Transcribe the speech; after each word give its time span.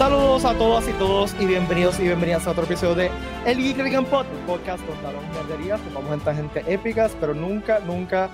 Saludos 0.00 0.46
a 0.46 0.56
todas 0.56 0.88
y 0.88 0.92
todos 0.94 1.38
y 1.38 1.44
bienvenidos 1.44 2.00
y 2.00 2.04
bienvenidas 2.04 2.46
a 2.46 2.52
otro 2.52 2.64
episodio 2.64 2.94
de 2.94 3.10
El 3.44 3.58
Geek 3.58 3.76
Weekend 3.76 4.06
Pod, 4.06 4.24
el 4.24 4.46
podcast 4.46 4.82
donde 4.86 5.06
hablamos 5.06 5.36
nerderías, 5.36 5.78
tomamos 5.82 6.26
en 6.26 6.36
gente 6.36 6.64
épicas, 6.72 7.14
pero 7.20 7.34
nunca, 7.34 7.80
nunca 7.80 8.30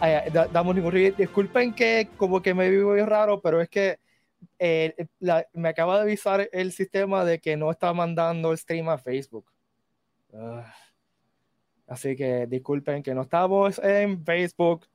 eh, 0.00 0.30
da- 0.32 0.46
damos 0.46 0.76
ningún 0.76 0.92
review. 0.92 1.16
Disculpen 1.16 1.74
que 1.74 2.08
como 2.16 2.40
que 2.40 2.54
me 2.54 2.70
vivo 2.70 2.94
raro, 3.04 3.40
pero 3.40 3.60
es 3.60 3.68
que 3.68 3.98
eh, 4.60 4.94
la- 5.18 5.44
me 5.52 5.70
acaba 5.70 5.96
de 5.96 6.02
avisar 6.02 6.48
el 6.52 6.70
sistema 6.70 7.24
de 7.24 7.40
que 7.40 7.56
no 7.56 7.72
está 7.72 7.92
mandando 7.92 8.52
el 8.52 8.58
stream 8.58 8.88
a 8.88 8.98
Facebook. 8.98 9.50
Ah. 10.32 10.72
así 11.88 12.14
que 12.14 12.46
disculpen 12.46 13.02
que 13.02 13.16
no 13.16 13.22
estamos 13.22 13.80
en 13.80 14.24
Facebook. 14.24 14.86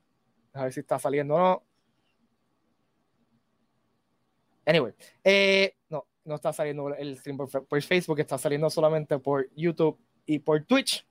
A 0.54 0.62
ver 0.62 0.72
si 0.72 0.80
está 0.80 0.98
saliendo 0.98 1.34
o 1.34 1.38
no. 1.38 1.62
Anyway, 4.66 4.94
eh, 5.22 5.76
no, 5.88 6.06
no 6.24 6.34
está 6.36 6.52
saliendo 6.52 6.94
el 6.94 7.16
stream 7.18 7.36
por, 7.36 7.66
por 7.66 7.82
Facebook, 7.82 8.20
está 8.20 8.38
saliendo 8.38 8.70
solamente 8.70 9.18
por 9.18 9.48
YouTube 9.54 9.98
y 10.26 10.38
por 10.38 10.64
Twitch 10.64 11.06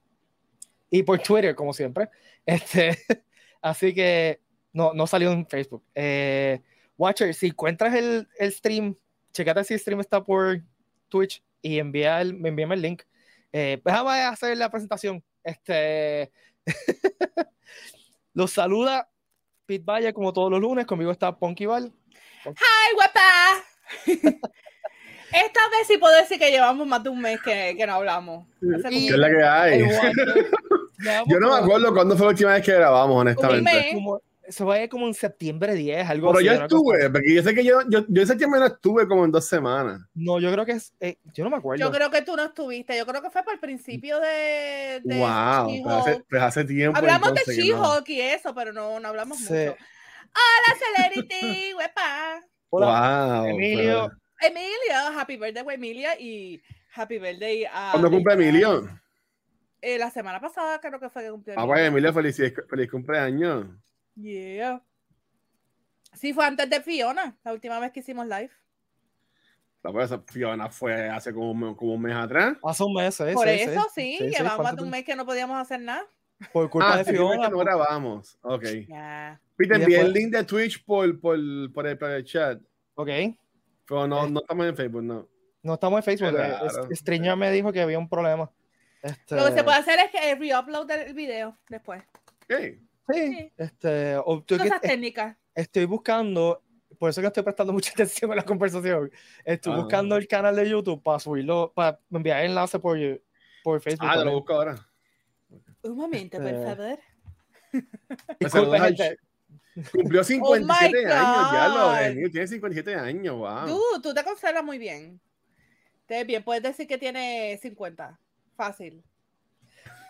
y 0.90 1.04
por 1.04 1.20
Twitter, 1.20 1.56
como 1.56 1.74
siempre. 1.74 2.10
Este, 2.46 2.98
así 3.62 3.94
que 3.94 4.42
no, 4.74 4.94
no 4.94 5.08
salió 5.08 5.32
en 5.32 5.48
Facebook. 5.48 5.82
Eh, 5.96 6.62
Watcher, 6.98 7.34
si 7.34 7.48
encuentras 7.48 7.96
el, 7.96 8.28
el 8.38 8.52
stream, 8.52 8.98
checate 9.32 9.64
si 9.64 9.76
el 9.76 9.80
stream 9.80 10.02
está 10.02 10.22
por 10.22 10.62
Twitch 11.08 11.42
y 11.62 11.80
envía 11.80 12.20
el, 12.20 12.34
me 12.34 12.50
envíame 12.50 12.76
el 12.76 12.82
link. 12.82 13.04
Eh, 13.54 13.82
déjame 13.84 14.22
hacer 14.24 14.58
la 14.58 14.70
presentación. 14.70 15.24
Este, 15.42 16.32
los 18.34 18.52
saluda 18.52 19.10
Pete 19.66 19.86
Valle 19.86 20.14
como 20.14 20.34
todos 20.34 20.52
los 20.52 20.60
lunes. 20.60 20.86
Conmigo 20.86 21.12
está 21.12 21.38
Ponky. 21.38 21.66
¡Ay, 22.46 22.94
guapa! 22.96 23.64
Esta 25.32 25.62
vez 25.70 25.88
sí 25.88 25.98
puedo 25.98 26.16
decir 26.16 26.38
que 26.38 26.52
llevamos 26.52 26.86
más 26.86 27.02
de 27.04 27.10
un 27.10 27.20
mes 27.20 27.40
que, 27.42 27.74
que 27.76 27.88
no 27.88 27.94
hablamos. 27.96 28.46
¿Qué 28.60 29.08
es 29.08 29.18
la 29.18 29.30
que 29.30 29.44
hay? 29.44 29.80
Yo 31.28 31.40
no 31.40 31.50
me 31.52 31.58
acuerdo 31.60 31.94
cuándo 31.94 32.16
fue 32.16 32.28
la 32.28 32.32
última 32.32 32.54
vez 32.54 32.64
que 32.64 32.74
grabamos, 32.74 33.16
Un 33.16 33.22
honestamente. 33.22 33.92
como- 33.94 34.22
eso 34.46 34.76
ir 34.76 34.90
como 34.90 35.08
en 35.08 35.14
septiembre 35.14 35.74
10, 35.74 36.10
algo 36.10 36.28
Pero 36.34 36.40
así. 36.40 36.46
yo 36.46 36.52
una 36.52 36.68
cosa 36.68 36.76
estuve, 36.76 37.10
porque 37.10 37.34
yo 37.34 37.42
sé 37.44 37.56
que 37.56 37.64
yo, 37.64 37.80
yo, 37.90 38.04
yo 38.10 38.22
en 38.22 38.28
septiembre 38.28 38.60
no 38.60 38.66
estuve 38.68 39.08
como 39.08 39.24
en 39.24 39.32
dos 39.32 39.46
semanas. 39.48 40.02
No, 40.14 40.38
yo 40.38 40.52
creo 40.52 40.66
que 40.66 40.74
es. 40.74 40.94
eh, 41.00 41.18
yo 41.34 41.46
no 41.46 41.50
me 41.50 41.56
acuerdo. 41.58 41.80
Yo 41.84 41.90
creo 41.92 42.12
que 42.12 42.22
tú 42.24 42.36
no 42.36 42.44
estuviste. 42.44 42.98
Yo 42.98 43.06
creo 43.06 43.22
que 43.22 43.30
fue 43.30 43.42
por 43.44 43.54
el 43.54 43.60
principio 43.62 44.20
de. 44.20 45.00
de 45.02 45.18
wow, 45.18 45.66
pues 45.84 45.96
hace, 45.96 46.12
She-Hulk. 46.12 46.26
pues 46.30 46.42
hace 46.44 46.66
tiempo. 46.66 46.98
Hablamos 46.98 47.34
de 47.34 47.42
que 47.42 47.56
no. 47.56 47.64
She-Hulk 47.64 48.10
y 48.10 48.22
eso, 48.22 48.54
pero 48.54 48.74
no, 48.74 49.00
no 49.00 49.08
hablamos 49.08 49.38
Sí. 49.40 49.46
mucho. 49.54 49.78
Hola, 50.36 50.78
Celerity, 50.80 51.72
guapa. 51.74 52.42
Hola, 52.70 53.42
Wow, 53.42 53.46
Emilio. 53.50 54.10
pero- 54.10 54.12
Emilia, 54.52 55.20
happy 55.20 55.38
birthday, 55.38 55.64
güey, 55.64 55.76
Emilia. 55.78 56.20
Y 56.20 56.62
happy 56.96 57.18
birthday 57.20 57.66
a. 57.66 57.90
¿Cuándo 57.92 58.10
cumple 58.10 58.34
Emilio? 58.34 58.90
Eh, 59.82 59.98
la 59.98 60.10
semana 60.10 60.40
pasada 60.42 60.80
creo 60.80 61.00
que 61.00 61.10
fue 61.10 61.24
que 61.24 61.32
cumplió. 61.32 61.56
Ah, 61.58 61.66
pues 61.66 61.82
Emilio, 61.82 62.12
feliz, 62.14 62.38
feliz 62.70 62.90
cumpleaños. 62.92 63.68
Yeah. 64.16 64.82
Sí, 66.14 66.34
fue 66.34 66.46
antes 66.46 66.70
de 66.70 66.82
Fiona, 66.82 67.38
la 67.44 67.54
última 67.54 67.80
vez 67.80 67.92
que 67.92 68.02
hicimos 68.02 68.26
live. 68.28 68.52
La 69.82 69.92
pues, 69.92 70.06
esa 70.12 70.20
Fiona 70.20 70.70
fue 70.70 71.10
hace 71.10 71.34
como, 71.34 71.52
un- 71.52 71.76
como 71.76 71.94
un 71.94 72.02
mes 72.02 72.16
atrás. 72.16 72.56
Hace 72.64 72.84
un 72.84 72.94
mes, 72.94 73.16
sí, 73.16 73.24
Por 73.34 73.48
eso 73.48 73.88
sí, 73.94 74.18
llevamos 74.20 74.64
más 74.64 74.76
de 74.76 74.84
un 74.84 74.90
mes 74.90 75.04
que 75.04 75.16
no 75.16 75.26
podíamos 75.26 75.58
hacer 75.60 75.80
nada. 75.82 76.06
Por 76.52 76.70
culpa 76.70 76.94
Ah, 76.94 76.98
de 76.98 77.06
Fiona. 77.06 77.44
que 77.46 77.50
no 77.52 77.58
grabamos. 77.60 78.38
Ok. 78.42 78.64
Ya. 78.88 79.40
Pete, 79.56 79.76
envié 79.76 80.00
el 80.02 80.12
link 80.14 80.32
de 80.34 80.44
Twitch 80.44 80.84
por, 80.84 81.20
por, 81.20 81.38
por, 81.74 81.86
el, 81.88 81.98
por 81.98 82.10
el 82.10 82.24
chat. 82.26 82.60
Ok. 82.96 83.08
Pero 83.86 84.08
no, 84.08 84.26
Eh. 84.26 84.30
no 84.32 84.40
estamos 84.42 84.66
en 84.68 84.76
Facebook, 84.76 85.04
no. 85.04 85.28
No 85.62 85.74
estamos 85.76 85.98
en 86.00 86.04
Facebook. 86.04 86.36
Qué 86.36 86.92
eh, 86.92 86.96
Stringer 86.96 87.36
me 87.38 87.52
dijo 87.52 87.72
que 87.72 87.82
había 87.82 87.98
un 88.00 88.10
problema. 88.10 88.52
Este, 89.02 89.36
Lo 89.36 89.46
que 89.46 89.52
se 89.54 89.64
puede 89.64 89.78
hacer 89.78 90.00
es 90.00 90.12
que 90.12 90.36
re-upload 90.36 90.90
el 90.92 91.14
video 91.14 91.58
después. 91.70 92.02
Sí. 92.50 92.80
Sí. 93.14 93.52
Este, 93.58 94.16
o- 94.18 94.42
tú- 94.44 94.58
Cosas 94.58 94.80
eh, 94.84 94.88
técnicas. 94.88 95.36
estoy 95.54 95.86
buscando. 95.86 96.62
Por 96.98 97.10
eso 97.10 97.20
que 97.22 97.28
estoy 97.28 97.44
prestando 97.44 97.74
mucha 97.74 97.92
atención 97.94 98.32
a 98.32 98.36
la 98.36 98.44
conversación. 98.44 99.12
Estoy 99.44 99.74
Ah. 99.74 99.78
buscando 99.78 100.16
el 100.16 100.28
canal 100.28 100.56
de 100.56 100.70
YouTube 100.70 101.04
para 101.04 101.20
subirlo, 101.20 101.72
para 101.76 102.00
enviar 102.12 102.40
el 102.44 102.52
enlace 102.52 102.80
por, 102.80 102.98
por 103.64 103.82
Facebook. 103.82 104.08
Ah, 104.10 104.24
lo 104.24 104.32
busco 104.32 104.54
ahora. 104.54 104.76
Un 105.84 105.98
momento, 105.98 106.38
por 106.38 106.48
Este- 106.48 106.76
favor. 106.76 107.00
Disculpe, 108.40 108.80
gente. 108.80 109.18
Cumplió 109.92 110.24
57 110.24 111.08
Oh 111.08 111.14
años, 111.14 111.52
ya 111.52 111.68
lo. 111.68 111.98
Emilio 111.98 112.32
tiene 112.32 112.48
57 112.48 112.96
años, 112.96 113.36
wow. 113.36 113.66
Tú, 113.68 114.02
tú 114.02 114.14
te 114.14 114.24
conservas 114.24 114.64
muy 114.64 114.78
bien. 114.78 115.20
Te 116.06 116.24
bien, 116.26 116.44
puedes 116.44 116.62
decir 116.64 116.88
que 116.88 116.98
tiene 116.98 117.58
50. 117.62 118.20
Fácil. 118.56 119.02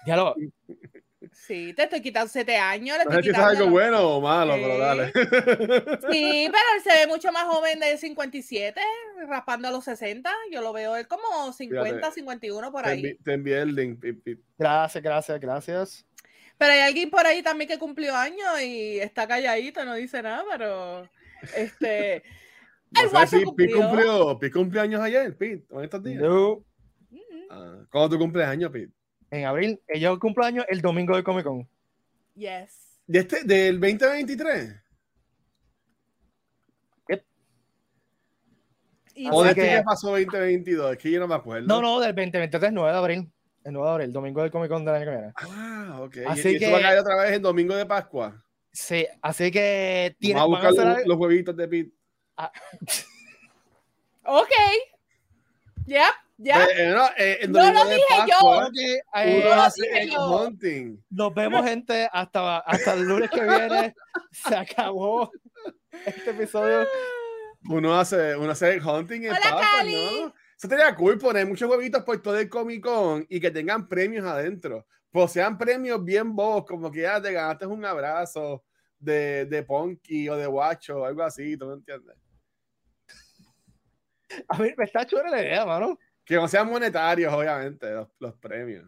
Ya 0.06 0.18
lo. 0.18 0.36
Sí, 1.32 1.74
te 1.74 1.84
estoy 1.84 2.02
quitando 2.02 2.28
7 2.30 2.58
años. 2.58 2.98
Le 2.98 3.06
No 3.06 3.12
sé 3.14 3.24
si 3.24 3.30
es 3.30 3.38
algo 3.38 3.70
bueno 3.70 4.02
o 4.02 4.20
malo, 4.22 4.56
pero 4.56 4.74
Sí. 4.76 4.80
dale. 4.82 5.06
Sí, 6.12 6.50
pero 6.52 6.64
él 6.76 6.84
se 6.84 6.90
ve 7.00 7.08
mucho 7.08 7.32
más 7.32 7.46
joven 7.46 7.80
de 7.80 7.98
57, 7.98 8.82
raspando 9.28 9.70
a 9.70 9.72
los 9.72 9.86
60. 9.86 10.30
Yo 10.52 10.62
lo 10.62 10.74
veo 10.74 10.98
él 10.98 11.08
como 11.08 11.54
50, 11.54 11.86
Fíjate. 11.96 12.16
51 12.16 12.72
por 12.72 12.86
ahí. 12.86 13.16
te 13.24 13.34
envié 13.34 13.62
el 13.62 13.74
link. 13.74 14.04
Gracias, 14.58 15.02
gracias, 15.02 15.40
gracias. 15.40 16.06
Pero 16.64 16.76
hay 16.76 16.80
alguien 16.80 17.10
por 17.10 17.26
ahí 17.28 17.44
también 17.44 17.68
que 17.70 17.78
cumplió 17.78 18.16
años 18.16 18.62
y 18.62 18.98
está 18.98 19.28
calladito, 19.28 19.84
no 19.84 19.96
dice 19.96 20.22
nada, 20.22 20.46
pero 20.50 21.10
este. 21.58 22.24
El 22.96 23.04
No 23.06 23.10
guacho 23.10 23.38
si 23.38 23.44
cumplió. 23.44 23.76
cumplió, 23.82 24.40
Pete 24.40 24.54
cumplió 24.54 24.82
años 24.82 25.02
ayer, 25.02 25.36
Pete, 25.36 25.66
en 25.72 25.84
estos 25.84 26.02
días. 26.02 26.22
Yo, 26.22 26.64
Mm, 27.10 27.18
Ah, 27.50 27.86
¿Cuándo 27.92 28.12
tu 28.12 28.18
cumpleaños, 28.18 28.72
Pete? 28.72 28.94
en 29.30 29.44
abril, 29.46 29.82
ella 29.90 30.16
cumpleaños 30.16 30.66
el 30.70 30.80
domingo 30.80 31.18
de 31.18 31.24
Comic 31.24 31.44
Con. 31.44 31.68
Yes. 32.36 32.98
¿De 33.08 33.20
este, 33.20 33.44
¿Del 33.44 33.82
2023? 33.82 34.76
Y 39.16 39.28
¿O 39.30 39.44
de 39.44 39.54
que- 39.54 39.62
qué 39.62 39.84
pasó 39.86 40.12
2022? 40.12 40.94
Es 40.94 40.98
que 40.98 41.12
yo 41.12 41.20
no 41.20 41.28
me 41.28 41.36
acuerdo. 41.36 41.68
No, 41.68 41.82
no, 41.82 42.00
del 42.00 42.16
2023, 42.16 42.72
9 42.72 42.92
de 42.94 42.98
abril. 42.98 43.33
El 43.64 43.74
9 43.74 43.88
de 43.88 43.94
abril, 43.94 44.14
domingo 44.14 44.42
del 44.42 44.52
Comic 44.52 44.70
Con 44.70 44.84
del 44.86 44.96
año 44.96 45.06
que 45.06 45.12
viene. 45.12 45.34
Ah, 45.36 45.98
ok. 46.02 46.18
Así 46.28 46.50
y, 46.50 46.52
y 46.54 46.56
eso 46.58 46.66
que- 46.66 46.72
va 46.72 46.78
a 46.80 46.82
caer 46.82 47.00
otra 47.00 47.16
vez 47.16 47.32
el 47.34 47.42
domingo 47.42 47.76
de 47.76 47.86
Pascua. 47.86 48.44
Sí, 48.72 49.08
así 49.22 49.52
que 49.52 50.16
tiene, 50.20 50.40
Vamos 50.40 50.58
a 50.60 50.68
a 50.68 50.70
buscar 50.72 50.88
hacer 50.88 50.98
los, 51.00 51.08
los 51.08 51.18
huevitos 51.18 51.56
de 51.56 51.68
Pete. 51.68 51.92
Ok. 54.26 54.50
Yep, 55.86 56.00
ya. 56.38 56.64
Eh, 56.64 56.68
eh, 56.78 56.92
no, 56.96 57.06
eh, 57.18 57.38
el 57.42 57.52
No 57.52 57.72
lo 57.74 57.86
de 57.86 57.96
dije 57.96 58.06
yo. 58.22 58.26
Pascua, 58.40 58.70
que, 58.74 59.00
Uno 59.14 59.48
eh, 59.50 59.54
hace 59.54 59.82
dije 59.82 60.10
yo. 60.12 60.38
hunting. 60.46 60.98
nos 61.10 61.34
vemos, 61.34 61.66
gente, 61.66 62.08
hasta, 62.12 62.60
hasta 62.60 62.94
el 62.94 63.04
lunes 63.04 63.30
que 63.30 63.42
viene. 63.44 63.94
Se 64.32 64.56
acabó 64.56 65.30
este 66.06 66.30
episodio. 66.32 66.88
Uno 67.70 67.96
hace, 68.00 68.36
uno 68.36 68.52
hace 68.52 68.74
egg 68.76 68.86
hunting 68.88 69.24
en 69.26 69.32
Hola, 69.32 69.40
Pascua, 69.42 69.62
Cali. 69.78 70.22
¿no? 70.24 70.34
Eso 70.64 70.70
sería 70.70 70.96
cool 70.96 71.18
poner 71.18 71.46
muchos 71.46 71.70
huevitos 71.70 72.04
por 72.04 72.22
todo 72.22 72.40
el 72.40 72.48
Comic 72.48 72.82
Con 72.82 73.26
y 73.28 73.42
que 73.42 73.52
tengan 73.52 73.86
premios 73.86 74.26
adentro. 74.26 74.88
Pues 75.12 75.34
sean 75.34 75.58
premios 75.58 76.02
bien 76.02 76.34
bobos, 76.34 76.66
como 76.66 76.90
que 76.90 77.02
ya 77.02 77.22
te 77.22 77.34
ganaste 77.34 77.66
un 77.66 77.84
abrazo 77.84 78.64
de, 78.98 79.46
de 79.46 79.64
Ponky 79.64 80.30
o 80.30 80.38
de 80.38 80.48
Guacho 80.48 81.02
o 81.02 81.06
algo 81.06 81.22
así, 81.22 81.58
¿tú 81.58 81.66
me 81.66 81.74
entiendes? 81.74 82.16
A 84.48 84.58
mí 84.58 84.74
me 84.78 84.86
está 84.86 85.06
chula 85.06 85.30
la 85.30 85.42
idea, 85.42 85.66
mano. 85.66 86.00
Que 86.24 86.36
no 86.36 86.48
sean 86.48 86.70
monetarios, 86.70 87.34
obviamente, 87.34 87.92
los, 87.92 88.08
los 88.20 88.34
premios. 88.36 88.86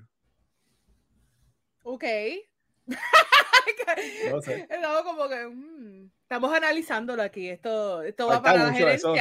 Ok. 1.83 2.05
No 4.31 4.41
sé. 4.41 4.67
Estamos 4.69 5.03
como 5.03 5.29
que. 5.29 5.45
mm, 5.47 6.09
estamos 6.23 6.53
analizándolo 6.53 7.21
aquí. 7.21 7.49
Esto, 7.49 8.01
esto 8.01 8.27
va 8.27 8.41
Falta 8.41 8.51
para 8.53 8.71
la 8.71 8.93
eso. 8.93 9.13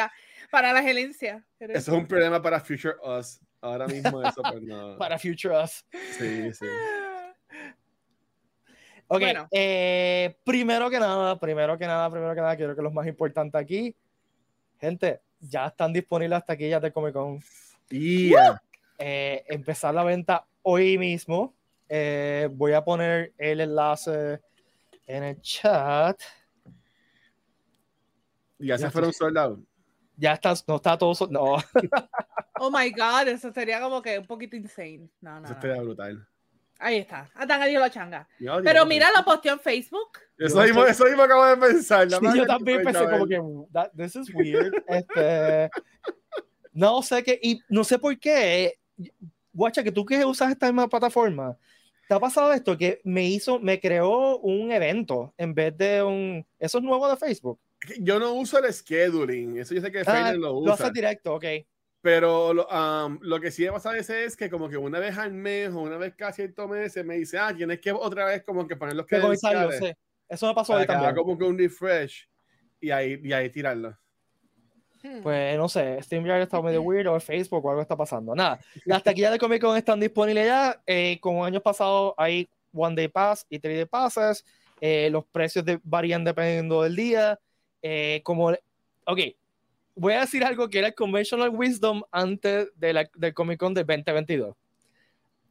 Para 0.55 0.73
la 0.73 0.83
gerencia. 0.85 1.45
Eso 1.59 1.73
es 1.77 1.89
un 1.89 2.07
problema 2.07 2.41
para 2.41 2.61
Future 2.61 2.95
Us. 3.03 3.41
Ahora 3.61 3.89
mismo 3.89 4.23
eso, 4.23 4.41
pues 4.41 4.63
no. 4.63 4.97
Para 4.99 5.19
Future 5.19 5.61
Us. 5.65 5.85
Sí, 6.17 6.53
sí. 6.53 6.65
Ok, 9.09 9.21
Bueno. 9.21 9.49
eh, 9.51 10.37
primero 10.45 10.89
que 10.89 11.01
nada, 11.01 11.39
primero 11.41 11.77
que 11.77 11.87
nada, 11.89 12.09
primero 12.09 12.35
que 12.37 12.41
nada, 12.41 12.57
quiero 12.57 12.77
que 12.77 12.83
lo 12.83 12.93
más 12.93 13.07
importante 13.09 13.59
aquí, 13.59 13.95
gente, 14.81 15.21
ya 15.41 15.67
están 15.67 15.93
disponibles 15.93 16.31
las 16.39 16.47
taquillas 16.47 16.81
de 16.81 16.93
Comic 16.93 17.13
Con. 17.15 17.41
Tía. 17.89 18.63
Eh, 18.97 19.45
empezar 19.49 19.93
la 19.93 20.05
venta 20.05 20.47
hoy 20.63 20.97
mismo. 20.99 21.53
Eh, 21.89 22.49
voy 22.53 22.75
a 22.75 22.85
poner 22.85 23.35
el 23.39 23.61
enlace 23.61 24.41
en 25.07 25.25
el 25.25 25.41
chat. 25.43 26.19
Y 28.61 28.69
ya 28.69 28.77
Ya 28.77 28.79
se 28.87 28.91
fueron 28.91 29.13
sold 29.13 29.37
out. 29.37 29.74
Ya 30.17 30.33
está, 30.35 30.55
no 30.67 30.77
está 30.77 30.97
todo, 30.97 31.15
so- 31.15 31.27
no, 31.29 31.57
Oh 32.61 32.71
my 32.71 32.91
god, 32.91 33.29
eso 33.29 33.53
sería 33.53 33.81
como 33.81 34.01
que 34.01 34.19
un 34.19 34.27
poquito 34.27 34.55
insane. 34.57 35.09
No, 35.21 35.41
no. 35.41 35.45
Eso 35.45 35.55
no. 35.55 35.55
estaría 35.61 35.83
brutal. 35.83 36.27
Ahí 36.79 36.99
está. 36.99 37.31
Hasta 37.35 37.65
que 37.65 37.73
la 37.79 37.91
changa. 37.91 38.29
Yo 38.39 38.61
Pero 38.63 38.85
mira, 38.87 39.09
lo 39.17 39.25
posteó 39.25 39.53
en 39.55 39.61
Facebook. 39.61 40.19
Eso 40.39 40.57
Yo 40.61 40.63
mismo, 40.65 40.85
eso 40.85 41.05
mismo 41.05 41.23
acabo 41.23 41.47
de 41.47 41.57
pensar. 41.57 42.11
Sí, 42.11 42.17
yo 42.37 42.47
también 42.47 42.83
pensé 42.83 43.05
como 43.09 43.27
que 43.27 43.41
"That- 43.73 43.91
this 43.97 44.17
is 44.17 44.35
weird. 44.35 44.73
Este, 44.89 45.71
no 46.73 47.03
sé 47.03 47.23
qué, 47.23 47.39
y 47.43 47.61
no 47.69 47.85
sé 47.85 47.99
por 47.99 48.19
qué. 48.19 48.79
Guacha, 49.53 49.83
que 49.85 49.93
tú 49.93 50.05
que 50.05 50.25
usas 50.25 50.51
esta 50.51 50.67
misma 50.67 50.89
plataforma, 50.89 51.57
¿te 52.09 52.15
ha 52.15 52.21
pasado 52.21 52.53
esto? 52.53 52.77
Que 52.77 53.01
me 53.05 53.25
hizo, 53.25 53.59
me 53.61 53.81
creó 53.81 54.39
un 54.39 54.73
evento 54.73 55.33
en 55.39 55.55
vez 55.55 55.77
de 55.77 56.03
un. 56.03 56.47
Eso 56.59 56.79
es 56.79 56.85
nuevo 56.85 57.09
de 57.09 57.17
Facebook. 57.17 57.59
Yo 58.01 58.19
no 58.19 58.33
uso 58.35 58.59
el 58.59 58.73
scheduling. 58.73 59.59
Eso 59.59 59.75
yo 59.75 59.81
sé 59.81 59.91
que 59.93 60.03
Ah, 60.07 60.33
lo 60.33 60.39
lo 60.49 60.53
usa. 60.59 60.75
haces 60.75 60.93
directo, 60.93 61.35
ok. 61.35 61.45
Pero 62.01 62.53
lo, 62.53 62.67
um, 62.69 63.19
lo 63.23 63.41
que 63.41 63.51
sí 63.51 63.65
me 63.65 63.73
pasa 63.73 63.91
a 63.91 63.95
veces 63.95 64.27
es 64.27 64.37
que 64.37 64.51
como 64.51 64.69
que 64.69 64.77
una 64.77 64.99
vez 64.99 65.17
al 65.17 65.33
mes 65.33 65.71
o 65.71 65.81
una 65.81 65.97
vez 65.97 66.15
cada 66.15 66.33
ciertos 66.33 66.69
meses 66.69 67.03
me 67.05 67.17
dice, 67.17 67.39
ah, 67.39 67.55
tienes 67.57 67.81
que 67.81 67.93
otra 67.93 68.27
vez 68.27 68.43
como 68.45 68.67
que 68.67 68.77
poner 68.77 68.95
los 68.95 69.07
Que 69.07 69.19
sí. 69.79 69.93
Eso 70.29 70.47
me 70.49 70.55
pasó 70.55 70.75
hoy 70.75 70.87
también. 70.87 71.15
como 71.15 71.37
que 71.39 71.45
un 71.45 71.57
refresh 71.59 72.29
y 72.81 72.91
ahí, 72.91 73.19
y 73.23 73.33
ahí 73.33 73.49
tirarlo. 73.49 73.97
Hmm. 75.03 75.21
Pues 75.23 75.57
no 75.57 75.69
sé, 75.69 76.03
StreamYard 76.03 76.43
está 76.43 76.61
medio 76.63 76.83
weird 76.83 77.07
o 77.09 77.19
Facebook 77.21 77.65
o 77.65 77.71
algo 77.71 77.83
está 77.83 77.97
pasando. 77.97 78.35
Nada, 78.35 78.59
las 78.85 79.03
taquillas 79.03 79.33
de 79.33 79.39
Comic 79.39 79.61
Con 79.63 79.77
están 79.77 80.01
disponibles 80.01 80.47
ya. 80.47 80.83
Eh, 80.87 81.19
como 81.21 81.45
años 81.45 81.63
pasados 81.63 82.15
hay 82.17 82.49
One 82.73 82.97
Day 82.97 83.09
Pass 83.09 83.47
y 83.49 83.59
Three 83.59 83.77
Day 83.77 83.85
Passes. 83.87 84.45
Eh, 84.81 85.09
los 85.11 85.25
precios 85.27 85.65
de- 85.65 85.81
varían 85.83 86.25
dependiendo 86.25 86.83
del 86.83 86.97
día. 86.97 87.39
Eh, 87.87 88.23
como, 88.25 88.49
ok, 89.05 89.19
voy 89.95 90.15
a 90.15 90.21
decir 90.21 90.43
algo 90.43 90.71
que 90.71 90.79
era 90.79 90.89
el 90.89 90.95
Conventional 90.95 91.51
Wisdom 91.51 92.03
antes 92.11 92.69
de 92.77 92.95
la- 92.95 93.11
del 93.15 93.35
Comic 93.35 93.61
Con 93.61 93.75
del 93.75 93.85
2022. 93.87 94.57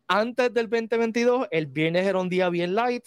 Antes 0.08 0.52
del 0.52 0.68
2022, 0.68 1.48
el 1.52 1.68
viernes 1.68 2.08
era 2.08 2.20
un 2.20 2.30
día 2.30 2.50
bien 2.50 2.74
light. 2.74 3.06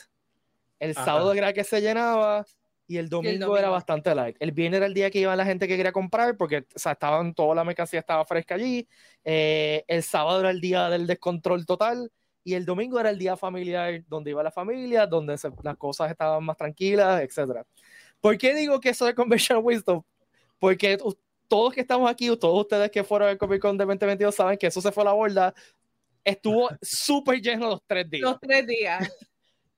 El 0.78 0.93
Ajá. 0.93 1.05
sábado 1.05 1.32
era 1.32 1.52
que 1.52 1.64
se 1.64 1.81
llenaba 1.81 2.46
y 2.87 2.99
el 2.99 3.08
domingo, 3.08 3.56
era 3.56 3.67
domingo. 3.67 3.73
bastante 3.73 4.14
light. 4.14 4.37
El 4.38 4.52
viernes 4.52 4.76
era 4.78 4.87
el 4.87 4.94
día 4.94 5.11
que 5.11 5.19
iba 5.19 5.34
la 5.34 5.44
gente 5.44 5.67
que 5.67 5.76
quería 5.76 5.90
comprar 5.90 6.37
porque 6.37 6.58
o 6.58 6.78
sea, 6.78 6.93
estaban, 6.93 7.34
toda 7.34 7.52
la 7.56 7.64
mercancía 7.64 7.99
estaba 7.99 8.25
fresca 8.25 8.55
allí. 8.55 8.87
Eh, 9.25 9.82
el 9.88 10.05
sábado 10.05 10.38
era 10.38 10.50
el 10.50 10.61
día 10.61 10.88
del 10.88 11.05
descontrol 11.08 11.67
total 11.67 12.12
y 12.44 12.55
el 12.55 12.64
domingo 12.64 13.00
era 13.00 13.11
el 13.11 13.19
día 13.19 13.37
familiar 13.37 14.05
donde 14.06 14.31
iba 14.31 14.40
la 14.44 14.52
familia, 14.52 15.05
donde 15.05 15.37
se- 15.37 15.50
las 15.64 15.76
cosas 15.76 16.12
estaban 16.12 16.44
más 16.44 16.56
tranquilas, 16.56 17.20
etc. 17.23 17.64
¿Por 18.21 18.37
qué 18.39 18.55
digo 18.55 18.81
que 18.81 18.91
eso 18.91 19.09
es 19.09 19.15
Convention 19.15 19.61
Wisdom? 19.63 20.03
Porque 20.59 20.99
todos 21.49 21.75
que 21.75 21.81
estamos 21.81 22.11
aquí, 22.11 22.35
todos 22.37 22.61
ustedes 22.61 22.91
que 22.91 23.05
fueron 23.05 23.29
al 23.29 23.39
Comic 23.39 23.61
Con 23.61 23.77
de 23.77 23.85
2022 23.85 24.35
saben 24.35 24.59
que 24.59 24.67
eso 24.67 24.81
se 24.81 24.93
fue 24.93 25.03
a 25.03 25.07
la 25.07 25.13
borda. 25.13 25.55
Estuvo 26.25 26.69
súper 26.83 27.41
lleno 27.41 27.71
los 27.71 27.83
tres 27.87 28.09
días. 28.11 28.23
Los 28.23 28.41
tres 28.41 28.67
días. 28.67 29.13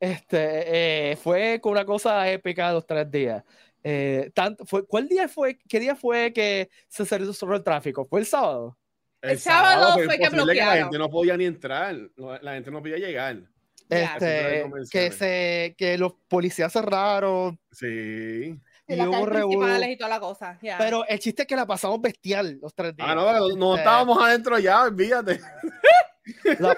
Este, 0.00 1.11
eh, 1.11 1.17
fue 1.17 1.61
con 1.61 1.73
una 1.73 1.85
cosa 1.85 2.31
épica 2.31 2.73
los 2.73 2.87
tres 2.87 3.11
días. 3.11 3.43
Eh, 3.82 4.31
tanto, 4.35 4.64
fue, 4.64 4.87
¿Cuál 4.87 5.08
día 5.08 5.29
fue? 5.29 5.58
¿Qué 5.69 5.81
día 5.81 5.96
fue 5.96 6.32
que 6.32 6.69
se 6.88 7.05
cerró 7.05 7.56
el 7.56 7.64
tráfico? 7.64 8.05
¿Fue 8.05 8.20
el 8.20 8.26
sábado? 8.26 8.76
El 9.20 9.38
sábado 9.38 9.94
fue 9.94 10.05
fue 10.05 10.19
que 10.19 10.25
imposible 10.25 10.38
la 10.38 10.44
bloquearon. 10.44 10.82
gente 10.84 10.99
no 10.99 11.11
podía 11.11 11.37
ni 11.37 11.44
entrar. 11.44 11.96
no, 12.17 12.38
la 12.38 12.55
gente 12.55 12.70
no 12.70 12.81
podía 12.81 12.99
llegar. 12.99 13.43
Este, 13.88 14.70
que, 14.90 15.12
se, 15.12 15.75
que 15.79 15.96
los 15.99 16.14
policías 16.29 16.73
cerraron. 16.73 17.58
Sí. 17.70 18.61
Y 18.87 18.94
Y 18.94 19.00
hubo 19.02 19.26
principales 19.26 19.90
y 19.90 19.96
toda 19.96 20.11
la 20.11 20.20
cosa. 20.20 20.58
ya. 20.62 20.79
Pero 20.79 21.06
el 21.06 21.19
chiste 21.19 21.43
es 21.43 21.49
que 21.49 21.56
la 21.56 21.67
pasamos 21.67 22.00
bestial 22.00 22.58
los 22.61 22.75
tres 22.75 22.96
días. 22.96 23.08
Ah, 23.11 23.14
no, 23.14 23.32
no, 23.32 23.56
no 23.56 23.75
Este, 23.75 23.81
estábamos 23.82 24.23
adentro 24.23 24.58
ya, 24.58 24.82
olvídate. 24.82 25.40
la, 26.58 26.76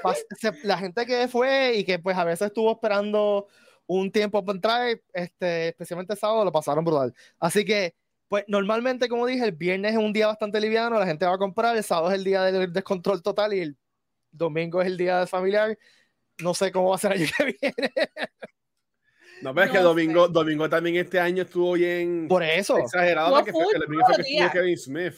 la 0.65 0.79
gente 0.79 1.07
que 1.07 1.29
fue 1.29 1.77
y 1.77 1.85
que 1.85 1.99
pues 1.99 2.17
a 2.17 2.25
veces 2.25 2.49
estuvo 2.49 2.73
esperando 2.73 3.47
un 3.87 4.13
tiempo 4.13 4.45
para 4.45 4.56
entrar, 4.56 5.01
este, 5.13 5.69
especialmente 5.69 6.13
el 6.13 6.19
sábado, 6.19 6.45
lo 6.45 6.53
pasaron 6.53 6.85
brutal. 6.85 7.13
Así 7.41 7.65
que, 7.65 7.97
pues 8.29 8.45
normalmente, 8.47 9.09
como 9.09 9.27
dije, 9.27 9.45
el 9.45 9.53
viernes 9.53 9.93
es 9.93 9.99
un 9.99 10.13
día 10.13 10.29
bastante 10.29 10.61
liviano, 10.61 10.97
la 10.97 11.06
gente 11.06 11.27
va 11.27 11.35
a 11.35 11.39
comprar, 11.39 11.77
el 11.77 11.83
sábado 11.83 12.13
es 12.13 12.15
el 12.19 12.23
día 12.23 12.43
del 12.45 12.73
descontrol 12.73 13.21
total 13.21 13.53
y 13.53 13.61
el 13.61 13.77
domingo 14.31 14.81
es 14.81 14.87
el 14.87 14.97
día 14.97 15.19
del 15.19 15.27
familiar. 15.27 15.77
No 16.43 16.55
sé 16.55 16.71
cómo 16.73 16.91
va 16.91 16.97
a 16.97 16.99
ser 16.99 17.13
el 17.13 17.23
año 17.23 17.31
que 17.37 17.45
viene. 17.61 17.75
No, 19.43 19.55
pero 19.55 19.65
es 19.69 19.73
No 19.73 19.79
que 19.79 19.83
domingo, 19.85 20.27
sé. 20.27 20.33
domingo 20.35 20.69
también 20.69 20.97
este 20.97 21.19
año 21.19 21.45
estuvo 21.45 21.73
bien 21.73 22.29
Por 22.29 22.43
eso. 22.43 22.77
exagerado. 22.77 23.29
Estuvo 23.29 23.37
porque 23.39 23.53
fue- 23.53 23.65
full 23.65 23.75
el 23.75 23.81
domingo 23.81 24.05
fue 24.07 24.17
que 24.17 24.31
estuvo. 24.33 24.51
Kevin 24.53 24.77
Smith. 24.77 25.15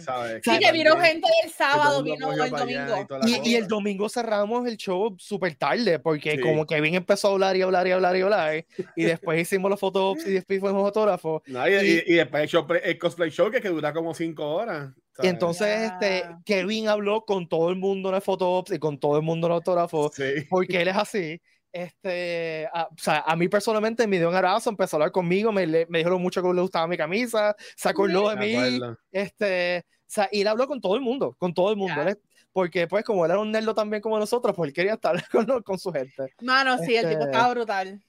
¿sabes? 0.00 0.42
Sí, 0.44 0.58
que 0.58 0.70
vino 0.72 0.96
gente 0.96 1.26
del 1.42 1.50
que 1.50 1.56
sábado, 1.56 2.02
vino 2.02 2.32
el 2.32 2.50
domingo. 2.50 3.06
y 3.44 3.54
el 3.56 3.66
domingo 3.66 4.08
cerramos 4.08 4.66
el 4.68 4.76
show 4.76 5.16
súper 5.18 5.54
tarde, 5.56 5.98
porque 5.98 6.32
Sí. 6.32 6.40
como 6.40 6.66
Kevin 6.66 6.94
empezó 6.94 7.28
a 7.28 7.32
hablar 7.32 7.56
y 7.56 7.62
hablar 7.62 7.86
y 7.86 7.92
hablar 7.92 8.16
y 8.16 8.20
hablar, 8.20 8.64
y 8.94 9.04
después 9.04 9.40
hicimos 9.40 9.70
los 9.70 9.80
fotos 9.80 10.18
y 10.26 10.32
después 10.34 10.60
fuimos 10.60 10.84
autógrafos. 10.84 11.42
No, 11.46 11.66
y, 11.68 11.72
y- 11.74 12.02
y 12.06 12.14
después 12.14 12.42
el, 12.44 12.48
show 12.48 12.66
el 12.82 12.98
cosplay 12.98 13.30
show 13.30 13.50
que, 13.50 13.60
que 13.60 13.68
dura 13.70 13.92
como 13.92 14.14
cinco 14.14 14.46
horas. 14.54 14.90
Y 15.22 15.28
entonces 15.28 15.66
Ya. 15.68 15.86
este, 15.86 16.28
Kevin 16.44 16.88
habló 16.88 17.24
con 17.24 17.48
todo 17.48 17.70
el 17.70 17.76
mundo 17.76 18.08
en 18.10 18.16
el 18.16 18.20
photops 18.22 18.72
y 18.72 18.78
con 18.78 18.98
todo 18.98 19.16
el 19.16 19.22
mundo 19.22 19.46
en 19.46 19.52
el 19.52 19.56
autógrafo, 19.56 20.10
Sí. 20.12 20.22
porque 20.50 20.82
él 20.82 20.88
es 20.88 20.96
así. 20.96 21.40
Este, 21.72 22.66
a, 22.72 22.84
o 22.84 22.94
sea, 22.98 23.22
a 23.26 23.36
mí 23.36 23.48
personalmente 23.48 24.06
me 24.06 24.18
dio 24.18 24.28
un 24.30 24.34
abrazo, 24.34 24.70
empezó 24.70 24.96
a 24.96 24.98
hablar 24.98 25.12
conmigo, 25.12 25.52
me, 25.52 25.66
me 25.66 25.98
dijo 25.98 26.08
lo 26.10 26.18
mucho 26.18 26.42
que 26.42 26.52
le 26.52 26.60
gustaba 26.62 26.86
mi 26.86 26.96
camisa, 26.96 27.54
se 27.76 27.88
acordó 27.88 28.30
de 28.30 28.36
mí, 28.36 28.54
acuerdo. 28.56 28.98
este, 29.12 29.84
o 29.86 30.04
sea, 30.06 30.28
y 30.32 30.40
él 30.40 30.48
habló 30.48 30.66
con 30.66 30.80
todo 30.80 30.94
el 30.94 31.02
mundo, 31.02 31.34
con 31.38 31.52
todo 31.52 31.70
el 31.70 31.76
mundo, 31.76 32.00
él 32.02 32.08
es- 32.08 32.18
porque 32.52 32.86
pues 32.86 33.04
como 33.04 33.26
él 33.26 33.30
era 33.32 33.40
un 33.40 33.52
nerdo 33.52 33.74
también 33.74 34.00
como 34.00 34.18
nosotros, 34.18 34.56
pues 34.56 34.68
él 34.68 34.72
quería 34.74 34.94
estar 34.94 35.12
con, 35.30 35.62
con 35.62 35.78
su 35.78 35.92
gente. 35.92 36.32
Mano, 36.40 36.78
sí, 36.78 36.96
el 36.96 37.08
tipo 37.10 37.20
Este- 37.20 37.24
estaba 37.30 37.50
brutal. 37.52 38.02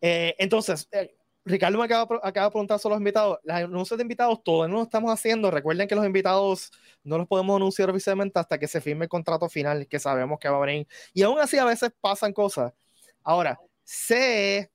Eh, 0.00 0.34
entonces, 0.38 0.88
eh, 0.90 1.14
Ricardo 1.50 1.78
me 1.78 1.84
acaba, 1.84 2.20
acaba 2.22 2.46
de 2.46 2.50
preguntar 2.50 2.78
sobre 2.78 2.94
los 2.94 3.00
invitados. 3.00 3.38
Los 3.42 3.56
anuncios 3.56 3.98
de 3.98 4.02
invitados 4.02 4.42
todavía 4.42 4.72
no 4.72 4.78
lo 4.78 4.84
estamos 4.84 5.12
haciendo. 5.12 5.50
Recuerden 5.50 5.88
que 5.88 5.94
los 5.94 6.06
invitados 6.06 6.70
no 7.04 7.18
los 7.18 7.26
podemos 7.26 7.56
anunciar 7.56 7.90
oficialmente 7.90 8.38
hasta 8.38 8.58
que 8.58 8.68
se 8.68 8.80
firme 8.80 9.04
el 9.04 9.08
contrato 9.08 9.48
final, 9.48 9.86
que 9.86 9.98
sabemos 9.98 10.38
que 10.38 10.48
va 10.48 10.56
a 10.56 10.60
venir. 10.60 10.86
Y 11.12 11.22
aún 11.22 11.38
así, 11.38 11.58
a 11.58 11.64
veces 11.64 11.90
pasan 12.00 12.32
cosas. 12.32 12.72
Ahora, 13.22 13.58
sé 13.84 14.70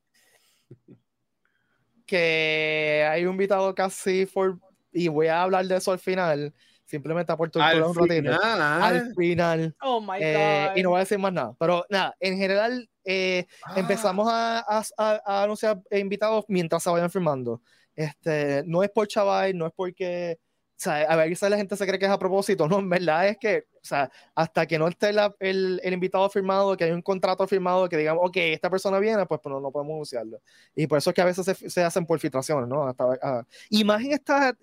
que 2.06 3.08
hay 3.10 3.26
un 3.26 3.32
invitado 3.32 3.74
casi 3.74 4.26
for, 4.26 4.60
y 4.92 5.08
voy 5.08 5.28
a 5.28 5.42
hablar 5.42 5.66
de 5.66 5.78
eso 5.78 5.92
al 5.92 6.00
final, 6.00 6.54
simplemente 6.86 7.32
a 7.32 7.38
por 7.38 7.50
Al 7.56 7.84
un 7.84 7.96
ratito. 7.96 8.14
final, 8.14 8.62
Al 8.62 9.14
final. 9.16 9.76
Oh 9.82 10.00
my 10.00 10.18
Eh, 10.20 10.68
God. 10.70 10.78
y 10.78 10.84
no 10.84 10.90
voy 10.92 10.98
a 10.98 11.00
decir 11.02 11.20
más 11.20 11.34
nada. 11.34 11.54
Pero 11.60 11.86
nada, 11.90 12.16
en 12.20 12.38
general, 12.38 12.90
eh, 13.04 13.46
ah, 13.66 13.74
empezamos 13.78 14.28
a, 14.30 14.60
a- 14.60 14.84
a- 14.98 15.22
a 15.26 15.44
anunciar 15.44 15.82
invitados 15.92 16.46
mientras 16.48 16.82
se 16.84 16.90
vayan 16.90 17.10
firmando. 17.10 17.62
Este, 17.96 18.64
no 18.66 18.84
es 18.84 18.90
por 18.92 19.08
chaval, 19.08 19.58
no 19.58 19.68
es 19.68 19.74
porque, 19.76 20.38
o 20.40 20.74
sea, 20.78 21.04
a 21.04 21.16
veces 21.16 21.50
la 21.50 21.56
gente 21.58 21.78
se 21.78 21.88
cree 21.88 21.98
que 21.98 22.06
es 22.06 22.12
a 22.12 22.20
propósito, 22.20 22.68
no, 22.68 22.80
en 22.80 22.90
verdad 22.90 23.28
es 23.30 23.38
que, 23.38 23.60
o 23.76 23.88
sea, 23.88 24.12
hasta 24.34 24.66
que 24.66 24.78
no 24.78 24.88
esté 24.90 25.14
la- 25.14 25.34
el, 25.40 25.80
el 25.84 25.94
invitado 25.94 26.30
firmado, 26.30 26.76
que 26.76 26.84
hay 26.84 26.92
un 26.92 27.02
contrato 27.02 27.48
firmado, 27.48 27.88
que 27.88 27.96
digamos, 27.98 28.24
ok, 28.28 28.36
esta 28.38 28.70
persona 28.70 29.00
viene, 29.00 29.26
pues, 29.26 29.40
pues 29.42 29.54
no, 29.54 29.62
no 29.62 29.72
podemos 29.72 29.94
anunciarlo. 29.94 30.42
Y 30.76 30.88
por 30.88 30.98
eso 30.98 31.12
es 31.12 31.14
que 31.14 31.22
a 31.22 31.26
veces 31.26 31.46
se, 31.46 31.70
se 31.70 31.84
hacen 31.84 32.06
por 32.06 32.20
filtraciones, 32.20 32.68
¿no? 32.68 32.86
Hasta, 32.88 33.06
ah, 33.22 33.44
y 33.70 33.84
más 33.86 34.02
en, 34.04 34.12
esta, 34.14 34.58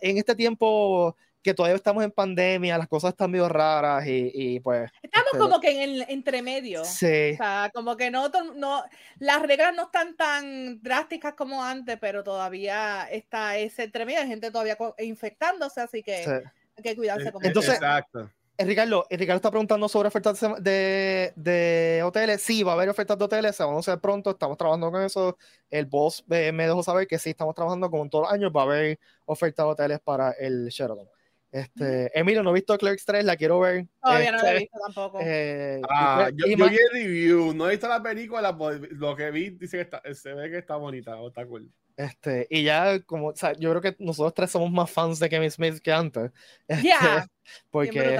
en 0.00 0.16
este 0.18 0.34
tiempo 0.34 1.14
que 1.42 1.54
todavía 1.54 1.76
estamos 1.76 2.04
en 2.04 2.10
pandemia, 2.10 2.76
las 2.76 2.88
cosas 2.88 3.10
están 3.10 3.30
medio 3.30 3.48
raras 3.48 4.06
y, 4.06 4.30
y 4.34 4.60
pues... 4.60 4.90
Estamos 5.02 5.28
este, 5.32 5.38
como 5.38 5.60
que 5.60 5.70
en 5.70 5.90
el 5.90 6.06
entremedio. 6.08 6.84
Sí. 6.84 7.32
O 7.32 7.36
sea, 7.36 7.70
como 7.72 7.96
que 7.96 8.10
no, 8.10 8.28
no, 8.56 8.84
las 9.18 9.42
reglas 9.42 9.74
no 9.74 9.84
están 9.84 10.16
tan 10.16 10.82
drásticas 10.82 11.34
como 11.34 11.64
antes, 11.64 11.98
pero 11.98 12.22
todavía 12.22 13.08
está 13.10 13.56
ese 13.56 13.84
entremedio, 13.84 14.20
hay 14.20 14.28
gente 14.28 14.50
todavía 14.50 14.76
infectándose, 14.98 15.80
así 15.80 16.02
que 16.02 16.24
sí. 16.24 16.30
hay 16.76 16.82
que 16.82 16.96
cuidarse 16.96 17.28
eh, 17.28 17.32
eh, 17.34 17.38
Entonces- 17.42 17.74
exacto. 17.74 18.30
Eh, 18.58 18.64
Ricardo, 18.66 19.06
eh, 19.08 19.16
Ricardo 19.16 19.36
está 19.36 19.50
preguntando 19.50 19.88
sobre 19.88 20.08
ofertas 20.08 20.38
de, 20.58 21.32
de, 21.34 22.02
hoteles. 22.04 22.42
Sí, 22.42 22.62
va 22.62 22.72
a 22.72 22.74
haber 22.74 22.90
ofertas 22.90 23.16
de 23.16 23.24
hoteles, 23.24 23.56
se 23.56 23.62
van 23.62 23.70
a 23.70 23.72
anunciar 23.72 23.98
pronto, 24.02 24.32
estamos 24.32 24.58
trabajando 24.58 24.92
con 24.92 25.02
eso. 25.02 25.38
El 25.70 25.86
boss 25.86 26.22
me 26.28 26.52
dejó 26.52 26.82
saber 26.82 27.06
que 27.06 27.18
sí, 27.18 27.30
estamos 27.30 27.54
trabajando 27.54 27.90
como 27.90 28.06
todos 28.10 28.24
los 28.24 28.32
años, 28.34 28.52
va 28.54 28.60
a 28.60 28.64
haber 28.64 29.00
ofertas 29.24 29.64
de 29.64 29.70
hoteles 29.72 30.00
para 30.00 30.32
el 30.32 30.68
Sheraton. 30.68 31.08
Este, 31.52 32.16
Emilio, 32.18 32.42
no 32.44 32.50
he 32.50 32.54
visto 32.54 32.78
Clerks 32.78 33.04
3, 33.04 33.24
la 33.24 33.36
quiero 33.36 33.58
ver. 33.60 33.86
Todavía 34.02 34.32
no 34.32 34.38
lo 34.38 34.44
he 34.44 34.48
Este, 34.50 34.58
visto 34.60 34.78
tampoco. 34.86 35.18
eh, 35.20 35.80
Ah, 35.88 36.28
y- 36.32 36.36
yo, 36.40 36.46
y 36.46 36.50
yo 36.52 36.58
más- 36.58 36.70
vi 36.70 36.76
el 36.76 36.90
review, 36.92 37.54
no 37.54 37.66
he 37.66 37.70
visto 37.72 37.88
la 37.88 38.00
película, 38.02 38.56
pues, 38.56 38.80
lo 38.92 39.16
que 39.16 39.30
vi 39.32 39.50
dice 39.50 39.76
que 39.78 39.82
está, 39.82 40.02
se 40.14 40.32
ve 40.32 40.48
que 40.50 40.58
está 40.58 40.76
bonita, 40.76 41.16
o 41.16 41.28
está 41.28 41.44
cool. 41.46 41.68
este, 41.96 42.46
y 42.48 42.62
ya, 42.62 43.00
como, 43.00 43.28
o 43.28 43.36
sea, 43.36 43.52
yo 43.54 43.68
creo 43.70 43.82
que 43.82 43.96
nosotros 43.98 44.32
tres 44.32 44.50
somos 44.52 44.70
más 44.70 44.90
fans 44.90 45.18
de 45.18 45.28
Kevin 45.28 45.50
Smith 45.50 45.80
que 45.80 45.92
antes. 45.92 46.30
Este, 46.68 46.88
Ya, 46.88 47.00
bien 47.16 47.26
porque 47.70 48.18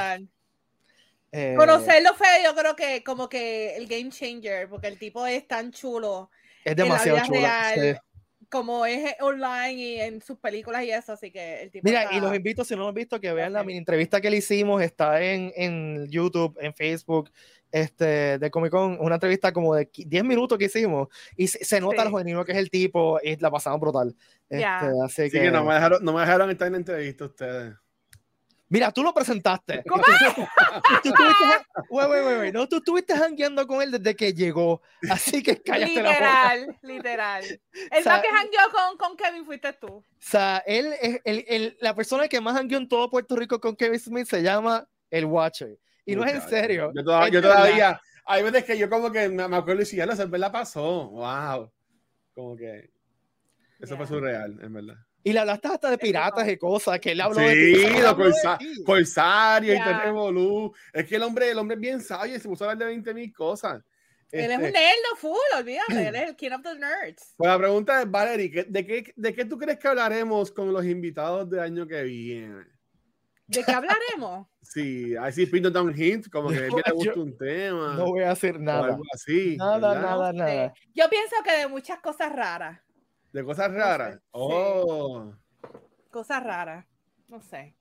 eh, 1.32 1.54
Conocerlo 1.56 2.14
fue, 2.14 2.26
yo 2.44 2.54
creo 2.54 2.74
que 2.74 3.04
como 3.04 3.28
que 3.28 3.76
el 3.76 3.86
game 3.86 4.10
changer, 4.10 4.68
porque 4.68 4.88
el 4.88 4.98
tipo 4.98 5.24
es 5.26 5.46
tan 5.46 5.70
chulo. 5.70 6.30
es 6.64 6.76
la 6.76 6.82
demasiado 6.82 7.18
chulo. 7.24 7.38
real, 7.40 7.74
sí. 7.94 8.00
Como 8.50 8.84
es 8.84 9.14
online 9.20 9.72
y 9.74 10.00
en 10.00 10.20
sus 10.20 10.38
películas 10.38 10.84
y 10.84 10.90
eso, 10.90 11.12
así 11.12 11.30
que 11.30 11.62
el 11.62 11.70
tipo 11.70 11.84
Mira, 11.86 12.02
está- 12.02 12.14
y 12.16 12.20
los 12.20 12.34
invito, 12.34 12.64
si 12.64 12.74
no 12.74 12.80
lo 12.82 12.88
han 12.88 12.94
visto, 12.94 13.20
que 13.20 13.32
vean 13.32 13.52
la 13.52 13.62
mini 13.64 13.78
entrevista 13.78 14.20
que 14.20 14.28
le 14.30 14.38
hicimos, 14.38 14.82
está 14.82 15.22
en, 15.22 15.52
en 15.56 16.08
YouTube, 16.10 16.56
en 16.60 16.74
Facebook, 16.74 17.30
este, 17.72 18.38
de 18.38 18.50
Comic 18.50 18.72
Con, 18.72 18.98
una 19.00 19.14
entrevista 19.14 19.52
como 19.52 19.74
de 19.76 19.88
qui- 19.90 20.04
10 20.06 20.24
minutos 20.24 20.58
que 20.58 20.64
hicimos, 20.64 21.08
y 21.36 21.46
se, 21.46 21.64
se 21.64 21.80
nota 21.80 22.02
Sí. 22.04 22.10
lo 22.10 22.18
genuino 22.18 22.44
que 22.44 22.52
es 22.52 22.58
el 22.58 22.68
tipo, 22.70 23.20
y 23.22 23.36
la 23.36 23.50
pasamos 23.50 23.80
brutal. 23.80 24.14
Este, 24.48 24.64
Así 25.04 25.30
que, 25.30 25.40
que 25.42 25.50
no 25.52 25.64
me 25.64 25.74
dejaron, 25.74 26.04
no 26.04 26.12
me 26.12 26.20
dejaron 26.20 26.50
estar 26.50 26.66
en 26.66 26.72
la 26.72 26.78
entrevista 26.78 27.24
ustedes. 27.26 27.74
Mira, 28.70 28.90
tú 28.90 29.02
lo 29.02 29.12
presentaste. 29.12 29.82
¿Cómo? 29.86 30.02
Tú 30.02 30.10
estuviste, 31.10 32.52
no, 32.52 32.66
tú 32.68 32.76
estuviste 32.76 33.14
jangueando 33.16 33.66
con 33.66 33.82
él 33.82 33.90
desde 33.90 34.16
que 34.16 34.32
llegó, 34.32 34.80
así 35.10 35.42
que 35.42 35.60
cállate 35.62 36.02
la 36.02 36.10
boca. 36.10 36.54
Literal, 36.56 36.78
literal. 36.82 37.44
El 37.90 38.02
sea, 38.02 38.12
más 38.12 38.22
que 38.22 38.28
jangueó 38.28 38.60
con, 38.72 38.96
con 38.96 39.16
Kevin 39.16 39.44
fuiste 39.44 39.72
tú. 39.74 39.88
O 39.88 40.04
sea, 40.18 40.62
él 40.66 40.94
es 41.00 41.20
el, 41.24 41.44
el- 41.48 41.76
la 41.80 41.94
persona 41.94 42.28
que 42.28 42.40
más 42.40 42.54
jangueó 42.56 42.78
en 42.78 42.88
todo 42.88 43.10
Puerto 43.10 43.36
Rico 43.36 43.60
con 43.60 43.76
Kevin 43.76 44.00
Smith 44.00 44.26
se 44.26 44.42
llama 44.42 44.88
el 45.10 45.26
Watcher. 45.26 45.78
Y 46.06 46.16
no 46.16 46.24
es 46.24 46.34
en 46.34 46.42
serio. 46.48 46.92
Yo, 46.94 47.04
toda- 47.04 47.26
es 47.26 47.32
yo 47.32 47.42
todavía, 47.42 48.00
hay 48.24 48.42
veces 48.42 48.64
que 48.64 48.78
yo 48.78 48.88
como 48.88 49.10
que 49.12 49.28
me, 49.28 49.42
acuerdo 49.44 49.82
y 49.82 49.86
si 49.86 49.96
ya 49.96 50.06
la 50.06 50.52
pasó. 50.52 51.08
Wow. 51.10 51.70
Como 52.34 52.56
que 52.56 52.90
eso 53.80 53.96
fue 53.96 54.04
Ya. 54.04 54.08
surreal, 54.08 54.58
en 54.62 54.72
verdad. 54.72 54.96
Y 55.22 55.32
le 55.32 55.40
hablaste 55.40 55.68
hasta 55.68 55.90
de 55.90 55.98
piratas 55.98 56.48
y 56.48 56.56
cosas, 56.56 56.98
que 56.98 57.12
él 57.12 57.20
habló 57.20 57.40
de 57.40 57.52
Sí, 57.54 57.84
de 58.00 58.14
corsa- 58.14 58.56
ti. 58.58 58.82
Corsario, 58.84 59.72
Ya. 59.74 59.78
Internet 59.80 60.04
Revolú. 60.04 60.72
Es 60.92 61.06
que 61.06 61.16
el 61.16 61.22
hombre, 61.22 61.50
el 61.50 61.58
hombre 61.58 61.74
es 61.74 61.80
bien 61.80 62.00
sabio 62.00 62.36
y 62.36 62.40
se 62.40 62.48
puso 62.48 62.64
a 62.64 62.68
hablar 62.70 62.78
de 62.78 62.84
20 62.86 63.12
mil 63.12 63.32
cosas. 63.32 63.82
Él 64.32 64.44
es 64.44 64.50
Este, 64.52 64.66
un 64.66 64.72
nerd 64.72 65.16
full, 65.18 65.58
olvídate. 65.58 66.08
Él 66.08 66.14
es 66.14 66.28
el 66.28 66.36
king 66.36 66.52
of 66.52 66.62
the 66.62 66.74
nerds. 66.76 67.34
Pues 67.36 67.50
la 67.50 67.58
pregunta 67.58 68.00
es, 68.00 68.10
Valerie, 68.10 68.50
¿qué- 68.50 68.64
¿de 68.64 68.86
qué, 68.86 69.12
¿de 69.16 69.34
qué 69.34 69.44
tú 69.44 69.58
crees 69.58 69.78
que 69.78 69.88
hablaremos 69.88 70.52
con 70.52 70.72
los 70.72 70.84
invitados 70.86 71.50
del 71.50 71.60
año 71.60 71.86
que 71.86 72.02
viene? 72.04 72.64
¿De 73.46 73.64
qué 73.64 73.72
hablaremos? 73.72 74.46
Sí, 74.62 75.16
así 75.16 75.46
pinto 75.46 75.68
da 75.70 75.82
un 75.82 75.92
hint, 76.00 76.28
como 76.30 76.50
que 76.50 76.56
a 76.58 76.66
él 76.66 76.70
le 76.70 76.82
Yo- 76.86 76.94
gusta 76.94 77.18
un 77.20 77.36
tema. 77.36 77.94
No 77.94 78.06
voy 78.06 78.22
a 78.22 78.32
o 78.34 78.58
nada. 78.58 78.84
algo 78.86 79.02
así. 79.12 79.56
Nada, 79.56 79.74
¿verdad? 79.78 80.00
nada, 80.02 80.32
No 80.32 80.38
nada. 80.38 80.72
Yo 80.94 81.08
pienso 81.10 81.34
que 81.42 81.50
de 81.52 81.66
muchas 81.66 81.98
cosas 81.98 82.30
raras. 82.32 82.78
De 83.32 83.44
cosas 83.44 83.72
raras. 83.72 84.18
Oh. 84.32 85.32
Cosas 86.10 86.42
raras. 86.42 86.84
No 87.28 87.40
sé. 87.40 87.74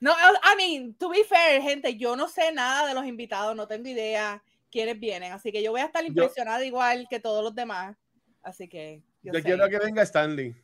No, 0.00 0.12
I 0.12 0.56
mean, 0.56 0.94
to 0.94 1.08
be 1.08 1.24
fair, 1.24 1.62
gente, 1.62 1.96
yo 1.96 2.16
no 2.16 2.28
sé 2.28 2.52
nada 2.52 2.86
de 2.88 2.94
los 2.94 3.06
invitados, 3.06 3.54
no 3.56 3.66
tengo 3.66 3.88
idea 3.88 4.42
quiénes 4.70 4.98
vienen, 5.00 5.32
así 5.32 5.50
que 5.52 5.62
yo 5.62 5.70
voy 5.70 5.80
a 5.80 5.86
estar 5.86 6.04
impresionada 6.04 6.62
igual 6.64 7.06
que 7.08 7.18
todos 7.20 7.42
los 7.42 7.54
demás. 7.54 7.96
Así 8.42 8.68
que 8.68 9.02
yo, 9.22 9.32
Yo 9.32 9.38
sé. 9.38 9.44
quiero 9.44 9.68
que 9.68 9.78
venga 9.78 10.02
Stanley. 10.02 10.54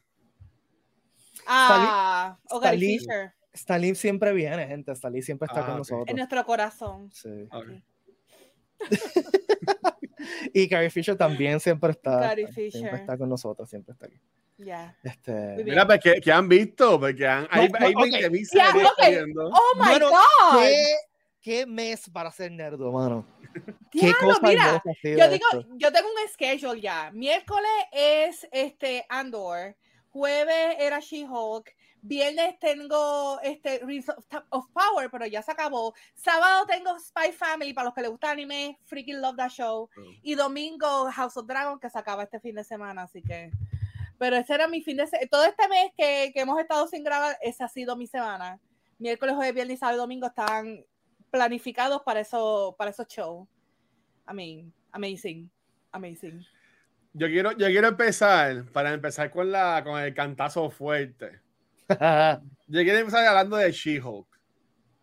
Ah, 1.47 2.37
Stalin- 2.51 2.99
Fisher, 3.01 3.33
Stalin 3.55 3.97
siempre 3.97 4.33
viene, 4.33 4.67
gente. 4.67 4.93
Stalin 4.93 5.23
siempre 5.23 5.47
está 5.47 5.61
Ah, 5.63 5.67
con 5.67 5.79
nosotros. 5.79 6.09
en 6.09 6.17
nuestro 6.17 6.45
corazón. 6.45 7.11
Sí. 7.13 7.49
Ok. 7.51 7.69
Y 10.55 10.69
Carrie 10.69 10.91
Fisher 10.91 11.17
también 11.17 11.61
siempre 11.61 11.91
está. 11.91 12.21
Carrie 12.21 12.47
Siempre 12.71 13.01
está 13.01 13.17
con 13.17 13.29
nosotros, 13.29 13.69
siempre 13.69 13.93
está 13.93 14.07
aquí. 14.07 14.21
Ya. 14.59 14.97
Este, 15.03 15.33
Muy 15.33 15.55
bien. 15.65 15.67
Mira, 15.71 15.87
pues, 15.87 16.01
¿qué, 16.03 16.21
qué 16.21 16.33
han 16.33 16.49
visto? 16.49 17.01
Porque 17.01 17.27
han, 17.27 17.49
hay, 17.51 17.69
No, 17.69 17.79
hay 17.81 17.95
no, 17.95 18.01
ok. 18.01 18.11
20 18.11 18.31
mil 18.31 18.49
Ya, 18.53 18.71
series 18.71 18.87
ok. 18.89 18.95
saliendo. 18.99 19.49
Oh 19.49 19.75
my 19.77 19.89
Bueno, 19.89 20.11
God. 20.11 20.61
¿qué, 20.61 20.85
qué 21.41 21.67
mes 21.67 22.09
para 22.11 22.31
ser 22.31 22.53
nerdo, 22.53 22.93
mano? 22.93 23.27
¿Qué 23.91 24.13
cosa 24.21 24.41
mira, 24.43 24.83
Yo 25.03 25.29
digo, 25.29 25.47
yo 25.77 25.93
tengo 25.93 26.09
un 26.09 26.29
schedule 26.33 26.81
ya. 26.81 27.11
Miércoles 27.13 27.71
es 27.93 28.49
este 28.53 29.05
Andor, 29.09 29.77
jueves 30.11 30.77
era 30.79 31.01
She-Hulk, 31.01 31.75
viernes 32.03 32.59
tengo 32.59 33.41
este 33.43 33.81
Rings 33.85 34.09
of, 34.51 34.67
Power, 34.73 35.11
pero 35.11 35.27
ya 35.27 35.43
se 35.43 35.53
acabó. 35.53 35.95
Sábado 36.15 36.67
tengo 36.67 36.99
Spy 36.99 37.33
Family 37.33 37.73
para 37.73 37.87
los 37.87 37.95
que 37.95 38.03
les 38.03 38.11
gusta 38.11 38.31
anime, 38.31 38.79
freaking 38.85 39.21
love 39.21 39.37
that 39.37 39.51
show. 39.51 39.89
Oh. 39.97 40.01
Y 40.23 40.35
domingo 40.35 41.11
House 41.11 41.37
of 41.37 41.47
Dragon 41.47 41.79
que 41.79 41.89
se 41.89 41.99
acaba 41.99 42.25
este 42.25 42.41
fin 42.41 42.57
de 42.57 42.65
semana, 42.65 43.05
así 43.05 43.23
que 43.23 43.51
pero 44.19 44.37
ese 44.37 44.55
era 44.55 44.69
mi 44.69 44.83
fin 44.83 44.99
de 44.99 45.07
semana. 45.09 45.29
Todo 45.29 45.45
este 45.47 45.67
mes 45.69 45.91
que, 45.97 46.31
que 46.33 46.41
hemos 46.41 46.61
estado 46.61 46.87
sin 46.87 47.03
grabar, 47.03 47.37
esa 47.43 47.65
ha 47.65 47.69
sido 47.69 47.97
mi 47.97 48.07
semana. 48.07 48.61
Miércoles, 48.99 49.35
jueves, 49.35 49.55
viernes, 49.55 49.81
sábado 49.81 49.99
y 49.99 50.01
domingo 50.01 50.29
están 50.29 50.85
planificados 51.33 52.03
para 52.03 52.21
eso, 52.21 52.77
para 52.79 52.93
esos 52.93 53.09
shows. 53.09 53.49
I 54.31 54.33
mean, 54.33 54.73
amazing, 54.93 55.51
amazing. 55.91 56.47
Yo 57.15 57.27
quiero, 57.27 57.51
yo 57.53 57.67
quiero 57.67 57.89
empezar, 57.89 58.65
para 58.73 58.93
empezar 58.93 59.31
con, 59.31 59.51
la, 59.51 59.83
con 59.85 60.01
el 60.01 60.15
cantazo 60.15 60.71
fuerte. 60.71 61.42
Yo 62.67 62.81
quiero 62.83 62.99
empezar 62.99 63.27
hablando 63.27 63.57
de 63.57 63.71
She-Hulk. 63.71 64.27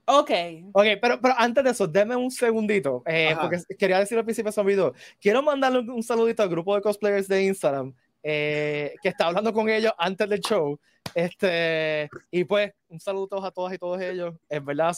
Ok. 0.05 0.31
ok, 0.73 0.85
pero, 0.99 1.21
pero 1.21 1.35
antes 1.37 1.63
de 1.63 1.69
eso, 1.69 1.87
déme 1.87 2.15
un 2.15 2.31
segundito, 2.31 3.03
eh, 3.05 3.35
porque 3.39 3.59
quería 3.77 3.99
decir 3.99 4.17
al 4.17 4.23
principio 4.23 4.51
de 4.51 4.63
video. 4.63 4.93
Quiero 5.21 5.43
mandarle 5.43 5.79
un, 5.79 5.89
un 5.91 6.01
saludito 6.01 6.41
al 6.41 6.49
grupo 6.49 6.73
de 6.73 6.81
cosplayers 6.81 7.27
de 7.27 7.43
Instagram, 7.43 7.93
eh, 8.23 8.95
que 9.03 9.09
está 9.09 9.27
hablando 9.27 9.53
con 9.53 9.69
ellos 9.69 9.93
antes 9.97 10.27
del 10.27 10.39
show. 10.39 10.79
Este, 11.13 12.09
y 12.31 12.43
pues, 12.43 12.71
un 12.87 12.99
saludo 12.99 13.43
a 13.45 13.51
todas 13.51 13.73
y 13.73 13.77
todos 13.77 14.01
ellos. 14.01 14.35
Es 14.47 14.63
verdad. 14.63 14.95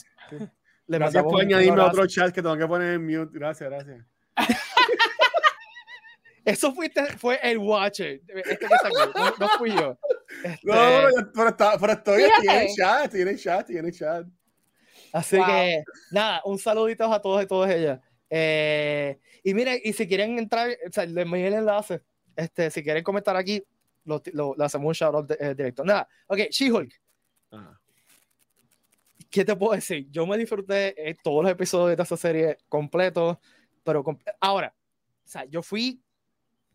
Le 0.88 0.98
Gracias 0.98 1.24
por 1.24 1.41
añadirme 1.41 1.81
otro 1.81 2.07
chat 2.07 2.33
que 2.33 2.41
tengo 2.41 2.57
que 2.57 2.67
poner 2.67 2.93
en 2.93 3.05
mute. 3.05 3.38
Gracias, 3.38 3.69
gracias. 3.69 4.05
Eso 6.45 6.74
fuiste, 6.74 7.05
fue 7.17 7.39
el 7.43 7.57
Watcher. 7.60 8.21
Este 8.27 8.57
que 8.57 8.67
no, 8.67 9.36
no 9.39 9.50
fui 9.57 9.71
yo. 9.71 9.98
Este, 10.44 10.60
No, 10.68 10.74
pero, 11.34 11.50
está, 11.50 11.78
pero 11.80 11.94
estoy 11.94 12.24
aquí 12.24 12.48
en 12.48 12.62
el 12.62 12.68
chat, 12.76 13.06
estoy 13.06 13.22
en 13.22 13.28
el 13.28 13.40
chat, 13.40 13.60
estoy 13.62 13.78
en 13.78 13.86
el 13.86 13.92
chat. 13.94 14.28
Así 15.14 15.38
Wow. 15.38 15.46
que, 15.46 15.84
nada, 16.12 16.42
un 16.46 16.58
saludito 16.58 17.12
a 17.12 17.22
todos 17.22 17.44
y 17.44 17.48
todas 17.48 17.70
ellas. 17.72 18.00
Eh, 18.30 19.20
y 19.44 19.54
miren, 19.54 19.80
y 19.84 19.92
si 19.94 20.08
quieren 20.08 20.38
entrar, 20.40 20.70
o 20.88 20.92
sea, 20.92 21.06
les 21.06 21.26
envié 21.26 21.48
el 21.48 21.54
enlace. 21.56 22.02
Este, 22.36 22.72
si 22.72 22.82
quieren 22.82 23.04
comentar 23.04 23.36
aquí, 23.36 23.62
lo, 24.06 24.22
lo, 24.34 24.56
lo 24.58 24.64
hacemos 24.64 24.88
un 24.88 24.94
shout 24.94 25.14
out 25.16 25.28
de- 25.30 25.38
eh, 25.40 25.54
directo. 25.54 25.84
Nada, 25.84 26.08
ok, 26.28 26.40
She-Hulk, 26.50 26.94
Ajá. 27.52 27.80
¿qué 29.30 29.44
te 29.46 29.56
puedo 29.56 29.74
decir? 29.74 30.08
Yo 30.10 30.26
me 30.26 30.38
disfruté 30.38 31.10
eh, 31.10 31.16
todos 31.22 31.44
los 31.44 31.52
episodios 31.52 31.98
de 31.98 32.04
esa 32.04 32.18
serie 32.18 32.58
completos, 32.70 33.38
pero 33.84 34.04
com- 34.04 34.18
ahora, 34.40 34.74
o 35.24 35.28
sea, 35.28 35.46
yo 35.46 35.62
fui 35.62 36.02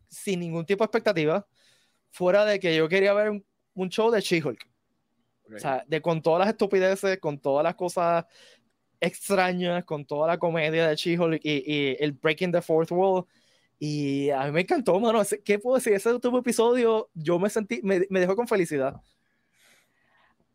sin 0.07 0.39
ningún 0.39 0.65
tipo 0.65 0.83
de 0.83 0.85
expectativa, 0.85 1.45
fuera 2.17 2.45
de 2.45 2.59
que 2.59 2.75
yo 2.75 2.89
quería 2.89 3.13
ver 3.13 3.29
un, 3.29 3.45
un 3.75 3.89
show 3.89 4.09
de 4.09 4.21
She-Hulk. 4.21 4.67
O 5.55 5.59
sea, 5.59 5.83
de 5.87 6.01
con 6.01 6.21
todas 6.21 6.39
las 6.39 6.49
estupideces, 6.49 7.19
con 7.19 7.39
todas 7.39 7.63
las 7.63 7.75
cosas 7.75 8.25
extrañas, 8.99 9.85
con 9.85 10.03
toda 10.05 10.27
la 10.27 10.37
comedia 10.37 10.87
de 10.87 10.95
She-Hulk 10.95 11.39
y, 11.43 11.63
y 11.73 11.97
el 11.99 12.13
Breaking 12.13 12.51
the 12.51 12.61
Fourth 12.61 12.91
Wall. 12.91 13.25
Y 13.79 14.31
a 14.31 14.45
mí 14.45 14.51
me 14.51 14.61
encantó, 14.61 14.99
mano. 14.99 15.21
¿Qué 15.45 15.59
puedo 15.59 15.77
decir? 15.77 15.93
Ese 15.93 16.11
último 16.11 16.39
episodio 16.39 17.09
yo 17.13 17.37
me 17.37 17.49
sentí, 17.49 17.79
me, 17.83 18.05
me 18.09 18.19
dejó 18.19 18.35
con 18.35 18.47
felicidad. 18.47 18.99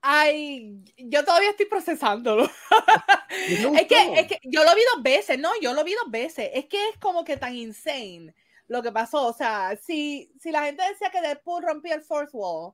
Ay, 0.03 0.83
yo 0.97 1.25
todavía 1.25 1.51
estoy 1.51 1.67
procesándolo. 1.67 2.51
Es 3.35 3.87
que, 3.87 4.21
es 4.21 4.27
que 4.27 4.39
yo 4.45 4.63
lo 4.63 4.75
vi 4.75 4.83
dos 4.95 5.03
veces, 5.03 5.39
no, 5.39 5.51
yo 5.61 5.73
lo 5.73 5.83
vi 5.85 5.95
dos 5.95 6.11
veces. 6.11 6.51
Es 6.53 6.67
que 6.67 6.77
es 6.91 6.99
como 6.99 7.25
que 7.25 7.39
tan 7.39 7.57
insane 7.57 8.35
lo 8.73 8.83
que 8.83 8.91
pasó. 8.91 9.27
O 9.27 9.33
sea, 9.33 9.77
si, 9.77 10.33
si 10.41 10.51
la 10.51 10.65
gente 10.65 10.83
decía 10.89 11.11
que 11.11 11.21
Deadpool 11.21 11.63
rompía 11.63 11.95
el 11.95 12.03
fourth 12.03 12.31
wall, 12.33 12.73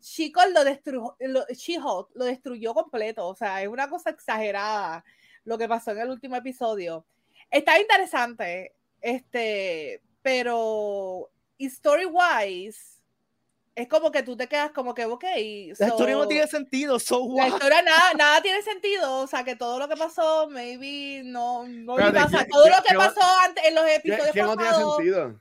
She-Hulk 0.00 0.54
lo, 0.54 0.64
destruyó, 0.64 1.16
lo, 1.18 1.44
lo 2.14 2.24
destruyó 2.24 2.72
completo. 2.72 3.26
O 3.26 3.34
sea, 3.34 3.60
es 3.60 3.68
una 3.68 3.88
cosa 3.90 4.10
exagerada 4.10 5.04
lo 5.44 5.58
que 5.58 5.68
pasó 5.68 5.90
en 5.90 5.98
el 5.98 6.10
último 6.10 6.36
episodio. 6.36 7.04
Está 7.50 7.80
interesante, 7.80 8.74
este, 9.00 10.00
pero 10.22 11.28
story 11.58 12.06
wise, 12.06 12.99
es 13.80 13.88
como 13.88 14.10
que 14.10 14.22
tú 14.22 14.36
te 14.36 14.46
quedas 14.46 14.70
como 14.72 14.94
que, 14.94 15.04
ok. 15.04 15.24
La 15.78 15.86
historia 15.88 16.14
no 16.14 16.22
so- 16.22 16.28
tiene 16.28 16.46
sentido, 16.46 16.98
so 16.98 17.18
la 17.20 17.24
what? 17.44 17.48
historia 17.48 17.82
nada, 17.82 18.14
nada 18.14 18.42
tiene 18.42 18.62
sentido, 18.62 19.18
o 19.18 19.26
sea 19.26 19.44
que 19.44 19.56
todo 19.56 19.78
lo 19.78 19.88
que 19.88 19.96
pasó, 19.96 20.48
maybe 20.50 21.22
no, 21.24 21.66
no 21.66 21.98
Espérate, 21.98 22.24
pasar. 22.32 22.44
¿qué- 22.46 22.50
Todo 22.52 22.68
lo 22.68 22.82
que 22.86 22.94
pasó 22.94 23.20
antes 23.44 23.64
en 23.64 23.74
los 23.74 23.84
¿Qué, 23.84 23.94
episodios 23.96 24.30
qué 24.32 24.42
no 24.42 24.56
tiene 24.56 24.70
pasados. 24.70 24.96
sentido? 24.96 25.40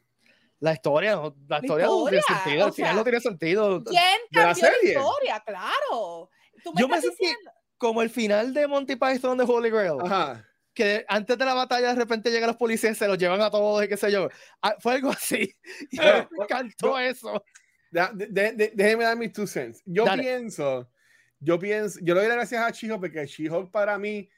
La 0.61 0.73
historia, 0.73 1.15
no, 1.15 1.35
la 1.47 1.59
historia 1.59 1.85
no 1.85 2.03
tiene 2.05 2.21
sentido. 2.23 2.65
Al 2.65 2.73
final 2.73 2.89
sea, 2.91 2.93
no 2.97 3.03
tiene 3.03 3.21
sentido. 3.21 3.83
¿Quién 3.85 4.03
¿De 4.29 4.39
la 4.41 4.47
cambió 4.47 4.63
la, 4.65 4.71
serie? 4.75 4.89
historia? 4.93 5.43
Claro. 5.45 6.29
Tú 6.63 6.73
me 6.73 6.81
Yo 6.81 6.87
me 6.89 6.95
estás 6.97 7.11
sentí 7.15 7.25
diciendo- 7.27 7.51
como 7.77 8.01
el 8.01 8.09
final 8.09 8.53
de 8.53 8.67
Monty 8.67 8.95
Python 8.97 9.37
de 9.37 9.45
Holy 9.47 9.69
Grail. 9.69 9.93
Ajá. 10.03 10.45
que 10.71 11.03
antes 11.09 11.37
de 11.37 11.43
la 11.43 11.53
batalla 11.53 11.89
de 11.89 11.95
repente 11.95 12.29
llegan 12.31 12.47
los 12.47 12.55
policías, 12.55 12.97
se 12.97 13.05
los 13.07 13.17
llevan 13.17 13.41
a 13.41 13.49
todos 13.49 13.83
y 13.83 13.87
qué 13.89 13.97
sé 13.97 14.09
yo. 14.13 14.29
Ah, 14.61 14.75
Fue 14.79 14.93
algo 14.93 15.09
así. 15.09 15.53
Y 15.91 15.97
me 15.97 16.27
encantó 16.41 16.97
eso. 16.99 17.43
De- 17.91 18.51
de- 18.53 18.71
déjeme 18.75 19.03
dar 19.03 19.17
mis 19.17 19.33
two 19.33 19.47
cents. 19.47 19.81
Yo 19.85 20.05
Dale. 20.05 20.21
pienso, 20.23 20.89
yo 21.39 21.57
pienso, 21.57 21.99
yo 22.01 22.13
le 22.13 22.21
doy 22.21 22.27
las 22.29 22.37
gracias 22.37 22.63
a 22.63 22.69
She-Hulk 22.71 22.99
porque 23.01 23.25
She-Hulk 23.25 23.71
para 23.71 23.97
mí 23.97 24.29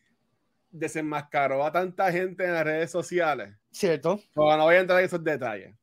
desenmascaró 0.69 1.65
a 1.65 1.71
tanta 1.71 2.11
gente 2.11 2.45
en 2.45 2.53
las 2.53 2.63
redes 2.63 2.91
sociales. 2.91 3.53
Cierto. 3.71 4.21
Pero 4.33 4.57
no 4.57 4.63
voy 4.63 4.75
a 4.75 4.79
entrar 4.79 4.99
en 4.99 5.05
esos 5.05 5.23
detalles. 5.23 5.73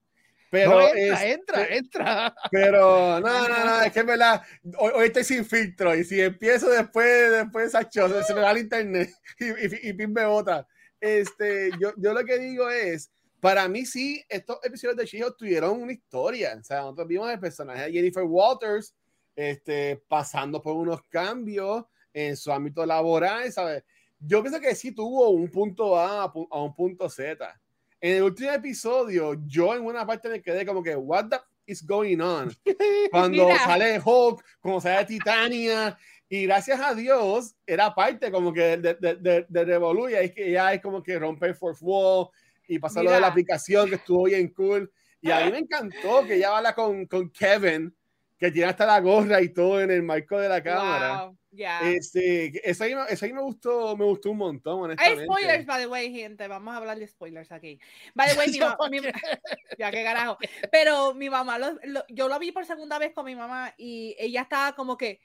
Pero 0.51 0.71
No, 0.71 0.89
entra, 0.95 1.25
es- 1.27 1.35
entra, 1.35 1.67
entra. 1.67 2.35
Pero 2.51 3.21
no, 3.21 3.49
no, 3.49 3.65
no, 3.67 3.83
es 3.83 3.93
que 3.93 4.01
es 4.01 4.07
verdad, 4.07 4.43
hoy, 4.79 4.93
hoy 4.95 5.07
estoy 5.09 5.25
sin 5.25 5.45
filtro 5.45 5.95
y 5.95 6.05
si 6.05 6.21
empiezo 6.23 6.71
después, 6.71 7.31
después 7.33 7.65
de 7.65 7.69
esa 7.81 7.89
choza, 7.89 8.23
se 8.23 8.35
me 8.35 8.41
va 8.41 8.53
el 8.53 8.59
internet 8.59 9.11
y, 9.39 9.45
y, 9.47 9.91
y 9.91 10.07
bota. 10.07 10.67
Este, 11.01 11.71
yo, 11.79 11.93
yo 11.99 12.15
lo 12.15 12.25
que 12.25 12.39
digo 12.39 12.71
es, 12.71 13.11
para 13.41 13.69
mí 13.69 13.87
sí, 13.87 14.25
estos 14.29 14.59
episodios 14.65 14.97
de 14.97 15.07
She-Hulk 15.07 15.37
tuvieron 15.37 15.83
una 15.83 15.93
historia. 15.93 16.57
O 16.59 16.65
sea, 16.65 16.81
nosotros 16.81 17.09
vimos 17.09 17.31
el 17.31 17.41
personaje 17.41 17.85
de 17.85 17.93
Jennifer 17.93 18.25
Walters 18.25 18.95
este, 19.37 20.03
pasando 20.09 20.61
por 20.63 20.75
unos 20.75 21.03
cambios 21.09 21.85
en 22.13 22.37
su 22.37 22.51
ámbito 22.51 22.85
laboral, 22.85 23.53
¿sabes? 23.53 23.85
Yo 24.19 24.43
pienso 24.43 24.61
que 24.61 24.75
sí 24.75 24.93
tuvo 24.93 25.29
un 25.31 25.49
punto 25.49 25.97
A 25.97 26.25
a 26.25 26.63
un 26.63 26.75
punto 26.75 27.09
Z. 27.09 27.61
En 28.01 28.17
el 28.17 28.23
último 28.25 28.51
episodio, 28.51 29.35
yo 29.47 29.75
en 29.75 29.85
una 29.85 30.05
parte 30.05 30.29
me 30.29 30.43
quedé 30.43 30.67
como 30.67 30.83
que, 30.83 30.97
what 30.97 31.29
the 31.29 31.37
is 31.67 31.87
going 31.87 32.19
on? 32.21 32.53
Cuando 33.13 33.45
Mira. 33.45 33.59
sale 33.59 34.01
Hulk, 34.05 34.43
cuando 34.61 34.81
sale 34.81 35.05
Titania, 35.05 35.97
y 36.29 36.45
gracias 36.45 36.81
a 36.81 36.95
Dios 36.95 37.55
era 37.67 37.95
parte 37.95 38.31
como 38.31 38.53
que 38.53 38.77
de, 38.77 38.95
de, 38.95 39.17
de, 39.17 39.47
de 39.49 39.65
Revolu, 39.65 40.09
y 40.09 40.15
es 40.15 40.33
que 40.33 40.51
ya 40.51 40.75
es 40.75 40.83
como 40.83 41.03
que 41.03 41.19
romper 41.19 41.55
fourth 41.55 41.79
wall 41.81 42.29
y 42.69 42.79
pasar 42.79 43.03
lo 43.03 43.11
de 43.11 43.21
la 43.21 43.27
aplicación 43.29 43.89
que 43.89 43.97
estuvo 43.97 44.25
bien 44.25 44.49
cool. 44.53 44.93
Y 45.21 45.31
a 45.33 45.41
mí 45.47 45.51
me 45.51 45.59
encantó 45.59 46.25
que 46.25 46.35
ella 46.37 46.57
habla 46.57 46.75
con, 46.75 47.07
con 47.07 47.31
Kevin, 47.31 47.93
que 48.39 48.53
tiene 48.53 48.69
hasta 48.71 48.87
la 48.87 49.01
gorra 49.01 49.43
y 49.43 49.53
todo 49.53 49.81
en 49.81 49.91
el 49.91 50.03
marco 50.05 50.39
de 50.39 50.49
la 50.49 50.63
cámara. 50.63 51.25
Wow, 51.25 51.37
ya. 51.51 51.81
Este, 51.91 52.53
eso 52.71 52.85
ahí, 52.85 52.95
me- 52.95 53.03
eso 53.09 53.25
ahí 53.25 53.33
me 53.33 53.41
gustó, 53.43 53.97
me 53.97 54.05
gustó 54.05 54.31
un 54.31 54.37
montón, 54.39 54.95
Hay 54.97 55.17
spoilers, 55.25 55.67
by 55.67 55.81
the 55.81 55.87
way, 55.89 56.13
gente. 56.15 56.47
Vamos 56.47 56.73
a 56.73 56.77
hablar 56.77 56.99
de 57.01 57.09
spoilers 57.09 57.51
aquí. 57.51 57.81
By 58.15 58.31
the 58.31 58.39
way, 58.39 58.47
mi 58.53 58.59
Yo, 58.59 58.69
ma- 58.79 58.89
mi- 58.89 59.01
ya 59.79 59.91
qué 59.91 60.05
carajo. 60.05 60.39
Pero 60.71 61.15
mi 61.15 61.29
mamá, 61.29 61.59
lo- 61.59 61.79
lo- 61.83 62.05
yo 62.11 62.29
lo 62.29 62.39
vi 62.39 62.53
por 62.53 62.65
segunda 62.65 62.99
vez 63.01 63.13
con 63.13 63.25
mi 63.25 63.35
mamá 63.35 63.75
y 63.77 64.15
ella 64.21 64.43
estaba 64.43 64.77
como 64.77 64.97
que, 64.97 65.21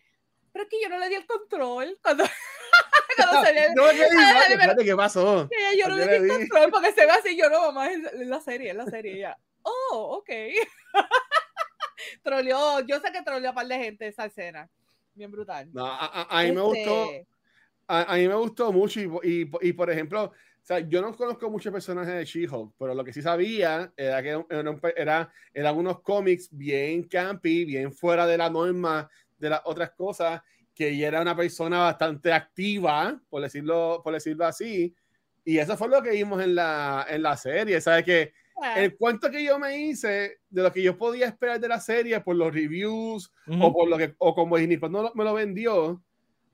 pero 0.54 0.64
es 0.64 0.70
que 0.70 0.82
yo 0.82 0.88
no 0.90 1.00
le 1.00 1.10
di 1.10 1.16
el 1.16 1.26
control. 1.26 1.98
Cuando, 2.02 2.24
cuando 3.18 3.34
No, 3.36 3.44
¿qué, 3.44 3.54
Ay, 3.54 4.10
dices? 4.10 4.18
pero- 4.22 4.54
Espérate, 4.54 4.86
¿qué 4.86 4.96
pasó? 4.96 5.50
ella, 5.52 5.78
yo 5.78 5.90
no 5.90 5.96
le 5.98 6.08
di 6.08 6.16
el 6.16 6.28
control 6.30 6.72
porque 6.72 6.92
se 6.94 7.06
ve 7.06 7.12
así. 7.12 7.36
Yo 7.38 7.50
no, 7.50 7.60
mamá, 7.72 7.92
es 7.92 8.00
la 8.28 8.40
serie, 8.40 8.70
es 8.70 8.76
la 8.76 8.86
serie. 8.86 9.12
Y 9.14 9.18
ella, 9.18 9.38
oh, 9.64 10.18
ok. 10.22 10.30
troleó, 12.24 12.80
yo 12.82 13.00
sé 13.00 13.12
que 13.12 13.22
troleó 13.22 13.50
a 13.50 13.52
un 13.52 13.56
par 13.56 13.68
de 13.68 13.78
gente 13.78 14.08
esa 14.08 14.26
escena. 14.26 14.70
Bien 15.14 15.32
brutal. 15.32 15.70
No, 15.74 15.86
a, 15.86 16.06
a- 16.06 16.40
a 16.40 16.44
mí 16.44 16.52
me 16.52 16.62
gustó, 16.62 17.04
Este, 17.06 17.28
a, 17.88 18.14
a 18.14 18.16
mí 18.18 18.28
me 18.28 18.36
gustó 18.36 18.72
mucho 18.72 19.00
y, 19.00 19.10
y, 19.24 19.52
y, 19.62 19.74
por 19.74 19.90
ejemplo, 19.92 20.24
o 20.26 20.66
sea, 20.66 20.80
yo 20.80 21.02
no 21.02 21.16
conozco 21.16 21.50
muchos 21.50 21.72
personajes 21.74 22.14
de 22.16 22.26
She-Hulk, 22.26 22.74
pero 22.80 22.96
lo 22.96 23.04
que 23.04 23.14
sí 23.14 23.22
sabía 23.22 23.92
era 23.98 24.24
que 24.24 24.30
era, 24.50 24.76
era- 24.96 25.34
eran 25.54 25.78
unos 25.78 26.02
cómics 26.02 26.50
bien 26.52 27.04
campy, 27.08 27.66
bien 27.66 27.92
fuera 27.94 28.26
de 28.26 28.38
la 28.38 28.50
norma 28.50 29.10
de 29.44 29.50
las 29.52 29.62
otras 29.66 29.92
cosas, 29.92 30.42
que 30.74 30.90
ella 30.90 31.10
era 31.10 31.22
una 31.22 31.36
persona 31.36 31.80
bastante 31.80 32.32
activa, 32.34 33.20
por 33.30 33.42
decirlo, 33.44 34.02
por 34.04 34.14
decirlo 34.14 34.46
así, 34.46 34.96
y 35.46 35.58
eso 35.58 35.78
fue 35.78 35.90
lo 35.90 36.02
que 36.02 36.12
vimos 36.12 36.42
en 36.42 36.56
la, 36.56 37.06
en 37.10 37.22
la 37.22 37.36
serie, 37.38 37.80
¿sabes? 37.82 38.06
Que 38.06 38.34
ah, 38.62 38.80
el 38.82 38.96
cuento 38.98 39.30
que 39.30 39.44
yo 39.44 39.60
me 39.60 39.78
hice 39.78 40.40
de 40.50 40.62
lo 40.64 40.72
que 40.72 40.82
yo 40.82 40.98
podía 40.98 41.28
esperar 41.28 41.60
de 41.60 41.68
la 41.68 41.80
serie 41.80 42.20
por 42.22 42.36
los 42.36 42.54
reviews 42.54 43.30
Ujú. 43.46 43.64
o 43.64 43.74
por 43.74 43.90
lo 43.90 43.98
que 43.98 44.16
o 44.18 44.34
como 44.34 44.58
Disney 44.58 44.78
no 44.90 45.04
lo- 45.04 45.12
me 45.14 45.24
lo 45.26 45.34
vendió, 45.34 46.02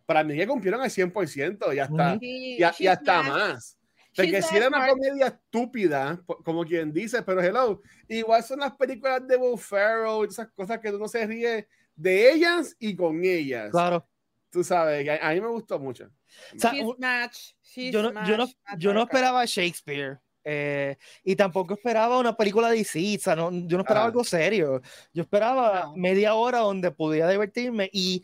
para 0.06 0.24
mí 0.24 0.36
que 0.36 0.48
cumplieron 0.48 0.82
al 0.82 0.90
100% 0.90 1.72
y 1.74 1.80
hasta, 1.80 2.14
Ujú. 2.14 2.20
she- 2.20 2.58
y, 2.58 2.64
a- 2.64 2.74
y 2.80 2.88
hasta 2.88 3.22
más. 3.24 3.78
Porque 4.16 4.42
si 4.42 4.58
era 4.58 4.68
una 4.68 4.86
comedia 4.88 5.28
estúpida, 5.28 6.20
como 6.44 6.66
quien 6.66 6.92
dice, 6.92 7.22
pero 7.22 7.42
hello, 7.42 7.80
igual 8.08 8.44
son 8.44 8.60
las 8.60 8.74
películas 8.76 9.26
de 9.26 9.38
Will 9.38 9.58
Ferrell 9.58 10.26
y 10.26 10.28
esas 10.30 10.50
cosas 10.52 10.80
que 10.80 10.90
uno 10.90 11.08
se 11.08 11.26
ríe 11.28 11.68
de 12.00 12.32
ellas 12.34 12.76
y 12.80 12.96
con 12.96 13.24
ellas. 13.24 13.70
Claro. 13.72 14.08
Tú 14.50 14.64
sabes, 14.64 15.04
que 15.04 15.12
a, 15.12 15.30
a 15.30 15.34
mí 15.34 15.42
me 15.42 15.48
gustó 15.48 15.78
mucho. 15.80 16.10
O 16.56 16.60
sea, 16.60 16.74
match, 16.98 17.54
she's 17.62 17.92
yo 17.94 18.02
no, 18.02 18.26
yo 18.26 18.38
no, 18.38 18.48
yo 18.78 18.94
no 18.94 19.04
esperaba 19.04 19.46
Shakespeare. 19.46 20.20
eh, 20.46 20.98
y 21.24 21.36
tampoco 21.36 21.74
esperaba 21.76 22.18
una 22.18 22.36
película 22.36 22.70
de 22.70 22.78
DC, 22.78 23.18
o 23.18 23.20
sea, 23.20 23.36
no, 23.36 23.52
yo 23.52 23.78
no 23.78 23.84
esperaba 23.84 24.06
Ah. 24.06 24.08
algo 24.08 24.24
serio. 24.24 24.82
Yo 25.14 25.24
esperaba 25.24 25.84
No. 25.88 25.96
media 25.98 26.34
hora 26.34 26.60
donde 26.60 26.90
pudiera 26.92 27.30
divertirme 27.30 27.90
y 27.94 28.24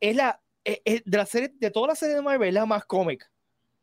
es 0.00 0.16
la 0.16 0.40
es- 0.64 0.80
es 0.84 1.02
de 1.04 1.16
la 1.18 1.26
serie 1.26 1.52
de 1.54 1.70
toda 1.70 1.88
la 1.88 1.94
serie 1.94 2.14
de 2.14 2.22
Marvel 2.22 2.48
es 2.48 2.54
la 2.54 2.66
más 2.66 2.84
cómic, 2.86 3.30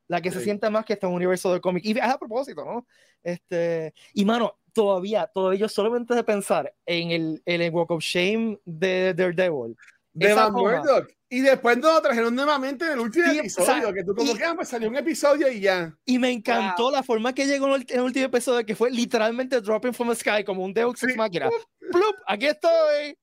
la 0.07 0.19
que 0.21 0.31
se 0.31 0.39
Sí. 0.39 0.45
siente 0.45 0.69
más 0.69 0.85
que 0.85 0.93
está 0.93 1.07
en 1.07 1.11
un 1.11 1.17
universo 1.17 1.53
de 1.53 1.61
cómic 1.61 1.85
y 1.85 1.91
es 1.91 2.01
a 2.03 2.17
propósito, 2.17 2.65
¿no? 2.65 2.87
Este, 3.21 3.93
y 4.13 4.25
mano, 4.25 4.59
todavía, 4.73 5.27
todavía 5.33 5.59
yo 5.61 5.69
solamente 5.69 6.13
de 6.15 6.23
pensar 6.23 6.73
en 6.85 7.11
el, 7.11 7.41
en 7.45 7.61
el 7.61 7.71
Walk 7.71 7.91
of 7.91 8.03
Shame 8.03 8.59
de 8.65 9.13
Daredevil. 9.13 9.75
De 10.13 10.33
Van 10.33 10.53
toma. 10.53 10.59
Murdock. 10.81 11.09
Y 11.29 11.39
después 11.39 11.75
nos 11.79 11.95
lo 11.95 12.01
trajeron 12.03 12.35
nuevamente 12.35 12.85
en 12.85 12.91
el 12.91 12.99
último 12.99 13.25
Sí, 13.31 13.37
o 13.37 13.39
episodio, 13.39 13.65
sea, 13.81 13.93
que 13.93 14.03
tú 14.03 14.13
como 14.13 14.31
y- 14.33 14.37
que 14.37 14.43
ah, 14.43 14.53
pues 14.55 14.69
salió 14.69 14.87
un 14.87 14.95
episodio 14.95 15.51
y 15.51 15.61
ya. 15.61 15.91
Y 16.05 16.19
me 16.19 16.29
encantó 16.31 16.91
la 16.91 17.01
forma 17.01 17.33
que 17.33 17.47
llegó 17.47 17.65
en 17.69 17.73
el, 17.81 17.85
en 17.89 17.97
el 17.97 18.01
último 18.03 18.25
episodio, 18.27 18.63
que 18.63 18.75
fue 18.75 18.91
literalmente 18.91 19.59
dropping 19.59 19.93
from 19.95 20.09
the 20.09 20.15
sky, 20.15 20.43
como 20.43 20.63
un 20.63 20.71
Deus 20.73 21.01
ex 21.01 21.11
Sí. 21.13 21.17
máquina. 21.17 21.49
¡Plup! 21.91 22.15
¡Aquí 22.27 22.45
estoy! 22.45 23.17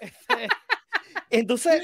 Este, 0.00 0.46
entonces, 1.30 1.82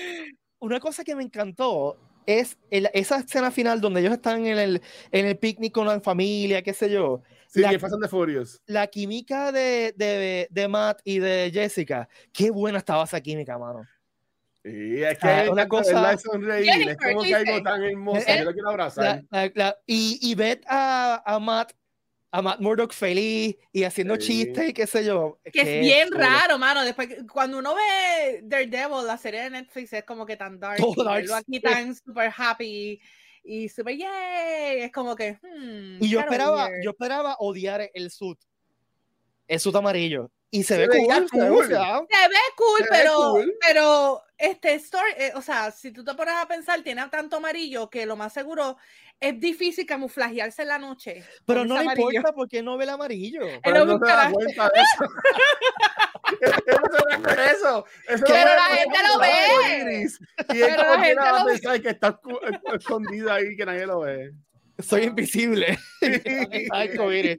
una 0.61 0.79
cosa 0.79 1.03
que 1.03 1.17
me 1.17 1.25
encantó 1.25 1.97
es 2.27 2.57
el- 2.71 2.89
esa 2.95 3.19
escena 3.19 3.51
final 3.51 3.81
donde 3.81 4.01
ellos 4.01 4.13
están 4.13 4.47
en 4.47 4.59
el, 4.59 4.83
en 5.11 5.27
el 5.27 5.37
picnic 5.37 5.73
con 5.73 5.87
la 5.89 6.01
familia, 6.01 6.63
qué 6.63 6.73
sé 6.73 6.91
yo. 6.91 7.23
Sí, 7.53 7.61
La- 7.61 7.79
Fast 7.79 7.93
and 7.95 8.03
the 8.03 8.09
Furious. 8.09 8.61
La 8.67 8.87
química 8.87 9.53
de, 9.53 9.93
de, 9.97 10.49
de 10.51 10.69
Matt 10.69 11.01
y 11.05 11.19
de 11.19 11.51
Jessica, 11.53 12.09
qué 12.33 12.51
buena 12.51 12.79
estaba 12.79 13.05
esa 13.05 13.21
química, 13.21 13.59
mano. 13.59 13.87
Sí, 14.65 15.03
es 15.03 15.19
que 15.19 15.29
Ah, 15.29 15.47
una 15.51 15.69
cosa- 15.69 16.17
sonreír, 16.17 16.89
es 16.91 16.97
como 16.97 17.23
que 17.23 17.35
algo 17.35 17.63
tan 17.63 17.83
hermoso, 17.83 18.25
yo 18.27 18.45
lo 18.45 18.53
quiero 18.53 18.71
abrazar. 18.71 19.25
La- 19.31 19.43
la- 19.47 19.53
la- 19.55 19.79
y, 19.87 20.19
y 20.23 20.35
ver 20.35 20.63
a, 20.67 21.23
a 21.27 21.39
Matt 21.39 21.73
a 22.35 22.41
Matt 22.41 22.61
Murdock 22.61 22.95
feliz 22.95 23.57
y 23.73 23.85
haciendo 23.85 24.15
Sí. 24.17 24.45
chistes 24.47 24.71
y 24.71 24.73
qué 24.73 24.87
sé 24.87 25.05
yo. 25.05 25.39
Que 25.53 25.61
es 25.61 25.81
bien 25.83 26.09
chulo. 26.09 26.21
raro, 26.21 26.59
mano. 26.59 26.83
Después, 26.83 27.11
cuando 27.31 27.59
uno 27.59 27.75
ve 27.75 28.41
Daredevil, 28.45 29.07
la 29.07 29.19
serie 29.19 29.43
de 29.43 29.51
Netflix 29.51 29.93
es 29.93 30.05
como 30.05 30.25
que 30.25 30.39
tan 30.39 30.59
dark. 30.59 30.79
Todo 30.79 30.95
y 31.21 31.27
dark, 31.27 31.31
aquí 31.45 31.61
tan 31.61 31.95
super 31.95 32.33
happy 32.35 32.99
y 33.45 33.69
super 33.69 33.97
yay. 33.97 34.83
Es 34.83 34.93
como 34.93 35.15
que. 35.17 35.39
hmm, 35.43 36.03
Y 36.03 36.09
yo 36.09 36.21
esperaba, 36.21 36.71
yo 36.83 36.91
esperaba 36.91 37.37
odiar 37.39 37.91
el 37.95 38.11
suit. 38.11 38.39
El 39.49 39.61
suit 39.61 39.75
amarillo. 39.77 40.31
Y 40.55 40.65
se, 40.65 40.75
Se 40.75 40.81
ve 40.81 40.89
veía 40.89 41.17
cool, 41.17 41.29
se 41.31 41.39
ve 41.41 41.49
cool. 41.49 41.65
Se 41.67 41.73
ve 42.29 42.37
cool, 42.57 42.79
Se 42.79 42.83
ve 42.85 42.89
pero, 42.91 43.15
cool. 43.33 43.55
pero 43.67 44.23
este 44.37 44.75
story, 44.75 45.13
eh, 45.17 45.33
o 45.35 45.41
sea, 45.41 45.71
si 45.71 45.93
tú 45.93 46.05
te 46.05 46.15
pones 46.15 46.35
a 46.35 46.47
pensar, 46.47 46.83
tiene 46.83 47.09
tanto 47.09 47.37
amarillo 47.37 47.89
que 47.89 48.05
lo 48.05 48.17
más 48.17 48.35
seguro 48.35 48.77
es 49.19 49.41
difícil 49.41 49.87
camuflajearse 49.87 50.63
en 50.63 50.69
la 50.69 50.79
noche. 50.79 51.25
Pero 51.47 51.65
no 51.65 51.79
le 51.83 51.85
importa 51.85 52.33
porque 52.35 52.63
no 52.63 52.77
ve 52.77 52.85
el 52.85 52.91
amarillo. 52.91 53.41
Pero 53.65 53.85
no 53.87 53.99
lo 53.99 53.99
se 53.99 54.13
da 54.13 54.29
buscará. 54.29 54.33
cuenta 54.33 54.65
de 54.75 54.81
eso. 54.81 55.13
Él 56.41 56.53
no 57.23 57.35
de 57.35 57.47
eso. 57.47 57.85
Eso 58.09 58.25
Pero 58.27 58.39
no 58.39 58.55
la 58.57 58.67
es 58.75 58.79
gente 58.79 58.99
lo 59.09 59.19
ve. 59.21 59.95
iris. 59.97 60.21
Y 60.55 60.63
él 60.63 60.69
Pero 60.71 60.83
como 60.85 60.95
la 60.97 61.03
quiera 61.03 61.05
gente 61.05 61.21
va 61.23 61.29
a 61.31 61.39
lo 61.41 61.45
ve. 61.47 61.53
pensar 61.53 61.83
que 61.83 61.89
está 61.91 62.21
escondido 62.75 63.33
ahí, 63.33 63.57
que 63.57 63.67
nadie 63.67 63.87
lo 63.87 64.01
ve. 64.01 64.33
Soy 64.79 65.03
invisible. 65.05 65.79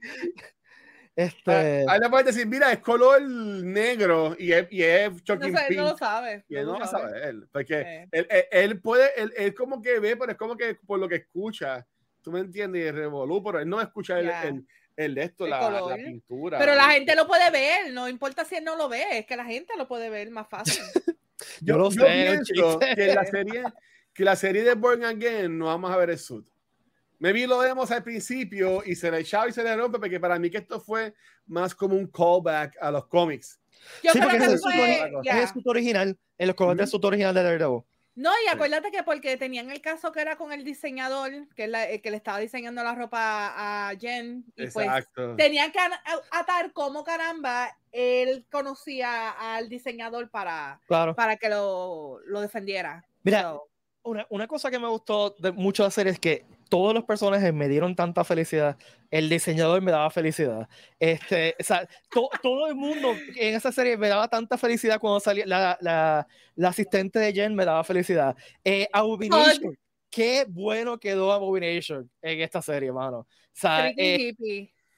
Este, 1.16 1.86
Ahí 1.88 2.00
le 2.00 2.10
puedes 2.10 2.26
decir, 2.26 2.48
mira, 2.48 2.72
es 2.72 2.80
color 2.80 3.22
negro 3.22 4.36
y 4.40 4.52
es, 4.52 4.66
y 4.72 4.82
es 4.82 5.12
No, 5.12 5.20
shocking 5.24 5.56
sé, 5.56 5.66
pink. 5.68 5.80
no 5.80 5.84
lo 5.92 5.98
sabe. 5.98 6.44
Y 6.50 6.56
él 6.56 6.66
no 6.66 6.74
lo 6.74 6.80
va 6.80 6.86
a 6.86 6.88
sabe. 6.88 7.04
saber, 7.12 7.36
porque 7.52 7.82
Eh. 7.82 8.08
él, 8.12 8.28
él, 8.32 8.46
él 8.52 8.82
puede, 8.82 9.12
él, 9.22 9.32
él 9.38 9.54
como 9.54 9.80
que 9.80 10.00
ve, 10.00 10.18
pero 10.18 10.32
es 10.32 10.38
como 10.40 10.58
que 10.58 10.74
por 10.88 10.98
lo 10.98 11.08
que 11.08 11.18
escucha, 11.18 11.86
tú 12.24 12.32
me 12.32 12.40
entiendes, 12.40 12.84
y 12.84 12.88
el 12.88 12.96
revolú, 12.96 13.44
pero 13.44 13.60
él 13.60 13.70
no 13.70 13.80
escucha 13.80 14.18
el, 14.20 14.26
Ya. 14.26 14.44
el, 14.44 14.66
el 14.96 15.16
de 15.16 15.24
esto, 15.24 15.46
El 15.46 15.52
la, 15.52 15.60
color. 15.60 15.90
la 15.92 15.96
pintura. 16.06 16.60
Pero 16.60 16.76
la 16.76 16.92
gente 16.92 17.16
lo 17.16 17.28
puede 17.28 17.50
ver, 17.52 17.92
no 17.94 18.08
importa 18.10 18.46
si 18.46 18.56
él 18.56 18.64
no 18.64 18.76
lo 18.76 18.90
ve, 18.90 19.04
es 19.20 19.26
que 19.26 19.36
la 19.36 19.46
gente 19.46 19.74
lo 19.78 19.88
puede 19.88 20.10
ver 20.10 20.30
más 20.32 20.48
fácil. 20.48 20.84
yo 21.62 21.78
lo 21.78 21.92
sé. 21.92 22.00
pienso 22.04 22.80
que 22.80 23.08
la 23.14 23.26
serie, 23.26 23.64
que 24.14 24.24
la 24.24 24.36
serie 24.36 24.64
de 24.64 24.74
Born 24.76 25.04
Again 25.04 25.58
no 25.58 25.66
vamos 25.66 25.92
a 25.92 25.98
ver 25.98 26.10
el 26.12 26.20
suit. 26.20 26.46
Maybe 27.20 27.48
lo 27.48 27.60
vemos 27.60 27.90
al 27.92 28.04
principio 28.04 28.84
y 28.86 28.96
se 28.96 29.10
le 29.10 29.20
echaba 29.20 29.48
y 29.48 29.54
se 29.54 29.64
le 29.64 29.76
rompe, 29.78 29.98
porque 29.98 30.20
para 30.20 30.38
mí 30.38 30.50
que 30.50 30.58
esto 30.58 30.80
fue 30.82 31.14
más 31.46 31.74
como 31.74 31.96
un 31.96 32.08
callback 32.08 32.76
a 32.82 32.92
los 32.92 33.08
cómics. 33.08 33.60
Yo 34.04 34.12
Sí, 34.12 34.20
creo 34.20 34.24
porque 34.24 34.38
que 34.40 34.44
es 34.46 34.52
el, 34.54 34.60
fue- 34.60 34.94
es 35.44 35.52
el 35.56 35.62
original. 35.66 36.18
En 36.38 36.48
los 36.48 36.56
covers 36.56 36.78
del 36.78 36.84
Ujú. 36.86 36.92
suit 36.92 37.06
original 37.06 37.34
de 37.34 37.44
Daredevil. 37.44 37.82
No, 38.16 38.30
y 38.46 38.50
acuérdate 38.50 38.92
que 38.92 39.02
porque 39.02 39.38
tenían 39.38 39.72
el 39.72 39.82
caso 39.82 40.12
que 40.12 40.22
era 40.22 40.36
con 40.36 40.52
el 40.52 40.64
diseñador, 40.64 41.32
que, 41.56 41.64
es 41.64 41.70
la- 41.70 41.90
el 41.90 42.00
que 42.02 42.12
le 42.12 42.18
estaba 42.18 42.38
diseñando 42.38 42.84
la 42.84 42.94
ropa 42.94 43.88
a 43.90 43.96
Jen, 44.00 44.46
y 44.56 44.68
pues 44.68 44.88
tenían 45.36 45.72
que 45.72 45.80
atar 46.32 46.72
como 46.74 47.04
caramba 47.04 47.76
él 47.92 48.46
conocía 48.52 49.32
al 49.32 49.68
diseñador 49.68 50.30
para, 50.30 50.80
Claro. 50.88 51.16
para 51.16 51.38
que 51.38 51.50
lo, 51.50 52.20
lo 52.26 52.42
defendiera. 52.42 53.04
Mira, 53.24 53.42
So, 53.44 53.70
una, 54.04 54.28
una 54.30 54.48
cosa 54.48 54.70
que 54.70 54.78
me 54.80 54.88
gustó 54.90 55.32
de 55.40 55.52
mucho 55.52 55.90
serie 55.90 56.12
es 56.12 56.20
que 56.20 56.46
todos 56.74 56.92
los 56.96 57.04
personajes 57.04 57.54
me 57.54 57.68
dieron 57.68 57.96
tanta 57.96 58.24
felicidad. 58.24 58.76
El 59.12 59.30
diseñador 59.30 59.80
me 59.84 59.92
daba 59.92 60.10
felicidad. 60.10 60.68
Este, 60.98 61.56
o 61.60 61.64
sea, 61.64 61.88
todo 62.42 62.66
el 62.66 62.74
mundo 62.74 63.14
en 63.36 63.54
esa 63.54 63.72
serie 63.72 63.96
me 63.96 64.08
daba 64.08 64.28
tanta 64.28 64.58
felicidad 64.58 65.00
cuando 65.00 65.20
salía 65.20 65.46
la, 65.46 65.78
la, 65.82 66.28
la 66.56 66.70
asistente 66.70 67.20
de 67.20 67.32
Jen 67.32 67.54
me 67.54 67.64
daba 67.64 67.84
felicidad. 67.84 68.36
Eh, 68.64 68.88
Abomination, 68.92 69.78
qué 70.10 70.48
bueno 70.50 70.98
quedó 70.98 71.32
Abomination 71.32 72.10
en 72.24 72.42
esta 72.42 72.60
serie, 72.60 72.92
mano. 72.92 73.20
O 73.20 73.28
sea, 73.54 73.90
eh, 73.96 74.34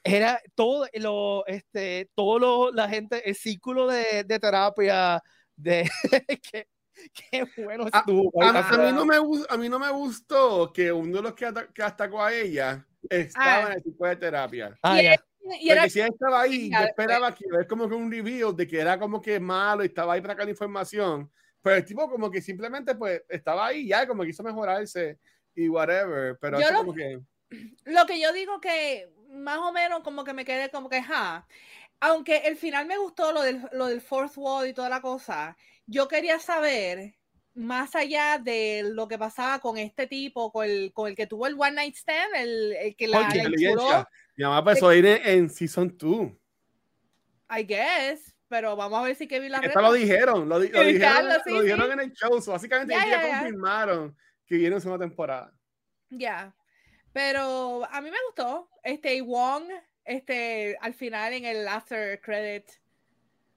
era 0.01 0.39
todo 0.55 0.87
lo, 0.93 1.45
este, 1.45 2.09
todo 2.15 2.39
lo, 2.39 2.71
la 2.71 2.87
gente, 2.87 3.29
el 3.29 3.35
círculo 3.35 3.87
de, 3.87 4.23
de 4.23 4.39
terapia 4.39 5.21
de 5.57 5.89
que 6.53 6.67
Qué 7.31 7.45
bueno 7.57 7.87
estuvo. 7.87 8.31
A, 8.41 8.77
mí 8.77 8.91
no 8.93 9.05
me, 9.05 9.17
a 9.49 9.57
mí 9.57 9.69
no 9.69 9.79
me 9.79 9.91
gustó 9.91 10.71
que 10.71 10.91
uno 10.91 11.17
de 11.17 11.21
los 11.21 11.33
que, 11.33 11.51
que 11.73 11.83
atacó 11.83 12.23
a 12.23 12.33
ella 12.33 12.85
estaba 13.09 13.57
ah. 13.57 13.67
en 13.67 13.73
el 13.73 13.83
tipo 13.83 14.07
de 14.07 14.15
terapia. 14.15 14.77
Ah, 14.81 15.01
y, 15.01 15.69
Porque 15.69 15.89
si 15.89 15.99
él 15.99 16.09
estaba 16.11 16.41
ahí, 16.41 16.71
yo 16.71 16.79
esperaba 16.79 17.33
que 17.33 17.45
ver 17.51 17.67
como 17.67 17.87
que 17.87 17.95
un 17.95 18.11
review 18.11 18.51
de 18.53 18.65
que 18.65 18.79
era 18.79 18.97
como 18.97 19.21
que 19.21 19.39
malo 19.39 19.83
y 19.83 19.87
estaba 19.87 20.13
ahí 20.13 20.21
para 20.21 20.33
sacar 20.33 20.49
información. 20.49 21.31
Pero 21.61 21.75
el 21.77 21.85
tipo 21.85 22.09
como 22.09 22.31
que 22.31 22.41
simplemente 22.41 22.95
pues 22.95 23.23
estaba 23.29 23.67
ahí 23.67 23.87
ya, 23.87 24.07
como 24.07 24.23
quiso 24.23 24.43
mejorarse 24.43 25.19
y 25.55 25.69
whatever. 25.69 26.37
Pero 26.39 26.59
lo, 26.59 26.77
como 26.77 26.93
que... 26.93 27.19
lo 27.85 28.05
que 28.05 28.19
yo 28.19 28.33
digo 28.33 28.59
que 28.59 29.11
más 29.29 29.57
o 29.59 29.71
menos 29.71 30.01
como 30.01 30.23
que 30.23 30.33
me 30.33 30.45
quedé 30.45 30.69
como 30.69 30.89
que, 30.89 31.01
ja, 31.01 31.47
aunque 31.99 32.37
el 32.45 32.57
final 32.57 32.85
me 32.85 32.97
gustó 32.97 33.31
lo 33.31 33.41
del, 33.41 33.67
lo 33.71 33.87
del 33.87 34.01
fourth 34.01 34.37
wall 34.37 34.67
y 34.67 34.73
toda 34.73 34.89
la 34.89 35.01
cosa, 35.01 35.57
yo 35.87 36.07
quería 36.07 36.39
saber, 36.39 37.15
más 37.53 37.95
allá 37.95 38.37
de 38.37 38.83
lo 38.83 39.07
que 39.07 39.17
pasaba 39.17 39.59
con 39.59 39.77
este 39.77 40.07
tipo, 40.07 40.51
con 40.51 40.65
el, 40.65 40.91
con 40.93 41.07
el 41.07 41.15
que 41.15 41.27
tuvo 41.27 41.47
el 41.47 41.55
One 41.57 41.71
Night 41.71 41.95
Stand, 41.95 42.35
el, 42.35 42.73
el 42.73 42.95
que 42.95 43.07
la, 43.07 43.21
la 43.21 44.09
Mi 44.35 44.43
mamá 44.43 44.59
empezó 44.59 44.89
a 44.89 44.95
ir 44.95 45.05
en, 45.05 45.49
Season 45.49 45.95
2. 45.97 46.31
I 47.57 47.63
guess, 47.63 48.35
pero 48.47 48.75
vamos 48.75 48.99
a 48.99 49.03
ver 49.03 49.15
si 49.15 49.27
Kevin 49.27 49.51
la 49.51 49.59
Esto 49.59 49.81
lo 49.81 49.93
dijeron, 49.93 50.49
lo, 50.49 50.59
dijeron, 50.59 51.29
lo 51.45 51.61
dijeron 51.61 51.91
en 51.91 51.99
el 51.99 52.13
show, 52.13 52.41
básicamente 52.45 52.93
ya, 52.93 53.39
confirmaron 53.39 54.17
que 54.45 54.55
viene 54.55 54.75
una 54.75 54.99
temporada. 54.99 55.53
Ya, 56.09 56.55
pero 57.13 57.87
a 57.89 58.01
mí 58.01 58.09
me 58.11 58.17
gustó, 58.27 58.69
este, 58.83 59.21
Wong, 59.21 59.63
este, 60.03 60.77
al 60.81 60.93
final 60.93 61.33
en 61.33 61.45
el 61.45 61.67
after 61.67 62.19
credit, 62.21 62.65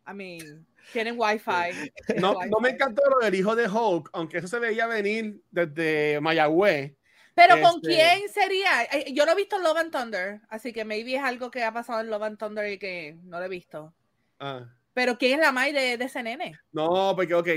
I 0.07 0.15
mean, 0.15 0.67
tienen 0.93 1.17
wifi. 1.19 1.91
No, 2.19 2.35
no 2.47 2.61
me 2.61 2.71
encantó 2.71 3.03
lo 3.11 3.25
del 3.25 3.35
hijo 3.35 3.55
de 3.55 3.69
Hulk, 3.69 4.11
aunque 4.13 4.39
eso 4.39 4.49
se 4.49 4.59
veía 4.59 4.87
venir 4.87 5.41
desde 5.51 6.21
Mayagüez. 6.21 6.95
Pero 7.35 7.61
¿con 7.61 7.77
este 7.77 7.89
quién 7.89 8.29
sería? 8.29 8.71
Yo 9.13 9.25
no 9.25 9.33
he 9.33 9.37
visto 9.37 9.59
Love 9.59 9.77
and 9.77 9.93
Thunder, 9.93 10.41
así 10.49 10.73
que 10.73 10.85
maybe 10.85 11.15
es 11.15 11.23
algo 11.23 11.51
que 11.53 11.63
ha 11.63 11.73
pasado 11.73 12.01
en 12.01 12.11
Love 12.11 12.25
and 12.25 12.39
Thunder 12.39 12.69
y 12.69 12.79
que 12.79 13.17
no 13.23 13.39
lo 13.39 13.45
he 13.45 13.49
visto. 13.49 13.95
Ah. 14.41 14.67
Pero 14.93 15.17
¿quién 15.17 15.35
es 15.35 15.47
la 15.47 15.53
May 15.53 15.73
de, 15.73 15.97
de, 15.97 16.05
ese 16.05 16.21
nene? 16.23 16.59
No, 16.73 17.15
porque, 17.15 17.35
ok, 17.35 17.49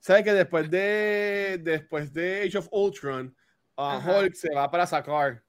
sabes 0.00 0.24
que 0.24 0.32
después 0.32 0.68
de, 0.68 1.60
después 1.62 2.12
de 2.12 2.42
Age 2.42 2.58
of 2.58 2.68
Ultron, 2.72 3.32
uh, 3.76 3.98
Hulk 4.04 4.34
se 4.34 4.52
va 4.52 4.68
para 4.68 4.84
sacar. 4.84 5.40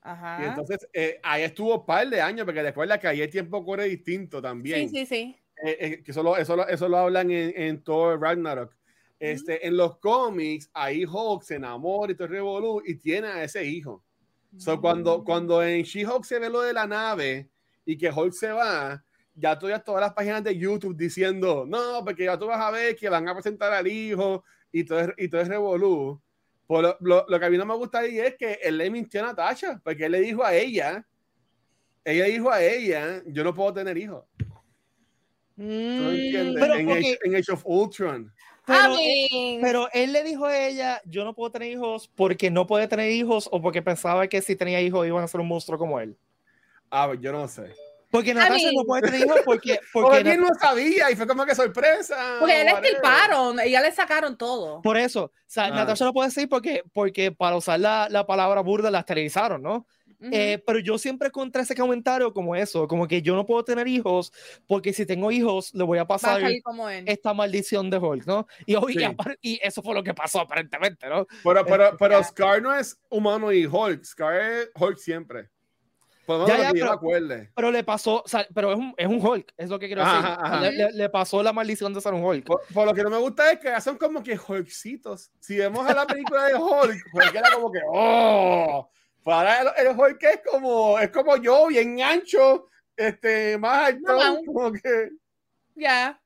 Ajá. 0.00 0.38
Y 0.42 0.46
entonces 0.46 0.88
eh, 0.94 1.20
ahí 1.22 1.42
estuvo 1.42 1.80
un 1.80 1.86
par 1.86 2.08
de 2.08 2.22
años, 2.22 2.46
porque 2.46 2.62
después 2.62 2.88
la 2.88 2.98
que 2.98 3.08
ahí 3.08 3.20
el 3.20 3.30
tiempo 3.30 3.62
corre 3.62 3.84
distinto 3.84 4.40
también. 4.40 4.88
Sí, 4.88 5.04
sí, 5.04 5.06
sí. 5.06 5.43
Eh, 5.62 5.76
eh, 5.80 6.02
que 6.02 6.10
eso 6.10 6.22
lo, 6.22 6.36
eso, 6.36 6.66
eso 6.66 6.88
lo 6.88 6.98
hablan 6.98 7.30
en, 7.30 7.52
en 7.56 7.82
Thor 7.82 8.20
Ragnarok. 8.20 8.74
Este, 9.18 9.66
En 9.66 9.76
los 9.76 9.98
cómics, 9.98 10.68
ahí 10.74 11.04
Hulk 11.04 11.42
se 11.42 11.54
enamora 11.54 12.12
y 12.12 12.14
todo 12.14 12.28
revolú 12.28 12.82
y 12.84 12.96
tiene 12.96 13.28
a 13.28 13.44
ese 13.44 13.64
hijo. 13.64 14.02
So, 14.56 14.80
cuando, 14.80 15.24
cuando 15.24 15.62
en 15.62 15.82
She-Hulk 15.82 16.24
se 16.24 16.38
ve 16.38 16.48
lo 16.48 16.60
de 16.60 16.72
la 16.72 16.86
nave 16.86 17.48
y 17.84 17.96
que 17.96 18.10
Hulk 18.10 18.32
se 18.32 18.52
va, 18.52 19.02
ya 19.34 19.58
todas, 19.58 19.82
todas 19.82 20.00
las 20.00 20.12
páginas 20.12 20.44
de 20.44 20.56
YouTube 20.56 20.96
diciendo, 20.96 21.64
no, 21.66 22.04
porque 22.04 22.24
ya 22.24 22.38
tú 22.38 22.46
vas 22.46 22.60
a 22.60 22.70
ver 22.70 22.94
que 22.94 23.08
van 23.08 23.28
a 23.28 23.34
presentar 23.34 23.72
al 23.72 23.86
hijo 23.86 24.44
y 24.70 24.84
todo, 24.84 25.12
y 25.16 25.28
todo 25.28 25.40
es 25.40 25.48
revolú. 25.48 26.20
Pues 26.66 26.94
lo, 27.00 27.26
lo, 27.28 27.40
que 27.40 27.44
a 27.44 27.50
mí 27.50 27.58
no 27.58 27.66
me 27.66 27.74
gusta 27.74 27.98
ahí 27.98 28.18
es 28.18 28.36
que 28.36 28.58
él 28.62 28.78
le 28.78 28.90
mintió 28.90 29.22
a 29.22 29.26
Natasha, 29.26 29.80
porque 29.82 30.06
él 30.06 30.12
le 30.12 30.20
dijo 30.20 30.44
a 30.44 30.54
ella, 30.54 31.04
ella 32.04 32.24
dijo 32.26 32.50
a 32.50 32.62
ella, 32.62 33.22
yo 33.26 33.42
no 33.42 33.54
puedo 33.54 33.74
tener 33.74 33.98
hijos. 33.98 34.24
Mm, 35.56 36.54
pero 36.58 36.74
en, 36.74 36.90
Age, 37.36 37.52
of 37.52 37.62
Ultron. 37.64 38.32
Pero, 38.66 39.88
él 39.92 40.12
le 40.12 40.24
dijo 40.24 40.46
a 40.46 40.58
ella, 40.58 41.00
yo 41.04 41.24
no 41.24 41.34
puedo 41.34 41.50
tener 41.50 41.70
hijos 41.70 42.10
porque 42.14 42.50
no 42.50 42.66
puede 42.66 42.88
tener 42.88 43.10
hijos 43.10 43.48
o 43.52 43.60
porque 43.60 43.82
pensaba 43.82 44.26
que 44.26 44.40
si 44.42 44.56
tenía 44.56 44.80
hijos 44.80 45.06
iban 45.06 45.22
a 45.22 45.28
ser 45.28 45.40
un 45.40 45.48
monstruo 45.48 45.78
como 45.78 46.00
él. 46.00 46.16
Ah, 46.90 47.12
yo 47.20 47.32
no 47.32 47.46
sé. 47.46 47.74
Porque 48.10 48.32
Natasha 48.32 48.70
no 48.72 48.84
puede 48.84 49.02
tener 49.02 49.26
hijos 49.26 49.40
porque... 49.44 49.80
Porque 49.92 50.18
él 50.18 50.40
no 50.40 50.48
sabía 50.60 51.10
y 51.10 51.16
fue 51.16 51.26
como 51.26 51.44
que 51.44 51.54
sorpresa. 51.54 52.36
Porque 52.38 52.60
él 52.60 52.68
estilparon, 52.68 53.58
ella 53.58 53.80
le 53.80 53.90
sacaron 53.90 54.38
todo. 54.38 54.80
Por 54.82 54.96
eso, 54.96 55.24
o 55.24 55.32
sea, 55.46 55.64
ah. 55.64 55.70
Natasha 55.70 56.04
no 56.04 56.12
puede 56.12 56.28
decir 56.28 56.48
porque, 56.48 56.84
porque 56.92 57.32
para 57.32 57.56
usar 57.56 57.80
la, 57.80 58.06
la 58.08 58.24
palabra 58.24 58.60
burda 58.60 58.90
la 58.90 59.00
esterilizaron, 59.00 59.62
¿no? 59.62 59.86
Eh, 60.32 60.62
pero 60.66 60.78
yo 60.78 60.98
siempre 60.98 61.30
contra 61.30 61.62
ese 61.62 61.74
comentario 61.74 62.32
como 62.32 62.56
eso, 62.56 62.86
como 62.88 63.06
que 63.06 63.22
yo 63.22 63.34
no 63.34 63.46
puedo 63.46 63.64
tener 63.64 63.86
hijos 63.88 64.32
porque 64.66 64.92
si 64.92 65.06
tengo 65.06 65.30
hijos 65.30 65.74
le 65.74 65.84
voy 65.84 65.98
a 65.98 66.06
pasar 66.06 66.40
esta 67.06 67.34
maldición 67.34 67.90
de 67.90 67.98
Hulk, 67.98 68.26
¿no? 68.26 68.46
Y, 68.66 68.76
y, 69.42 69.60
eso 69.62 69.82
fue 69.82 69.94
lo 69.94 70.02
que 70.02 70.14
pasó 70.14 70.40
aparentemente, 70.40 71.08
¿no? 71.08 71.26
Pero, 71.42 71.64
pero, 71.64 71.96
pero 71.98 72.22
Scar 72.24 72.62
no 72.62 72.74
es 72.74 72.98
humano 73.08 73.52
y 73.52 73.66
Hulk, 73.66 74.04
Scar 74.04 74.34
es 74.34 74.70
Hulk 74.74 74.98
siempre. 74.98 75.48
Ya, 76.26 76.70
pero, 76.72 77.00
pero, 77.54 77.70
le 77.70 77.84
pasó, 77.84 78.22
o 78.22 78.28
sea, 78.28 78.46
pero 78.54 78.72
es 78.72 78.78
un, 78.78 78.94
es 78.96 79.06
un 79.06 79.24
Hulk, 79.24 79.52
es 79.58 79.68
lo 79.68 79.78
que 79.78 79.86
quiero 79.86 80.02
decir. 80.02 80.88
Le, 80.94 81.08
pasó 81.10 81.42
la 81.42 81.52
maldición 81.52 81.92
de 81.92 82.00
ser 82.00 82.14
un 82.14 82.24
Hulk. 82.24 82.46
Por, 82.46 82.86
lo 82.86 82.94
que 82.94 83.02
no 83.02 83.10
me 83.10 83.18
gusta 83.18 83.52
es 83.52 83.58
que 83.58 83.78
son 83.82 83.98
como 83.98 84.22
que 84.22 84.38
Hulkcitos. 84.38 85.30
Si 85.38 85.58
vemos 85.58 85.86
a 85.86 85.94
la 85.94 86.06
película 86.06 86.46
de 86.46 86.54
Hulk, 86.54 87.04
Hulk 87.12 87.34
era 87.34 87.50
como 87.52 87.70
que, 87.70 87.80
oh, 87.86 88.88
para 89.24 89.62
el, 89.62 89.68
el 89.86 89.98
Hulk 89.98 90.22
es 90.22 90.40
como, 90.48 90.98
es 90.98 91.08
como 91.08 91.36
yo, 91.38 91.68
bien 91.68 92.00
ancho, 92.02 92.68
este, 92.94 93.56
más 93.58 93.88
alto, 93.88 94.42
como 94.46 94.70
que. 94.72 95.10
Ya. 95.74 96.20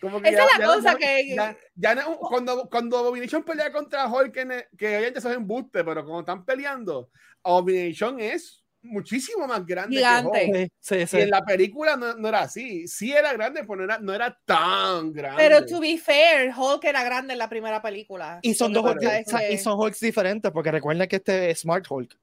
Como 0.00 0.20
que 0.22 0.30
Esa 0.30 0.44
es 0.44 0.58
la 0.58 0.66
cosa 0.66 0.96
que. 0.96 1.36
Ya, 1.74 2.04
cuando, 2.18 2.68
cuando 2.70 2.98
Abomination 2.98 3.42
pelea 3.44 3.70
contra 3.70 4.08
Hulk, 4.08 4.32
que, 4.32 4.66
que 4.76 4.88
obviamente 4.88 5.18
eso 5.18 5.30
es 5.30 5.36
embuste, 5.36 5.84
pero 5.84 6.02
cuando 6.04 6.20
están 6.20 6.44
peleando, 6.44 7.10
Abomination 7.44 8.18
es 8.18 8.64
muchísimo 8.80 9.46
más 9.46 9.66
grande 9.66 9.96
Gigante. 9.96 10.40
que 10.40 10.94
Hulk. 10.94 11.12
Y 11.12 11.20
en 11.20 11.30
la 11.30 11.44
película 11.44 11.96
no, 11.96 12.14
no, 12.14 12.28
era 12.28 12.40
así. 12.40 12.88
Sí 12.88 13.12
era 13.12 13.34
grande, 13.34 13.60
pero 13.64 13.76
no 13.76 13.84
era, 13.84 13.98
no 13.98 14.14
era 14.14 14.38
tan 14.46 15.12
grande. 15.12 15.36
Pero 15.36 15.66
to 15.66 15.80
be 15.80 15.98
fair, 15.98 16.50
Hulk 16.56 16.82
era 16.84 17.04
grande 17.04 17.34
en 17.34 17.38
la 17.40 17.48
primera 17.50 17.82
película. 17.82 18.38
Y 18.40 18.54
son 18.54 18.72
dos 18.72 18.86
Hulks, 18.86 19.34
y 19.50 19.58
son 19.58 19.78
Hulks 19.78 20.00
diferentes, 20.00 20.50
porque 20.50 20.70
recuerda 20.70 21.06
que 21.06 21.16
este 21.16 21.50
es 21.50 21.60
Smart 21.60 21.84
Hulk. 21.86 22.16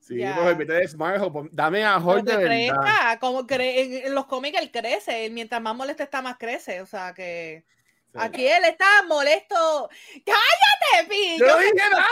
Sí, 0.00 0.16
yeah. 0.16 0.54
pues 0.56 0.66
de 0.66 0.88
Smart 0.88 1.22
dame 1.52 1.84
a 1.84 1.98
Hulk 1.98 2.24
de 2.24 2.36
verdad. 2.36 3.18
como 3.20 3.46
cre 3.46 4.06
en 4.06 4.14
los 4.14 4.26
cómics 4.26 4.58
él 4.58 4.70
crece, 4.70 5.28
mientras 5.30 5.60
más 5.60 5.76
molesto 5.76 6.02
está, 6.02 6.22
más 6.22 6.38
crece, 6.38 6.80
o 6.80 6.86
sea 6.86 7.12
que... 7.14 7.64
Aquí 8.14 8.46
él 8.46 8.64
está 8.64 9.04
molesto. 9.06 9.88
¡Cállate, 10.26 11.08
Pi! 11.08 11.38
Yo 11.38 11.46
no 11.46 11.58
dije 11.58 11.74
nada. 11.92 12.06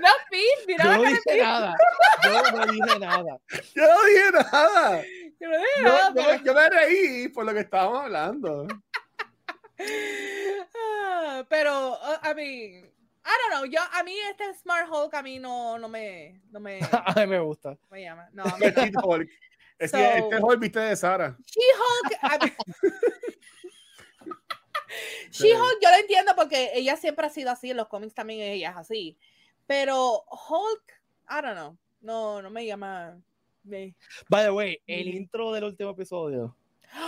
No, 0.00 0.08
Pi, 0.30 0.44
mira 0.66 0.84
Yo 0.84 0.92
no 0.92 1.02
dije 1.08 1.40
nada. 1.40 1.76
Yo 2.22 2.42
no 2.52 2.66
dije 2.66 2.98
nada. 2.98 3.38
Yo 3.74 3.86
no 3.86 4.04
dije 4.04 4.30
nada. 4.32 5.02
Yo 5.40 5.48
no 5.48 5.56
dije 5.58 5.82
nada. 5.82 6.14
Yo, 6.14 6.44
yo, 6.44 6.54
me 6.54 6.68
reí 6.68 7.28
por 7.28 7.46
lo 7.46 7.54
que 7.54 7.60
estábamos 7.60 8.04
hablando. 8.04 8.66
Ah, 9.80 11.44
pero, 11.48 11.92
uh, 11.92 12.28
I 12.28 12.34
mean, 12.34 12.90
I 13.28 13.36
don't 13.42 13.50
know, 13.52 13.64
yo, 13.66 13.78
a 13.92 14.02
mí 14.02 14.16
este 14.30 14.54
Smart 14.54 14.88
Hulk 14.90 15.12
a 15.12 15.22
mí 15.22 15.38
no, 15.38 15.78
no 15.78 15.86
me, 15.86 16.40
no 16.50 16.60
me... 16.60 16.80
a 16.92 17.14
mí 17.14 17.26
me 17.26 17.40
gusta. 17.40 17.76
Me 17.90 18.00
llama. 18.00 18.26
No, 18.32 18.42
a 18.42 18.56
mí 18.56 18.66
no. 18.90 19.00
Hulk. 19.02 19.28
Es 19.78 19.90
so, 19.90 19.98
este 19.98 20.36
Hulk 20.40 20.58
viste 20.58 20.80
de 20.80 20.96
Sara. 20.96 21.36
She-Hulk... 21.44 22.52
She-Hulk 25.30 25.78
yo 25.82 25.90
lo 25.90 25.96
entiendo 25.96 26.32
porque 26.34 26.70
ella 26.72 26.96
siempre 26.96 27.26
ha 27.26 27.30
sido 27.30 27.50
así, 27.50 27.70
en 27.70 27.76
los 27.76 27.88
cómics 27.88 28.14
también 28.14 28.40
ella 28.40 28.70
es 28.70 28.76
así. 28.78 29.18
Pero 29.66 30.24
Hulk, 30.48 30.82
I 31.28 31.42
don't 31.42 31.52
know, 31.52 31.76
no, 32.00 32.40
no 32.40 32.48
me 32.48 32.64
llama. 32.64 33.20
Me... 33.62 33.94
By 34.30 34.44
the 34.44 34.50
way, 34.50 34.82
el 34.86 35.08
intro 35.08 35.52
del 35.52 35.64
último 35.64 35.90
episodio. 35.90 36.56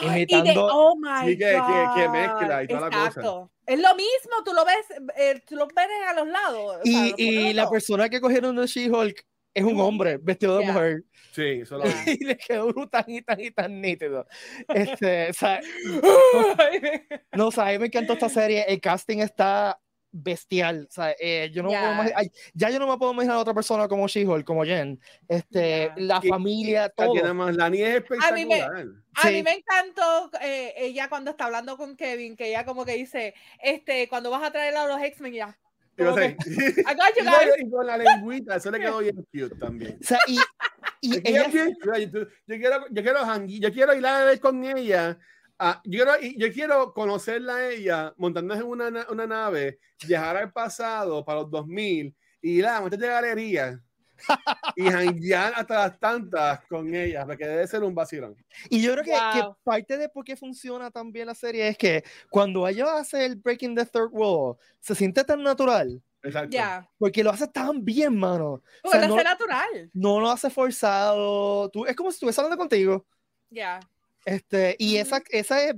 Imitando. 0.02 0.50
Y 0.50 0.54
de, 0.54 0.58
oh 0.58 0.96
my 0.96 1.28
sí, 1.28 1.38
que, 1.38 1.52
God. 1.56 1.94
Que, 1.94 2.00
que, 2.00 2.08
mezcla 2.08 2.62
y 2.62 2.68
toda 2.68 2.86
Exacto. 2.88 3.20
la 3.20 3.22
cosa. 3.22 3.50
Es 3.66 3.78
lo 3.78 3.94
mismo, 3.94 4.44
tú 4.44 4.52
lo 4.52 4.64
ves, 4.64 4.86
eh, 5.16 5.42
tú 5.46 5.56
lo 5.56 5.66
ves 5.66 5.86
a 6.08 6.14
los 6.14 6.26
lados. 6.26 6.80
Y, 6.84 6.96
o 6.96 6.98
sea, 6.98 7.14
y 7.16 7.52
la 7.52 7.70
persona 7.70 8.08
que 8.08 8.20
cogieron 8.20 8.56
de 8.56 8.66
She-Hulk 8.66 9.24
es 9.54 9.64
un 9.64 9.80
hombre 9.80 10.18
vestido 10.18 10.56
de 10.58 10.64
yeah. 10.64 10.72
mujer. 10.72 11.04
Sí, 11.32 11.60
eso 11.62 11.78
lo 11.78 11.84
Y 12.06 12.24
le 12.24 12.36
quedó 12.36 12.72
tan 12.88 13.04
y 13.08 13.22
tan 13.22 13.40
y 13.40 13.50
tan 13.50 13.80
nítido. 13.80 14.26
Este, 14.68 15.30
o 15.30 15.32
sea, 15.32 15.60
no, 17.32 17.48
o 17.48 17.52
sea, 17.52 17.68
a 17.68 17.72
mí 17.72 17.78
me 17.78 17.86
encantó 17.86 18.14
esta 18.14 18.28
serie. 18.28 18.64
El 18.68 18.80
casting 18.80 19.18
está 19.18 19.80
bestial. 20.12 20.86
O 20.88 20.92
sea, 20.92 21.14
eh, 21.20 21.50
yo 21.52 21.62
no 21.62 21.70
Ya. 21.70 21.96
puedo 21.96 22.12
ay, 22.16 22.30
ya 22.54 22.70
yo 22.70 22.78
no 22.78 22.86
me 22.88 22.96
puedo 22.98 23.12
imaginar 23.12 23.36
a 23.36 23.40
otra 23.40 23.54
persona 23.54 23.86
como 23.88 24.08
She-Hulk, 24.08 24.44
como 24.44 24.64
Jen. 24.64 25.00
Este, 25.28 25.86
Ya. 25.88 25.94
la 25.96 26.20
Y- 26.22 26.28
familia, 26.28 26.88
todo. 26.88 27.34
más, 27.34 27.54
la 27.56 27.70
niña 27.70 27.88
es 27.88 28.04
A 28.20 28.32
mí 28.32 28.44
me- 28.46 28.54
espectacular. 28.58 28.86
A 29.14 29.22
Sí. 29.28 29.34
mí 29.34 29.42
me 29.42 29.52
encantó 29.54 30.30
eh, 30.40 30.74
ella 30.76 31.08
cuando 31.08 31.30
está 31.32 31.46
hablando 31.46 31.76
con 31.76 31.96
Kevin, 31.96 32.36
que 32.36 32.48
ella 32.48 32.64
como 32.64 32.84
que 32.84 32.94
dice, 32.94 33.34
este, 33.62 34.08
cuando 34.08 34.30
vas 34.30 34.42
a 34.42 34.50
traer 34.52 34.76
a 34.76 34.86
los 34.86 35.00
X-Men, 35.02 35.32
ya. 35.34 35.58
Yo 35.96 36.14
sé, 36.14 36.34
I 36.46 36.94
got 36.94 37.14
you 37.14 37.22
y 37.22 37.24
con- 37.24 37.34
guys. 37.34 37.54
y 37.58 37.70
con 37.70 37.86
la 37.86 37.98
lengüita, 37.98 38.56
eso 38.56 38.70
le 38.70 38.78
quedó 38.78 38.98
bien 39.00 39.16
cute 39.16 39.54
también. 39.58 39.98
O 40.00 40.04
sea, 40.06 40.18
y, 40.26 40.38
y 41.02 41.20
que 41.20 41.30
ella 41.30 41.48
bien 41.48 41.76
chula, 41.82 41.98
Yo, 41.98 42.20
yo 42.20 42.26
quiero, 42.46 42.86
yo 42.90 43.02
quiero 43.02 43.44
yo 43.46 43.72
quiero 43.72 43.94
ir 43.94 44.06
a 44.06 44.24
ver 44.24 44.40
con 44.40 44.64
ella. 44.64 45.18
Ah, 45.60 45.80
yo, 45.84 46.04
quiero, 46.04 46.12
yo 46.36 46.52
quiero 46.52 46.92
conocerla 46.92 47.56
a 47.56 47.68
ella 47.70 48.14
montándose 48.16 48.60
en 48.62 48.66
una, 48.66 48.90
na- 48.90 49.06
una 49.10 49.26
nave, 49.26 49.78
viajar 50.06 50.36
al 50.38 50.52
pasado 50.52 51.24
para 51.24 51.40
los 51.40 51.50
2000 51.50 52.14
y 52.42 52.60
la 52.62 52.80
de 52.88 53.06
galería 53.06 53.80
y 54.76 54.86
hanguear 54.88 55.52
hasta 55.56 55.74
las 55.88 55.98
tantas 55.98 56.60
con 56.66 56.94
ella, 56.94 57.24
porque 57.24 57.46
debe 57.46 57.66
ser 57.66 57.82
un 57.82 57.94
vacilón. 57.94 58.36
Y 58.68 58.82
yo 58.82 58.92
creo 58.92 59.04
que, 59.04 59.10
que 59.38 59.42
Wow. 59.44 59.56
parte 59.62 59.96
de 59.96 60.08
por 60.08 60.24
qué 60.24 60.36
funciona 60.36 60.90
tan 60.90 61.12
bien 61.12 61.26
la 61.26 61.34
serie 61.34 61.68
es 61.68 61.78
que 61.78 62.04
cuando 62.30 62.66
ella 62.68 62.98
hace 62.98 63.24
el 63.26 63.36
Breaking 63.36 63.74
the 63.74 63.86
Third 63.86 64.10
Wall, 64.12 64.56
se 64.80 64.94
siente 64.94 65.24
tan 65.24 65.42
natural, 65.42 66.02
Exacto. 66.22 66.50
Ya. 66.50 66.86
porque 66.98 67.24
lo 67.24 67.30
hace 67.30 67.46
tan 67.48 67.82
bien, 67.84 68.14
mano. 68.18 68.46
O 68.52 68.62
Porque 68.82 68.98
sea, 68.98 69.08
no 69.08 69.14
no, 69.14 69.20
es 69.20 69.24
natural. 69.24 69.90
no 69.94 70.20
lo 70.20 70.30
hace 70.30 70.50
forzado. 70.50 71.70
Tú, 71.70 71.86
es 71.86 71.96
como 71.96 72.10
si 72.10 72.16
estuviese 72.16 72.40
hablando 72.42 72.58
contigo. 72.58 73.06
Ya. 73.48 73.80
Este, 74.24 74.76
y 74.78 74.96
esa, 74.96 75.22
esa 75.30 75.64
es 75.64 75.74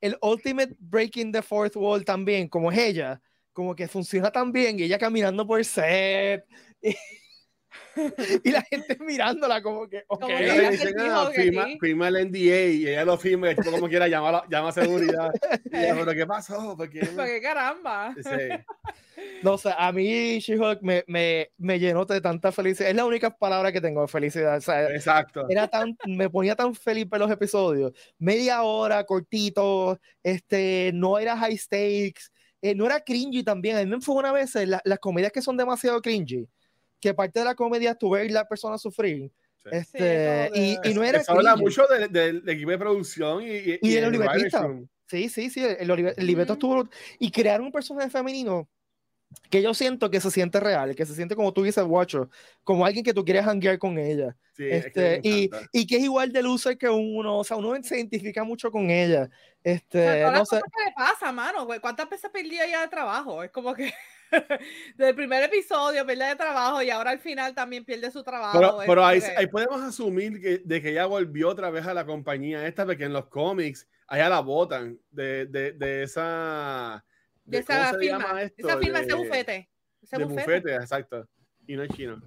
el 0.00 0.16
ultimate 0.22 0.74
breaking 0.78 1.32
the 1.32 1.42
fourth 1.42 1.76
wall 1.76 2.04
también, 2.04 2.48
como 2.48 2.70
es 2.72 2.78
ella, 2.78 3.20
como 3.52 3.74
que 3.74 3.88
funciona 3.88 4.30
tan 4.30 4.52
bien, 4.52 4.78
y 4.78 4.82
ella 4.84 4.98
caminando 4.98 5.46
por 5.46 5.58
el 5.58 5.64
set, 5.64 6.44
y, 6.82 6.94
y 8.44 8.50
la 8.50 8.62
gente 8.62 8.96
mirándola 9.00 9.62
como 9.62 9.88
que, 9.88 10.04
ok. 10.08 10.20
Como 10.20 10.36
Ella 10.36 10.54
le 10.54 10.70
dicen, 10.70 10.94
"Ah, 11.00 11.30
que 11.34 11.42
firma, 11.42 11.62
aquí". 11.62 11.78
firma 11.80 12.08
el 12.08 12.16
NDA 12.16 12.66
y 12.70 12.86
ella 12.88 13.04
lo 13.04 13.16
firma 13.16 13.46
y 13.46 13.50
el 13.50 13.56
tipo 13.56 13.70
como 13.70 13.88
quiera 13.88 14.06
llama, 14.08 14.32
la- 14.32 14.44
llama 14.50 14.68
a 14.68 14.72
seguridad. 14.72 15.30
Y 15.72 15.76
ella, 15.76 15.94
pero 15.94 16.12
¿qué 16.12 16.26
pasó? 16.26 16.76
¿Por 16.76 16.90
qué? 16.90 17.00
Caramba. 17.42 18.14
Sí. 18.16 18.82
No 19.42 19.56
sé, 19.56 19.70
a 19.76 19.92
mí 19.92 20.38
She-Hulk 20.40 20.82
me, 20.82 21.04
me, 21.06 21.50
me 21.56 21.78
llenó 21.78 22.04
de 22.04 22.20
tanta 22.20 22.52
felicidad. 22.52 22.90
Es 22.90 22.96
la 22.96 23.06
única 23.06 23.30
palabra 23.30 23.72
que 23.72 23.80
tengo 23.80 24.02
de 24.02 24.08
felicidad. 24.08 24.58
O 24.58 24.60
sea, 24.60 24.90
Exacto. 24.90 25.46
era 25.48 25.68
tan, 25.68 25.96
me 26.06 26.28
ponía 26.28 26.54
tan 26.54 26.74
feliz 26.74 27.08
ver 27.08 27.20
los 27.20 27.30
episodios. 27.30 27.92
Media 28.18 28.62
hora, 28.62 29.04
cortito, 29.04 29.98
este, 30.22 30.90
no 30.94 31.18
era 31.18 31.36
high 31.36 31.56
stakes, 31.56 32.30
eh, 32.60 32.74
no 32.74 32.84
era 32.86 33.00
cringy 33.00 33.42
también. 33.42 33.76
A 33.76 33.80
mí 33.80 33.86
me 33.86 34.00
fue 34.00 34.16
una 34.16 34.32
vez 34.32 34.54
la- 34.54 34.82
las 34.84 34.98
comedias 34.98 35.32
que 35.32 35.40
son 35.42 35.56
demasiado 35.56 36.00
cringy, 36.02 36.46
que 37.10 37.14
parte 37.14 37.38
de 37.38 37.44
la 37.44 37.54
comedia 37.54 37.92
es 37.92 37.98
tu 37.98 38.10
ver 38.10 38.30
la 38.30 38.46
persona 38.48 38.78
sufrir. 38.78 39.30
Sí. 39.62 39.70
Este, 39.72 40.50
como 40.52 40.62
y, 40.64 40.76
de- 40.76 40.90
y 40.90 40.94
no 40.94 41.02
era 41.04 41.18
Eso 41.20 41.32
habla 41.32 41.56
mucho 41.56 41.86
del, 41.86 42.10
del 42.12 42.48
equipo 42.48 42.70
de 42.70 42.78
producción 42.78 43.42
y, 43.42 43.46
y, 43.46 43.78
Y 43.82 43.90
del 43.94 44.04
el 44.04 44.12
libretista. 44.12 44.60
writer's 44.60 44.62
room. 44.62 44.88
Sí, 45.08 45.28
sí, 45.28 45.50
sí, 45.50 45.62
el, 45.64 45.90
el, 45.90 46.14
el 46.16 46.26
libreto 46.26 46.54
Ujú. 46.54 46.82
estuvo. 46.82 46.88
Y 47.18 47.30
crear 47.30 47.60
un 47.60 47.70
personaje 47.70 48.10
femenino 48.10 48.68
que 49.50 49.60
yo 49.60 49.74
siento 49.74 50.08
que 50.10 50.20
se 50.20 50.30
siente 50.30 50.60
real, 50.60 50.94
que 50.94 51.04
se 51.06 51.14
siente 51.14 51.34
como 51.36 51.52
tú 51.52 51.62
dices, 51.64 51.84
Watcher, 51.84 52.28
como 52.64 52.86
alguien 52.86 53.04
que 53.04 53.12
tú 53.14 53.24
quieres 53.24 53.44
hanguear 53.46 53.78
con 53.78 53.98
ella. 53.98 54.36
Sí, 54.56 54.64
es 54.68 54.84
que 54.92 55.14
Este, 55.16 55.20
y, 55.22 55.50
y 55.72 55.86
que 55.86 55.96
es 55.96 56.02
igual 56.04 56.32
de 56.32 56.42
loser 56.42 56.78
que 56.78 56.88
uno, 56.88 57.38
o 57.38 57.44
sea, 57.44 57.56
uno 57.56 57.74
se 57.82 57.96
identifica 57.96 58.44
mucho 58.44 58.70
con 58.70 58.88
ella. 58.90 59.28
Este, 59.62 60.20
todas 60.22 60.32
no 60.32 60.38
las 60.38 60.48
sé, 60.48 60.56
que 60.56 60.84
le 60.84 60.92
pasa, 60.96 61.32
mano, 61.32 61.66
güey. 61.66 61.80
¿Cuántas 61.80 62.08
veces 62.08 62.30
perdió 62.32 62.62
ella 62.62 62.80
de 62.82 62.88
trabajo? 62.88 63.42
Es 63.42 63.50
como 63.50 63.74
que 63.74 63.92
del 64.96 65.14
primer 65.14 65.42
episodio 65.44 66.04
pierde 66.06 66.26
de 66.26 66.36
trabajo 66.36 66.82
y 66.82 66.90
ahora 66.90 67.10
al 67.12 67.18
final 67.18 67.54
también 67.54 67.84
pierde 67.84 68.10
su 68.10 68.22
trabajo. 68.22 68.58
Pero, 68.58 68.80
es 68.82 68.86
pero 68.88 69.04
ahí, 69.04 69.20
que- 69.20 69.36
ahí 69.36 69.46
podemos 69.46 69.80
asumir 69.82 70.40
que, 70.40 70.58
de 70.58 70.82
que 70.82 70.90
ella 70.90 71.06
volvió 71.06 71.48
otra 71.48 71.70
vez 71.70 71.86
a 71.86 71.94
la 71.94 72.04
compañía 72.06 72.66
esta, 72.66 72.84
porque 72.86 73.04
en 73.04 73.12
los 73.12 73.26
cómics 73.26 73.88
allá 74.08 74.28
la 74.28 74.40
botan 74.40 74.98
de, 75.10 75.46
de, 75.46 75.72
de 75.72 76.02
esa. 76.02 77.04
de 77.44 77.64
¿cómo 77.64 77.78
esa 77.78 77.98
firma, 77.98 78.18
llama 78.26 78.42
esto? 78.42 78.68
esa 78.68 78.78
firma, 78.78 78.98
ese 79.00 79.08
De- 79.08 79.14
bufete. 79.14 79.70
Ese 80.02 80.16
de 80.18 80.24
bufete. 80.24 80.42
bufete, 80.44 80.74
exacto. 80.76 81.28
Y 81.66 81.76
no 81.76 81.82
es 81.82 81.90
chino. 81.90 82.22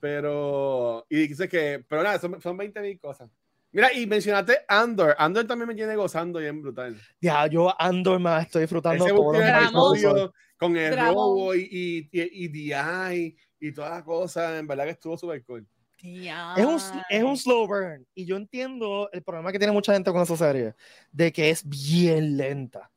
Pero, 0.00 1.06
y 1.08 1.26
dice 1.28 1.48
que, 1.48 1.84
pero 1.88 2.02
nada, 2.02 2.18
son, 2.18 2.40
son 2.40 2.56
20 2.56 2.80
mil 2.80 2.98
cosas. 3.00 3.30
Mira, 3.72 3.92
y 3.92 4.06
mencionaste 4.06 4.60
Andor. 4.68 5.14
Andor 5.18 5.46
también 5.46 5.68
me 5.68 5.74
tiene 5.74 5.96
gozando 5.96 6.38
bien 6.38 6.62
brutal. 6.62 6.96
ya, 7.20 7.46
yo 7.46 7.74
Andor 7.80 8.18
más 8.20 8.46
estoy 8.46 8.62
disfrutando 8.62 9.04
Ese 9.04 9.14
los 9.14 9.34
episodio 9.34 10.34
con 10.58 10.76
el 10.76 10.90
Dramón. 10.92 11.14
robo 11.14 11.54
y, 11.54 11.68
y, 11.70 12.08
y, 12.12 12.44
y 12.44 12.48
DI 12.48 13.36
y 13.60 13.72
todas 13.72 13.90
las 13.90 14.02
cosas, 14.04 14.58
en 14.58 14.66
verdad 14.66 14.84
que 14.84 14.90
estuvo 14.90 15.16
súper 15.18 15.44
cool. 15.44 15.66
Es 16.02 16.64
un, 16.64 16.78
es 17.08 17.22
un 17.22 17.36
slow 17.36 17.66
burn. 17.66 18.06
Y 18.14 18.26
yo 18.26 18.36
entiendo 18.36 19.08
el 19.12 19.22
problema 19.22 19.50
que 19.50 19.58
tiene 19.58 19.72
mucha 19.72 19.92
gente 19.94 20.12
con 20.12 20.22
esa 20.22 20.36
serie, 20.36 20.74
de 21.10 21.32
que 21.32 21.50
es 21.50 21.66
bien 21.68 22.36
lenta. 22.36 22.90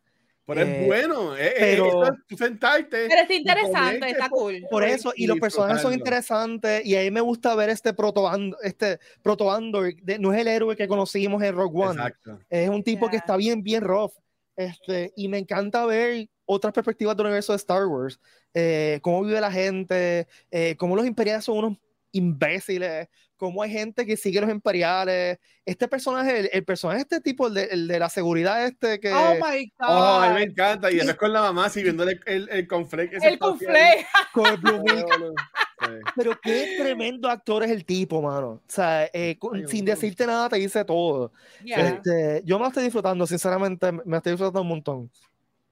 Pero 0.45 0.61
Eh, 0.61 0.81
es 0.81 0.87
bueno, 0.87 1.37
eh, 1.37 1.47
eh, 1.47 1.53
pero- 1.59 1.85
eso 1.87 2.03
es 2.05 2.09
tú 2.27 2.35
sentarte. 2.37 3.07
Pero 3.07 3.21
y 3.29 3.35
interesante, 3.35 4.09
está 4.09 4.29
por- 4.29 4.39
cool. 4.39 4.65
Por 4.69 4.83
eso, 4.83 5.13
y 5.15 5.27
los 5.27 5.39
personajes 5.39 5.81
son 5.81 5.93
interesantes, 5.93 6.85
y 6.85 6.95
ahí 6.95 7.09
me 7.11 7.21
gusta 7.21 7.53
ver 7.55 7.69
este 7.69 7.93
proto 7.93 8.29
este 8.63 8.99
proto 9.23 9.51
Andor, 9.51 9.93
de- 10.01 10.19
no 10.19 10.33
es 10.33 10.39
el 10.41 10.47
héroe 10.47 10.75
que 10.75 10.87
conocimos 10.87 11.41
en 11.43 11.55
Rogue 11.55 11.81
One, 11.83 11.93
Exacto. 12.01 12.39
es 12.49 12.67
un 12.69 12.83
tipo 12.83 13.07
que 13.07 13.13
Ya. 13.17 13.19
está 13.19 13.37
bien, 13.37 13.61
bien 13.63 13.81
rough, 13.83 14.13
este, 14.55 15.13
y 15.15 15.27
me 15.29 15.37
encanta 15.37 15.85
ver 15.85 16.27
otras 16.51 16.73
perspectivas 16.73 17.15
del 17.15 17.27
universo 17.27 17.53
de 17.53 17.57
Star 17.57 17.85
Wars, 17.85 18.19
eh, 18.55 18.99
cómo 19.03 19.23
vive 19.23 19.39
la 19.39 19.51
gente, 19.51 20.27
eh, 20.49 20.75
cómo 20.77 20.95
los 20.95 21.05
imperiales 21.05 21.45
son 21.45 21.57
unos 21.59 21.77
imbéciles, 22.11 23.07
cómo 23.37 23.61
hay 23.61 23.71
gente 23.71 24.03
que 24.03 24.17
sigue 24.17 24.41
los 24.41 24.49
imperiales, 24.49 25.37
este 25.63 25.87
personaje, 25.87 26.39
el, 26.39 26.49
el 26.51 26.65
personaje 26.65 27.01
este 27.01 27.21
tipo, 27.21 27.47
el 27.47 27.53
de, 27.53 27.63
el 27.65 27.87
de 27.87 27.99
la 27.99 28.09
seguridad 28.09 28.65
este 28.65 28.99
que... 28.99 29.13
Oh 29.13 29.35
my 29.35 29.71
God. 29.77 29.87
Oh, 29.87 30.19
a 30.21 30.29
mí 30.29 30.35
me 30.35 30.43
encanta. 30.43 30.91
Y 30.91 30.95
después 30.95 31.15
con 31.17 31.33
la 31.33 31.41
mamá 31.41 31.69
siguiendo 31.69 32.03
el, 32.03 32.19
el, 32.25 32.49
el 32.49 32.67
conflict. 32.67 33.13
el 33.23 33.37
conflé. 33.37 34.07
con 34.33 34.47
el 34.47 34.57
Blue. 34.57 34.83
Pero 36.15 36.37
qué 36.41 36.75
tremendo 36.79 37.29
actor 37.29 37.63
es 37.63 37.71
el 37.71 37.85
tipo, 37.85 38.21
mano. 38.21 38.49
O 38.49 38.61
sea, 38.67 39.09
eh, 39.13 39.37
con- 39.39 39.55
Ay, 39.55 39.67
sin 39.67 39.85
decirte 39.85 40.25
nada 40.25 40.49
te 40.49 40.57
dice 40.57 40.83
todo. 40.83 41.31
Ya. 41.63 41.77
Este, 41.89 42.41
yo 42.43 42.57
me 42.57 42.63
lo 42.63 42.67
estoy 42.69 42.83
disfrutando, 42.83 43.25
sinceramente, 43.25 43.91
me 43.91 44.17
estoy 44.17 44.33
disfrutando 44.33 44.61
un 44.61 44.67
montón. 44.67 45.11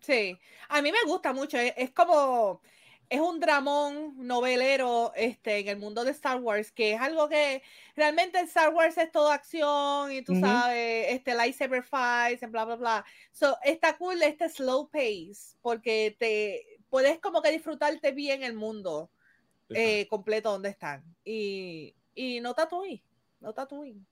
Sí, 0.08 0.40
a 0.70 0.82
mí 0.82 0.90
me 0.90 1.04
gusta 1.06 1.34
mucho. 1.34 1.58
Es, 1.58 1.74
es 1.76 1.92
como, 1.92 2.62
es 3.10 3.20
un 3.20 3.42
dramón 3.42 4.14
novelero 4.26 5.12
este, 5.18 5.60
en 5.60 5.68
el 5.68 5.78
mundo 5.78 6.06
de 6.06 6.12
Star 6.12 6.40
Wars, 6.40 6.72
que 6.72 6.94
es 6.94 7.02
algo 7.02 7.28
que 7.28 7.62
realmente 7.94 8.40
Star 8.40 8.74
Wars 8.74 8.98
es 8.98 9.12
toda 9.12 9.34
acción 9.34 10.14
y 10.14 10.22
tú 10.22 10.32
Ujú. 10.32 10.40
sabes, 10.46 11.08
este 11.10 11.36
lightsaber 11.36 11.84
fights, 11.84 12.42
and 12.42 12.54
bla, 12.54 12.64
bla, 12.64 12.78
bla. 12.78 13.06
So, 13.34 13.58
está 13.66 13.98
cool 13.98 14.24
este 14.24 14.48
slow 14.48 14.90
pace, 14.90 15.58
porque 15.62 16.16
te 16.18 16.80
puedes 16.90 17.20
como 17.20 17.42
que 17.42 17.52
disfrutarte 17.52 18.14
bien 18.14 18.44
el 18.44 18.54
mundo 18.54 19.12
eh, 19.72 20.08
completo 20.08 20.54
donde 20.54 20.70
están. 20.70 21.04
Y, 21.26 21.94
y 22.16 22.40
no 22.40 22.54
Tatooine, 22.54 23.04
no 23.42 23.54
Tatooine. 23.54 24.08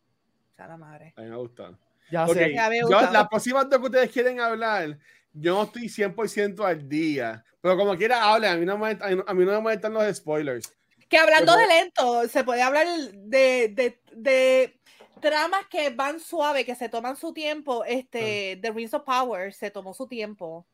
O 0.51 0.55
sea, 0.57 0.67
la 0.67 0.75
madre. 0.75 1.13
A 1.15 1.21
mí 1.21 1.29
me 1.29 1.37
gusta. 1.37 1.79
Ya 2.11 2.25
Ok, 2.25 2.33
sé. 2.33 2.53
Ya 2.53 2.69
me 2.69 2.79
yo, 2.79 2.87
gusta. 2.87 3.11
las 3.11 3.29
próximas 3.29 3.69
dos 3.69 3.79
que 3.79 3.85
ustedes 3.85 4.11
quieren 4.11 4.41
hablar, 4.41 4.99
yo 5.35 5.55
no 5.55 5.63
estoy 5.63 5.83
100% 5.89 6.65
al 6.65 6.87
día. 6.89 7.43
Pero 7.61 7.77
como 7.77 7.95
quiera, 7.95 8.23
hablen. 8.23 8.51
A 8.51 8.57
mí 8.57 8.65
no 8.65 8.77
me, 8.77 8.91
a 8.91 9.33
mí 9.33 9.45
no- 9.45 9.51
me 9.53 9.59
molestan 9.59 9.93
los 9.93 10.15
spoilers. 10.17 10.71
Que 11.09 11.17
hablando 11.17 11.53
Pero- 11.53 11.67
de 11.67 11.73
lento, 11.75 12.27
se 12.27 12.43
puede 12.43 12.61
hablar 12.61 12.87
de, 13.13 13.69
de, 13.75 14.01
de 14.15 14.79
tramas 15.21 15.65
que 15.69 15.89
van 15.91 16.19
suave, 16.19 16.65
que 16.65 16.75
se 16.75 16.89
toman 16.89 17.15
su 17.15 17.33
tiempo. 17.33 17.83
Este, 17.85 18.57
The 18.61 18.71
Rings 18.71 18.93
of 18.93 19.03
Power 19.03 19.53
se 19.53 19.69
tomó 19.71 19.93
su 19.93 20.07
tiempo. 20.07 20.65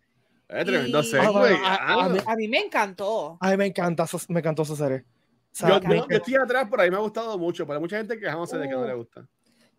Es 0.47 0.65
tremendo 0.65 0.99
Y- 0.99 1.03
segue, 1.05 1.25
Ah, 1.25 1.31
bueno, 1.31 1.57
a- 1.65 1.75
ah. 1.75 2.05
a 2.05 2.09
mí- 2.09 2.19
A 2.25 2.35
mí 2.35 2.47
me 2.47 2.59
encantó. 2.59 3.37
Ay, 3.39 3.55
me 3.57 3.65
encanta, 3.67 4.05
me 4.29 4.39
encantó 4.39 4.63
esa 4.63 4.75
serie. 4.75 4.97
O 5.05 5.53
sea, 5.53 5.69
Yo, 5.69 5.79
yo- 5.81 6.07
yo 6.09 6.17
estoy 6.17 6.35
atrás, 6.35 6.67
pero 6.69 6.81
a 6.81 6.85
mí 6.85 6.91
me 6.91 6.97
ha 6.97 7.01
gustado 7.01 7.37
mucho. 7.37 7.65
Pero 7.65 7.75
hay 7.77 7.81
mucha 7.81 7.97
gente 7.97 8.17
quejándose 8.19 8.57
de 8.57 8.67
que 8.67 8.73
no 8.73 8.85
le 8.85 8.93
Uh. 8.93 8.97
gusta. 8.97 9.25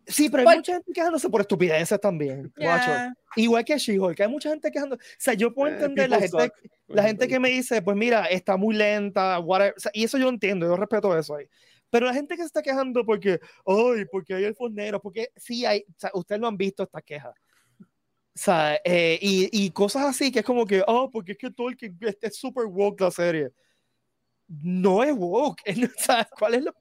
Sí, 0.06 0.28
pero 0.28 0.40
hay 0.40 0.44
Pues- 0.44 0.56
mucha 0.58 0.72
gente 0.74 0.92
quejándose 0.92 1.28
por 1.30 1.40
estupideces 1.40 2.00
también. 2.00 2.52
Guacho. 2.56 2.90
Igual 3.36 3.64
que 3.64 3.78
She-Hulk, 3.78 4.20
hay 4.20 4.28
mucha 4.28 4.50
gente 4.50 4.70
quejando. 4.70 4.96
O 4.96 4.98
sea, 5.18 5.34
yo 5.34 5.54
puedo 5.54 5.70
Eh, 5.72 5.76
entender 5.76 6.10
la 6.10 6.18
people 6.18 6.40
gente, 6.42 6.54
suck. 6.70 6.72
la 6.88 7.02
gente 7.04 7.28
que 7.28 7.38
me 7.40 7.50
dice, 7.50 7.80
pues 7.82 7.96
mira, 7.96 8.26
está 8.26 8.56
muy 8.56 8.74
lenta, 8.74 9.38
whatever. 9.38 9.74
O 9.76 9.80
sea, 9.80 9.90
y 9.94 10.04
eso 10.04 10.18
yo 10.18 10.28
entiendo, 10.28 10.66
yo 10.66 10.76
respeto 10.76 11.16
eso 11.16 11.36
ahí. 11.36 11.46
Pero 11.90 12.06
la 12.06 12.14
gente 12.14 12.34
que 12.36 12.42
se 12.42 12.46
está 12.46 12.62
quejando 12.62 13.04
porque, 13.04 13.38
ay, 13.66 14.04
porque 14.10 14.34
hay 14.34 14.44
elfos 14.44 14.72
negros, 14.72 15.00
porque 15.02 15.28
sí 15.36 15.64
hay, 15.66 15.84
o 15.88 15.94
sea, 15.98 16.10
ustedes 16.14 16.40
lo 16.40 16.48
han 16.48 16.56
visto 16.56 16.82
estas 16.82 17.02
quejas. 17.02 17.32
O 17.80 17.84
sea, 18.38 18.80
eh, 18.84 19.18
y, 19.20 19.48
y 19.52 19.70
cosas 19.70 20.06
así 20.06 20.32
que 20.32 20.38
es 20.38 20.44
como 20.44 20.66
que, 20.66 20.82
oh, 20.86 21.10
porque 21.10 21.32
es 21.32 21.38
que 21.38 21.50
todo 21.50 21.68
el 21.68 21.76
que 21.76 21.92
este 22.00 22.28
es 22.28 22.36
super 22.36 22.64
woke 22.64 23.00
la 23.02 23.10
serie. 23.10 23.50
No 24.48 25.02
es 25.04 25.12
woke. 25.14 25.62
o 25.96 25.98
sea, 25.98 26.28
¿Cuál 26.38 26.54
es 26.54 26.64
la.? 26.64 26.74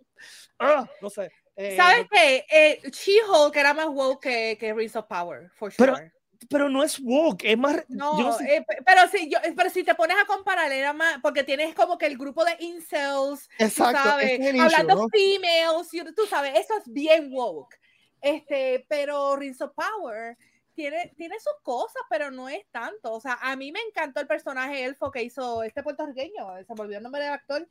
Ah, 0.60 0.89
no 1.01 1.10
sé. 1.10 1.29
Eh, 1.55 1.75
¿Sabes 1.75 2.07
qué? 2.11 2.45
Eh, 2.51 2.81
She-Hulk 2.89 3.55
era 3.55 3.73
más 3.73 3.87
woke 3.87 4.21
que, 4.21 4.57
que 4.59 4.73
Rings 4.73 4.95
of 4.95 5.05
Power, 5.07 5.49
for 5.55 5.71
Pero- 5.77 5.95
sure. 5.95 6.11
pero 6.49 6.69
no 6.69 6.83
es 6.83 6.99
woke, 6.99 7.43
es 7.45 7.57
más. 7.57 7.83
No, 7.87 8.17
yo 8.17 8.23
no 8.25 8.37
sé- 8.37 8.55
eh, 8.55 8.65
pe- 8.67 8.81
pero, 8.85 9.07
si 9.07 9.29
yo, 9.29 9.37
pero 9.55 9.69
si 9.69 9.83
te 9.83 9.93
pones 9.95 10.17
a 10.21 10.25
comparar, 10.25 10.71
era 10.71 10.91
más, 10.93 11.19
porque 11.21 11.43
tienes 11.43 11.75
como 11.75 11.97
que 11.97 12.07
el 12.07 12.17
grupo 12.17 12.43
de 12.43 12.55
incels, 12.59 13.47
tú 13.57 13.63
exacto, 13.65 14.01
sabes, 14.03 14.39
es 14.39 14.59
hablando 14.59 14.95
¿no? 14.95 15.07
females, 15.09 15.87
you- 15.91 16.13
tú 16.15 16.25
sabes, 16.27 16.57
eso 16.59 16.75
es 16.77 16.83
bien 16.91 17.29
woke. 17.31 17.75
Este, 18.21 18.85
pero 18.87 19.35
Rings 19.35 19.61
of 19.61 19.71
Power 19.75 20.37
tiene, 20.73 21.13
tiene 21.17 21.39
sus 21.39 21.53
cosas, 21.63 22.01
pero 22.09 22.31
no 22.31 22.49
es 22.49 22.63
tanto. 22.71 23.13
O 23.13 23.19
sea, 23.21 23.37
a 23.41 23.55
mí 23.55 23.71
me 23.71 23.79
encantó 23.81 24.19
el 24.19 24.27
personaje 24.27 24.83
elfo 24.85 25.11
que 25.11 25.21
hizo 25.23 25.63
este 25.63 25.83
puertorriqueño, 25.83 26.47
se 26.65 26.73
me 26.73 26.81
olvidó 26.81 26.97
el 26.97 27.03
nombre 27.03 27.23
del 27.23 27.33
actor. 27.33 27.67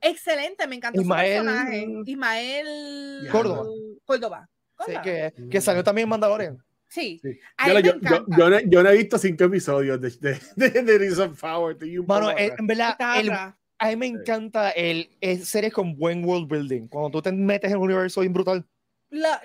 Excelente, 0.00 0.66
me 0.66 0.76
encantó 0.76 1.00
Ismael- 1.00 1.38
su 1.38 1.44
personaje. 1.44 1.88
Ismael 2.06 3.28
Córdoba. 3.30 3.64
Córdoba. 4.04 4.48
Sí, 4.86 4.92
que, 5.02 5.32
que 5.50 5.60
salió 5.60 5.82
también 5.82 6.04
en 6.04 6.10
Mandalorian. 6.10 6.58
Sí, 6.88 7.18
Sí. 7.22 7.38
Yo, 7.66 7.78
yo, 7.80 7.94
yo, 8.36 8.50
no, 8.50 8.60
yo 8.60 8.82
no 8.82 8.90
he 8.90 8.96
visto 8.96 9.18
cinco 9.18 9.44
episodios 9.44 10.00
de, 10.00 10.10
de, 10.20 10.40
de, 10.82 10.82
de 10.82 11.22
of 11.22 11.40
Power. 11.40 11.76
poco 11.76 12.38
eh, 12.38 12.54
en 12.58 12.66
verdad, 12.66 12.96
el- 13.18 13.30
a 13.78 13.88
mí 13.88 13.96
me 13.96 14.06
encanta 14.06 14.70
el, 14.70 15.10
el 15.20 15.44
series 15.44 15.72
con 15.72 15.96
buen 15.96 16.24
world 16.24 16.48
building. 16.48 16.88
Cuando 16.88 17.10
tú 17.10 17.22
te 17.22 17.32
metes 17.32 17.70
en 17.70 17.76
un 17.78 17.84
universo 17.84 18.20
bien 18.20 18.32
brutal. 18.32 18.64
La- 19.10 19.40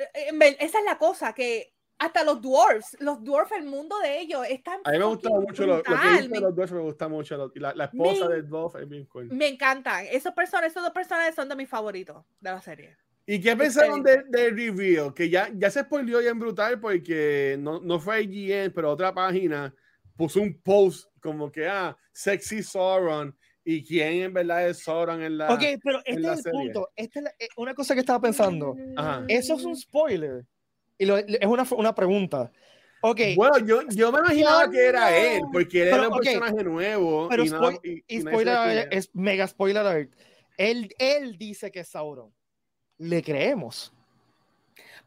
esa 0.59 0.79
es 0.79 0.85
la 0.85 0.97
cosa, 0.97 1.33
que 1.33 1.73
hasta 2.03 2.23
los 2.23 2.41
dwarfs, 2.41 2.97
los 2.99 3.23
dwarfs, 3.23 3.51
el 3.51 3.65
mundo 3.65 3.97
de 3.99 4.21
ellos, 4.21 4.43
están 4.49 4.79
A 4.83 4.91
mí 4.91 4.97
me 4.97 5.05
gusta 5.05 5.29
mucho 5.29 5.67
lo, 5.67 5.77
lo 5.77 5.83
que 5.83 6.27
me, 6.29 6.39
los 6.39 6.55
dos, 6.55 6.71
me 6.71 6.79
gusta 6.79 7.07
mucho. 7.07 7.37
lo- 7.37 7.51
la, 7.55 7.75
la 7.75 7.85
esposa 7.85 8.27
Me- 8.27 8.35
de 8.35 8.41
Dove 8.41 8.81
es 8.81 8.89
bien 8.89 9.05
cool. 9.05 9.27
me 9.31 9.47
encantan. 9.47 10.05
Esos, 10.11 10.33
personas, 10.33 10.71
esos 10.71 10.81
dos 10.81 10.91
personajes 10.93 11.35
son 11.35 11.47
de 11.47 11.55
mis 11.55 11.69
favoritos 11.69 12.25
de 12.39 12.49
la 12.49 12.59
serie. 12.59 12.97
¿Y 13.27 13.39
qué 13.39 13.55
pensaron 13.55 14.01
de, 14.01 14.23
de 14.29 14.49
Reveal? 14.49 15.13
Que 15.13 15.29
ya, 15.29 15.49
ya 15.53 15.69
se 15.69 15.81
spoileó 15.81 16.17
bien 16.19 16.39
brutal 16.39 16.79
porque 16.79 17.55
no, 17.59 17.79
no 17.79 17.99
fue 17.99 18.23
IGN, 18.23 18.71
pero 18.73 18.89
otra 18.89 19.13
página 19.13 19.71
puso 20.17 20.41
un 20.41 20.59
post 20.59 21.07
como 21.21 21.51
que, 21.51 21.67
ah, 21.67 21.95
sexy 22.11 22.63
Sauron 22.63 23.37
y 23.63 23.85
quién 23.85 24.23
en 24.23 24.33
verdad 24.33 24.67
es 24.67 24.79
Sauron 24.83 25.21
en 25.21 25.37
la... 25.37 25.53
ok, 25.53 25.61
pero 25.83 25.99
este 26.03 26.19
es 26.19 26.27
el 26.27 26.37
serie. 26.39 26.51
punto. 26.59 26.89
Esta 26.95 27.19
es 27.19 27.23
la- 27.25 27.33
eh, 27.39 27.47
una 27.57 27.75
cosa 27.75 27.93
que 27.93 27.99
estaba 27.99 28.19
pensando. 28.19 28.75
Ajá. 28.97 29.23
Eso 29.27 29.53
es 29.53 29.63
un 29.65 29.75
spoiler. 29.75 30.45
Y 31.01 31.05
lo- 31.07 31.17
es 31.17 31.45
una, 31.47 31.65
una 31.75 31.95
pregunta. 31.95 32.51
Ok, 33.01 33.19
Bueno, 33.35 33.57
yo, 33.65 33.81
yo 33.89 34.11
me 34.11 34.19
imaginaba 34.19 34.69
que 34.69 34.85
era 34.85 35.17
él, 35.17 35.41
porque 35.51 35.81
él 35.81 35.89
Pero, 35.89 35.97
era 36.03 36.07
un 36.09 36.13
ok, 36.13 36.21
personaje 36.23 36.63
nuevo. 36.63 37.27
pero 37.27 37.43
y, 37.43 37.49
nada- 37.49 37.71
spoil- 37.71 37.79
y- 37.83 38.03
y 38.17 38.21
spoiler 38.21 38.55
alert, 38.55 38.93
es 38.93 39.09
mega 39.15 39.47
spoiler 39.47 39.81
alert. 39.83 40.13
Él, 40.57 40.93
él 40.99 41.37
dice 41.39 41.71
que 41.71 41.79
es 41.79 41.87
Sauron. 41.87 42.31
Le 42.99 43.23
creemos. 43.23 43.91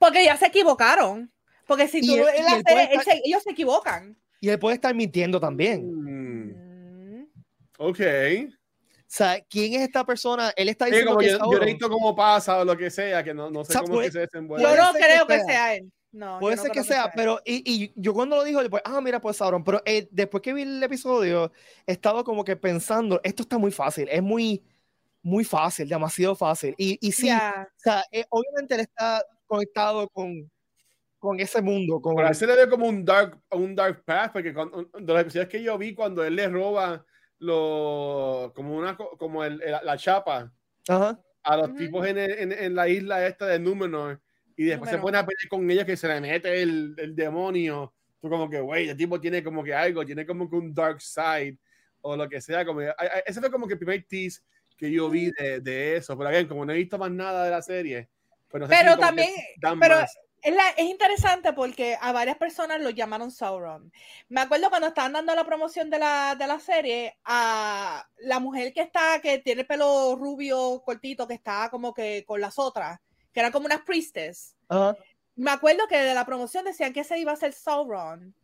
Porque 0.01 0.25
ya 0.25 0.37
se 0.37 0.47
equivocaron. 0.47 1.31
Porque 1.69 1.87
si 1.87 2.05
tú 2.05 2.15
él- 2.17 2.25
la 2.25 2.57
él 2.57 2.63
serie, 2.67 2.83
él 2.93 2.99
estar- 2.99 3.05
se- 3.05 3.23
ellos 3.25 3.43
se 3.45 3.51
equivocan. 3.53 4.19
Y 4.41 4.49
él 4.49 4.59
puede 4.59 4.75
estar 4.75 4.93
mintiendo 4.97 5.39
también. 5.39 5.89
Mm, 5.89 7.21
Mm. 7.21 7.27
ok. 7.79 8.01
O 9.15 9.17
sea, 9.17 9.41
¿quién 9.49 9.75
es 9.75 9.83
esta 9.83 10.05
persona? 10.05 10.53
Él 10.57 10.69
está 10.69 10.87
Sí, 10.87 10.91
diciendo 10.91 11.13
como 11.13 11.21
que 11.21 11.27
es 11.27 11.33
yo, 11.35 11.39
yo 11.39 11.45
Sauron. 11.45 11.63
he 11.63 11.67
visto 11.67 11.89
cómo 11.89 12.17
pasa 12.17 12.59
o 12.59 12.65
lo 12.65 12.77
que 12.77 12.91
sea, 12.91 13.23
que 13.23 13.33
no, 13.33 13.49
no 13.49 13.65
sé 13.65 13.71
O 13.71 13.73
sea, 13.75 13.81
cómo 13.83 13.93
puede- 13.95 14.09
es 14.09 14.13
que 14.13 14.19
se 14.19 14.27
desenvuelve. 14.27 14.65
Yo 14.69 14.77
no 14.77 14.93
ser 14.93 15.01
que 15.01 15.07
creo 15.07 15.27
que 15.29 15.41
sea. 15.41 15.75
él. 15.77 15.93
No, 16.11 16.35
yo 16.35 16.41
Puede 16.41 16.57
no 16.57 16.63
ser 16.63 16.71
que 16.73 16.81
creo 16.81 16.85
sea, 16.85 17.05
él. 17.05 17.11
pero 17.15 17.41
y, 17.45 17.63
y 17.85 17.93
yo 17.95 18.13
cuando 18.13 18.35
lo 18.35 18.43
dijo, 18.43 18.61
después, 18.61 18.83
ah, 18.85 19.01
mira, 19.01 19.21
pues 19.21 19.37
Sauron, 19.37 19.63
pero 19.63 19.81
eh, 19.85 20.09
después 20.11 20.43
que 20.43 20.53
vi 20.53 20.63
el 20.63 20.83
episodio, 20.83 21.53
he 21.87 21.93
estado 21.93 22.25
como 22.25 22.45
que 22.45 22.57
pensando, 22.57 23.21
esto 23.23 23.43
está 23.45 23.57
muy 23.57 23.71
fácil, 23.71 24.09
es 24.11 24.21
muy, 24.21 24.65
muy 25.23 25.45
fácil, 25.45 25.89
demasiado 25.89 26.35
fácil. 26.35 26.75
Y, 26.77 26.99
y 27.01 27.13
sí, 27.13 27.27
Ya. 27.29 27.69
o 27.71 27.79
sea, 27.81 28.05
eh, 28.11 28.25
obviamente 28.31 28.75
él 28.75 28.81
está 28.81 29.23
conectado 29.47 30.09
con, 30.09 30.51
con 31.21 31.39
ese 31.39 31.63
mundo, 31.63 32.01
con 32.01 32.15
Por 32.17 32.25
ahí 32.25 32.35
se 32.35 32.49
le 32.49 32.57
ve 32.57 32.69
como 32.69 32.89
un 32.89 33.05
dark, 33.05 33.39
un 33.53 33.77
dark 33.77 34.03
path, 34.05 34.33
porque 34.33 34.53
cuando, 34.53 34.83
de 34.93 35.13
los 35.13 35.21
episodios 35.23 35.49
que 35.49 35.63
yo 35.63 35.79
vi, 35.79 35.95
cuando 35.95 36.25
él 36.25 36.35
le 36.35 36.49
roba 36.49 37.05
lo, 37.45 38.53
como, 38.55 38.77
una, 38.77 38.97
co- 38.97 39.17
como 39.19 39.45
el, 39.45 39.61
el- 39.63 39.77
la 39.85 39.97
chapa 39.97 40.53
Ajá. 40.89 41.21
a 41.43 41.57
los 41.57 41.69
Ujú. 41.71 41.79
tipos 41.79 42.07
en, 42.07 42.19
el- 42.19 42.33
en, 42.39 42.53
en 42.53 42.75
la 42.75 42.89
isla 42.89 43.27
esta 43.27 43.47
de 43.47 43.59
Númenor, 43.59 44.21
y 44.57 44.65
después 44.65 44.91
se 44.91 44.97
Númenor. 44.97 45.03
pone 45.03 45.19
a 45.19 45.27
pelear 45.27 45.49
con 45.49 45.71
ellos 45.71 45.85
que 45.85 45.97
se 45.97 46.09
le 46.09 46.21
mete 46.21 46.63
el, 46.63 46.95
el 46.99 47.15
demonio. 47.15 47.93
Tú 48.21 48.29
como 48.31 48.49
que, 48.49 48.61
güey, 48.61 48.89
el 48.89 48.97
tipo 48.97 49.21
tiene 49.21 49.43
como 49.45 49.63
que 49.63 49.75
algo, 49.75 50.05
tiene 50.05 50.25
como 50.25 50.49
que 50.49 50.57
un 50.57 50.73
dark 50.75 51.01
side, 51.01 51.59
o 52.01 52.17
lo 52.17 52.29
que 52.29 52.41
sea. 52.41 52.65
Como, 52.65 52.81
que- 52.81 52.89
a- 52.89 52.95
a- 52.99 53.19
ese 53.27 53.41
fue 53.41 53.51
como 53.51 53.67
que 53.67 53.75
el 53.75 53.79
primer 53.79 54.05
tease 54.09 54.41
que 54.77 54.91
yo 54.91 55.09
vi 55.11 55.31
de, 55.39 55.61
de 55.61 55.97
eso. 55.97 56.17
Pero 56.17 56.31
again, 56.31 56.49
como 56.49 56.65
no 56.65 56.73
he 56.73 56.77
visto 56.77 56.99
más 56.99 57.11
nada 57.11 57.45
de 57.45 57.51
la 57.51 57.63
serie, 57.63 58.09
pues 58.49 58.61
no 58.61 58.67
sé 58.67 58.75
si 58.75 58.81
Pero 58.83 58.95
que 58.97 59.01
también, 59.01 59.31
pero 59.81 59.97
más. 60.01 60.19
Es, 60.45 60.55
la- 60.55 60.71
es 60.71 60.85
interesante 60.85 61.53
porque 61.53 61.97
a 62.01 62.13
varias 62.13 62.37
personas 62.37 62.81
lo 62.81 62.91
llamaron 62.91 63.31
Sauron. 63.31 63.91
Me 64.29 64.41
acuerdo 64.43 64.69
cuando 64.71 64.89
estaban 64.89 65.13
dando 65.15 65.35
la 65.35 65.45
promoción 65.45 65.91
de 65.91 65.99
la, 65.99 66.37
de 66.37 66.47
la 66.47 66.61
serie, 66.61 67.19
a 67.25 68.07
la 68.19 68.39
mujer 68.39 68.73
que 68.73 68.83
está, 68.83 69.21
que 69.21 69.39
tiene 69.39 69.63
el 69.63 69.67
pelo 69.67 70.15
rubio 70.17 70.83
cortito, 70.85 71.27
que 71.27 71.35
está 71.35 71.69
como 71.71 71.93
que 71.93 72.25
con 72.27 72.41
las 72.41 72.59
otras, 72.59 73.01
que 73.33 73.41
eran 73.41 73.53
como 73.53 73.67
unas 73.67 73.81
priestess. 73.83 74.55
Ajá. 74.69 74.97
Me 75.37 75.51
acuerdo 75.51 75.89
que 75.89 75.97
de 75.97 76.15
la 76.15 76.25
promoción 76.25 76.65
decían 76.65 76.93
que 76.93 77.01
ese 77.01 77.19
iba 77.19 77.33
a 77.33 77.37
ser 77.37 77.53
Sauron. 77.53 78.35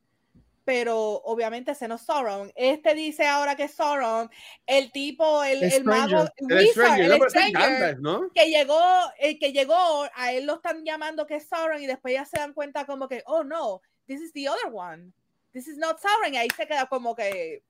Pero 0.72 0.96
obviamente 1.24 1.72
ese 1.72 1.88
no 1.88 1.96
es 1.96 2.02
Sauron. 2.02 2.52
Este 2.54 2.94
dice 2.94 3.26
ahora 3.26 3.56
que 3.56 3.64
es 3.64 3.72
Sauron. 3.74 4.30
El 4.66 4.92
tipo, 4.92 5.42
el, 5.42 5.64
El 5.64 5.72
el 5.72 5.84
mago, 5.84 6.06
Stranger. 6.06 6.32
El 6.36 6.56
Wizard, 6.58 6.70
Stranger, 6.70 7.04
el 7.12 7.18
no, 7.18 7.28
Stranger, 7.28 7.52
Gandalf, 7.60 7.98
¿no? 7.98 8.30
que 8.32 8.46
llegó, 8.50 8.80
el 9.18 9.38
que 9.40 9.52
llegó, 9.52 10.04
a 10.14 10.32
él 10.32 10.46
lo 10.46 10.54
están 10.54 10.84
llamando 10.84 11.26
que 11.26 11.34
es 11.34 11.48
Sauron 11.48 11.82
y 11.82 11.88
después 11.88 12.14
ya 12.14 12.24
se 12.24 12.38
dan 12.38 12.52
cuenta 12.52 12.86
como 12.86 13.08
que, 13.08 13.24
oh 13.26 13.42
no, 13.42 13.82
this 14.06 14.20
is 14.20 14.32
the 14.32 14.48
other 14.48 14.70
one. 14.72 15.10
This 15.52 15.66
is 15.66 15.76
not 15.76 15.98
Sauron. 15.98 16.32
Y 16.34 16.36
ahí 16.36 16.46
se 16.56 16.68
queda 16.68 16.86
como 16.86 17.16
que, 17.16 17.64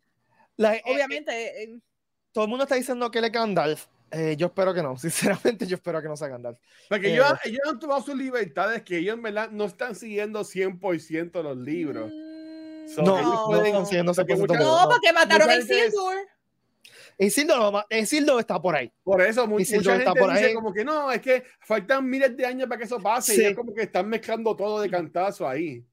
La- 0.59 0.75
eh, 0.77 0.83
eh, 0.85 0.93
obviamente, 0.95 1.63
eh, 1.63 1.79
todo 2.33 2.45
el 2.45 2.51
mundo 2.51 2.65
está 2.65 2.75
diciendo 2.75 3.11
que 3.11 3.19
él 3.21 3.25
es 3.25 3.33
Gandalf. 3.33 3.87
Eh, 4.11 4.35
yo 4.37 4.49
espero 4.49 4.75
que 4.75 4.83
no, 4.83 4.95
sinceramente 4.99 5.67
yo 5.67 5.77
espero 5.77 6.03
que 6.03 6.09
no 6.09 6.19
sea 6.19 6.29
Gandalf. 6.29 6.59
Porque 6.91 7.09
Eh, 7.09 7.13
ellos, 7.15 7.33
ellos 7.45 7.61
han 7.67 7.79
tomado 7.79 8.03
sus 8.03 8.15
libertades 8.15 8.83
que 8.83 8.99
ellos 8.99 9.15
en 9.15 9.23
verdad 9.23 9.49
no 9.51 9.65
están 9.65 9.95
siguiendo 9.95 10.45
100% 10.45 11.43
los 11.43 11.57
libros. 11.57 12.11
mm, 12.13 12.30
So, 12.88 13.03
No, 13.03 13.21
no 13.23 13.47
pueden- 13.47 13.73
porque 13.75 13.87
100% 14.35 14.37
mucha- 14.38 14.55
los 14.55 14.64
no, 14.83 14.88
porque 14.88 15.12
mataron 15.12 15.51
a 15.51 15.57
mucha 15.57 15.75
Isildur. 15.75 16.14
Isildo, 17.19 17.57
no 17.59 17.71
va- 17.73 17.87
Isildo 17.90 18.38
está 18.40 18.61
por 18.61 18.75
ahí. 18.75 18.90
Por 19.05 19.21
eso 19.21 19.47
mu- 19.47 19.59
Isildur 19.61 19.85
mucha 19.85 19.97
está 19.99 20.11
gente 20.11 20.21
por 20.21 20.33
dice 20.33 20.47
ahí. 20.47 20.55
como 20.55 20.73
que 20.73 20.85
no, 20.85 21.12
es 21.12 21.21
que 21.21 21.45
faltan 21.61 22.09
miles 22.09 22.35
de 22.37 22.47
años 22.47 22.66
para 22.69 22.79
que 22.79 22.85
eso 22.85 22.99
pase 22.99 23.35
Sí. 23.35 23.43
y 23.43 23.45
es 23.45 23.55
como 23.57 23.75
que 23.75 23.83
están 23.83 24.09
mezclando 24.09 24.57
todo 24.57 24.81
de 24.81 24.88
cantazo 24.90 25.47
ahí. 25.47 25.85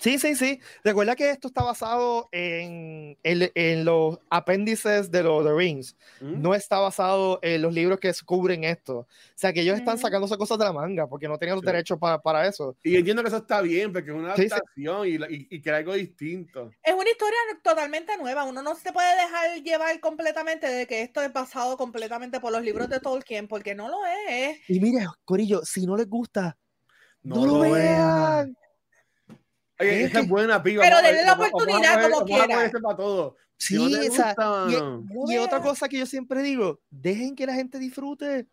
Sí, 0.00 0.18
sí, 0.18 0.34
sí. 0.34 0.58
Recuerda 0.82 1.14
que 1.14 1.28
esto 1.28 1.48
está 1.48 1.62
basado 1.62 2.30
en, 2.32 3.18
en, 3.22 3.50
en 3.54 3.84
los 3.84 4.18
apéndices 4.30 5.10
de 5.10 5.22
los 5.22 5.44
The 5.44 5.52
Rings. 5.54 5.94
¿Mm? 6.22 6.40
No 6.40 6.54
está 6.54 6.78
basado 6.78 7.38
en 7.42 7.60
los 7.60 7.74
libros 7.74 8.00
que 8.00 8.10
cubren 8.24 8.64
esto. 8.64 9.00
O 9.00 9.06
sea, 9.34 9.52
que 9.52 9.60
ellos 9.60 9.76
están 9.76 9.96
Ujú. 9.96 10.00
sacándose 10.02 10.38
cosas 10.38 10.58
de 10.58 10.64
la 10.64 10.72
manga 10.72 11.06
porque 11.06 11.28
no 11.28 11.36
tenían 11.36 11.56
los 11.56 11.62
Sí. 11.62 11.66
derechos 11.66 11.98
para, 11.98 12.18
para 12.18 12.46
eso. 12.46 12.74
Y 12.82 12.96
entiendo 12.96 13.22
que 13.22 13.28
eso 13.28 13.36
está 13.36 13.60
bien 13.60 13.92
porque 13.92 14.08
es 14.10 14.16
una 14.16 14.34
Sí, 14.36 14.44
sí. 14.48 14.52
adaptación 14.54 15.06
y, 15.06 15.10
y, 15.34 15.48
y 15.50 15.60
que 15.60 15.70
algo 15.70 15.92
distinto. 15.92 16.70
Es 16.82 16.94
una 16.94 17.10
historia 17.10 17.36
totalmente 17.62 18.16
nueva. 18.16 18.44
Uno 18.44 18.62
no 18.62 18.74
se 18.76 18.94
puede 18.94 19.14
dejar 19.16 19.62
llevar 19.62 20.00
completamente 20.00 20.66
de 20.66 20.86
que 20.86 21.02
esto 21.02 21.20
es 21.20 21.30
basado 21.30 21.76
completamente 21.76 22.40
por 22.40 22.52
los 22.52 22.62
libros 22.62 22.88
de 22.88 23.00
Tolkien, 23.00 23.48
porque 23.48 23.74
no 23.74 23.88
lo 23.88 23.98
es. 24.30 24.58
Y 24.66 24.80
mira, 24.80 25.12
Corillo, 25.26 25.62
si 25.62 25.84
no 25.84 25.94
les 25.94 26.08
gusta, 26.08 26.56
no, 27.22 27.36
No 27.36 27.44
lo 27.46 27.52
lo 27.58 27.60
vean. 27.60 28.56
Oye, 29.80 30.02
Es 30.04 30.10
esa 30.10 30.18
es 30.20 30.24
que- 30.24 30.30
buena 30.30 30.62
piba. 30.62 30.82
Pero 30.84 31.02
denle 31.02 31.24
la 31.24 31.32
oportunidad 31.34 32.10
como 32.10 32.24
quiera. 32.24 32.70
para 32.82 32.96
todo. 32.96 33.36
Si 33.56 33.76
Sí, 33.76 33.82
no 33.92 34.00
te 34.00 34.08
o 34.08 34.12
sea, 34.12 34.26
gusta, 34.34 34.66
y. 34.68 34.72
No 35.14 35.32
y 35.32 35.36
otra 35.38 35.60
cosa 35.60 35.88
que 35.88 35.98
yo 35.98 36.06
siempre 36.06 36.42
digo, 36.42 36.80
dejen 36.90 37.34
que 37.36 37.46
la 37.46 37.54
gente 37.54 37.78
disfrute. 37.78 38.46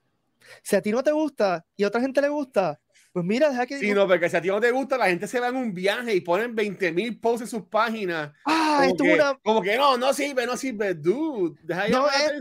Si 0.63 0.75
a 0.75 0.81
ti 0.81 0.91
no 0.91 1.01
te 1.03 1.11
gusta 1.11 1.65
y 1.75 1.83
a 1.83 1.87
otra 1.87 1.99
gente 2.01 2.21
le 2.21 2.29
gusta, 2.29 2.79
pues 3.11 3.25
mira, 3.25 3.49
deja 3.49 3.65
que 3.65 3.79
Sí, 3.79 3.93
no, 3.93 4.07
porque 4.07 4.29
si 4.29 4.35
a 4.37 4.41
ti 4.41 4.47
no 4.49 4.59
te 4.61 4.69
gusta, 4.71 4.97
la 4.97 5.07
gente 5.07 5.27
se 5.27 5.39
va 5.39 5.47
en 5.47 5.55
un 5.55 5.73
viaje 5.73 6.13
y 6.13 6.21
ponen 6.21 6.53
20 6.55 6.91
mil 6.91 7.19
posts 7.19 7.41
en 7.41 7.47
sus 7.47 7.63
páginas. 7.67 8.31
ah, 8.45 8.77
Como 8.79 8.89
esto 8.91 9.03
que, 9.03 9.09
es 9.13 9.15
una 9.19 9.39
como 9.43 9.61
que 9.61 9.77
no, 9.77 9.97
no 9.97 10.13
sirve, 10.13 10.45
no 10.45 10.55
sirve, 10.55 10.93
dude. 10.93 11.57
Deja 11.63 11.83
de 11.83 11.89
No, 11.89 12.07
es 12.09 12.31
que 12.31 12.39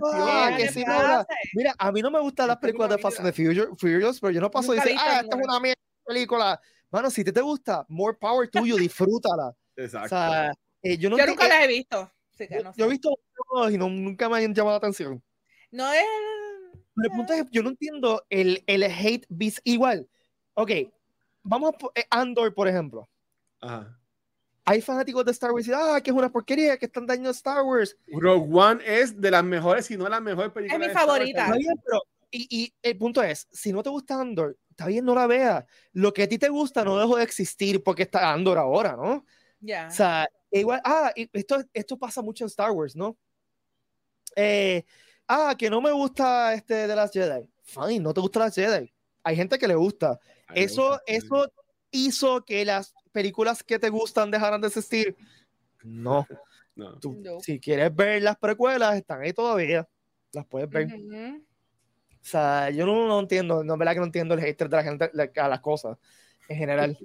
no, 0.85 1.03
la-. 1.03 1.27
Mira, 1.55 1.75
a 1.79 1.91
mí 1.93 2.03
no 2.03 2.11
me 2.11 2.21
gustan 2.21 2.49
las 2.49 2.59
películas 2.59 2.91
de 2.91 2.99
Fast 2.99 3.21
and 3.21 3.29
the 3.29 3.33
Furious, 3.33 3.69
Furious, 3.79 4.21
pero 4.21 4.33
yo 4.33 4.41
no 4.41 4.51
paso 4.51 4.73
y 4.75 4.77
decir, 4.77 4.97
ah, 4.99 5.21
esta 5.23 5.37
es 5.39 5.45
una 5.47 5.61
mierda 5.61 5.81
de 5.81 6.15
película. 6.15 6.61
Mano, 6.91 7.11
si 7.11 7.25
te, 7.25 7.33
te 7.33 7.41
gusta, 7.41 7.85
more 7.89 8.17
power 8.19 8.49
tuyo, 8.49 8.77
disfrútala. 8.91 9.49
O 9.49 9.55
Exacto. 9.77 10.09
sea, 10.09 10.53
eh, 10.83 10.97
yo 10.99 11.11
no 11.11 11.19
Yo 11.19 11.27
nunca 11.27 11.49
las 11.49 11.65
he 11.65 11.67
visto. 11.67 12.11
yo, 12.39 12.63
no 12.63 12.73
yo 12.77 12.85
he 12.85 12.89
visto 12.89 13.11
y 13.71 13.77
no, 13.79 13.89
nunca 13.89 14.29
me 14.29 14.37
han 14.45 14.55
llamado 14.55 14.75
la 14.75 14.79
atención. 14.79 15.23
No 15.71 15.93
es. 15.93 16.05
Pero 16.95 17.11
el 17.11 17.17
punto 17.17 17.33
es, 17.35 17.45
yo 17.51 17.63
no 17.63 17.71
entiendo 17.71 18.25
el, 18.31 18.63
el 18.67 18.83
hate 18.85 19.27
beast 19.29 19.59
igual. 19.65 20.09
Ok, 20.55 20.71
vamos 21.43 21.75
a 21.75 22.01
eh, 22.01 22.07
Andor, 22.11 22.55
por 22.55 22.69
ejemplo. 22.69 23.09
Ajá. 23.61 23.99
Hay 24.65 24.81
fanáticos 24.81 25.25
de 25.25 25.31
Star 25.31 25.53
Wars 25.53 25.67
y 25.67 25.71
dicen, 25.71 25.81
ah, 25.87 26.01
que 26.01 26.11
es 26.11 26.17
una 26.17 26.33
porquería, 26.33 26.77
que 26.77 26.87
están 26.87 27.07
dañando 27.07 27.31
Star 27.31 27.63
Wars. 27.63 27.97
Rogue 28.09 28.49
One 28.53 28.83
es 28.85 29.21
de 29.21 29.31
las 29.31 29.45
mejores, 29.45 29.87
si 29.87 29.97
no 29.97 30.09
la 30.09 30.21
mejor 30.21 30.53
película. 30.53 30.79
mi 30.79 30.87
de 30.87 30.93
Star 30.93 31.07
Wars. 31.07 31.19
favorita. 31.19 31.53
Bien, 31.53 31.75
pero 31.85 32.03
y, 32.33 32.49
y 32.51 32.75
el 32.83 32.99
punto 32.99 33.23
es, 33.23 33.47
si 33.53 33.73
no 33.73 33.83
te 33.83 33.91
gusta 33.91 34.21
Andor, 34.21 34.57
está 34.77 34.87
bien, 34.89 35.07
no 35.07 35.15
la 35.15 35.27
veas. 35.27 35.65
Lo 35.95 36.13
que 36.13 36.25
a 36.25 36.29
ti 36.29 36.37
te 36.37 36.51
gusta 36.51 36.85
no 36.85 36.99
dejó 36.99 37.17
de 37.17 37.25
existir 37.25 37.83
porque 37.83 38.03
está 38.03 38.31
Andor 38.33 38.59
ahora, 38.59 38.95
¿no? 38.95 39.13
O 39.15 39.25
Ya. 39.61 39.89
O 39.89 39.91
sea, 39.91 40.29
igual, 40.51 40.83
ah, 40.85 41.11
esto, 41.33 41.65
esto 41.73 41.99
pasa 41.99 42.21
mucho 42.21 42.45
en 42.45 42.49
Star 42.49 42.71
Wars, 42.73 42.95
¿no? 42.95 43.17
Eh, 44.37 44.85
ah, 45.27 45.55
que 45.59 45.71
no 45.71 45.81
me 45.81 45.91
gusta 45.93 46.53
este 46.53 46.87
de 46.87 46.95
las 46.95 47.11
Jedi. 47.11 47.49
Fine, 47.63 48.01
no 48.01 48.13
te 48.13 48.21
gusta 48.21 48.41
las 48.41 48.55
Jedi. 48.55 48.93
Hay 49.25 49.35
gente 49.35 49.59
que 49.59 49.67
le 49.67 49.75
gusta. 49.75 50.21
Ay, 50.47 50.65
Eso, 50.65 50.91
gusta. 50.91 51.03
eso 51.07 51.53
hizo 51.91 52.45
que 52.45 52.65
las 52.67 52.95
películas 53.13 53.63
que 53.65 53.79
te 53.79 53.89
gustan 53.89 54.31
dejaran 54.31 54.61
de 54.61 54.67
existir. 54.69 55.17
No, 55.83 56.27
No. 56.75 56.99
tú, 56.99 57.15
No. 57.19 57.41
si 57.41 57.59
quieres 57.59 57.95
ver 57.97 58.23
las 58.23 58.37
precuelas, 58.37 58.95
están 58.97 59.23
ahí 59.23 59.33
todavía. 59.33 59.89
Las 60.33 60.45
puedes 60.47 60.69
ver. 60.69 60.87
Ujú. 60.87 61.46
O 62.27 62.29
sea, 62.29 62.71
yo 62.71 62.85
no, 62.87 63.07
no 63.07 63.21
entiendo, 63.21 63.63
no 63.63 63.75
es 63.75 63.79
verdad 63.79 63.93
que 63.93 64.01
no 64.01 64.07
entiendo 64.07 64.35
el 64.35 64.41
hater 64.41 64.69
de 64.69 64.77
la 64.77 64.83
gente 64.83 65.11
la- 65.13 65.31
a 65.37 65.49
las 65.49 65.61
cosas 65.61 65.97
en 66.49 66.57
general. 66.59 66.99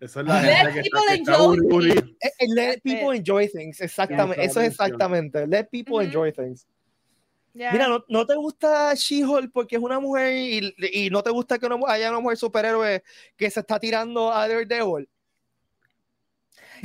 Eso 0.00 0.20
es 0.20 0.26
la 0.26 0.40
Let 0.40 0.54
gente 0.56 0.72
que 0.72 0.80
people 0.82 1.00
que 1.08 1.14
está 1.14 1.32
enjoy 1.34 1.58
aburrida. 1.58 2.00
Eh, 2.22 2.30
eh, 2.38 2.46
Let 2.48 2.80
people 2.82 3.16
enjoy 3.18 3.48
things, 3.48 3.80
exactamente. 3.82 4.36
Yeah, 4.40 4.50
Eso 4.50 4.60
es 4.62 4.68
exactamente. 4.70 5.46
Let 5.46 5.66
people 5.70 6.02
enjoy 6.02 6.32
things. 6.32 6.66
Mira, 7.52 7.86
¿no, 7.86 8.02
no 8.08 8.24
te 8.26 8.34
gusta 8.34 8.94
She-Hulk 8.94 9.52
porque 9.52 9.76
es 9.76 9.82
una 9.82 10.00
mujer 10.00 10.34
y, 10.34 10.74
y 10.92 11.10
no 11.10 11.22
te 11.22 11.28
gusta 11.30 11.58
que 11.58 11.66
una 11.66 11.78
haya 11.92 12.08
una 12.08 12.20
mujer 12.20 12.38
superhéroe 12.38 13.02
que 13.36 13.50
se 13.50 13.60
está 13.60 13.78
tirando 13.78 14.32
a 14.32 14.48
Daredevil? 14.48 15.06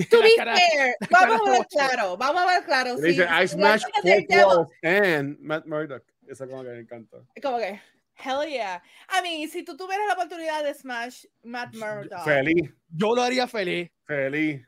To 0.10 0.22
be 0.22 0.30
cara- 0.38 0.56
fair, 0.58 0.96
vamos 1.10 1.42
a 1.48 1.52
ver 1.52 1.68
claro, 1.68 2.18
vamos 2.18 2.42
a 2.42 2.46
ver 2.46 2.64
claro. 2.66 2.96
Le 2.98 3.08
dice, 3.08 3.24
sí, 3.24 3.30
I 3.44 3.48
si 3.48 3.56
smash 3.56 3.82
la 3.82 3.88
chica 3.88 4.02
four 4.02 4.28
del 4.28 4.46
walls 4.46 4.70
and 4.84 5.40
Matt 5.40 5.66
Murdock. 5.66 6.04
Eso 6.30 6.48
como 6.48 6.64
que 6.64 6.70
me 6.70 6.80
encantó. 6.80 7.26
Como 7.42 7.58
que, 7.58 7.82
hell 8.24 8.48
yeah. 8.50 8.82
I 9.10 9.22
mean, 9.24 9.50
si 9.50 9.64
tú 9.64 9.76
tuvieras 9.76 10.06
la 10.08 10.14
oportunidad 10.14 10.64
de 10.64 10.74
smash 10.74 11.26
Matt 11.44 11.74
Murdock, 11.76 12.24
Feliz, 12.24 12.72
Yo 12.90 13.16
lo 13.16 13.22
haría 13.24 13.48
feliz. 13.48 13.90
feliz. 14.06 14.66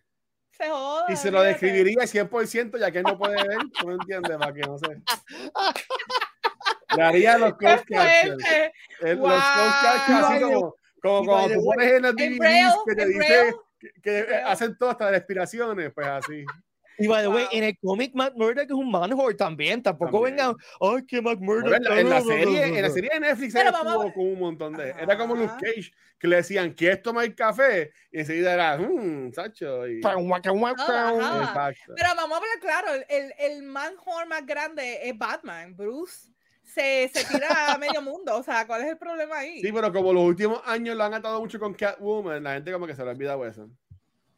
se 0.51 0.69
joda. 0.69 1.05
Y 1.09 1.15
se 1.15 1.29
lo 1.31 1.39
olvídate. 1.41 1.65
describiría 1.65 2.03
100% 2.07 2.79
ya 2.79 2.91
que 2.91 2.97
él 2.99 3.03
no 3.03 3.17
puede 3.17 3.35
ver. 3.35 3.57
¿Tú 3.79 3.87
no 3.87 3.93
entiendes? 3.93 4.37
Para 4.37 4.53
que 4.53 4.61
no 4.61 4.77
sé. 4.77 5.01
Le 6.97 7.03
haría 7.03 7.37
los 7.37 7.53
¡Qué 7.57 7.65
close 7.65 7.85
captions. 7.89 8.43
El- 9.01 9.17
Wow. 9.17 9.29
Los 9.29 9.43
close 10.05 10.41
como, 10.41 10.75
como 11.01 11.25
cuando 11.25 11.55
tú 11.55 11.63
pones 11.65 11.91
en 11.93 12.01
los 12.03 12.13
En 12.17 12.37
DVDs 12.37 12.75
que 12.85 12.95
te 12.95 13.05
dice 13.07 13.53
que, 13.79 13.91
que 14.01 14.35
hacen 14.45 14.77
todo 14.77 14.89
hasta 14.91 15.05
las 15.05 15.13
respiraciones, 15.13 15.91
pues 15.93 16.07
así. 16.07 16.45
Y 16.97 17.07
by 17.07 17.23
the 17.23 17.27
way, 17.29 17.43
Wow. 17.45 17.51
en 17.53 17.63
el 17.63 17.77
cómic 17.79 18.11
Matt 18.13 18.35
Murdock 18.35 18.65
es 18.65 18.71
un 18.71 18.91
man 18.91 19.13
whore 19.13 19.35
también. 19.35 19.81
Tampoco 19.81 20.11
También. 20.23 20.35
vengan, 20.37 20.55
ay, 20.81 21.05
que 21.05 21.21
Matt 21.21 21.39
Murdock. 21.39 21.73
En, 21.73 21.83
la, 21.83 21.99
en 21.99 22.09
la 22.09 22.21
serie, 22.21 22.65
en 22.65 22.81
la 22.81 22.87
no". 22.87 22.93
serie 22.93 23.09
de 23.13 23.19
Netflix 23.19 23.55
a 23.55 23.63
ver. 23.63 24.13
con 24.13 24.25
un 24.25 24.39
montón 24.39 24.73
de. 24.73 24.89
Era 24.91 25.17
como 25.17 25.35
Luke. 25.35 25.53
Cage, 25.59 25.91
que 26.19 26.27
le 26.27 26.35
decían, 26.37 26.73
¿quieres 26.73 27.01
tomar 27.01 27.33
café? 27.33 27.91
Y 28.11 28.19
enseguida 28.19 28.53
era, 28.53 28.77
mmm, 28.77 29.31
Sacho. 29.33 29.87
Y. 29.87 30.01
Exacto. 31.39 31.93
Pero 31.95 32.09
vamos 32.15 32.33
a 32.33 32.37
hablar 32.37 32.59
claro, 32.59 33.03
el, 33.09 33.33
el 33.39 33.63
man 33.63 33.93
horn 34.05 34.29
más 34.29 34.45
grande 34.45 34.99
es 35.09 35.17
Batman, 35.17 35.75
Bruce. 35.75 36.29
Se, 36.63 37.09
se 37.13 37.25
tira 37.25 37.73
a 37.73 37.77
medio 37.79 38.01
mundo, 38.01 38.37
o 38.37 38.43
sea, 38.43 38.65
¿cuál 38.67 38.81
es 38.83 38.87
el 38.89 38.97
problema 38.97 39.39
ahí? 39.39 39.59
Sí, 39.61 39.71
pero 39.73 39.91
como 39.91 40.13
los 40.13 40.23
últimos 40.23 40.61
años 40.65 40.95
lo 40.95 41.03
han 41.03 41.13
atado 41.13 41.39
mucho 41.41 41.59
con 41.59 41.73
Catwoman, 41.73 42.43
la 42.43 42.53
gente 42.53 42.71
como 42.71 42.87
que 42.87 42.95
se 42.95 43.01
le 43.03 43.09
ha 43.09 43.13
olvidado 43.13 43.45
eso. 43.45 43.69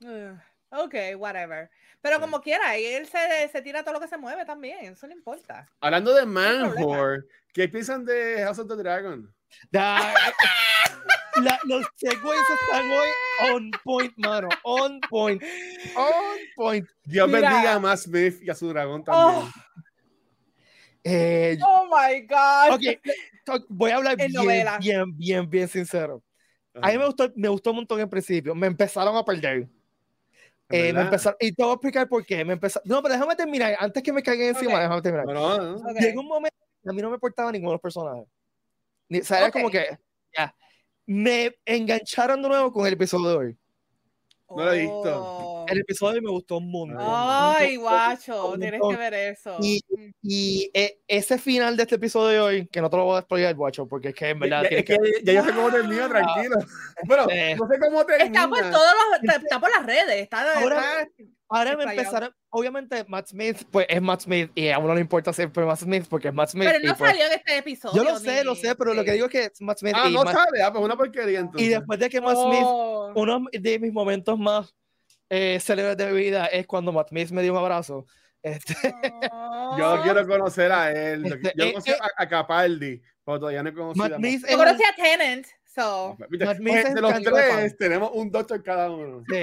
Ugh, 0.02 0.40
ok, 0.74 0.96
whatever. 1.18 1.70
Pero 2.02 2.20
como 2.20 2.42
quiera, 2.42 2.76
él 2.76 3.08
se, 3.08 3.48
se 3.50 3.62
tira 3.62 3.84
todo 3.84 3.94
lo 3.94 4.00
que 4.02 4.08
se 4.08 4.18
mueve 4.18 4.46
también, 4.46 4.80
eso 4.94 5.08
no 5.08 5.14
importa. 5.14 5.70
Hablando 5.80 6.14
de. 6.14 6.26
Manhor, 6.26 7.26
¿qué 7.54 7.68
piensan 7.70 8.04
de 8.06 8.42
House 8.44 8.60
of 8.60 8.68
the 8.68 8.76
Dragon? 8.76 9.34
Da- 9.72 10.14
la- 11.44 11.60
los 11.66 11.86
segways 11.96 12.42
están 12.62 12.92
hoy 12.92 13.08
on 13.54 13.72
point, 13.84 14.14
mano. 14.18 14.50
On 14.64 15.00
point. 15.10 15.42
On 15.96 16.38
point. 16.56 16.88
Dios 17.06 17.28
Mira. 17.30 17.50
bendiga 17.50 17.74
a 17.76 17.80
Matt 17.80 18.00
Smith 18.00 18.42
y 18.42 18.50
a 18.50 18.56
su 18.56 18.68
dragón 18.70 19.04
también. 19.04 19.44
Oh, 19.48 19.52
Eh, 21.06 21.58
oh 21.66 21.86
my 21.86 22.22
God. 22.22 22.76
ok, 22.76 23.00
to- 23.46 23.66
voy 23.70 23.92
a 23.92 23.98
hablar 23.98 24.16
En 24.20 24.32
bien, 24.32 24.66
bien, 24.80 25.18
bien, 25.18 25.50
bien 25.50 25.68
sincero. 25.68 26.24
A 26.82 26.88
mí 26.92 26.98
me 26.98 27.06
gustó, 27.06 27.32
me 27.36 27.50
gustó 27.50 27.70
un 27.72 27.78
montón 27.78 28.00
en 28.00 28.10
principio. 28.10 28.56
Me 28.56 28.68
empezaron 28.68 29.16
a 29.16 29.24
perder. 29.24 29.68
Eh, 30.74 30.94
me 30.94 31.02
empezaron, 31.02 31.38
y 31.40 31.52
te 31.52 31.64
voy 31.64 31.72
a 31.72 31.74
explicar 31.76 32.10
por 32.10 32.26
qué. 32.26 32.44
Me 32.44 32.54
empezaron, 32.54 32.88
no, 32.88 33.02
pero 33.02 33.14
déjame 33.14 33.36
terminar. 33.36 33.76
Antes 33.80 34.02
que 34.02 34.12
me 34.12 34.24
caigan 34.24 34.48
encima, 34.50 34.74
Ok. 34.74 34.80
déjame 34.82 35.02
terminar. 35.02 35.26
Bueno, 35.26 35.58
no, 35.58 35.76
Ok. 35.76 36.00
Llegó 36.00 36.22
un 36.22 36.28
momento 36.28 36.58
a 36.86 36.92
mí 36.92 37.02
no 37.02 37.10
me 37.10 37.16
importaba 37.16 37.52
ninguno 37.52 37.72
de 37.72 37.76
los 37.76 37.82
personajes. 37.82 38.28
Ni, 39.08 39.20
o 39.20 39.24
sea, 39.24 39.40
era 39.40 39.52
como 39.52 39.68
Ok. 39.68 39.72
que, 39.72 39.98
ya. 40.36 40.56
Me 41.06 41.56
engancharon 41.66 42.42
de 42.42 42.48
nuevo 42.50 42.72
con 42.72 42.88
el 42.88 42.94
episodio 42.94 43.30
de 43.30 43.36
hoy. 43.36 43.58
No 44.50 44.66
lo 44.66 44.74
he 44.74 44.80
visto. 44.80 45.02
Oh. 45.64 45.66
El 45.68 45.80
episodio 45.80 46.22
me 46.22 46.30
gustó 46.30 46.58
un 46.58 46.72
montón. 46.72 46.98
Ay, 47.00 47.78
Un 47.78 47.84
guacho, 47.84 48.50
un 48.52 48.60
tienes 48.60 48.82
que 48.90 48.96
ver 48.96 49.14
eso. 49.14 49.58
Y, 49.62 49.82
y 50.22 50.70
eh, 50.74 51.00
ese 51.08 51.38
final 51.38 51.76
de 51.78 51.84
este 51.84 51.96
episodio 51.96 52.28
de 52.30 52.40
hoy, 52.40 52.68
que 52.68 52.82
no 52.82 52.90
te 52.90 52.98
lo 52.98 53.06
voy 53.06 53.18
a 53.18 53.22
spoiler, 53.22 53.56
guacho, 53.56 53.88
porque 53.88 54.10
es 54.10 54.16
que 54.16 54.30
en 54.30 54.40
verdad 54.40 54.64
Ya, 54.64 54.70
es 54.78 54.86
que. 54.86 54.96
que 54.98 54.98
ya 55.24 55.34
yo 55.34 55.44
sé 55.44 55.52
cómo 55.54 55.72
termina, 55.72 56.08
tranquilo. 56.10 56.56
Bueno, 57.06 57.28
Eh. 57.30 57.56
no 57.60 57.68
sé 57.68 57.80
cómo 57.80 58.06
termina. 58.06 58.26
Está 58.44 58.48
por 58.50 58.60
todos 58.60 58.94
los, 59.24 59.36
está, 59.36 59.60
por 59.60 59.70
las 59.70 59.86
redes, 59.86 60.22
está, 60.22 60.60
Ahora- 60.60 61.02
está- 61.02 61.24
Ahora 61.50 61.78
me 61.78 61.84
empezaron, 61.84 62.34
obviamente 62.50 63.06
Matt 63.08 63.28
Smith, 63.28 63.58
pues 63.70 63.86
es 63.88 64.02
Matt 64.02 64.22
Smith 64.22 64.50
y 64.56 64.70
a 64.70 64.80
uno 64.80 64.88
no 64.88 64.96
le 64.96 65.02
importa 65.02 65.32
siempre 65.34 65.64
Matt 65.64 65.82
Smith 65.82 66.06
porque 66.10 66.30
es 66.30 66.34
Matt 66.34 66.50
Smith. 66.50 66.68
pero 66.68 66.80
no 66.84 66.96
pues, 66.98 67.12
salió 67.12 67.26
en 67.28 67.32
este 67.34 67.58
episodio. 67.58 67.96
yo 67.96 68.10
lo 68.10 68.18
sé, 68.18 68.38
ni- 68.40 68.44
lo 68.44 68.56
sé, 68.56 68.74
pero 68.74 68.96
lo 68.96 69.04
que 69.04 69.12
digo 69.12 69.28
es 69.28 69.32
que 69.32 69.44
es 69.44 69.62
Matt 69.62 69.78
Smith 69.78 69.94
Ah, 69.96 70.10
y, 70.10 70.14
no 70.16 70.24
Matt- 70.24 70.34
sabe, 70.34 70.64
ah, 70.64 70.72
pues 70.72 70.84
una 70.84 70.98
porquería 70.98 71.42
entonces. 71.42 71.68
y 71.68 71.70
después 71.70 72.00
de 72.00 72.10
que 72.10 72.22
Matt 72.22 72.38
Smith, 72.38 72.64
Oh. 72.64 73.12
uno 73.16 73.46
de 73.52 73.78
mis 73.80 73.94
momentos 73.94 74.40
más 74.40 74.74
eh, 75.36 75.60
célebres 75.60 75.98
de 75.98 76.06
mi 76.12 76.18
vida 76.22 76.46
es 76.46 76.68
cuando 76.68 76.92
Matt 76.92 77.10
Smith 77.10 77.32
me 77.32 77.42
dio 77.42 77.54
un 77.54 77.58
abrazo. 77.58 78.06
Este, 78.44 78.76
Yo 79.78 80.02
quiero 80.04 80.28
conocer 80.28 80.72
a 80.72 80.92
él. 80.92 81.26
Este, 81.26 81.54
Yo 81.56 81.66
eh, 81.66 81.74
conocí 81.74 81.90
eh, 81.90 81.98
a, 82.00 82.24
a 82.24 82.28
Capaldi, 82.28 83.02
pero 83.26 83.40
todavía 83.40 83.64
no 83.64 83.70
he 83.70 83.74
conocido 83.74 84.04
Matt 84.04 84.14
a 84.14 84.18
Smith 84.18 84.42
Matt. 84.42 84.52
Yo 84.52 84.58
conocí 84.58 84.84
a 84.84 84.96
Tenant, 84.96 85.48
so. 85.66 86.18
Matt 86.20 86.58
Smith 86.58 86.82
pues, 86.82 86.94
de 86.94 87.02
los 87.02 87.24
tres 87.24 87.78
tenemos 87.78 88.12
un 88.14 88.30
doctor 88.30 88.62
cada 88.62 88.92
uno. 88.92 89.24
Sí. 89.28 89.42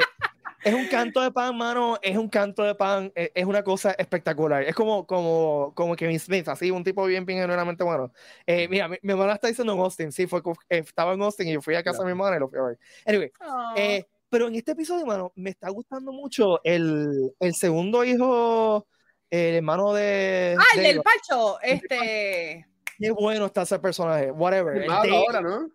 Es 0.63 0.75
un 0.75 0.87
canto 0.89 1.23
de 1.23 1.33
pan, 1.33 1.57
mano. 1.57 1.99
Es 2.03 2.17
un 2.17 2.29
canto 2.29 2.63
de 2.63 2.75
pan. 2.75 3.11
Es, 3.15 3.31
es 3.35 3.45
una 3.47 3.65
cosa 3.65 3.93
espectacular. 3.93 4.63
Es 4.63 4.75
como, 4.75 5.07
como, 5.07 5.73
como 5.75 5.97
Kevin 5.97 6.21
Smith, 6.21 6.47
así, 6.49 6.71
un 6.71 6.85
tipo 6.85 7.05
bien, 7.07 7.25
bien 7.25 7.41
genuinamente 7.41 7.83
bueno. 7.83 8.13
Eh, 8.47 8.69
mira, 8.69 8.87
mi, 8.87 8.99
mi 9.01 9.13
hermana 9.13 9.33
está 9.33 9.49
diciendo 9.49 9.73
en 9.73 9.81
Austin. 9.81 10.13
Sí, 10.13 10.27
fue, 10.27 10.41
eh, 10.69 10.83
estaba 10.87 11.15
en 11.15 11.23
Austin 11.23 11.49
y 11.49 11.55
yo 11.55 11.63
fui 11.63 11.75
a 11.75 11.83
casa 11.83 12.01
de 12.01 12.05
mi 12.05 12.11
hermana 12.11 12.37
y 12.37 12.41
lo 12.41 12.49
fui 12.49 12.59
a 12.59 12.63
ver. 12.63 12.79
Anyway, 13.07 13.33
eh, 13.75 14.05
pero 14.31 14.47
en 14.49 14.55
este 14.55 14.73
episodio, 14.73 15.05
mano, 15.05 15.33
me 15.35 15.51
está 15.51 15.69
gustando 15.71 16.13
mucho 16.13 16.63
el, 16.65 17.33
el 17.41 17.55
segundo 17.55 18.05
hijo, 18.05 18.87
el 19.29 19.57
hermano 19.57 19.93
de. 19.93 20.57
ah, 20.59 20.65
el 20.77 20.83
de- 20.83 20.89
del 20.89 21.03
Pacho, 21.03 21.61
este. 21.61 22.67
Qué 22.99 23.11
bueno 23.11 23.47
está 23.47 23.63
ese 23.63 23.79
personaje. 23.79 24.31
Whatever. 24.31 24.87
Malo 24.87 25.03
de- 25.03 25.17
ahora, 25.17 25.41
¿no? 25.41 25.69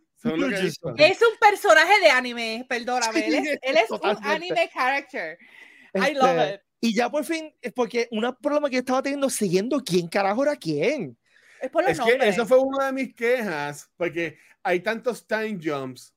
Es 0.97 1.21
un 1.21 1.37
personaje 1.39 1.99
de 2.01 2.09
anime, 2.09 2.65
perdóname. 2.67 3.27
Él 3.27 3.35
es, 3.35 3.59
él 3.61 3.77
es 3.77 3.91
un 3.91 3.99
anime 4.23 4.69
character. 4.73 5.37
I 5.93 6.13
love 6.13 6.29
este, 6.29 6.53
it. 6.55 6.61
Y 6.81 6.95
ya 6.95 7.09
por 7.09 7.23
fin, 7.23 7.53
es 7.61 7.73
porque 7.73 8.07
un 8.11 8.35
problema 8.41 8.69
que 8.69 8.75
yo 8.75 8.79
estaba 8.79 9.03
teniendo 9.03 9.29
siguiendo 9.29 9.83
quién 9.83 10.07
carajo 10.07 10.43
era 10.43 10.55
quién. 10.55 11.17
Es 11.61 11.69
por 11.69 11.83
los 11.83 11.91
Es 11.91 11.99
que 11.99 12.27
eso 12.27 12.45
fue 12.45 12.59
una 12.59 12.87
de 12.87 12.93
mis 12.93 13.13
quejas, 13.13 13.89
porque 13.97 14.37
hay 14.63 14.79
tantos 14.79 15.25
time 15.27 15.59
jumps 15.63 16.14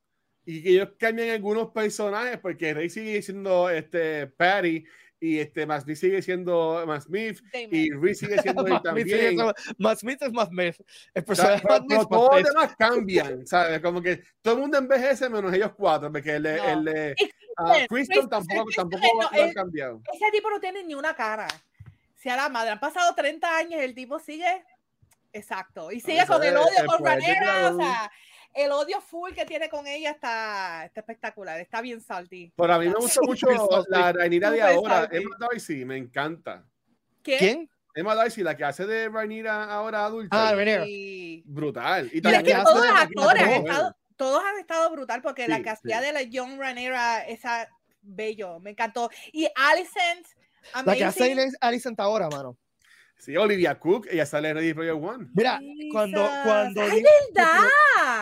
y 0.51 0.63
que 0.63 0.71
ellos 0.71 0.89
cambian 0.99 1.29
algunos 1.29 1.69
personajes, 1.73 2.39
porque 2.39 2.73
Rey 2.73 2.89
sigue 2.89 3.21
siendo 3.21 3.69
este, 3.69 4.27
Patty 4.29 4.83
y 5.21 5.41
este, 5.41 5.67
Matt 5.67 5.83
Smith 5.83 5.97
sigue 5.99 6.23
siendo 6.23 6.85
Matt 6.87 7.03
Smith 7.03 7.43
y 7.53 7.91
Reese 7.91 8.27
sigue 8.27 8.41
siendo 8.41 8.67
él 8.67 8.81
también. 8.83 9.37
Matt 9.77 9.99
Smith 9.99 10.23
es 10.23 10.33
Matt 10.33 10.49
Smith. 10.49 10.77
El 11.13 11.25
O 11.27 11.35
sea, 11.35 11.59
Smith 11.59 12.09
todos 12.09 12.41
los 12.41 12.45
demás 12.45 12.77
cambian, 12.79 13.47
¿sabes? 13.47 13.81
Como 13.81 14.01
que 14.01 14.23
todo 14.41 14.55
el 14.55 14.61
mundo 14.61 14.79
envejece 14.79 15.29
menos 15.29 15.53
ellos 15.53 15.73
cuatro, 15.77 16.11
porque 16.11 16.37
el 16.37 16.43
No. 16.45 16.49
el 16.89 17.15
Y 17.19 17.31
ah, 17.59 17.87
Kristen, 17.89 18.29
tampoco, 18.29 18.71
tampoco 18.75 19.03
no, 19.21 19.29
han 19.29 19.49
él- 19.49 19.55
cambiado. 19.55 20.01
Ese 20.15 20.31
tipo 20.31 20.49
no 20.49 20.61
tiene 20.61 20.83
ni 20.85 20.95
una 20.95 21.15
cara. 21.15 21.49
Si 22.17 22.29
a 22.31 22.37
la 22.37 22.49
madre 22.49 22.71
han 22.71 22.81
pasado 22.81 23.15
30 23.15 23.55
años, 23.57 23.81
el 23.83 23.95
tipo 23.95 24.19
sigue. 24.19 24.65
Exacto. 25.33 25.93
Y 25.93 26.01
sigue 26.01 26.25
con 26.27 26.43
el 26.43 26.57
odio 26.57 26.69
el 26.81 26.87
con 26.87 27.05
Ranera. 27.05 27.71
O 27.73 27.77
sea, 27.77 28.11
el 28.55 28.73
odio 28.73 29.01
full 29.01 29.33
que 29.33 29.45
tiene 29.45 29.69
con 29.69 29.87
ella 29.87 30.11
está, 30.11 30.85
está 30.85 31.01
espectacular. 31.01 31.61
Está 31.61 31.81
bien 31.81 32.01
salty. 32.01 32.53
Pero 32.57 32.75
a 32.75 32.79
mí 32.79 32.87
me 32.89 32.95
gusta 32.95 33.21
mucho 33.23 33.49
la 33.89 34.13
Rhaenyra 34.13 34.51
de 34.51 34.63
ahora, 34.63 35.01
salty. 35.01 35.17
Emma 35.17 35.37
Darcy, 35.39 35.85
me 35.85 35.97
encanta. 35.97 36.65
¿Quién? 37.23 37.39
¿Quién? 37.39 37.71
Emma 37.95 38.15
Darcy, 38.15 38.43
la 38.43 38.57
que 38.57 38.65
hace 38.65 38.87
de 38.87 39.09
Rhaenyra 39.09 39.65
ahora 39.65 40.05
adulta. 40.05 40.49
Ah. 40.51 40.87
Y- 40.87 41.43
brutal. 41.47 42.09
Y 42.13 42.17
Y 42.17 42.19
es 42.19 42.25
la 42.25 42.33
también 42.33 42.57
que 42.59 42.63
todos 42.65 42.87
los 42.87 43.01
actores 43.01 43.43
han 43.43 43.51
estado, 43.51 43.97
todos 44.17 44.43
han 44.45 44.59
estado 44.59 44.91
brutal 44.91 45.23
porque 45.23 45.49
la 45.49 45.57
Sí, 45.57 45.63
que 45.63 45.71
hacía 45.71 45.99
sí. 46.01 46.07
de 46.07 46.13
la 46.13 46.23
Young 46.23 46.59
Ranera, 46.59 47.27
esa 47.27 47.69
bello, 48.03 48.61
me 48.61 48.71
encantó. 48.71 49.11
Y 49.33 49.49
Alicent, 49.55 50.27
La 50.85 50.95
que 50.95 51.05
hace 51.05 51.33
amazing. 51.33 51.57
Alicent 51.61 52.01
ahora, 52.01 52.29
mano. 52.29 52.57
Sí, 53.19 53.37
Olivia 53.37 53.79
Cook, 53.79 54.07
ella 54.11 54.25
sale 54.25 54.51
en 54.51 54.57
Ready 54.57 54.75
Player 54.75 54.93
One. 54.95 55.29
Mira, 55.35 55.61
cuando, 55.93 56.23
Jesus. 56.25 56.43
cuando 56.45 56.81
¡Ay, 56.83 57.03
verdad! 57.35 57.69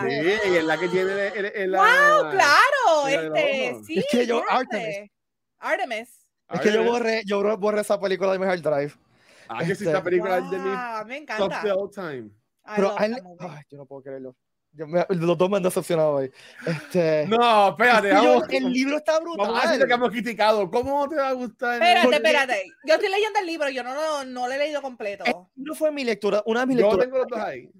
Sí, 0.01 0.07
ella 0.49 0.59
es 0.59 0.65
la 0.65 0.79
que 0.79 0.89
tiene 0.89 1.13
el, 1.13 1.45
el- 1.45 1.45
el- 1.55 1.71
¡Wow, 1.73 1.85
la- 1.85 2.31
claro! 2.33 3.05
De 3.07 3.15
Este, 3.27 3.85
sí, 3.85 3.99
Es 3.99 4.07
que 4.11 4.27
yo. 4.27 4.43
Artemis. 4.49 5.11
Artemis. 5.59 6.27
Es 6.49 6.61
que 6.61 6.73
yo 6.73 6.83
borré, 6.85 7.23
yo 7.27 7.59
borré 7.59 7.81
esa 7.83 8.01
película 8.01 8.33
de 8.33 8.39
mi 8.39 8.47
hard 8.47 8.61
drive. 8.63 8.93
Ah, 9.49 9.59
que 9.59 9.67
sí, 9.67 9.73
este- 9.73 9.85
esta 9.87 10.03
película 10.03 10.39
es 10.39 10.51
de 10.51 10.59
mi 10.59 10.69
Wow, 10.71 11.07
me 11.07 11.21
top 11.27 11.31
encanta. 11.37 11.63
de 11.63 11.73
all 11.73 11.91
time. 11.91 12.31
I 12.65 12.73
Pero 12.77 12.89
movie. 13.23 13.37
ay, 13.41 13.63
yo 13.71 13.77
no 13.79 13.87
puedo 13.87 14.03
creerlo. 14.03 14.35
Yo 14.77 14.87
me- 14.87 15.07
los 15.09 15.39
dos 15.39 15.49
me 15.51 15.57
han 15.57 15.63
decepcionado 15.63 16.13
hoy. 16.17 16.31
Este, 16.67 17.27
No, 17.29 17.71
espérate, 17.71 18.11
es 18.11 18.15
que 18.19 18.23
yo- 18.25 18.33
vamos, 18.35 18.49
el 18.51 18.73
libro 18.73 18.97
está 18.99 19.19
vamos 19.21 19.37
a 19.39 19.53
decir 19.53 19.55
lo 19.55 19.71
que 19.71 19.77
brutal. 19.79 19.93
hemos 19.93 20.11
criticado. 20.11 20.71
¿Cómo 20.71 21.01
no 21.05 21.09
te 21.09 21.17
va 21.17 21.29
a 21.29 21.33
gustar? 21.33 21.75
Espérate, 21.75 22.01
porque- 22.03 22.17
espérate. 22.17 22.63
Yo 22.85 22.95
estoy 22.95 23.09
leyendo 23.11 23.39
el 23.41 23.47
libro, 23.47 23.69
yo 23.71 23.83
no, 23.83 23.95
lo- 23.95 24.25
no 24.25 24.47
lo 24.47 24.53
he 24.53 24.59
leído 24.59 24.83
completo. 24.83 25.25
El 25.25 25.35
libro 25.57 25.75
fue 25.75 25.91
mi 25.93 26.05
lectura, 26.05 26.43
una 26.47 26.61
de 26.61 26.67
mis 26.67 26.77
Yo 26.77 26.83
lecturas. 26.83 27.05
tengo 27.07 27.19
los 27.19 27.27
dos 27.29 27.39
ahí. 27.39 27.71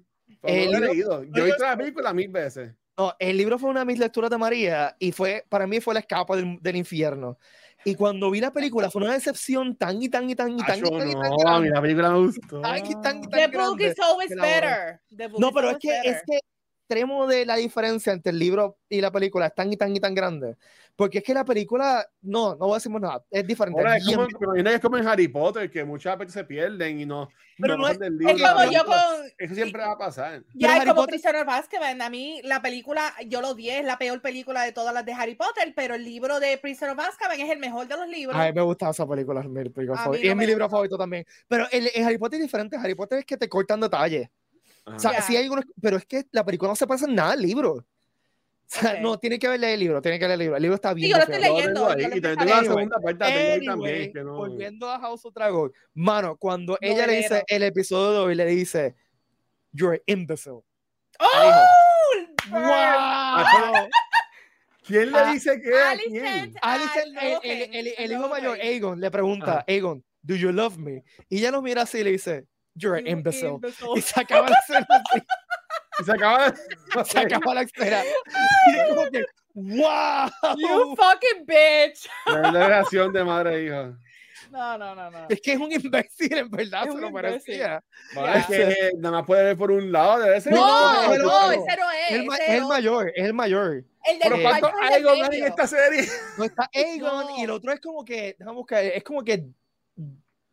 Pero 0.41 0.53
El 0.53 0.71
no 0.71 0.79
lo 0.79 0.85
he 0.91 0.93
libro- 0.95 1.19
leído. 1.19 1.23
Yo 1.35 1.43
he 1.43 1.45
visto 1.45 1.63
la 1.63 1.77
película 1.77 2.13
mil 2.13 2.29
veces. 2.29 2.73
No, 2.97 3.13
el 3.19 3.37
libro 3.37 3.59
fue 3.59 3.69
una 3.69 3.81
de 3.81 3.85
mis 3.85 3.99
lecturas 3.99 4.29
de 4.31 4.37
María 4.39 4.95
y 4.97 5.11
fue, 5.11 5.45
para 5.49 5.67
mí 5.67 5.79
fue 5.79 5.93
la 5.93 5.99
escapa 5.99 6.35
del, 6.35 6.57
del 6.61 6.75
infierno. 6.77 7.37
Y 7.85 7.93
cuando 7.93 8.31
vi 8.31 8.41
la 8.41 8.51
película 8.51 8.89
fue 8.89 9.03
una 9.03 9.13
decepción 9.13 9.75
tan 9.75 10.01
y 10.01 10.09
tan 10.09 10.27
y 10.27 10.35
tan 10.35 10.49
y 10.51 10.57
tan, 10.57 10.79
y 10.79 10.81
Acho, 10.81 10.97
tan, 10.97 11.07
y 11.09 11.13
tan 11.13 11.21
no, 11.21 11.47
a 11.47 11.59
mí 11.59 11.69
la 11.69 11.79
película 11.79 12.09
me 12.09 12.17
gustó. 12.25 12.59
Tan 12.59 12.77
y 12.85 13.01
tan 13.01 13.23
y 13.23 13.27
tan 13.27 13.29
The 13.29 13.47
book 13.47 13.77
grande 13.77 13.87
is 13.89 13.99
always 13.99 14.29
better. 14.35 14.99
The 15.15 15.27
book 15.27 15.39
No, 15.39 15.47
is 15.49 15.53
pero 15.53 15.69
es 15.69 15.77
que 15.77 15.99
es 16.03 16.17
que 16.25 16.39
extremo 16.87 17.27
de 17.27 17.45
la 17.45 17.57
diferencia 17.57 18.13
entre 18.13 18.31
el 18.31 18.39
libro 18.39 18.77
y 18.87 19.01
la 19.01 19.11
película 19.11 19.47
es 19.47 19.55
tan 19.55 19.71
y 19.71 19.75
tan 19.77 19.93
y 19.95 19.99
tan 19.99 20.15
grande. 20.15 20.55
Porque 20.95 21.19
es 21.19 21.23
que 21.23 21.33
la 21.33 21.45
película, 21.45 22.07
no, 22.21 22.51
no 22.55 22.59
voy 22.65 22.71
a 22.71 22.75
decir 22.77 22.91
más 22.91 23.01
nada, 23.01 23.23
es 23.29 23.45
diferente. 23.45 23.79
Ahora 23.79 23.97
es 23.97 24.07
es 24.07 24.15
como, 24.15 24.55
es 24.55 24.79
como 24.79 24.97
en 24.97 25.07
Harry 25.07 25.27
Potter, 25.27 25.69
que 25.69 25.83
muchas 25.83 26.17
veces 26.17 26.33
se 26.33 26.43
pierden 26.43 26.99
y 27.01 27.05
no. 27.05 27.29
Pero 27.59 27.75
no 27.75 27.83
no 27.83 27.89
es- 27.89 27.99
del 27.99 28.13
Es 28.13 28.19
libro 28.19 28.45
a 28.47 28.53
la 28.53 28.53
como 28.63 28.71
yo 28.71 28.85
con. 28.85 28.95
Eso 29.37 29.53
siempre 29.53 29.81
va 29.83 29.91
a 29.91 29.97
pasar. 29.97 30.39
Ya 30.39 30.43
Pero 30.53 30.67
es 30.73 30.75
Harry 30.79 30.89
como 30.89 31.01
Potter- 31.01 31.11
Prisoner 31.13 31.41
of 31.43 31.49
Azkaban. 31.49 32.01
A 32.01 32.09
mí 32.09 32.41
la 32.43 32.61
película, 32.63 33.13
yo 33.27 33.41
lo 33.41 33.49
odié, 33.49 33.79
es 33.79 33.85
la 33.85 33.97
peor 33.99 34.21
película 34.21 34.63
de 34.63 34.71
todas 34.71 34.93
las 34.93 35.05
de 35.05 35.13
Harry 35.13 35.35
Potter, 35.35 35.71
pero 35.75 35.93
el 35.93 36.03
libro 36.03 36.39
de 36.39 36.57
Prisoner 36.57 36.93
of 36.97 37.05
Azkaban 37.05 37.39
es 37.39 37.49
el 37.51 37.59
mejor 37.59 37.87
de 37.87 37.95
los 37.97 38.07
libros. 38.07 38.35
A 38.35 38.45
mí 38.45 38.53
me 38.53 38.61
gusta 38.61 38.89
esa 38.89 39.05
película, 39.07 39.41
es 39.41 39.47
mi 39.49 39.69
película 39.69 39.99
A 39.99 40.03
favorita. 40.05 40.21
mí 40.21 40.25
Y 40.25 40.27
no 40.29 40.31
es 40.31 40.37
mi 40.37 40.45
libro 40.47 40.65
gusta. 40.65 40.75
favorito 40.75 40.97
también. 40.97 41.25
Pero 41.47 41.67
el, 41.71 41.89
el 41.93 42.03
Harry 42.05 42.17
Potter 42.17 42.39
es 42.39 42.45
diferente. 42.45 42.75
Harry 42.77 42.95
Potter 42.95 43.19
es 43.19 43.25
que 43.25 43.37
te 43.37 43.47
cortan 43.49 43.79
detalles. 43.81 44.29
O 44.95 44.99
sea, 44.99 45.21
sí 45.21 45.35
hay 45.35 45.43
algunos, 45.43 45.65
pero 45.81 45.97
es 45.97 46.05
que 46.05 46.25
la 46.31 46.45
película 46.45 46.69
no 46.71 46.75
se 46.75 46.85
en 47.05 47.15
nada 47.15 47.33
al 47.33 47.41
libro. 47.41 47.73
O 47.73 47.85
sea, 48.69 48.99
no, 48.99 49.17
tiene 49.17 49.39
que 49.39 49.47
ver 49.47 49.63
el 49.63 49.79
libro, 49.79 50.01
tiene 50.01 50.19
que 50.19 50.25
leer 50.25 50.33
el 50.33 50.39
libro. 50.39 50.55
El 50.57 50.61
libro 50.61 50.75
está 50.75 50.93
bien. 50.93 51.09
yo 51.11 51.17
lo 51.17 51.23
estoy 51.23 51.39
leyendo, 51.39 51.89
y 51.97 52.19
la 52.19 52.63
segunda 52.63 52.99
parte 52.99 53.19
la 53.19 53.27
tengo 53.27 53.39
ahí 53.39 53.51
Anyway, 53.53 53.65
también. 53.65 54.13
Que 54.13 54.23
no... 54.23 54.35
volviendo 54.35 54.89
a 54.91 54.99
House 54.99 55.23
of 55.25 55.33
Dragon, 55.33 55.71
mano, 55.93 56.35
cuando 56.35 56.77
ella 56.81 57.07
le 57.07 57.13
dice 57.17 57.43
el 57.47 57.63
episodio 57.63 58.11
de 58.11 58.17
hoy, 58.19 58.35
le 58.35 58.45
dice, 58.45 58.95
You're 59.71 59.95
an 59.95 60.01
imbecile. 60.05 60.59
¡Oh! 61.19 61.63
¡Wow! 62.51 63.87
¿Quién 64.85 65.11
le 65.11 65.17
Ah, 65.17 65.31
dice 65.33 65.61
que 65.61 65.73
a 65.77 65.91
Alicent. 65.91 66.11
quién? 66.11 66.55
Alicent, 66.61 67.17
el, 67.21 67.39
el- 67.43 67.75
el- 67.75 67.93
el 67.97 68.11
hijo 68.11 68.29
mayor. 68.29 68.57
Aegon, 68.59 68.99
le 68.99 69.11
pregunta, 69.11 69.65
Aegon, 69.67 70.03
¿Do 70.21 70.35
you 70.35 70.51
love 70.51 70.77
me? 70.77 71.03
Y 71.29 71.39
ella 71.39 71.51
lo 71.51 71.61
mira 71.61 71.83
así 71.83 71.99
y 71.99 72.03
le 72.03 72.11
dice, 72.11 72.45
You're 72.77 72.97
an 72.99 73.07
imbecile. 73.07 73.55
imbecile. 73.55 73.89
Y 73.95 74.01
se 74.01 74.19
acaba 74.21 74.49
la 74.49 74.57
escena 74.57 74.87
así, 74.89 75.21
Y 75.99 76.03
se 76.03 76.11
acaba 76.11 76.53
se 77.05 77.19
acaba 77.19 77.53
la 77.55 77.61
escena. 77.61 78.03
Y 78.03 78.77
es 78.77 78.87
como 78.89 79.09
que, 79.11 79.25
¡Wow! 79.53 80.29
You 80.57 80.95
fucking 80.95 81.45
bitch. 81.45 82.07
La 82.27 82.51
relación 82.51 83.11
de 83.11 83.23
madre 83.23 83.55
e 83.55 83.63
hija. 83.65 83.97
No, 84.51 84.77
no, 84.77 84.93
no, 84.95 85.09
no. 85.11 85.25
Es 85.29 85.41
que 85.41 85.53
es 85.53 85.59
un 85.59 85.71
imbécil, 85.71 86.37
en 86.37 86.49
verdad, 86.49 86.83
Es 86.87 86.93
se 86.93 86.99
lo. 87.01 87.11
Vale, 87.11 87.41
Ya. 87.47 87.81
es 88.37 88.45
que 88.45 88.91
nada 88.97 89.17
más 89.17 89.25
puede 89.25 89.43
ver 89.43 89.57
por 89.57 89.71
un 89.71 89.91
lado, 89.91 90.19
debe 90.19 90.39
ser. 90.39 90.53
No, 90.53 91.07
No, 91.17 91.17
no, 91.17 91.51
ese 91.51 91.75
no 91.77 91.91
es. 91.91 92.11
El, 92.11 92.21
es 92.31 92.49
el 92.49 92.59
no. 92.61 92.67
mayor, 92.69 93.11
es 93.15 93.25
el 93.25 93.33
mayor. 93.33 93.83
El 94.05 94.19
del 94.19 94.21
Pero 94.21 94.35
Eh, 94.37 94.43
¿cuántos 94.43 94.71
cuarto 94.71 94.85
es 94.85 94.89
del 94.93 95.07
Aegon 95.09 95.31
hay 95.33 95.39
en 95.39 95.47
esta 95.47 95.67
serie? 95.67 96.07
No 96.37 96.43
está 96.45 96.69
Aegon 96.73 97.29
y 97.37 97.41
el 97.41 97.47
No. 97.47 97.53
otro 97.55 97.73
es 97.73 97.79
como 97.81 98.05
que, 98.05 98.35
déjame 98.37 98.55
buscar, 98.55 98.83
es 98.85 99.03
como 99.03 99.23
que 99.23 99.43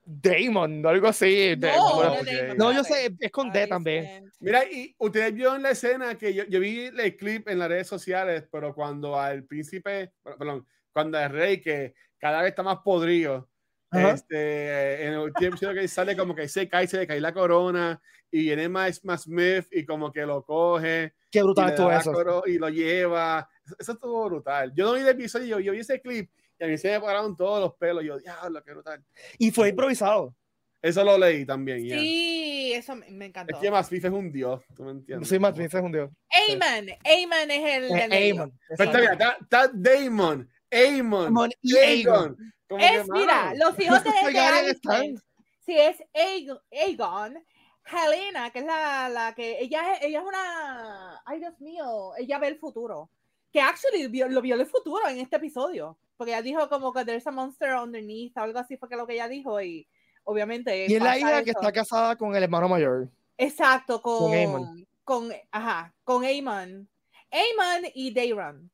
Damon 0.04 0.84
o 0.84 0.88
algo 0.88 1.08
así. 1.08 1.54
No, 1.58 1.94
bueno, 1.94 2.16
no. 2.16 2.24
Damon, 2.24 2.56
no, 2.56 2.72
yo 2.72 2.84
sé, 2.84 3.14
es 3.18 3.30
con 3.30 3.50
D 3.50 3.66
también. 3.66 4.30
Mira, 4.40 4.64
y 4.64 4.94
ustedes 4.98 5.34
vieron 5.34 5.62
la 5.62 5.70
escena 5.70 6.16
que 6.16 6.34
yo, 6.34 6.44
yo 6.44 6.60
vi 6.60 6.90
el 6.96 7.16
clip 7.16 7.48
en 7.48 7.58
las 7.58 7.68
redes 7.68 7.88
sociales, 7.88 8.44
pero 8.50 8.74
cuando 8.74 9.18
al 9.18 9.44
príncipe, 9.44 10.12
perdón, 10.22 10.66
cuando 10.92 11.18
al 11.18 11.30
rey 11.30 11.60
que 11.60 11.94
cada 12.18 12.42
vez 12.42 12.50
está 12.50 12.62
más 12.62 12.78
podrido, 12.84 13.48
Ajá. 13.90 14.12
este, 14.12 15.06
en 15.06 15.14
el 15.14 15.32
episodio 15.40 15.74
que 15.74 15.88
sale 15.88 16.16
como 16.16 16.34
que 16.34 16.48
se 16.48 16.68
cae, 16.68 16.86
se 16.86 16.98
le 16.98 17.06
cae 17.06 17.20
la 17.20 17.32
corona 17.32 18.00
y 18.30 18.42
viene 18.42 18.68
más, 18.68 19.04
más 19.04 19.22
Smith 19.22 19.66
y 19.70 19.84
como 19.86 20.12
que 20.12 20.26
lo 20.26 20.44
coge 20.44 21.14
Qué 21.30 21.42
brutal 21.42 21.74
la 21.76 21.98
eso. 21.98 22.42
y 22.46 22.58
lo 22.58 22.68
lleva. 22.68 23.48
Eso, 23.64 23.76
eso 23.78 23.92
estuvo 23.92 24.24
brutal. 24.26 24.72
Yo 24.74 24.84
no 24.86 24.92
vi 24.94 25.00
el 25.00 25.08
episodio, 25.08 25.58
yo, 25.58 25.60
yo 25.60 25.72
vi 25.72 25.78
ese 25.80 26.00
clip 26.00 26.30
y 26.64 26.68
a 26.68 26.70
mí 26.70 26.78
se 26.78 26.90
me 26.90 27.00
pararon 27.00 27.36
todos 27.36 27.60
los 27.60 27.74
pelos. 27.74 28.02
Yo, 28.04 28.18
diablo, 28.18 28.62
qué 28.62 28.72
brutal. 28.72 29.04
Y 29.38 29.50
fue 29.50 29.68
improvisado. 29.68 30.34
Eso 30.80 31.02
lo 31.02 31.16
leí 31.16 31.46
también. 31.46 31.80
Sí, 31.80 32.72
eso 32.74 32.94
me, 32.94 33.08
me 33.10 33.24
Es 33.24 33.28
encantó. 33.30 33.58
que 33.58 33.70
más 33.70 33.86
Smith 33.86 34.04
es 34.04 34.10
un 34.12 34.30
dios, 34.30 34.62
tú 34.76 34.84
me 34.84 34.90
entiendes. 34.90 35.28
Soy 35.28 35.38
más 35.38 35.56
bien, 35.56 35.70
se 35.70 35.78
hundió. 35.80 36.10
Ayman, 36.48 36.88
Ayman 37.04 37.50
es 37.50 37.74
el. 37.76 38.12
Aemon. 38.12 38.52
Pero 38.76 38.84
está 38.84 39.00
bien, 39.00 39.12
está, 39.12 39.38
está 39.40 39.70
Damon, 39.72 40.50
Amon, 40.70 41.24
Aemon 41.26 41.50
y 41.62 41.76
Aegon. 41.76 42.36
Que, 42.68 42.76
Es, 42.76 43.08
mira, 43.08 43.54
los 43.54 43.78
hijos 43.80 44.02
de, 44.04 44.10
de 44.10 45.18
si 45.64 45.78
es 45.78 45.96
Aegon, 46.12 46.58
Aegon, 46.70 47.42
Helena, 47.86 48.50
que 48.50 48.58
es 48.58 48.64
la, 48.66 49.08
la 49.08 49.34
que 49.34 49.60
ella 49.60 49.94
es, 49.94 50.02
ella 50.04 50.20
es 50.20 50.26
una, 50.26 51.22
ay 51.24 51.38
Dios 51.38 51.58
mío, 51.60 52.12
ella 52.18 52.38
ve 52.38 52.48
el 52.48 52.58
futuro, 52.58 53.10
que 53.54 53.60
actually 53.60 54.08
lo 54.08 54.42
vio 54.42 54.56
el 54.56 54.66
futuro 54.66 55.06
en 55.08 55.20
este 55.20 55.36
episodio, 55.36 55.96
porque 56.16 56.32
ella 56.32 56.42
dijo 56.42 56.68
como 56.68 56.92
que 56.92 57.04
there's 57.04 57.24
a 57.24 57.30
monster 57.30 57.76
underneath, 57.76 58.36
algo 58.36 58.58
así 58.58 58.76
fue 58.76 58.88
que 58.88 58.96
lo 58.96 59.06
que 59.06 59.12
ella 59.12 59.28
dijo 59.28 59.62
y 59.62 59.86
obviamente 60.24 60.86
Y 60.88 60.94
es 60.96 61.00
la 61.00 61.16
hija 61.16 61.44
que 61.44 61.50
está 61.50 61.70
casada 61.70 62.16
con 62.16 62.34
el 62.34 62.42
hermano 62.42 62.68
mayor. 62.68 63.08
exacto 63.38 64.02
con 64.02 64.18
con 64.18 64.32
Aemon. 64.32 64.86
con 65.04 65.32
ajá, 65.52 65.94
con 66.02 66.24
Aemon, 66.24 66.88
Aemon 67.30 67.92
y 67.94 68.12
Dayron. 68.12 68.68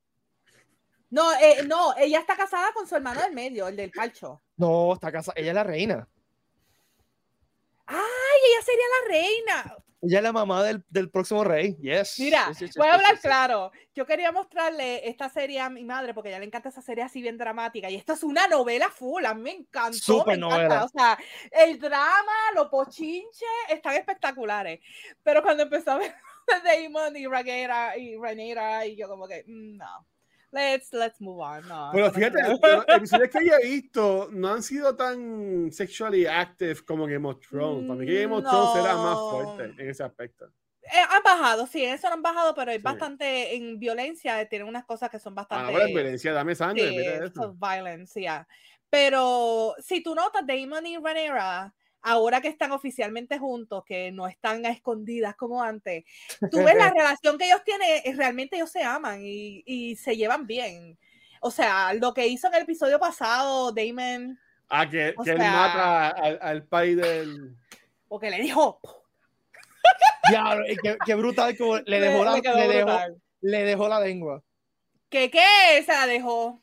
No, 1.10 1.30
eh, 1.34 1.62
no, 1.66 1.94
ella 1.98 2.20
está 2.20 2.34
casada 2.34 2.72
con 2.72 2.86
su 2.86 2.96
hermano 2.96 3.20
del 3.20 3.34
medio, 3.34 3.68
el 3.68 3.76
del 3.76 3.90
calcho. 3.90 4.40
No, 4.56 4.94
está 4.94 5.12
casada. 5.12 5.34
Ella 5.36 5.50
es 5.50 5.54
la 5.56 5.64
reina. 5.64 6.08
¡Ay, 7.84 7.98
ella 8.48 8.64
sería 8.64 8.84
la 8.96 9.08
reina! 9.12 9.79
Ella 10.02 10.18
es 10.18 10.22
la 10.22 10.32
mamá 10.32 10.62
del, 10.64 10.82
del 10.88 11.10
próximo 11.10 11.44
rey. 11.44 11.76
Yes. 11.76 12.18
Mira, 12.18 12.52
voy 12.76 12.88
a 12.88 12.94
hablar 12.94 13.18
claro. 13.20 13.70
Yo 13.94 14.06
quería 14.06 14.32
mostrarle 14.32 15.06
esta 15.08 15.28
serie 15.28 15.60
a 15.60 15.68
mi 15.68 15.84
madre 15.84 16.14
porque 16.14 16.28
a 16.28 16.32
ella 16.32 16.38
le 16.38 16.46
encanta 16.46 16.70
esa 16.70 16.80
serie 16.80 17.04
así 17.04 17.20
bien 17.20 17.36
dramática. 17.36 17.90
Y 17.90 17.96
esto 17.96 18.14
es 18.14 18.22
una 18.22 18.46
novela 18.46 18.88
full. 18.88 19.24
A 19.26 19.34
mí 19.34 19.42
me 19.42 19.50
encantó. 19.50 20.24
Me 20.26 20.34
encanta. 20.34 20.56
novela. 20.56 20.84
O 20.84 20.88
sea, 20.88 21.18
el 21.50 21.78
drama, 21.78 22.32
los 22.54 22.68
pochinches 22.68 23.48
están 23.68 23.94
espectaculares. 23.94 24.80
Pero 25.22 25.42
cuando 25.42 25.64
empezó 25.64 25.92
a 25.92 25.98
ver 25.98 26.14
Damon 26.64 27.16
y 27.16 27.26
Rhaenyra 27.26 27.98
y 27.98 28.16
Rhaenyra 28.16 28.86
y 28.86 28.96
yo 28.96 29.08
como 29.08 29.28
que, 29.28 29.44
mm, 29.46 29.76
no. 29.76 30.06
Let's, 30.52 30.92
let's 30.92 31.20
move 31.20 31.40
on. 31.40 31.66
No, 31.68 31.90
Pero 31.92 32.06
no, 32.06 32.12
fíjate, 32.12 32.42
no. 32.42 32.48
los 32.48 32.84
episodios 32.88 33.28
que 33.32 33.38
he 33.38 33.66
visto 33.66 34.28
no 34.32 34.48
han 34.52 34.62
sido 34.62 34.96
tan 34.96 35.70
sexually 35.70 36.26
active 36.26 36.84
como 36.84 37.06
Game 37.06 37.28
of 37.28 37.38
Thrones. 37.40 37.86
Para 37.86 38.00
mí 38.00 38.06
que 38.06 38.22
Game 38.22 38.34
of 38.34 38.44
Thrones 38.44 38.76
era 38.76 38.94
más 38.96 39.16
No. 39.16 39.30
fuerte 39.30 39.82
en 39.82 39.88
ese 39.90 40.02
aspecto. 40.02 40.46
Eh, 40.82 40.96
han 41.08 41.22
bajado, 41.22 41.66
sí, 41.68 41.84
en 41.84 41.94
eso 41.94 42.08
no 42.08 42.14
han 42.14 42.22
bajado, 42.22 42.52
pero 42.54 42.72
es 42.72 42.78
Sí. 42.78 42.82
bastante 42.82 43.54
en 43.54 43.78
violencia. 43.78 44.44
Tienen 44.48 44.66
unas 44.66 44.84
cosas 44.84 45.08
que 45.08 45.20
son 45.20 45.34
Ah, 45.34 45.42
bastante. 45.42 45.66
no, 45.66 45.72
pero 45.78 45.84
es 45.88 45.94
violencia, 45.94 46.32
dame 46.32 46.54
sangre. 46.56 46.88
Sí, 46.88 46.96
mira 46.96 47.24
eso. 47.26 47.56
Pero 48.88 49.74
si 49.78 50.02
tú 50.02 50.14
notas, 50.14 50.44
Damon 50.46 50.84
y 50.86 50.96
Rhaenyra, 50.98 51.72
ahora 52.02 52.40
que 52.40 52.48
están 52.48 52.72
oficialmente 52.72 53.38
juntos, 53.38 53.84
que 53.84 54.10
no 54.12 54.26
están 54.26 54.64
a 54.66 54.70
escondidas 54.70 55.36
como 55.36 55.62
antes, 55.62 56.04
tú 56.50 56.58
ves 56.64 56.76
la 56.76 56.90
relación 56.90 57.36
que 57.38 57.46
ellos 57.46 57.62
tienen, 57.64 57.88
eh, 58.04 58.12
realmente 58.16 58.56
ellos 58.56 58.70
se 58.70 58.82
aman 58.82 59.20
y, 59.24 59.62
y 59.66 59.96
se 59.96 60.16
llevan 60.16 60.46
bien. 60.46 60.98
O 61.40 61.50
sea, 61.50 61.94
lo 61.94 62.12
que 62.14 62.26
hizo 62.26 62.48
en 62.48 62.54
el 62.54 62.62
episodio 62.62 62.98
pasado, 62.98 63.72
Damon, 63.72 64.38
Ah, 64.68 64.88
que, 64.88 65.14
que 65.24 65.30
él 65.32 65.38
sea- 65.38 65.50
mata 65.52 66.08
al, 66.10 66.38
al 66.42 66.62
país 66.64 66.96
del. 66.96 67.56
porque 68.08 68.30
le 68.30 68.38
dijo, 68.40 68.78
Diablo, 70.28 70.64
qué, 70.82 70.96
qué 71.04 71.14
brutal 71.14 71.56
como 71.56 71.78
le 71.78 72.00
dejó, 72.00 72.24
la, 72.24 72.36
le 72.36 72.68
dejó, 72.68 72.86
brutal. 72.86 73.22
le 73.40 73.62
dejó 73.64 73.88
la 73.88 74.00
lengua. 74.00 74.42
que 75.08 75.30
qué 75.30 75.82
se 75.84 75.92
la 75.92 76.06
dejó. 76.06 76.44
O 76.46 76.62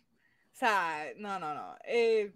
sea, 0.54 1.06
no, 1.18 1.38
no, 1.40 1.54
no. 1.54 1.76
eh, 1.84 2.32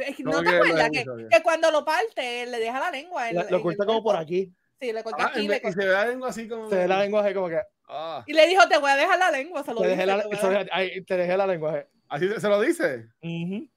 es 0.00 0.16
que 0.16 0.24
¿Cómo 0.24 0.36
¿No 0.36 0.42
te 0.42 0.50
que 0.50 0.56
acuerdas 0.56 0.90
que, 0.90 1.04
que 1.30 1.42
cuando 1.42 1.70
lo 1.70 1.84
parte, 1.84 2.46
le 2.46 2.58
deja 2.58 2.80
la 2.80 2.90
lengua? 2.90 3.28
en- 3.30 3.36
La- 3.36 3.44
lo 3.50 3.62
corta 3.62 3.86
como 3.86 4.02
por 4.02 4.16
aquí. 4.16 4.52
Sí, 4.80 4.92
le 4.92 5.02
corta 5.02 5.24
Ah, 5.24 5.28
aquí. 5.28 5.46
le 5.48 5.56
y 5.64 5.72
se 5.72 5.78
ve 5.78 5.86
la 5.86 6.06
lengua 6.06 6.28
así 6.28 6.48
como. 6.48 6.68
Se 6.68 6.76
ve 6.76 6.88
la 6.88 6.98
lengua 7.00 7.24
así 7.24 7.32
como 7.34 7.48
que. 7.48 7.60
Ah, 7.88 8.22
Y 8.26 8.32
le 8.32 8.46
dijo, 8.48 8.66
te 8.68 8.78
voy 8.78 8.90
a 8.90 8.96
dejar 8.96 9.18
la 9.18 9.30
lengua, 9.30 9.62
se 9.62 9.72
lo 9.72 9.80
Te 9.80 9.88
dice, 9.88 9.96
dejé 9.96 10.06
la, 10.06 10.20
te 10.22 10.26
voy 10.28 10.36
a 10.36 10.40
se- 10.40 10.48
dejar- 10.48 10.68
ay, 10.72 11.04
te 11.04 11.16
dejé 11.16 11.36
la 11.36 11.46
lengua. 11.46 11.78
eh. 11.78 11.86
así 12.08 12.28
se, 12.28 12.40
se 12.40 12.48
lo 12.48 12.60
dice. 12.60 13.06
Ujú. 13.22 13.68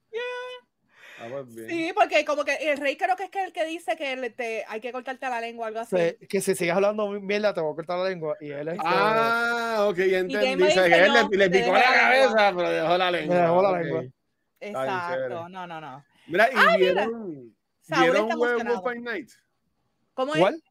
Ah, 1.20 1.26
pues 1.30 1.52
bien. 1.52 1.68
Sí, 1.68 1.92
porque 1.94 2.24
como 2.24 2.44
que 2.44 2.54
el 2.70 2.76
rey 2.78 2.96
creo 2.96 3.16
que 3.16 3.24
es 3.24 3.30
que 3.30 3.42
el 3.42 3.52
que 3.52 3.64
dice 3.64 3.96
que 3.96 4.14
le- 4.16 4.30
te, 4.30 4.64
hay 4.68 4.80
que 4.80 4.92
cortarte 4.92 5.28
la 5.28 5.40
lengua 5.40 5.64
o 5.64 5.66
algo 5.68 5.80
así. 5.80 5.96
Se- 5.96 6.18
que 6.28 6.40
si 6.40 6.54
sigues 6.54 6.72
hablando 6.74 7.08
mierda, 7.10 7.52
te 7.52 7.60
voy 7.60 7.72
a 7.72 7.74
cortar 7.74 7.98
la 7.98 8.08
lengua. 8.08 8.36
Y 8.40 8.50
él 8.52 8.68
es. 8.68 8.78
Ah, 8.84 9.86
ok, 9.88 9.96
ya 9.96 10.18
entendí. 10.18 10.64
dice, 10.64 10.84
que 10.88 10.94
él 10.94 11.08
no, 11.12 11.28
le, 11.28 11.36
le 11.36 11.50
picó 11.50 11.72
la 11.72 11.78
la 11.80 11.92
cabeza, 12.00 12.52
pero 12.56 12.70
dejó 12.70 12.98
la 12.98 13.10
lengua. 13.10 13.34
Me 13.34 13.40
dejó 13.42 13.62
la 13.62 13.78
lengua. 13.82 14.04
Exacto, 14.60 15.48
no, 15.48 15.66
no, 15.66 15.80
no. 15.80 16.04
Mira, 16.28 16.48
y 16.50 16.54
Ah, 16.56 16.76
mira. 16.78 17.06
vieron, 17.06 17.54
¿vieron 17.88 18.40
Werewolf 18.40 18.82
by 18.84 19.00
Night. 19.00 19.30
¿Cómo 20.14 20.34
es? 20.34 20.40
¿Cuál? 20.40 20.62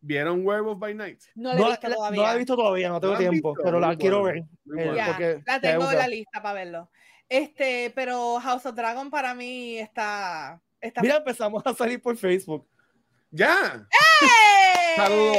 ¿Vieron 0.00 0.46
Werewolf 0.46 0.78
by 0.78 0.94
Night? 0.94 1.20
No 1.34 1.50
la 1.50 1.54
he 1.54 1.58
No, 1.60 1.68
visto 1.70 1.88
la- 1.88 1.94
todavía. 1.96 2.20
no 2.20 2.26
la 2.26 2.34
he 2.34 2.38
visto 2.38 2.56
todavía, 2.56 2.88
no 2.88 3.00
tengo 3.00 3.14
¿No 3.14 3.20
la 3.20 3.24
has 3.26 3.30
tiempo, 3.30 3.50
visto? 3.50 3.64
pero 3.64 3.80
la 3.80 3.86
Muy 3.88 3.96
quiero 3.98 4.22
ver. 4.22 4.36
eh. 4.38 4.92
Ya, 4.96 5.18
la 5.46 5.60
te 5.60 5.68
tengo 5.68 5.90
en 5.90 5.98
la 5.98 6.08
lista 6.08 6.42
para 6.42 6.54
verlo. 6.54 6.90
Este, 7.28 7.92
pero 7.94 8.38
House 8.40 8.66
of 8.66 8.74
Dragon 8.74 9.10
para 9.10 9.34
mí 9.34 9.78
está. 9.78 10.60
está 10.80 11.00
Mira, 11.02 11.16
empezamos 11.16 11.62
a 11.66 11.72
salir 11.74 12.00
por 12.02 12.16
Facebook. 12.16 12.68
¡Ya! 13.30 13.86
¡Eh! 13.90 14.96
Saludos. 14.96 15.36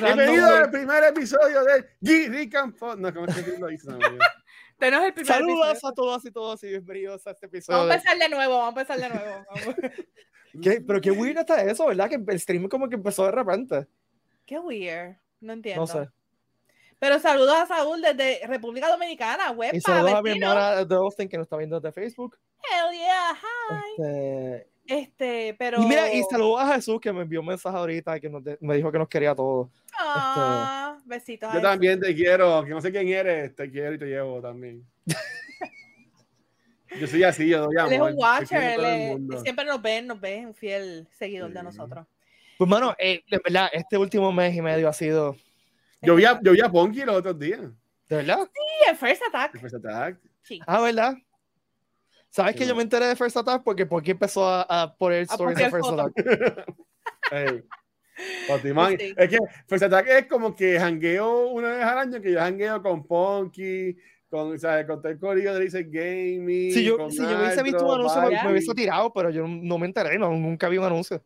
Bienvenido 0.00 0.54
al 0.54 0.70
primer 0.70 1.02
episodio 1.04 1.64
de 1.64 1.84
G. 2.00 2.28
Rick 2.30 2.54
and 2.54 2.76
Pod. 2.78 2.98
No, 2.98 3.12
¿cómo 3.12 3.26
es 3.26 3.34
que 3.42 3.58
lo 3.58 3.66
dice? 3.66 3.88
El 4.80 5.12
primer 5.14 5.26
Saludos 5.26 5.70
episodio. 5.70 5.88
a 5.88 5.94
todos 5.94 6.24
y 6.26 6.30
todos 6.30 6.64
y 6.64 6.68
bienvenidos 6.68 7.26
a 7.26 7.30
este 7.30 7.46
episodio. 7.46 7.78
Vamos 7.78 7.92
a 7.92 7.96
empezar 7.96 8.18
de 8.18 8.28
nuevo, 8.28 8.58
vamos 8.58 8.76
a 8.76 8.80
empezar 8.80 9.00
de 9.00 9.08
nuevo. 9.08 9.44
Pero 10.86 11.00
qué 11.00 11.10
weird 11.10 11.38
está 11.38 11.62
eso, 11.62 11.86
¿verdad? 11.86 12.08
Que 12.10 12.16
el 12.26 12.40
stream 12.40 12.68
como 12.68 12.88
que 12.88 12.96
empezó 12.96 13.24
de 13.24 13.30
repente. 13.32 13.86
Qué 14.44 14.58
weird. 14.58 15.16
No 15.40 15.52
entiendo. 15.54 15.80
No 15.82 15.86
sé. 15.86 16.08
Pero 16.98 17.18
saludos 17.18 17.54
a 17.56 17.66
Saúl 17.66 18.00
desde 18.02 18.46
República 18.46 18.88
Dominicana, 18.88 19.50
Y 19.50 19.54
huepa, 19.54 19.80
saludos 19.80 20.14
a 20.14 20.22
mi 20.22 20.30
hermana 20.32 20.84
de 20.84 20.94
Austin 20.94 21.28
que 21.28 21.36
nos 21.38 21.46
está 21.46 21.56
viendo 21.56 21.80
desde 21.80 21.92
Facebook. 21.92 22.38
Hell 22.62 22.96
yeah, 22.98 23.32
hi. 23.34 24.02
Este, 24.02 24.68
Este, 24.86 25.54
pero. 25.58 25.82
Y 25.82 25.86
mira, 25.86 26.12
y 26.12 26.22
saludos 26.24 26.60
a 26.60 26.74
Jesús 26.74 27.00
que 27.00 27.12
me 27.12 27.22
envió 27.22 27.40
un 27.40 27.46
mensaje 27.46 27.76
ahorita 27.76 28.20
que 28.20 28.28
nos 28.28 28.44
de- 28.44 28.58
me 28.60 28.76
dijo 28.76 28.92
que 28.92 28.98
nos 28.98 29.08
quería 29.08 29.32
a 29.32 29.34
todos. 29.34 29.68
Ah, 29.98 30.98
besitos. 31.04 31.50
a 31.50 31.54
Yo 31.54 31.60
también 31.62 32.00
te 32.00 32.14
quiero, 32.14 32.64
que 32.64 32.70
no 32.70 32.80
sé 32.80 32.90
quién 32.90 33.08
eres, 33.08 33.54
te 33.54 33.70
quiero 33.70 33.94
y 33.94 33.98
te 33.98 34.06
llevo 34.06 34.40
también. 34.40 34.84
Yo 37.00 37.06
soy 37.08 37.24
así, 37.24 37.48
yo 37.48 37.64
doy 37.64 37.76
amor. 37.76 37.92
Él 37.92 38.00
es 38.02 38.12
un 38.12 38.14
watcher, 38.16 38.62
él 38.62 38.84
es- 39.32 39.42
siempre 39.42 39.64
nos 39.64 39.82
ven, 39.82 40.06
nos 40.06 40.20
ven, 40.20 40.46
un 40.46 40.54
fiel 40.54 41.08
seguidor 41.10 41.50
de 41.52 41.58
Sí. 41.58 41.64
nosotros. 41.64 42.06
Pues, 42.56 42.70
mano, 42.70 42.94
eh, 42.98 43.24
de 43.28 43.40
verdad, 43.42 43.68
este 43.72 43.98
último 43.98 44.30
mes 44.30 44.54
y 44.54 44.62
medio 44.62 44.88
ha 44.88 44.92
sido. 44.92 45.36
Yo 46.00 46.14
vi 46.14 46.24
a, 46.24 46.38
yo 46.40 46.52
vi 46.52 46.60
a 46.60 46.68
Ponky 46.70 47.00
los 47.04 47.16
otros 47.16 47.36
días. 47.36 47.62
¿De 48.08 48.16
verdad? 48.16 48.48
Sí, 48.52 48.90
el 48.90 48.96
First 48.96 49.22
Attack. 49.28 49.54
el 49.56 49.60
First 49.60 49.74
Attack. 49.76 50.18
Sí. 50.42 50.60
Ah, 50.68 50.80
¿verdad? 50.82 51.14
¿Sabes 52.30 52.52
Sí, 52.52 52.58
que 52.60 52.66
yo 52.66 52.76
me 52.76 52.82
enteré 52.82 53.06
de 53.06 53.16
First 53.16 53.36
Attack? 53.38 53.64
Porque 53.64 53.86
porque 53.86 54.12
empezó 54.12 54.46
a, 54.46 54.62
a 54.62 54.94
poner 54.94 55.22
stories 55.22 55.58
de 55.58 55.70
First. 55.70 55.90
Attack. 55.90 56.12
Ey. 57.32 57.64
Patimán. 58.48 58.96
Sí. 58.98 59.14
Es 59.16 59.28
que 59.28 59.38
First 59.66 59.84
Attack 59.84 60.06
es 60.08 60.26
como 60.26 60.54
que 60.54 60.78
jangueo 60.78 61.48
una 61.48 61.70
vez 61.70 61.84
al 61.84 61.98
año, 61.98 62.20
que 62.20 62.32
yo 62.32 62.38
jangueo 62.38 62.82
con 62.82 63.06
Ponky, 63.06 63.96
con, 64.28 64.58
¿sabes? 64.58 64.86
con 64.86 65.00
todo 65.00 65.12
el 65.12 65.18
corillo 65.18 65.54
de 65.54 65.60
Dice 65.64 65.84
Gaming. 65.84 66.72
Si 66.72 66.84
yo, 66.84 67.10
si 67.10 67.18
yo 67.22 67.38
hubiese 67.38 67.62
visto 67.62 67.84
un 67.86 67.94
anuncio, 68.00 68.22
me, 68.22 68.42
me 68.44 68.52
hubiese 68.52 68.74
tirado, 68.74 69.12
pero 69.12 69.30
yo 69.30 69.46
no, 69.46 69.78
me 69.78 69.86
enteré, 69.86 70.18
no, 70.18 70.30
nunca 70.32 70.68
vi 70.68 70.78
un 70.78 70.84
anuncio. 70.84 71.22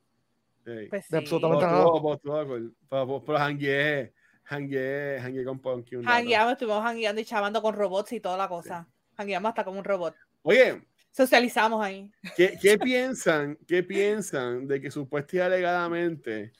Pues 0.64 0.90
de 0.90 1.00
sí. 1.02 1.16
absolutamente 1.16 1.64
Pero 1.64 1.72
nada. 1.72 1.84
pero 1.84 2.00
cool. 2.02 2.20
Pero- 2.22 2.70
pero- 2.90 3.24
Pero 3.24 3.38
jangueé, 3.38 4.12
jangueé, 4.44 5.18
jangueé 5.20 5.44
con 5.44 5.58
Ponky. 5.60 5.96
un. 5.96 6.08
Hangueamos, 6.08 6.52
estuvimos 6.52 6.84
hangueando 6.84 7.20
y 7.20 7.24
chavando 7.24 7.62
con 7.62 7.74
robots 7.74 8.12
y 8.12 8.20
toda 8.20 8.36
la 8.36 8.48
cosa. 8.48 8.86
Hangueamos 9.16 9.48
hasta 9.48 9.64
como 9.64 9.78
un 9.78 9.84
robot. 9.84 10.14
Oye, 10.42 10.82
Socializamos 11.10 11.84
ahí. 11.84 12.12
¿Qué, 12.36 12.56
qué 12.62 12.78
piensan, 12.78 13.58
¿Qué 13.66 13.82
piensan 13.82 14.68
de 14.68 14.80
que 14.80 14.88
supuestamente 14.90 15.36
y 15.38 15.40
alegadamente 15.40 16.52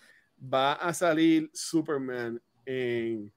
va 0.43 0.74
a 0.74 0.93
salir 0.95 1.51
Superman 1.53 2.41
en. 2.66 3.32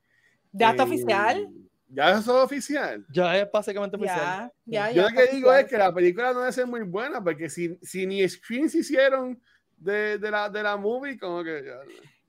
¿Ya 0.52 0.72
está 0.72 0.84
en- 0.84 0.90
oficial? 0.90 1.50
¿Ya 1.94 2.12
es 2.18 2.24
todo 2.26 2.44
oficial? 2.44 3.06
Ya 3.14 3.38
es 3.38 3.52
básicamente 3.52 3.98
oficial. 3.98 4.52
Ya, 4.66 4.90
ya, 4.90 4.92
Yo 4.92 5.02
ya. 5.02 5.10
lo 5.10 5.16
que 5.18 5.36
digo 5.36 5.54
es 5.54 5.66
que 5.66 5.78
la 5.78 5.94
película 5.94 6.32
no 6.32 6.40
debe 6.40 6.52
ser 6.54 6.66
muy 6.66 6.84
buena, 6.84 7.22
porque 7.22 7.50
si, 7.50 7.78
si 7.82 8.08
ni 8.08 8.28
screens 8.30 8.74
hicieron 8.76 9.42
de, 9.76 10.18
de, 10.18 10.32
la, 10.32 10.50
de 10.50 10.64
la 10.64 10.78
movie, 10.78 11.18
como 11.20 11.44
que. 11.44 11.64
ya- 11.66 11.82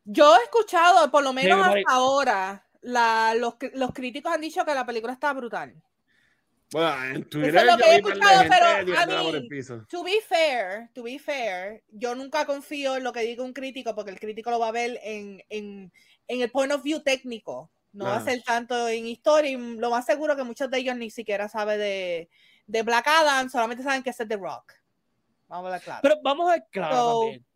Yo 0.04 0.34
he 0.36 0.42
escuchado, 0.44 1.08
por 1.10 1.22
lo 1.22 1.32
menos 1.32 1.64
hasta 1.64 1.92
ahora, 1.92 2.66
la, 2.80 3.34
los, 3.36 3.54
los 3.74 3.92
críticos 3.92 4.32
han 4.32 4.40
dicho 4.40 4.64
que 4.64 4.74
la 4.74 4.84
película 4.84 5.12
está 5.12 5.32
brutal. 5.32 5.74
Bueno, 6.72 7.04
en 7.04 7.28
Twitter 7.28 7.54
es 7.54 7.64
lo 7.64 7.72
yo 7.72 7.76
que 7.76 7.90
he 7.90 7.96
escuchado, 7.96 8.42
pero, 8.48 8.98
a 8.98 9.06
mí-. 9.06 9.86
To 9.88 10.02
be 10.02 10.20
fair, 10.26 10.88
to 10.94 11.02
be 11.02 11.18
fair, 11.18 11.82
yo 11.90 12.14
nunca 12.14 12.46
confío 12.46 12.96
en 12.96 13.04
lo 13.04 13.12
que 13.12 13.20
diga 13.20 13.44
un 13.44 13.52
crítico 13.52 13.94
porque 13.94 14.10
el 14.10 14.18
crítico 14.18 14.50
lo 14.50 14.58
va 14.58 14.68
a 14.68 14.72
ver 14.72 14.98
en, 15.02 15.42
en, 15.50 15.92
en 16.28 16.40
el 16.40 16.50
point 16.50 16.72
of 16.72 16.82
view 16.82 17.00
técnico. 17.00 17.70
No 17.92 18.06
va 18.06 18.16
a 18.16 18.24
ser 18.24 18.42
tanto 18.42 18.88
en 18.88 19.06
historia 19.06 19.50
y 19.50 19.56
lo 19.76 19.90
más 19.90 20.06
seguro 20.06 20.34
que 20.34 20.44
muchos 20.44 20.70
de 20.70 20.78
ellos 20.78 20.96
ni 20.96 21.10
siquiera 21.10 21.46
saben 21.46 21.78
de, 21.78 22.30
de 22.66 22.82
Black 22.82 23.06
Adam, 23.06 23.50
solamente 23.50 23.84
saben 23.84 24.02
que 24.02 24.08
es 24.08 24.16
The 24.16 24.36
Rock. 24.38 24.72
Vamos 25.46 25.68
a 25.68 25.72
ver 25.72 25.82
claro. 25.82 26.00
Pero 26.02 26.14
vamos 26.22 26.48
a 26.48 26.52
ver 26.52 26.64
claro 26.70 26.94
So- 26.96 27.20
también. 27.20 27.46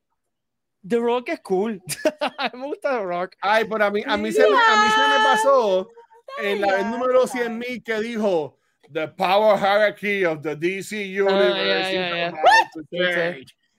The 0.86 0.98
Rock 0.98 1.28
es 1.30 1.40
cool. 1.40 1.82
me 2.52 2.66
gusta 2.66 2.90
The 2.90 3.02
Rock. 3.04 3.36
Ay, 3.40 3.64
pero 3.64 3.86
a 3.86 3.90
mí, 3.90 4.02
a 4.06 4.16
mí, 4.18 4.30
se, 4.30 4.42
me, 4.42 4.48
a 4.48 4.82
mí 4.82 4.90
se 4.90 5.18
me 5.18 5.24
pasó 5.24 5.88
en 6.42 6.60
la 6.60 6.74
vez 6.74 6.86
número 6.86 7.24
ya. 7.24 7.32
100.000 7.32 7.82
que 7.82 8.00
dijo 8.00 8.58
The 8.92 9.08
power 9.08 9.56
hierarchy 9.58 10.24
of 10.24 10.42
the 10.42 10.54
DC 10.56 10.96
Universe. 11.22 12.32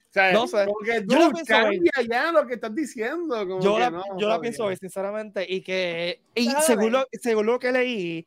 O 0.08 0.10
sea, 0.10 0.32
No 0.32 0.46
sé. 0.46 0.64
como 0.64 0.78
que, 0.78 1.04
Yo 1.06 1.18
la 1.18 1.30
pienso 1.30 1.44
cambia 1.46 1.92
ya 2.08 2.32
lo 2.32 2.46
que 2.46 2.54
estás 2.54 2.74
diciendo. 2.74 3.46
como 3.46 3.60
Yo 3.60 3.74
que 3.74 3.80
la, 3.80 3.90
no, 3.90 4.02
yo 4.18 4.28
la 4.28 4.40
pienso 4.40 4.66
ver, 4.66 4.78
sinceramente, 4.78 5.44
y 5.48 5.60
que 5.60 6.22
y 6.34 6.50
según 6.66 6.92
lo, 6.92 7.06
según 7.12 7.46
lo 7.46 7.58
que 7.58 7.72
leí, 7.72 8.26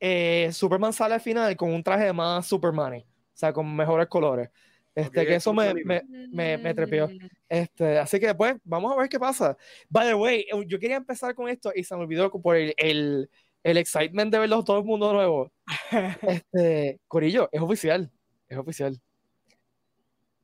eh, 0.00 0.50
Superman 0.52 0.92
sale 0.92 1.14
al 1.14 1.20
final 1.20 1.54
con 1.56 1.72
un 1.72 1.82
traje 1.82 2.12
más 2.12 2.46
Superman, 2.46 2.94
o 2.94 3.04
sea, 3.34 3.52
con 3.52 3.74
mejores 3.74 4.06
colores. 4.08 4.48
Este, 4.94 5.20
Ok, 5.20 5.26
que 5.28 5.34
eso 5.36 5.54
me, 5.54 5.74
me, 5.84 6.02
me- 6.32 6.58
me 6.58 6.74
trepeó. 6.74 7.06
Mm, 7.08 7.18
este, 7.48 7.98
así 7.98 8.18
que 8.18 8.34
pues, 8.34 8.56
vamos 8.64 8.92
a 8.92 8.96
ver 8.96 9.08
qué 9.08 9.18
pasa. 9.20 9.56
By 9.88 10.08
the 10.08 10.14
way, 10.14 10.46
yo 10.66 10.78
quería 10.80 10.96
empezar 10.96 11.34
con 11.36 11.48
esto 11.48 11.70
y 11.72 11.84
se 11.84 11.94
me 11.94 12.02
olvidó 12.02 12.30
por 12.32 12.56
el, 12.56 12.74
el, 12.76 13.30
el 13.62 13.76
excitement 13.76 14.32
de 14.32 14.38
verlos 14.38 14.64
todo 14.64 14.78
el 14.78 14.84
mundo 14.84 15.12
nuevo. 15.12 15.50
Este, 16.22 17.00
Corillo, 17.08 17.48
es 17.52 17.60
oficial, 17.60 18.10
es 18.48 18.58
oficial. 18.58 19.00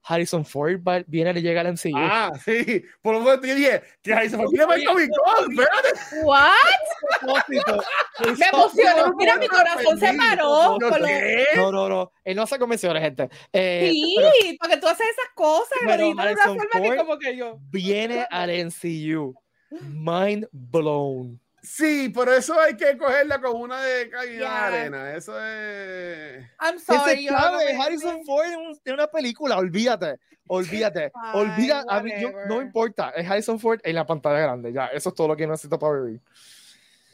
Harrison 0.06 0.44
Ford 0.44 0.82
va- 0.86 1.02
viene 1.06 1.30
y 1.38 1.42
llega 1.42 1.62
al 1.62 1.68
MCU. 1.72 1.96
Ah, 1.96 2.30
sí. 2.44 2.84
Por 3.00 3.14
lo 3.14 3.20
menos 3.20 3.40
te 3.40 3.54
dije 3.54 3.82
que 4.02 4.12
fue. 4.28 4.46
Mira, 4.52 4.66
Michael 4.66 4.84
Comic 4.86 5.10
Con, 5.16 5.50
espérate. 5.52 6.20
¿What? 6.24 6.52
Me 8.38 8.46
emocionó. 8.52 9.14
Mira, 9.16 9.36
mi 9.38 9.48
corazón 9.48 9.98
se 9.98 10.12
paró. 10.12 10.78
¿Yo 10.78 10.90
qué? 11.06 11.46
No, 11.56 11.72
no, 11.72 11.88
no. 11.88 12.12
Él 12.22 12.36
no 12.36 12.42
hace 12.42 12.58
convenciones, 12.58 13.02
gente. 13.02 13.30
Eh, 13.50 13.88
Sí, 13.92 14.14
pero 14.18 14.28
porque 14.60 14.76
tú 14.76 14.88
haces 14.88 15.06
esas 15.06 15.34
cosas 15.34 15.96
de 15.98 16.04
una 16.04 16.22
Harrison 16.24 16.56
forma 16.58 16.64
que 16.82 16.88
Ford- 16.90 16.96
como 16.98 17.18
que 17.18 17.36
yo. 17.38 17.58
viene 17.70 18.26
al 18.30 18.50
MCU. 18.50 19.34
Mind 19.80 20.46
blown. 20.52 21.40
Sí, 21.66 22.12
pero 22.14 22.34
eso 22.34 22.60
hay 22.60 22.76
que 22.76 22.96
cogerla 22.98 23.40
con 23.40 23.58
una 23.58 23.80
de 23.82 24.10
caída 24.10 24.40
Ya. 24.40 24.70
de 24.70 24.76
arena. 24.76 25.14
Eso 25.16 25.32
es. 25.42 26.44
I'm 26.60 26.76
Ese 26.76 26.84
sorry. 26.84 27.24
yo 27.24 27.32
no 27.32 27.38
sabe, 27.38 27.72
me- 27.72 27.82
Harrison 27.82 28.24
Ford 28.26 28.46
en 28.84 28.92
una 28.94 29.06
película, 29.06 29.56
olvídate, 29.56 30.18
olvídate, 30.46 31.10
olvida, 31.34 31.84
a 31.88 32.02
mí, 32.02 32.12
yo- 32.20 32.32
no 32.48 32.60
importa, 32.60 33.10
es 33.16 33.28
Harrison 33.28 33.58
Ford 33.58 33.80
en 33.82 33.94
la 33.94 34.04
pantalla 34.06 34.40
grande, 34.40 34.72
ya, 34.74 34.88
eso 34.88 35.08
es 35.08 35.14
todo 35.14 35.28
lo 35.28 35.36
que 35.36 35.46
necesito 35.46 35.78
para 35.78 36.00
vivir. 36.02 36.20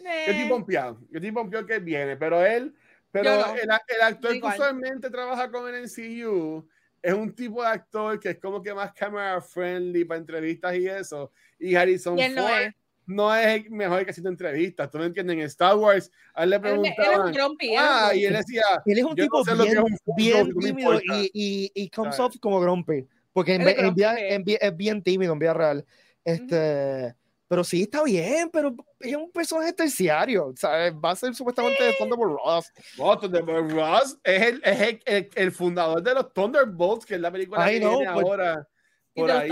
Yo 0.00 0.06
Eh, 0.08 0.24
estoy 0.30 0.48
pompeado. 0.48 0.98
Yo 1.10 1.18
estoy 1.18 1.30
pompeado 1.30 1.64
que 1.66 1.78
viene, 1.78 2.16
pero 2.16 2.44
él, 2.44 2.74
pero 3.12 3.24
Yo 3.36 3.46
no. 3.46 3.54
el, 3.54 3.60
el 3.88 4.02
actor 4.02 4.32
que 4.40 4.46
usualmente 4.46 5.10
trabaja 5.10 5.48
con 5.50 5.72
el 5.72 5.84
NCU 5.84 6.66
es 7.02 7.12
un 7.14 7.32
tipo 7.34 7.62
de 7.62 7.68
actor 7.68 8.18
que 8.18 8.30
es 8.30 8.38
como 8.40 8.60
que 8.62 8.74
más 8.74 8.92
camera 8.94 9.40
friendly 9.40 10.04
para 10.04 10.18
entrevistas 10.18 10.74
y 10.74 10.88
eso. 10.88 11.30
Y 11.58 11.74
Harrison 11.76 12.18
Y 12.18 12.22
él 12.22 12.34
no 12.34 12.42
Ford 12.48 12.60
es. 12.62 12.74
No 13.10 13.34
es 13.34 13.46
el 13.64 13.70
mejor 13.70 14.04
que 14.04 14.10
haciendo 14.10 14.30
entrevistas. 14.30 14.90
¿Tú 14.90 14.98
me 14.98 15.06
entiendes? 15.06 15.34
En 15.36 15.42
Star 15.42 15.76
Wars, 15.76 16.10
a 16.34 16.44
él 16.44 16.50
le 16.50 16.56
Él, 16.56 16.62
él 16.64 16.70
preguntaban. 16.94 17.32
grumpy. 17.32 17.74
Ah, 17.76 18.12
y 18.14 18.24
él 18.24 18.32
decía, 18.34 18.62
Él 18.86 18.98
es 18.98 19.04
un 19.04 19.14
Yo 19.16 19.24
no 19.24 19.42
tipo 19.42 19.44
sé 19.44 19.54
bien, 19.54 19.78
es 19.78 19.84
un 19.84 20.14
bien 20.16 20.54
tímido 20.58 21.00
y, 21.02 21.30
y, 21.32 21.72
y 21.74 21.90
comes 21.90 22.18
off 22.20 22.34
como 22.40 22.60
grumpy, 22.60 23.06
porque 23.32 23.54
en, 23.54 23.68
en 23.68 23.76
grumpy. 23.76 24.02
en 24.04 24.44
es 24.46 24.76
bien 24.76 25.02
tímido 25.02 25.32
en 25.32 25.38
vida 25.38 25.54
real. 25.54 25.84
Este, 26.24 27.14
Pero 27.48 27.64
sí 27.64 27.82
está 27.82 28.02
bien, 28.04 28.48
pero 28.52 28.74
es 29.00 29.16
un 29.16 29.30
personaje 29.32 29.72
terciario, 29.72 30.52
¿sabes? 30.56 30.92
Va 30.94 31.10
a 31.10 31.16
ser 31.16 31.34
supuestamente 31.34 31.82
de 31.82 31.92
Thunderbolt 31.94 32.38
Ross. 32.44 32.72
oh, 32.98 33.18
Thunderbolt 33.18 33.72
Ross 33.72 34.18
es, 34.22 34.42
el, 34.42 34.62
es 34.64 34.80
el, 34.80 35.00
el- 35.06 35.30
el 35.34 35.52
fundador 35.52 36.02
de 36.02 36.14
los 36.14 36.32
Thunderbolts, 36.32 37.04
que 37.06 37.14
es 37.16 37.20
la 37.20 37.32
película 37.32 37.70
I 37.70 37.74
que 37.74 37.80
know, 37.80 37.98
viene 37.98 38.12
but- 38.14 38.22
ahora 38.24 38.68
Y 39.14 39.20
por 39.20 39.30
ahí, 39.32 39.48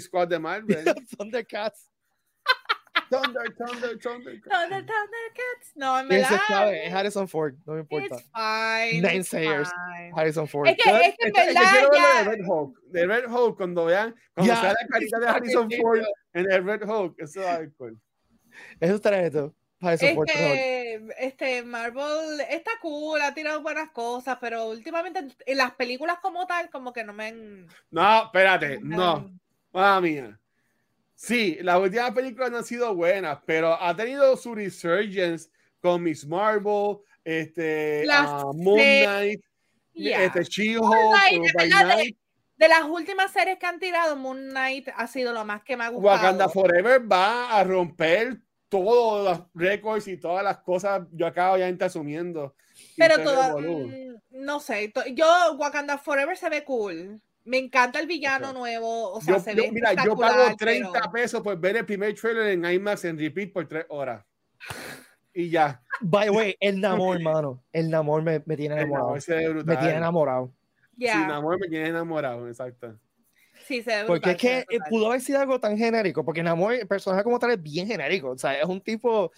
Squad 0.00 0.28
de 0.28 0.38
Marvel. 0.40 0.84
Thundercats. 1.18 1.88
Thunder, 3.10 3.44
Thunder, 3.56 3.98
Thunder. 3.98 4.40
Thunder, 4.40 4.80
Thundercats. 4.86 5.72
No, 5.76 6.00
en 6.00 6.08
verdad. 6.08 6.72
es 6.74 6.92
Harrison 6.92 7.28
Ford, 7.28 7.54
no 7.66 7.74
me 7.74 7.80
importa. 7.80 8.16
It's 8.16 8.30
fine. 8.32 9.02
Nine 9.02 9.16
it's 9.20 9.28
Sayers. 9.28 9.70
fine. 9.70 10.12
Harrison 10.16 10.48
Ford. 10.48 10.66
Es 10.68 10.76
que, 10.76 10.90
Yo- 10.90 10.96
es 10.96 11.02
que 11.16 11.28
en 11.28 11.28
es 11.28 11.32
que- 11.34 11.40
es 11.42 11.46
que 11.48 11.54
verdad 11.54 11.70
quiero 11.70 11.90
ver 11.90 12.24
de 12.24 12.30
Red 12.36 12.44
Hulk. 12.48 12.78
De 12.86 13.06
Red 13.06 13.24
Hulk, 13.30 13.56
cuando 13.56 13.84
vean, 13.84 14.14
cuando 14.34 14.52
Ya, 14.52 14.60
sea 14.60 14.70
la 14.70 14.86
carita 14.88 15.18
de 15.20 15.28
Harrison 15.28 15.70
Ford 15.80 16.00
en 16.32 16.50
el 16.52 16.64
Red 16.64 16.88
Hulk, 16.88 17.14
eso 17.18 17.40
va 17.42 17.54
a 17.54 17.68
cool. 17.76 17.98
Eso 18.80 18.94
está 18.94 19.10
neto. 19.10 19.54
para 19.78 19.94
eso 19.94 20.06
Es 20.06 20.16
que 20.32 21.06
este 21.18 21.62
Marvel 21.62 22.40
está 22.48 22.70
cool, 22.80 23.20
ha 23.20 23.34
tirado 23.34 23.60
buenas 23.62 23.90
cosas, 23.90 24.38
pero 24.40 24.66
últimamente 24.70 25.20
en- 25.46 25.58
las 25.58 25.72
películas 25.74 26.18
como 26.22 26.46
tal, 26.46 26.70
como 26.70 26.92
que 26.92 27.04
no 27.04 27.12
me 27.12 27.26
han. 27.26 27.66
No, 27.90 28.24
espérate, 28.24 28.78
no. 28.82 29.30
Mamma 29.72 30.00
mía. 30.00 30.40
Sí, 31.14 31.58
las 31.62 31.78
últimas 31.80 32.10
películas 32.12 32.50
no 32.50 32.58
han 32.58 32.64
sido 32.64 32.94
buenas, 32.94 33.38
pero 33.46 33.80
ha 33.80 33.94
tenido 33.94 34.36
su 34.36 34.54
resurgence 34.54 35.48
con 35.80 36.02
Miss 36.02 36.26
Marvel, 36.26 36.98
este, 37.24 38.04
ah, 38.10 38.50
Moon 38.54 38.78
Knight, 38.78 39.40
Yeah. 39.94 40.24
este, 40.24 40.42
She-Hulk, 40.42 42.16
de 42.56 42.68
las 42.68 42.82
últimas 42.84 43.32
series 43.32 43.58
que 43.58 43.66
han 43.66 43.78
tirado, 43.78 44.16
Moon 44.16 44.48
Knight 44.50 44.88
ha 44.96 45.06
sido 45.06 45.32
lo 45.32 45.44
más 45.44 45.62
que 45.62 45.76
me 45.76 45.84
ha 45.84 45.88
gustado. 45.88 46.14
Wakanda 46.16 46.48
Forever 46.48 47.00
va 47.10 47.56
a 47.56 47.64
romper 47.64 48.38
todos 48.68 49.24
los 49.24 49.46
récords 49.54 50.08
y 50.08 50.16
todas 50.16 50.42
las 50.42 50.58
cosas. 50.58 51.02
Yo 51.12 51.26
acabo 51.26 51.56
ya 51.58 51.72
asumiendo. 51.80 52.54
Pero 52.96 53.16
revolú. 53.16 53.88
mm, 53.88 54.14
no 54.44 54.60
sé, 54.60 54.88
to- 54.88 55.06
yo 55.06 55.26
Wakanda 55.58 55.98
Forever 55.98 56.36
se 56.36 56.48
ve 56.48 56.64
cool. 56.64 57.20
Me 57.44 57.58
encanta 57.58 58.00
el 58.00 58.06
villano 58.06 58.52
nuevo, 58.52 59.12
o 59.12 59.20
sea, 59.20 59.34
Yo, 59.34 59.40
se 59.40 59.54
yo- 59.54 59.62
ve 59.64 59.72
mira, 59.72 59.92
yo 60.02 60.16
pago 60.16 60.56
30 60.56 60.90
pero- 60.92 61.12
pesos 61.12 61.42
por 61.42 61.58
ver 61.58 61.76
el 61.76 61.84
primer 61.84 62.14
trailer 62.14 62.48
en 62.48 62.64
IMAX 62.64 63.04
en 63.04 63.18
repeat 63.18 63.52
por 63.52 63.68
3 63.68 63.84
horas. 63.90 64.24
Y 65.34 65.50
ya. 65.50 65.82
By 66.00 66.26
the 66.26 66.30
way, 66.30 66.56
el 66.60 66.80
Namor, 66.80 67.16
hermano. 67.18 67.62
El 67.72 67.90
Namor 67.90 68.22
me, 68.22 68.42
me 68.46 68.56
tiene 68.56 68.76
enamorado. 68.76 69.14
Namor 69.28 69.64
Me 69.64 69.76
tiene 69.76 69.96
enamorado. 69.96 70.52
Ya, 70.96 71.12
Sin 71.14 71.30
amor 71.30 71.58
me 71.58 71.68
tiene 71.68 71.88
enamorado, 71.88 72.46
exacto. 72.48 72.96
sí, 73.66 73.82
se 73.82 73.90
ve 73.96 74.04
Porque 74.06 74.30
brutal, 74.30 74.30
es 74.30 74.64
que 74.66 74.76
eh, 74.76 74.78
pudo 74.88 75.08
haber 75.08 75.20
sido 75.20 75.40
algo 75.40 75.58
tan 75.58 75.76
genérico. 75.76 76.24
Porque 76.24 76.42
Namor, 76.42 76.74
el 76.74 76.86
personaje 76.86 77.24
como 77.24 77.38
tal, 77.38 77.50
es 77.50 77.60
bien 77.62 77.86
genérico. 77.88 78.30
O 78.30 78.38
sea, 78.38 78.58
es 78.58 78.64
un 78.64 78.80
tipo 78.80 79.32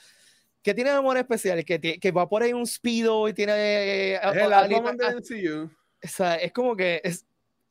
que 0.62 0.74
tiene 0.74 0.90
amor 0.90 1.16
especial, 1.16 1.64
que, 1.64 1.80
que 1.98 2.10
va 2.12 2.28
por 2.28 2.42
ahí 2.42 2.52
un 2.52 2.66
speedo 2.66 3.26
y 3.28 3.32
tiene. 3.32 3.52
eh, 3.54 4.14
Es 4.16 4.20
a- 4.22 4.30
el 4.44 4.52
a- 4.52 4.60
Aquaman 4.64 4.96
a- 5.02 5.08
de 5.08 5.16
MCU. 5.16 5.70
o 6.04 6.08
sea, 6.08 6.34
es 6.36 6.52
como 6.52 6.76
que. 6.76 7.00
Es, 7.02 7.24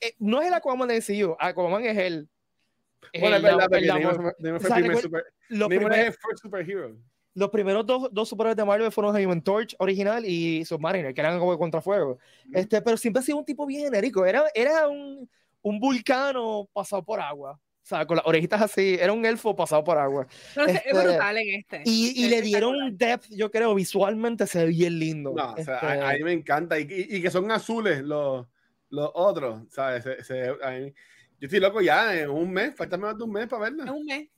eh, 0.08 0.16
no 0.20 0.42
es 0.42 0.48
el 0.48 0.54
Aquaman 0.54 0.88
de 0.88 0.96
MCU. 1.02 1.36
Aquaman 1.40 1.86
es 1.86 1.98
el. 1.98 2.30
es 3.12 3.22
Bueno, 3.22 3.36
es 3.38 3.44
el 3.44 3.46
verdad, 3.50 3.68
el 3.74 4.56
O 4.56 4.60
sea, 4.60 4.78
el 4.78 4.84
primer 4.84 4.98
super- 5.02 5.26
Los, 5.50 5.68
primer- 5.70 6.16
los 7.34 7.50
primeros 7.50 7.86
dos, 7.86 8.10
dos 8.14 8.30
superhéroes 8.30 8.56
de 8.58 8.64
Marvel 8.66 8.92
fueron 8.92 9.16
Human 9.16 9.42
Torch 9.42 9.76
original 9.80 10.26
y 10.26 10.64
Submariner, 10.66 11.14
que 11.14 11.20
eran 11.22 11.38
como 11.38 11.52
de 11.52 11.58
contrafuego. 11.58 12.12
Ujú. 12.14 12.20
Este, 12.54 12.82
pero 12.82 12.96
siempre 12.98 13.20
ha 13.20 13.24
sido 13.24 13.38
un 13.38 13.46
tipo 13.46 13.66
bien 13.66 13.84
genérico. 13.86 14.26
Era, 14.26 14.44
era 14.54 14.88
un, 14.88 15.30
un 15.62 15.80
vulcano 15.80 16.70
pasado 16.72 17.04
por 17.04 17.20
agua. 17.20 17.60
O 17.84 17.88
sea, 17.88 18.04
con 18.08 18.18
las 18.18 18.26
orejitas 18.26 18.60
así. 18.62 18.98
Era 19.00 19.12
un 19.14 19.24
elfo 19.26 19.56
pasado 19.56 19.84
por 19.84 19.98
agua. 19.98 20.26
Este, 20.56 20.82
es 20.90 21.04
brutal 21.04 21.38
en 21.38 21.60
este. 21.60 21.82
Y, 21.86 22.20
y 22.20 22.26
Es 22.26 22.32
le 22.32 22.42
dieron 22.42 22.76
un 22.76 22.98
depth, 22.98 23.26
yo 23.30 23.52
creo, 23.52 23.76
visualmente 23.76 24.48
se 24.48 24.64
ve 24.66 24.72
bien 24.72 24.98
lindo. 24.98 25.34
No, 25.36 25.52
o 25.54 25.56
sea, 25.64 25.76
Este, 25.76 25.86
a, 25.86 26.10
a 26.10 26.14
mí 26.14 26.24
me 26.24 26.32
encanta. 26.32 26.80
Y, 26.80 26.84
y- 26.90 27.18
y 27.18 27.22
que 27.22 27.30
son 27.30 27.52
azules 27.52 28.02
los, 28.02 28.48
los 28.90 29.12
otros, 29.14 29.64
¿sabes? 29.72 30.04
Se- 30.04 30.24
se- 30.24 30.52
mí- 30.52 30.94
yo 31.40 31.48
estoy 31.48 31.60
loco 31.60 31.82
ya, 31.82 32.16
en 32.18 32.30
un 32.30 32.52
mes, 32.52 32.76
falta 32.76 32.98
menos 32.98 33.18
de 33.18 33.24
un 33.24 33.32
mes 33.32 33.48
para 33.48 33.64
verla. 33.64 33.92
un 33.92 34.06
mes. 34.06 34.30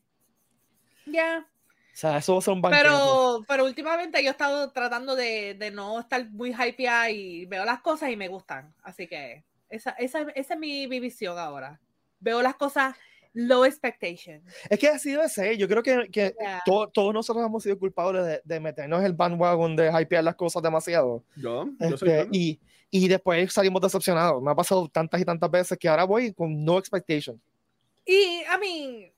Ya. 1.06 1.48
o 1.48 1.96
sea, 2.00 2.18
eso 2.18 2.34
va 2.34 2.40
a 2.40 2.42
ser 2.42 2.54
un 2.54 2.62
banquete. 2.62 2.84
Pero, 2.84 3.44
pero 3.48 3.66
últimamente 3.66 4.22
yo 4.22 4.28
he 4.30 4.32
estado 4.32 4.72
tratando 4.72 5.16
de, 5.16 5.54
de 5.56 5.72
no 5.72 6.00
estar 6.00 6.30
muy 6.32 6.52
hypeada 6.54 7.10
y 7.10 7.46
veo 7.46 7.66
las 7.66 7.82
cosas 7.82 8.10
y 8.12 8.16
me 8.18 8.28
gustan. 8.28 8.74
Así 8.84 9.08
que 9.08 9.44
esa, 9.70 9.92
esa, 9.92 10.22
esa 10.36 10.54
es 10.54 10.60
mi, 10.60 10.88
mi 10.88 11.00
visión 11.00 11.38
ahora. 11.40 11.80
Veo 12.20 12.42
las 12.42 12.56
cosas 12.56 12.96
low 13.34 13.64
expectation. 13.66 14.42
Es 14.70 14.80
que 14.80 14.88
así 14.90 15.12
debe 15.12 15.30
ser. 15.30 15.56
Yo 15.58 15.68
creo 15.68 15.82
que, 15.84 16.10
que 16.12 16.36
Yeah. 16.40 16.62
to- 16.66 16.90
todos 16.90 17.14
nosotros 17.14 17.46
hemos 17.46 17.64
sido 17.64 17.78
culpables 17.80 18.26
de, 18.26 18.42
de 18.44 18.60
meternos 18.60 19.04
el 19.04 19.14
bandwagon 19.14 19.76
de 19.76 19.92
hypear 19.92 20.24
las 20.24 20.36
cosas 20.36 20.62
demasiado. 20.64 21.24
Yo, 21.36 21.68
yo 21.80 21.98
soy 21.98 22.10
Este, 22.10 22.24
fan. 22.24 22.30
y, 22.34 22.60
y 22.90 23.08
después 23.08 23.52
salimos 23.52 23.82
decepcionados. 23.82 24.42
Me 24.42 24.52
ha 24.52 24.56
pasado 24.56 24.88
tantas 24.88 25.22
y 25.22 25.26
tantas 25.26 25.52
veces 25.52 25.78
que 25.78 25.88
ahora 25.88 26.06
voy 26.06 26.34
con 26.34 26.64
no 26.64 26.78
expectation. 26.78 27.42
Y, 28.06 28.44
a 28.50 28.58
mí, 28.58 29.12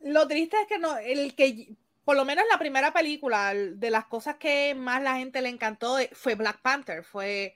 lo 0.00 0.28
triste 0.28 0.56
es 0.60 0.66
que 0.66 0.78
no, 0.78 0.96
el 0.98 1.34
que, 1.34 1.70
por 2.04 2.16
lo 2.16 2.24
menos 2.24 2.44
la 2.50 2.58
primera 2.58 2.92
película, 2.92 3.54
de 3.54 3.90
las 3.90 4.06
cosas 4.06 4.36
que 4.36 4.74
más 4.74 5.02
la 5.02 5.16
gente 5.16 5.40
le 5.40 5.48
encantó 5.48 5.98
eh, 5.98 6.10
fue 6.12 6.34
Black 6.34 6.60
Panther, 6.60 7.02
fue 7.04 7.54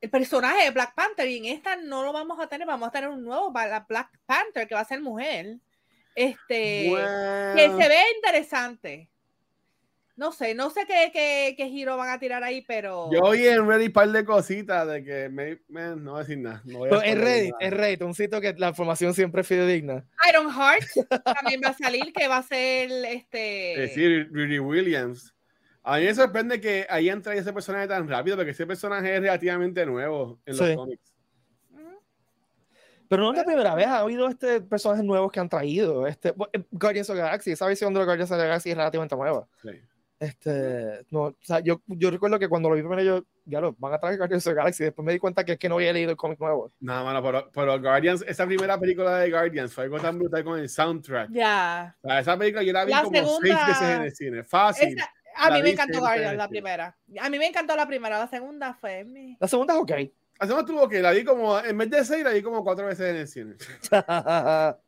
el 0.00 0.10
personaje 0.10 0.64
de 0.64 0.70
Black 0.70 0.94
Panther, 0.94 1.28
y 1.28 1.38
en 1.38 1.44
esta 1.46 1.76
no 1.76 2.02
lo 2.02 2.12
vamos 2.12 2.38
a 2.40 2.48
tener, 2.48 2.66
vamos 2.66 2.88
a 2.88 2.92
tener 2.92 3.08
un 3.08 3.24
nuevo 3.24 3.52
Black 3.52 4.10
Panther 4.26 4.66
que 4.66 4.74
va 4.74 4.80
a 4.80 4.84
ser 4.84 5.00
mujer. 5.00 5.58
Este, 6.14 6.90
que 7.54 7.74
se 7.78 7.88
ve 7.88 8.02
interesante. 8.16 9.08
No 10.18 10.32
sé, 10.32 10.52
no 10.52 10.68
sé 10.68 10.80
qué, 10.84 11.10
qué, 11.12 11.54
qué 11.56 11.68
giro 11.68 11.96
van 11.96 12.10
a 12.10 12.18
tirar 12.18 12.42
ahí, 12.42 12.62
pero. 12.66 13.08
yo 13.12 13.20
oí 13.20 13.46
en 13.46 13.68
Reddit 13.68 13.86
un 13.90 13.92
par 13.92 14.08
de 14.10 14.24
cositas 14.24 14.84
de 14.88 15.04
que 15.04 15.28
me, 15.28 15.60
me- 15.68 15.94
no 15.94 16.10
voy 16.10 16.18
a 16.18 16.22
decir 16.24 16.38
nada. 16.38 16.60
no 16.64 16.78
voy 16.78 16.88
a 16.88 16.90
Pero 16.90 17.02
en 17.04 17.08
spoiler 17.12 17.24
Reddit, 17.24 17.52
nada. 17.52 17.64
en 17.66 17.72
Reddit, 17.78 18.02
un 18.02 18.14
sitio 18.14 18.40
que 18.40 18.52
la 18.54 18.68
información 18.70 19.14
siempre 19.14 19.42
es 19.42 19.46
fidedigna. 19.46 20.04
Iron 20.28 20.50
Heart 20.50 20.84
también 21.24 21.60
va 21.64 21.68
a 21.68 21.72
salir, 21.74 22.12
que 22.12 22.26
va 22.26 22.38
a 22.38 22.42
ser 22.42 22.90
este. 23.06 23.74
Es 23.74 23.78
decir, 23.90 24.28
Riri 24.32 24.58
Williams. 24.58 25.32
A 25.84 25.98
mí 25.98 26.04
me 26.06 26.14
sorprende 26.14 26.60
que 26.60 26.84
hayan 26.90 27.22
traído 27.22 27.42
ese 27.42 27.52
personaje 27.52 27.86
tan 27.86 28.08
rápido, 28.08 28.36
porque 28.36 28.50
ese 28.50 28.66
personaje 28.66 29.14
es 29.14 29.20
relativamente 29.22 29.86
nuevo 29.86 30.40
en 30.44 30.56
los 30.56 30.68
Sí. 30.68 30.74
cómics. 30.74 31.14
Pero 33.08 33.22
no 33.22 33.30
es 33.30 33.38
la 33.38 33.44
primera 33.44 33.74
vez, 33.74 33.86
ha 33.86 34.00
habido 34.00 34.28
este 34.28 34.60
personajes 34.60 35.02
nuevos 35.04 35.32
que 35.32 35.40
han 35.40 35.48
traído. 35.48 36.06
Este, 36.06 36.30
eh, 36.52 36.64
Guardians 36.72 37.08
of 37.08 37.16
the 37.16 37.22
Galaxy, 37.22 37.52
esa 37.52 37.66
versión 37.66 37.94
de 37.94 38.00
los 38.00 38.06
Guardians 38.06 38.30
of 38.30 38.36
the 38.36 38.42
Galaxy 38.44 38.70
es 38.70 38.76
relativamente 38.76 39.16
nueva. 39.16 39.46
Sí. 39.62 39.70
Este, 40.20 41.06
no, 41.10 41.20
o 41.22 41.36
sea, 41.40 41.60
yo, 41.60 41.80
yo 41.86 42.10
recuerdo 42.10 42.38
que 42.40 42.48
cuando 42.48 42.68
lo 42.68 42.74
vi 42.74 42.82
primero, 42.82 43.02
yo, 43.02 43.24
ya 43.44 43.60
lo 43.60 43.72
van 43.78 43.94
a 43.94 43.98
traer 44.00 44.18
Guardians 44.18 44.44
of 44.46 44.50
the 44.52 44.56
Galaxy. 44.56 44.84
Después 44.84 45.06
me 45.06 45.12
di 45.12 45.18
cuenta 45.20 45.44
que 45.44 45.52
es 45.52 45.58
que 45.58 45.68
no 45.68 45.76
había 45.76 45.92
leído 45.92 46.10
el 46.10 46.16
cómic 46.16 46.40
nuevo. 46.40 46.72
Nada, 46.80 47.04
mano, 47.04 47.22
pero, 47.22 47.48
pero 47.52 47.80
Guardians, 47.80 48.24
esa 48.26 48.44
primera 48.46 48.78
película 48.80 49.16
de 49.18 49.30
Guardians 49.30 49.72
fue 49.72 49.84
algo 49.84 50.00
tan 50.00 50.18
brutal 50.18 50.42
con 50.42 50.58
el 50.58 50.68
soundtrack. 50.68 51.30
Ya. 51.30 51.96
O 52.02 52.08
sea, 52.08 52.18
esa 52.20 52.36
película 52.36 52.62
yo 52.64 52.72
la 52.72 52.84
vi 52.84 52.90
La 52.90 53.02
como 53.02 53.16
seis 53.16 53.26
segunda- 53.28 53.66
veces 53.66 53.82
en 53.82 54.02
el 54.02 54.12
cine. 54.14 54.44
Fácil. 54.44 54.88
Esa- 54.98 55.12
a 55.36 55.50
La 55.50 55.56
mí 55.56 55.62
me 55.62 55.70
encantó 55.70 55.92
seis 55.94 56.00
Guardians, 56.04 56.36
la 56.36 56.48
primera. 56.48 56.96
A 57.20 57.30
mí 57.30 57.38
me 57.38 57.46
encantó 57.46 57.76
la 57.76 57.86
primera, 57.86 58.18
la 58.18 58.26
segunda 58.28 58.74
fue. 58.74 59.04
mi- 59.04 59.36
La 59.38 59.46
segunda 59.46 59.74
es 59.74 59.80
ok. 59.80 59.92
Hacemos 60.40 60.64
tuvo 60.66 60.88
que 60.88 61.00
la 61.00 61.12
vi 61.12 61.22
como, 61.24 61.58
en 61.60 61.78
vez 61.78 61.90
de 61.90 62.04
seis, 62.04 62.24
la 62.24 62.30
vi 62.30 62.42
como 62.42 62.64
cuatro 62.64 62.86
veces 62.86 63.10
en 63.10 63.16
el 63.16 63.28
cine. 63.28 63.54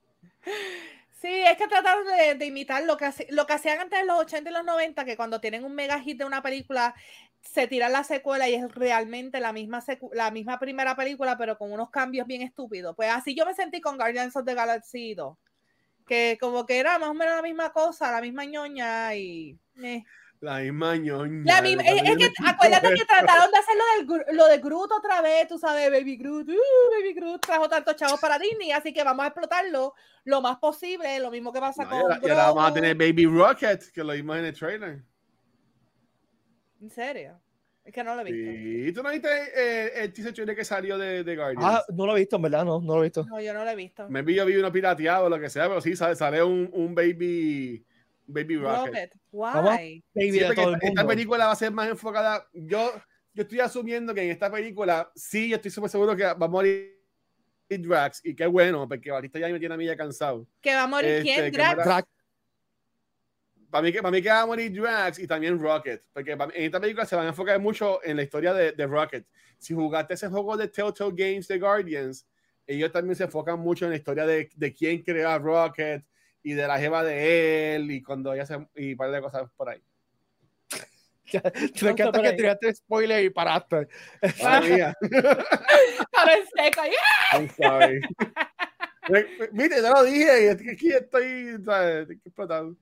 Sí, 1.20 1.28
es 1.28 1.58
que 1.58 1.68
trataron 1.68 2.06
de, 2.06 2.34
de 2.34 2.46
imitar 2.46 2.82
lo 2.84 2.96
que, 2.96 3.10
lo 3.28 3.46
que 3.46 3.52
hacían 3.52 3.78
antes 3.78 4.00
en 4.00 4.06
los 4.06 4.18
80 4.20 4.48
y 4.50 4.54
los 4.54 4.64
90, 4.64 5.04
que 5.04 5.16
cuando 5.18 5.38
tienen 5.40 5.64
un 5.64 5.74
mega 5.74 6.00
hit 6.00 6.18
de 6.18 6.24
una 6.24 6.42
película, 6.42 6.94
se 7.42 7.66
tiran 7.68 7.92
la 7.92 8.04
secuela 8.04 8.48
y 8.48 8.54
es 8.54 8.74
realmente 8.74 9.38
la 9.38 9.52
misma, 9.52 9.84
la 10.12 10.30
misma 10.30 10.58
primera 10.58 10.96
película, 10.96 11.36
pero 11.36 11.58
con 11.58 11.72
unos 11.72 11.90
cambios 11.90 12.26
bien 12.26 12.40
estúpidos. 12.40 12.96
Pues 12.96 13.10
así 13.10 13.34
yo 13.34 13.44
me 13.44 13.52
sentí 13.54 13.82
con 13.82 13.98
Guardians 13.98 14.34
of 14.34 14.46
the 14.46 14.54
Galaxy 14.54 15.14
2, 15.14 15.36
que 16.06 16.38
como 16.40 16.64
que 16.64 16.78
era 16.78 16.98
más 16.98 17.10
o 17.10 17.14
menos 17.14 17.36
la 17.36 17.42
misma 17.42 17.70
cosa, 17.72 18.10
la 18.10 18.22
misma 18.22 18.46
ñoña 18.46 19.14
y... 19.14 19.58
eh. 19.82 20.04
La 20.40 20.58
misma 20.60 20.96
ñoña. 20.96 21.42
La 21.44 21.60
misma- 21.60 21.82
es, 21.82 22.02
es 22.02 22.16
que 22.16 22.32
acuérdate 22.46 22.94
que 22.94 23.04
trataron 23.04 23.50
de 23.50 23.58
hacer 23.58 23.74
lo, 23.76 24.14
del, 24.16 24.36
lo 24.36 24.46
de 24.46 24.58
Groot 24.58 24.90
otra 24.90 25.20
vez, 25.20 25.46
tú 25.46 25.58
sabes, 25.58 25.90
Baby 25.90 26.16
Groot, 26.16 26.48
uh, 26.48 26.90
Baby 26.98 27.12
Groot 27.12 27.42
trajo 27.42 27.68
tantos 27.68 27.94
chavos 27.96 28.18
para 28.18 28.38
Disney, 28.38 28.72
así 28.72 28.92
que 28.94 29.04
vamos 29.04 29.22
a 29.24 29.26
explotarlo 29.28 29.94
lo 30.24 30.40
más 30.40 30.56
posible, 30.56 31.18
lo 31.20 31.30
mismo 31.30 31.52
que 31.52 31.60
pasa 31.60 31.84
No, 31.84 31.90
y 31.90 32.02
con 32.20 32.26
y 32.26 32.30
ahora 32.30 32.46
vamos 32.46 32.70
a 32.70 32.72
tener 32.72 32.96
Baby 32.96 33.26
Rocket, 33.26 33.92
que 33.92 34.02
lo 34.02 34.14
vimos 34.14 34.38
en 34.38 34.44
el 34.46 34.54
trailer. 34.58 35.02
¿En 36.80 36.90
serio? 36.90 37.38
Es 37.84 37.92
que 37.92 38.02
no 38.02 38.14
lo 38.14 38.22
he 38.22 38.24
visto. 38.24 38.50
Sí, 38.50 38.92
¿tú 38.94 39.02
no 39.02 39.10
viste 39.10 39.28
eh, 39.28 40.04
el 40.04 40.12
teaser 40.12 40.32
trailer 40.32 40.56
que 40.56 40.64
salió 40.64 40.96
de, 40.96 41.22
de 41.22 41.36
Guardians? 41.36 41.64
ah, 41.66 41.84
no 41.94 42.06
lo 42.06 42.16
he 42.16 42.20
visto, 42.20 42.36
en 42.36 42.42
verdad, 42.42 42.64
no, 42.64 42.80
no 42.80 42.94
lo 42.94 43.00
he 43.00 43.06
visto. 43.08 43.26
No, 43.26 43.40
yo 43.40 43.52
no 43.52 43.62
lo 43.62 43.70
he 43.70 43.76
visto. 43.76 44.08
Me 44.08 44.22
vi, 44.22 44.36
yo 44.36 44.46
vi 44.46 44.56
uno 44.56 44.72
pirateado 44.72 45.26
o 45.26 45.28
lo 45.28 45.38
que 45.38 45.50
sea, 45.50 45.68
pero 45.68 45.82
sí, 45.82 45.94
sale, 45.96 46.16
sale 46.16 46.42
un, 46.42 46.70
un 46.72 46.94
Baby, 46.94 47.84
baby 48.26 48.56
Rocket. 48.56 49.19
Why? 49.32 50.04
Sí, 50.14 50.40
todo 50.54 50.74
el 50.74 50.78
esta, 50.82 51.06
película 51.06 51.46
va 51.46 51.52
a 51.52 51.56
ser 51.56 51.72
más 51.72 51.88
enfocada. 51.88 52.46
Yo, 52.52 52.92
yo 53.32 53.42
estoy 53.42 53.60
asumiendo 53.60 54.14
que 54.14 54.22
en 54.22 54.30
esta 54.30 54.50
película, 54.50 55.10
sí, 55.14 55.48
yo 55.48 55.56
estoy 55.56 55.70
súper 55.70 55.90
seguro 55.90 56.16
que 56.16 56.24
va 56.24 56.32
a 56.32 56.48
morir 56.48 56.98
Drax, 57.68 58.22
y 58.24 58.34
qué 58.34 58.46
bueno, 58.46 58.88
porque 58.88 59.10
Batista 59.12 59.38
ya 59.38 59.48
me 59.48 59.58
tiene 59.60 59.74
a 59.74 59.78
mí 59.78 59.86
ya 59.86 59.96
cansado. 59.96 60.46
¿Que 60.60 60.74
va 60.74 60.82
a 60.82 60.86
morir 60.88 61.10
Este, 61.10 61.22
quién? 61.22 61.52
Drax? 61.52 62.08
Para 63.70 63.82
mí, 63.82 63.92
que, 63.92 64.02
para 64.02 64.10
mí 64.10 64.20
que 64.20 64.28
va 64.28 64.40
a 64.40 64.46
morir 64.46 64.72
Drax 64.72 65.20
y 65.20 65.28
también 65.28 65.56
Rocket, 65.60 66.04
porque 66.12 66.34
mí- 66.34 66.52
en 66.54 66.64
esta 66.64 66.80
película 66.80 67.06
se 67.06 67.14
van 67.14 67.26
a 67.26 67.28
enfocar 67.28 67.60
mucho 67.60 68.02
en 68.02 68.16
la 68.16 68.24
historia 68.24 68.52
de, 68.52 68.72
de 68.72 68.86
Rocket. 68.86 69.24
Si 69.58 69.74
jugaste 69.74 70.14
ese 70.14 70.28
juego 70.28 70.56
de 70.56 70.66
Telltale 70.66 71.12
Games 71.14 71.46
de 71.46 71.58
Guardians, 71.60 72.26
ellos 72.66 72.90
también 72.90 73.14
se 73.14 73.24
enfocan 73.24 73.60
mucho 73.60 73.84
en 73.84 73.92
la 73.92 73.96
historia 73.96 74.26
de, 74.26 74.50
de 74.56 74.74
quién 74.74 75.02
creó 75.02 75.28
a 75.28 75.38
Rocket 75.38 76.04
y 76.42 76.52
de 76.52 76.66
la 76.66 76.78
jeva 76.78 77.04
de 77.04 77.76
él 77.76 77.90
y 77.90 78.02
cuando 78.02 78.32
ella 78.32 78.46
se 78.46 78.58
y 78.76 78.92
un 78.92 78.96
par 78.96 79.10
de 79.10 79.20
cosas 79.20 79.50
por 79.56 79.68
ahí. 79.68 79.82
me 81.82 81.90
encanta 81.90 82.22
que 82.22 82.32
tiraste 82.32 82.74
spoiler 82.74 83.24
y 83.24 83.30
paraste. 83.30 83.88
Mía. 84.62 84.94
Estaba 85.00 86.34
en 86.34 86.46
seco. 86.56 86.80
I'm 87.32 87.48
sorry. 87.56 88.00
Viste, 89.52 89.82
ya 89.82 89.90
lo 89.90 90.02
dije, 90.04 90.44
y 90.44 90.48
aquí 90.48 90.88
estoy, 90.92 91.56
¿sabes? 91.64 92.10
Explotado. 92.10 92.76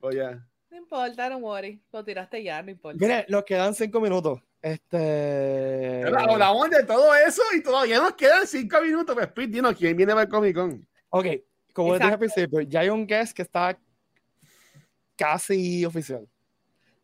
Oye, 0.00 0.38
No 0.70 0.76
importa, 0.76 1.28
no 1.30 1.38
worry. 1.38 1.80
Lo 1.92 2.04
tiraste 2.04 2.42
ya, 2.42 2.62
no 2.62 2.70
importa. 2.70 2.98
Mire, 3.00 3.26
nos 3.28 3.44
quedan 3.44 3.74
cinco 3.74 4.00
minutos. 4.00 4.40
Este. 4.60 6.02
Hablamos 6.06 6.70
de 6.70 6.84
todo 6.84 7.14
eso 7.14 7.42
y 7.54 7.62
todavía 7.62 7.98
nos 7.98 8.14
quedan 8.14 8.46
cinco 8.46 8.80
minutos. 8.80 9.14
Pues, 9.14 9.28
Pete, 9.28 9.52
dinos 9.52 9.74
quién 9.76 9.96
viene 9.96 10.12
a 10.12 10.16
ver 10.16 10.28
Comic 10.28 10.54
Con. 10.54 10.86
Ok, 11.10 11.26
como 11.74 11.94
dije 11.94 12.04
al 12.04 12.18
principio, 12.18 12.60
ya 12.62 12.80
hay 12.80 12.88
un 12.88 13.06
guest 13.06 13.36
que 13.36 13.42
está 13.42 13.76
casi 15.16 15.84
oficial. 15.84 16.26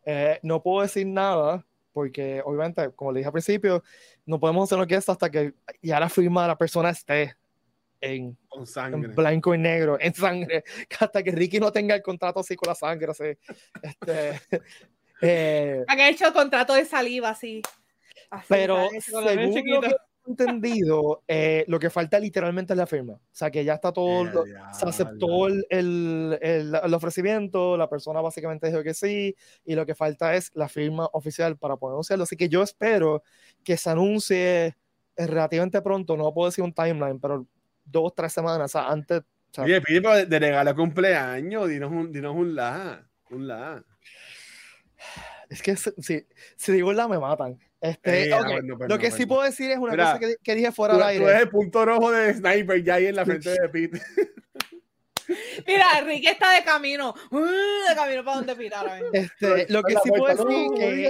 Eh, 0.05 0.39
no 0.41 0.63
puedo 0.63 0.81
decir 0.81 1.05
nada 1.05 1.63
porque, 1.91 2.41
obviamente, 2.43 2.89
como 2.95 3.11
le 3.11 3.19
dije 3.19 3.27
al 3.27 3.33
principio, 3.33 3.83
no 4.25 4.39
podemos 4.39 4.67
hacer 4.67 4.77
los 4.77 4.87
guests 4.87 5.09
hasta 5.09 5.29
que 5.29 5.53
ya 5.81 5.99
la 5.99 6.09
firma 6.09 6.43
de 6.43 6.47
la 6.47 6.57
persona 6.57 6.89
esté 6.89 7.35
en, 7.99 8.37
Con 8.47 8.65
en 9.05 9.13
blanco 9.13 9.53
y 9.53 9.57
negro, 9.57 9.97
en 9.99 10.13
sangre, 10.13 10.63
hasta 10.99 11.21
que 11.21 11.31
Ricky 11.31 11.59
no 11.59 11.71
tenga 11.71 11.93
el 11.93 12.01
contrato 12.01 12.39
así 12.39 12.55
con 12.55 12.69
la 12.69 12.75
sangre. 12.75 13.11
Así. 13.11 13.37
Este, 13.83 14.41
eh, 15.21 15.83
Han 15.85 15.99
hecho 15.99 16.31
contrato 16.33 16.73
de 16.73 16.85
saliva 16.85 17.29
así. 17.29 17.61
Así, 18.29 18.45
pero 18.47 18.87
según 19.01 19.25
lo 19.65 19.81
que 19.81 19.95
entendido, 20.25 21.23
eh, 21.27 21.65
lo 21.67 21.79
que 21.79 21.89
falta 21.89 22.19
literalmente 22.19 22.73
es 22.73 22.77
la 22.77 22.85
firma. 22.87 23.13
O 23.13 23.19
sea, 23.31 23.49
que 23.51 23.63
ya 23.65 23.73
está 23.75 23.91
todo, 23.91 24.23
lo- 24.25 24.43
se 24.73 24.85
aceptó 24.89 25.47
el, 25.47 25.65
el, 25.69 26.37
el- 26.41 26.75
el 26.83 26.93
ofrecimiento, 26.93 27.75
la 27.77 27.89
persona 27.89 28.21
básicamente 28.21 28.67
dijo 28.67 28.83
que 28.83 28.93
sí, 28.93 29.35
y 29.65 29.75
lo 29.75 29.85
que 29.85 29.95
falta 29.95 30.35
es 30.35 30.51
la 30.53 30.69
firma 30.69 31.09
oficial 31.13 31.57
para 31.57 31.75
poder 31.77 31.93
anunciarlo. 31.93 32.23
Así 32.23 32.35
que 32.37 32.49
yo 32.49 32.61
espero 32.63 33.23
que 33.63 33.77
se 33.77 33.89
anuncie 33.89 34.65
eh, 34.67 35.27
relativamente 35.27 35.81
pronto, 35.81 36.15
no 36.15 36.33
puedo 36.33 36.49
decir 36.49 36.63
un 36.63 36.73
timeline, 36.73 37.19
pero 37.19 37.45
dos, 37.83 38.13
tres 38.15 38.31
semanas 38.31 38.75
o 38.75 38.79
sea, 38.79 38.87
antes. 38.89 39.19
o 39.21 39.53
sea, 39.53 39.63
Oye, 39.65 39.81
pero 39.81 40.15
de, 40.15 40.25
de 40.25 40.39
regalo 40.39 40.75
cumpleaños, 40.75 41.67
dinos 41.67 41.91
un, 41.91 42.11
dinos 42.11 42.35
un 42.35 42.55
la. 42.55 43.05
Un 43.31 43.47
la. 43.47 43.83
es 45.49 45.61
que 45.61 45.75
si, 45.75 45.89
si, 45.99 46.25
si 46.55 46.71
digo 46.71 46.93
la 46.93 47.07
me 47.07 47.19
matan. 47.19 47.57
Este, 47.81 48.29
Eh, 48.29 48.29
lo 48.87 48.99
que 48.99 49.09
sí 49.11 49.23
no. 49.23 49.27
puedo 49.29 49.41
decir 49.41 49.71
es 49.71 49.77
una 49.79 49.91
Mira, 49.91 50.05
cosa 50.05 50.19
que, 50.19 50.35
que 50.43 50.55
dije 50.55 50.71
fuera 50.71 50.93
Tú, 50.93 50.99
del 50.99 51.07
tú 51.07 51.09
aire. 51.09 51.25
eres 51.25 51.41
el 51.41 51.49
punto 51.49 51.83
rojo 51.83 52.11
de 52.11 52.33
Sniper 52.33 52.83
ya 52.83 52.93
ahí 52.95 53.07
en 53.07 53.15
la 53.15 53.25
frente 53.25 53.49
de 53.49 53.69
Pete. 53.69 54.01
Mira, 55.65 56.01
Ricky 56.05 56.27
está 56.27 56.53
de 56.55 56.63
camino. 56.63 57.13
uh, 57.31 57.39
De 57.39 57.95
camino 57.95 58.23
para 58.23 58.37
donde 58.37 58.55
Pita 58.55 58.79
ahora 58.81 58.95
mismo. 58.95 59.09
Este, 59.13 59.65
lo 59.71 59.81
que 59.83 59.95
sí 60.03 60.09
puedo 60.09 60.25
decir 60.27 60.45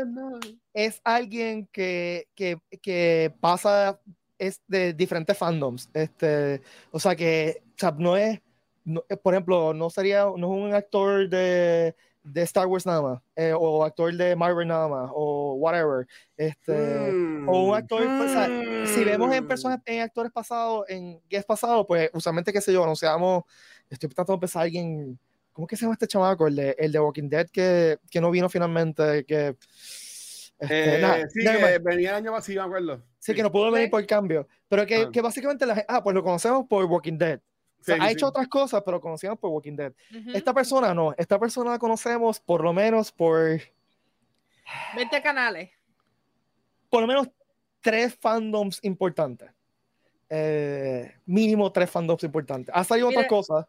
no, 0.06 0.40
que 0.40 0.52
es 0.74 1.02
alguien 1.04 1.68
que, 1.72 2.28
que, 2.36 2.58
que 2.82 3.34
pasa 3.40 4.00
es 4.38 4.62
de 4.68 4.94
diferentes 4.94 5.38
fandoms. 5.38 5.90
Este, 5.94 6.62
o 6.92 7.00
sea 7.00 7.16
que 7.16 7.64
o 7.70 7.78
sea, 7.78 7.92
no 7.98 8.16
es, 8.16 8.40
no- 8.86 9.04
por 9.24 9.34
ejemplo, 9.34 9.74
no 9.74 9.90
sería, 9.90 10.24
no 10.26 10.36
es 10.36 10.44
un 10.70 10.74
actor 10.74 11.28
de, 11.28 11.96
de 12.24 12.42
Star 12.44 12.68
Wars 12.68 12.86
nada 12.86 13.02
más, 13.02 13.22
eh, 13.36 13.54
o 13.58 13.84
actor 13.84 14.14
de 14.14 14.36
Marvel 14.36 14.68
nada 14.68 14.88
más, 14.88 15.10
o 15.14 15.54
whatever. 15.56 16.06
Este, 16.38 16.74
o 17.48 17.70
un 17.70 17.76
actor, 17.76 18.04
pues, 18.18 18.30
o 18.32 18.34
sea, 18.34 18.86
si 18.86 19.04
vemos 19.04 19.34
en 19.34 19.44
Mm. 19.44 19.48
personas, 19.48 19.80
en 19.86 20.02
actores 20.02 20.32
pasados, 20.32 20.86
en 20.90 21.20
guest 21.30 21.48
pasados, 21.48 21.86
pues 21.88 22.10
usualmente, 22.14 22.54
qué 22.54 22.62
sé 22.62 22.72
yo, 22.74 22.84
anunciamos, 22.84 23.44
estoy 23.90 24.10
tratando 24.10 24.34
de 24.34 24.40
pensar 24.42 24.60
a 24.62 24.64
alguien, 24.64 25.18
¿cómo 25.52 25.66
que 25.68 25.76
se 25.76 25.82
llama 25.82 25.94
este 25.94 26.08
chamaco? 26.08 26.48
El 26.48 26.56
de, 26.56 26.76
el 26.78 26.92
de 26.92 27.00
Walking 27.00 27.28
Dead 27.30 27.48
que, 27.52 27.98
que 28.10 28.22
no 28.22 28.30
vino 28.32 28.48
finalmente, 28.50 29.26
que... 29.26 29.56
este, 30.60 30.98
Eh, 30.98 31.02
nada, 31.02 31.28
sí, 31.28 31.40
mind. 31.40 31.64
eh, 31.64 31.80
venía 31.84 32.10
el 32.12 32.16
año 32.18 32.32
pasado, 32.32 32.56
me 32.60 32.64
acuerdo. 32.66 33.04
Sí, 33.18 33.34
que 33.34 33.42
no 33.44 33.52
pudo 33.52 33.72
venir 33.72 33.90
por 33.90 34.06
cambio. 34.06 34.48
Pero 34.68 34.86
que, 34.86 34.96
Ah. 35.04 35.10
que 35.12 35.22
básicamente 35.22 35.66
la 35.66 35.76
gente, 35.76 35.88
ah, 35.90 36.04
pues 36.04 36.14
lo 36.16 36.24
conocemos 36.24 36.66
por 36.68 36.86
Walking 36.86 37.18
Dead. 37.18 37.40
O 37.82 37.84
sea, 37.84 37.96
Sí, 37.96 38.02
ha 38.02 38.06
sí, 38.08 38.14
hecho 38.14 38.26
sí. 38.28 38.30
otras 38.30 38.48
cosas, 38.48 38.84
pero 38.86 39.02
conocíamos 39.02 39.40
por 39.40 39.50
Walking 39.50 39.76
Dead. 39.76 39.94
Ujú. 40.18 40.32
Esta 40.34 40.54
persona 40.54 40.94
no, 40.94 41.14
esta 41.18 41.40
persona 41.40 41.72
la 41.72 41.80
conocemos 41.80 42.40
por 42.40 42.64
lo 42.64 42.72
menos 42.74 43.12
por, 43.12 43.60
20 44.96 45.22
canales. 45.22 45.70
por 46.90 47.02
lo 47.02 47.08
menos 47.08 47.28
tres 47.82 48.16
fandoms 48.20 48.80
importantes. 48.84 49.50
Eh, 50.30 51.12
mínimo 51.26 51.72
tres 51.72 51.90
fandoms 51.90 52.24
importantes. 52.24 52.74
Ha 52.76 52.84
salido 52.84 53.08
otras 53.08 53.24
Mire. 53.24 53.30
cosas, 53.30 53.66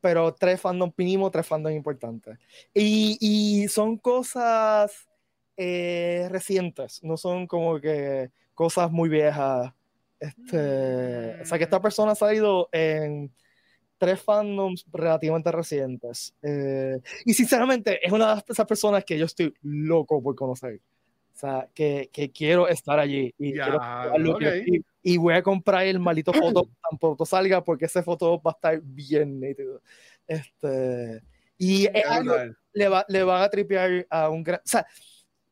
pero 0.00 0.34
tres 0.34 0.60
fandoms, 0.60 0.94
mínimo 0.96 1.30
tres 1.30 1.46
fandoms 1.46 1.76
importantes. 1.76 2.38
Y, 2.74 3.18
y 3.20 3.68
son 3.68 3.98
cosas 3.98 5.08
eh, 5.56 6.26
recientes, 6.30 7.02
no 7.04 7.16
son 7.16 7.46
como 7.46 7.78
que 7.80 8.30
cosas 8.54 8.90
muy 8.90 9.08
viejas. 9.08 9.72
Este, 10.18 11.40
O 11.42 11.44
sea, 11.44 11.58
que 11.58 11.64
esta 11.64 11.78
Mm. 11.78 11.82
persona 11.82 12.12
ha 12.12 12.16
salido 12.16 12.68
en 12.72 13.30
tres 14.02 14.20
fandoms 14.20 14.84
relativamente 14.92 15.52
recientes. 15.52 16.34
Eh, 16.42 17.00
y 17.24 17.34
sinceramente, 17.34 18.04
es 18.04 18.10
una 18.10 18.34
de 18.34 18.42
esas 18.48 18.66
personas 18.66 19.04
que 19.04 19.16
yo 19.16 19.26
estoy 19.26 19.54
loco 19.62 20.20
por 20.20 20.34
conocer. 20.34 20.80
O 21.32 21.38
sea, 21.38 21.68
que, 21.72 22.10
que 22.12 22.32
quiero 22.32 22.66
estar 22.66 22.98
allí. 22.98 23.32
Y, 23.38 23.52
quiero 23.52 23.78
probarlo, 23.78 24.34
ok. 24.34 24.42
y, 24.66 24.84
y 25.04 25.16
voy 25.18 25.34
a 25.34 25.42
comprar 25.44 25.86
el 25.86 26.00
maldito 26.00 26.32
foto 26.32 26.64
tan 26.64 26.98
pronto 26.98 27.24
salga, 27.24 27.62
porque 27.62 27.84
ese 27.84 28.02
foto 28.02 28.42
va 28.42 28.50
a 28.50 28.54
estar 28.54 28.80
bien 28.82 29.38
nítido. 29.38 29.80
Este, 30.26 31.22
y 31.56 31.86
es 31.86 32.04
algo, 32.04 32.34
le, 32.72 32.88
va, 32.88 33.04
le 33.06 33.22
van 33.22 33.40
a 33.40 33.48
tripear 33.48 34.04
a 34.10 34.30
un 34.30 34.42
gran. 34.42 34.58
O 34.58 34.68
sea, 34.68 34.84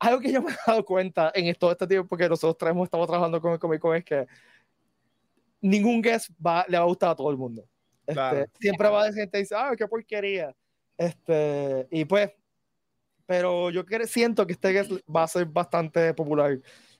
algo 0.01 0.19
que 0.19 0.33
yo 0.33 0.43
me 0.43 0.51
he 0.51 0.57
dado 0.67 0.85
cuenta 0.85 1.31
en 1.37 1.55
todo 1.55 1.71
este 1.71 1.87
tiempo 1.87 2.17
que 2.17 2.29
nosotros 2.29 2.59
tres 2.59 2.73
hemos 2.73 2.87
estado 2.87 3.07
trabajando 3.07 3.41
con 3.41 3.53
el 3.53 3.61
Comic 3.61 3.81
Con 3.81 3.95
es 3.95 4.05
que 4.05 4.27
ningún 5.61 6.03
guest 6.03 6.31
va, 6.45 6.65
le 6.69 6.79
va 6.79 6.83
a 6.83 6.89
gustar 6.89 7.11
a 7.11 7.15
todo 7.15 7.31
el 7.31 7.37
mundo. 7.37 7.65
Este, 8.07 8.13
Claro. 8.15 8.45
Siempre 8.59 8.89
va 8.89 9.03
a 9.05 9.13
gente 9.13 9.31
que 9.31 9.39
dice, 9.39 9.55
ah, 9.57 9.73
qué 9.77 9.87
porquería. 9.87 10.55
Este, 10.97 11.87
y 11.91 12.05
pues, 12.05 12.31
pero 13.27 13.71
yo 13.71 13.85
cre- 13.87 14.07
siento 14.07 14.47
que 14.47 14.55
este 14.55 14.73
guest 14.73 14.91
va 15.15 15.23
a 15.23 15.29
ser 15.29 15.47
bastante 15.47 16.13
popular 16.15 16.59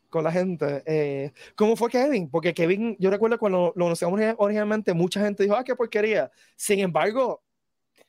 con 0.09 0.25
la 0.25 0.33
gente. 0.33 0.83
Eh, 0.87 1.33
¿Cómo 1.57 1.77
fue 1.77 1.91
Kevin? 1.91 2.31
Porque 2.31 2.55
Kevin, 2.55 2.97
yo 2.99 3.11
recuerdo 3.11 3.39
cuando 3.39 3.73
lo 3.77 3.85
anunciamos 3.87 4.19
ori- 4.19 4.35
originalmente, 4.39 4.95
mucha 4.95 5.21
gente 5.21 5.43
dijo, 5.43 5.55
ah, 5.57 5.65
qué 5.65 5.75
porquería. 5.75 6.31
Sin 6.57 6.81
embargo, 6.81 7.43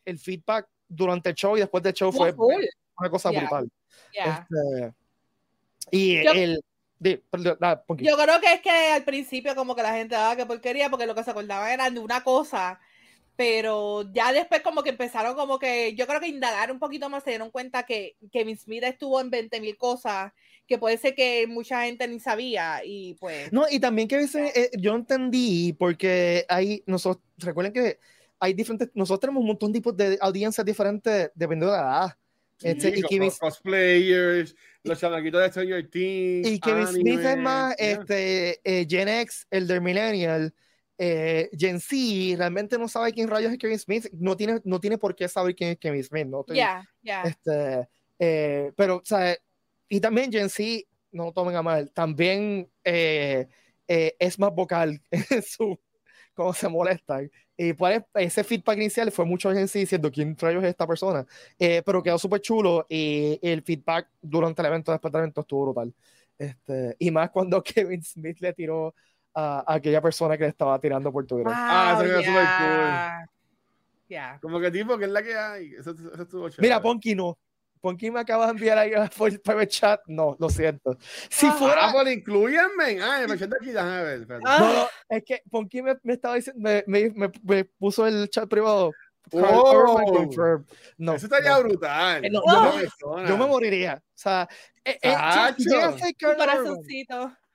el 0.05 0.17
feedback 0.19 0.67
durante 0.87 1.29
el 1.29 1.35
show 1.35 1.57
y 1.57 1.61
después 1.61 1.83
del 1.83 1.93
show 1.93 2.11
fue 2.11 2.33
una 2.97 3.09
cosa 3.09 3.31
Yeah. 3.31 3.39
brutal. 3.41 3.71
Yeah. 4.13 4.47
Este, 4.49 4.93
y 5.91 6.23
Yo- 6.23 6.31
el. 6.33 6.61
Yo 8.05 8.15
creo 8.15 8.39
que 8.39 8.53
es 8.53 8.61
que 8.61 8.69
al 8.69 9.03
principio 9.03 9.55
como 9.55 9.75
que 9.75 9.83
la 9.83 9.93
gente 9.93 10.15
daba 10.15 10.35
que 10.35 10.45
porquería 10.45 10.89
porque 10.89 11.07
lo 11.07 11.15
que 11.15 11.23
se 11.23 11.31
acordaba 11.31 11.73
era 11.73 11.89
de 11.89 11.99
una 11.99 12.23
cosa, 12.23 12.79
pero 13.35 14.11
ya 14.13 14.31
después 14.31 14.61
como 14.61 14.83
que 14.83 14.91
empezaron 14.91 15.35
como 15.35 15.57
que 15.57 15.95
yo 15.95 16.05
creo 16.05 16.19
que 16.19 16.27
indagar 16.27 16.71
un 16.71 16.79
poquito 16.79 17.09
más 17.09 17.23
se 17.23 17.31
dieron 17.31 17.49
cuenta 17.49 17.83
que 17.83 18.15
Kevin 18.31 18.57
Smith 18.57 18.83
estuvo 18.83 19.19
en 19.19 19.31
20 19.31 19.59
mil 19.61 19.77
cosas 19.77 20.31
que 20.67 20.77
puede 20.77 20.97
ser 20.97 21.15
que 21.15 21.47
mucha 21.47 21.83
gente 21.83 22.07
ni 22.07 22.19
sabía 22.19 22.81
y 22.85 23.15
pues 23.15 23.51
No, 23.51 23.65
y 23.69 23.79
también 23.79 24.07
que 24.07 24.15
a 24.15 24.19
veces 24.19 24.55
eh, 24.55 24.69
yo 24.77 24.95
entendí 24.95 25.73
porque 25.73 26.45
hay, 26.47 26.83
nosotros, 26.85 27.23
recuerden 27.37 27.73
que 27.73 27.99
hay 28.39 28.53
diferentes, 28.53 28.89
nosotros 28.93 29.21
tenemos 29.21 29.41
un 29.41 29.47
montón 29.47 29.71
de 29.71 29.79
tipos 29.79 29.97
de 29.97 30.17
audiencias 30.21 30.65
diferentes 30.65 31.31
dependiendo 31.35 31.73
de 31.73 31.77
la 31.77 31.87
edad. 31.87 32.17
Este, 32.63 32.91
Sí, 32.93 32.99
y, 32.99 33.01
Kevin, 33.03 33.31
cosplayers, 33.39 34.55
los 34.83 34.99
chamaquitos 34.99 35.41
de 35.41 35.49
Stranger 35.49 35.89
Things. 35.89 36.47
y 36.49 36.59
Kevin 36.59 36.87
Smith 36.87 37.19
es 37.19 37.37
más 37.37 37.75
yeah. 37.77 37.91
este, 37.91 38.59
eh, 38.63 38.85
Gen 38.89 39.07
X, 39.07 39.47
el 39.51 39.67
de 39.67 39.79
Millennial. 39.79 40.53
eh, 40.97 41.49
Gen 41.57 41.79
Z 41.79 42.37
realmente 42.37 42.77
no 42.77 42.87
sabe 42.87 43.11
quién 43.11 43.27
rayos 43.27 43.51
es 43.51 43.57
Kevin 43.57 43.79
Smith, 43.79 44.07
no 44.13 44.35
tiene, 44.37 44.61
no 44.63 44.79
tiene 44.79 44.97
por 44.99 45.15
qué 45.15 45.27
saber 45.27 45.55
quién 45.55 45.71
es 45.71 45.77
Kevin 45.79 46.03
Smith, 46.03 46.27
¿no? 46.27 46.41
Estoy- 46.41 46.57
ya, 46.57 46.87
ya. 47.01 47.23
Este, 47.23 47.89
eh, 48.19 48.71
pero, 48.75 48.97
o 48.97 49.01
sea, 49.03 49.35
y 49.89 49.99
también 49.99 50.31
Gen 50.31 50.49
Z, 50.49 50.63
no 51.11 51.25
lo 51.25 51.31
tomen 51.33 51.55
a 51.55 51.63
mal, 51.63 51.91
también 51.91 52.69
eh, 52.83 53.47
eh, 53.87 54.15
es 54.19 54.37
más 54.37 54.53
vocal 54.53 55.01
en 55.11 55.41
su, 55.41 55.79
cómo 56.41 56.53
se 56.53 56.67
molestan. 56.69 57.29
Y 57.57 57.73
pues 57.73 58.01
ese 58.15 58.43
feedback 58.43 58.77
inicial 58.77 59.11
fue 59.11 59.25
mucho 59.25 59.51
Gen 59.51 59.67
Z 59.67 59.79
diciendo 59.79 60.11
quién 60.11 60.35
rayos 60.37 60.63
es 60.63 60.69
esta 60.71 60.87
persona, 60.87 61.25
Eh, 61.59 61.81
pero 61.85 62.01
quedó 62.01 62.17
súper 62.17 62.41
chulo 62.41 62.85
y 62.89 63.39
el 63.41 63.61
feedback 63.61 64.09
durante 64.21 64.61
el 64.61 64.67
evento, 64.67 64.91
después 64.91 65.11
del 65.11 65.21
evento, 65.21 65.41
estuvo 65.41 65.65
brutal. 65.65 65.93
Este, 66.37 66.95
y 66.97 67.11
más 67.11 67.29
cuando 67.29 67.61
Kevin 67.63 68.01
Smith 68.03 68.39
le 68.39 68.53
tiró 68.53 68.95
a, 69.33 69.59
a 69.71 69.75
aquella 69.75 70.01
persona 70.01 70.35
que 70.37 70.43
le 70.43 70.49
estaba 70.49 70.79
tirando 70.79 71.11
por 71.11 71.25
Twitter. 71.25 71.53
Ah, 71.55 71.93
Wow, 71.95 72.03
eso 72.05 72.11
quedó 72.11 72.21
súper 72.23 72.43
ya. 72.43 73.25
Ya. 74.09 74.39
Como 74.41 74.59
que 74.59 74.71
tipo, 74.71 74.97
que 74.97 75.05
es 75.05 75.11
la 75.11 75.23
que 75.23 75.37
hay. 75.37 75.73
Eso, 75.75 75.91
eso 75.91 76.21
estuvo 76.23 76.49
chévere. 76.49 76.67
Mira, 76.67 76.81
Ponky 76.81 77.15
no. 77.15 77.37
Ponky 77.81 78.11
me 78.11 78.19
acaba 78.19 78.45
de 78.45 78.51
enviar 78.51 78.77
ahí 78.77 78.91
por 79.17 79.29
private 79.41 79.67
chat. 79.67 80.01
No, 80.07 80.35
lo 80.39 80.49
siento. 80.49 80.97
Si 81.29 81.47
Ah. 81.47 81.53
fuera. 81.53 81.87
Ah, 81.87 81.91
pues 81.91 82.15
incluyenme. 82.15 83.01
Ah, 83.01 83.25
me 83.27 83.35
de 83.35 83.45
aquí, 83.45 83.71
déjame 83.71 84.03
ver. 84.03 84.21
espérate. 84.21 84.45
Ah. 84.47 84.57
No, 84.59 84.73
no, 84.73 84.87
es 85.09 85.23
que 85.25 85.41
Ponky 85.49 85.81
me, 85.81 85.97
me 86.03 86.13
estaba 86.13 86.35
diciendo, 86.35 86.61
me, 86.61 86.83
me, 86.87 87.09
me- 87.09 87.31
me 87.43 87.65
puso 87.65 88.05
el 88.07 88.29
chat 88.29 88.47
privado. 88.47 88.91
Oh. 89.33 90.01
Confirm. 90.13 90.65
No, 90.97 91.13
Eso 91.13 91.25
estaría 91.27 91.51
no. 91.51 91.63
brutal. 91.63 92.25
Eh, 92.25 92.29
no, 92.29 92.41
yo. 92.81 93.25
Yo 93.27 93.37
me 93.37 93.45
moriría. 93.47 93.95
O 94.03 94.11
sea, 94.15 94.47
eh, 94.83 94.97
eh, 95.01 95.15
si, 95.57 95.63
si 95.63 95.69
llega 95.69 95.87
a 95.87 95.97
ser 95.97 96.15
Carl 96.17 96.37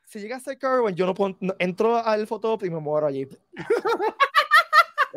si 0.09 0.21
llega 0.21 0.37
a 0.37 0.41
ser 0.41 0.57
Carl 0.57 0.95
yo 0.95 1.05
no, 1.05 1.15
pon- 1.15 1.37
no- 1.41 1.55
entro 1.59 1.97
al 1.97 2.27
fotop 2.27 2.65
y 2.65 2.71
me 2.71 2.79
muero 2.81 3.07
allí. 3.09 3.27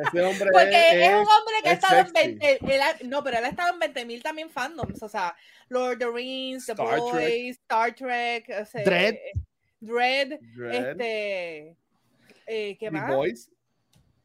Ese 0.02 0.22
hombre 0.22 0.50
Porque 0.52 0.70
es, 0.70 1.08
es, 1.08 1.14
un 1.14 1.20
hombre 1.20 1.56
que 1.64 1.70
ha 1.70 1.72
es 1.74 1.80
estado 1.84 2.00
en 2.00 2.08
sexy. 2.08 2.38
20. 2.40 2.76
él 2.76 2.82
ha- 2.82 2.98
no, 3.06 3.24
pero 3.24 3.38
él 3.38 3.46
ha 3.46 3.50
estado 3.50 3.74
en 3.74 3.80
20.000 3.94 4.22
también 4.24 4.50
fandoms. 4.50 5.02
O 5.04 5.10
sea, 5.10 5.36
Lord 5.68 5.94
of 5.94 5.98
the 6.00 6.10
Rings, 6.10 6.66
The 6.66 6.72
Star 6.74 6.88
Trek. 6.88 7.00
Boys, 7.02 7.58
Star 7.60 7.96
Trek, 7.96 8.50
o 8.62 8.66
sea, 8.66 8.84
Dredd. 8.84 9.14
eh, 9.16 9.32
Dredd, 9.82 10.40
Dread, 10.56 10.90
este. 10.92 11.78
eh, 12.48 12.78
¿Qué 12.80 12.86
The 12.88 12.92
más? 12.92 13.16
Boys. 13.16 13.52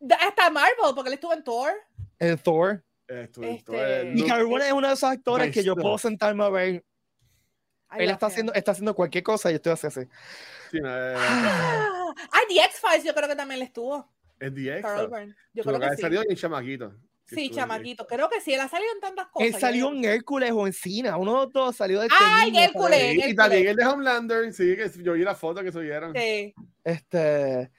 Da- 0.01 0.17
Hasta 0.17 0.51
Marvel, 0.51 0.95
porque 0.95 1.09
él 1.09 1.15
estuvo 1.15 1.33
en 1.33 1.43
Thor. 1.45 1.73
El 2.19 2.41
Thor. 2.43 2.85
Esto, 3.07 3.43
Este- 3.43 3.55
esto 3.57 3.75
es- 3.75 4.17
Y 4.21 4.25
es 4.25 4.73
uno 4.73 4.87
de 4.89 4.95
esos 4.95 5.05
actores 5.11 5.53
que 5.53 5.63
yo 5.63 5.77
puedo 5.77 5.99
sentarme 5.99 6.45
a 6.45 6.49
ver. 6.49 6.85
I 7.93 8.03
Él 8.03 8.11
está 8.11 8.27
him. 8.27 8.33
haciendo, 8.33 8.55
está 8.55 8.73
haciendo 8.73 8.95
cualquier 8.95 9.23
cosa 9.23 9.51
y 9.51 9.53
yo 9.53 9.57
estoy 9.57 9.73
así 9.73 9.87
así. 9.87 10.01
sí, 10.71 10.81
no, 10.81 10.89
Ah, 10.89 12.15
Ay, 12.33 12.45
The 12.49 12.61
X-Files, 12.65 13.05
yo 13.05 13.15
creo 13.15 13.29
que 13.29 13.37
también 13.37 13.59
le 13.61 13.67
estuvo. 13.67 14.09
Es 14.41 14.55
The. 14.55 14.83
Yo 15.55 15.63
creo 15.65 15.81
que 15.81 15.89
que 15.89 15.97
sí. 15.97 16.03
salido 16.03 16.23
bien 16.23 16.37
chamaquito. 16.37 16.95
Sí, 17.27 17.51
chamaquito. 17.51 18.07
Creo 18.07 18.29
que 18.29 18.41
sí. 18.41 18.53
Él 18.53 18.61
ha 18.61 18.69
salido 18.69 18.93
en 18.95 19.01
tantas 19.01 19.29
cosas. 19.29 19.49
Él 19.49 19.55
salió 19.55 19.91
en 19.91 20.05
Hércules 20.05 20.53
o 20.53 20.67
en 20.67 20.73
Cina. 20.73 21.17
Uno 21.17 21.33
de 21.33 21.45
los 21.45 21.53
dos 21.53 21.77
salió 21.77 22.01
de 22.01 22.09
Ay, 22.11 22.51
niño, 22.51 22.65
Hércules. 22.65 23.01
en 23.01 23.31
y 23.31 23.35
también 23.35 23.67
el 23.69 23.77
de 23.77 23.87
Homelander, 23.87 24.53
sí, 24.53 24.77
que 24.77 24.91
yo 25.03 25.15
vi 25.15 25.23
la 25.25 25.35
foto 25.35 25.63
que 25.63 25.73
subieron. 25.73 26.13
Sí. 26.15 26.55
Este. 26.83 27.71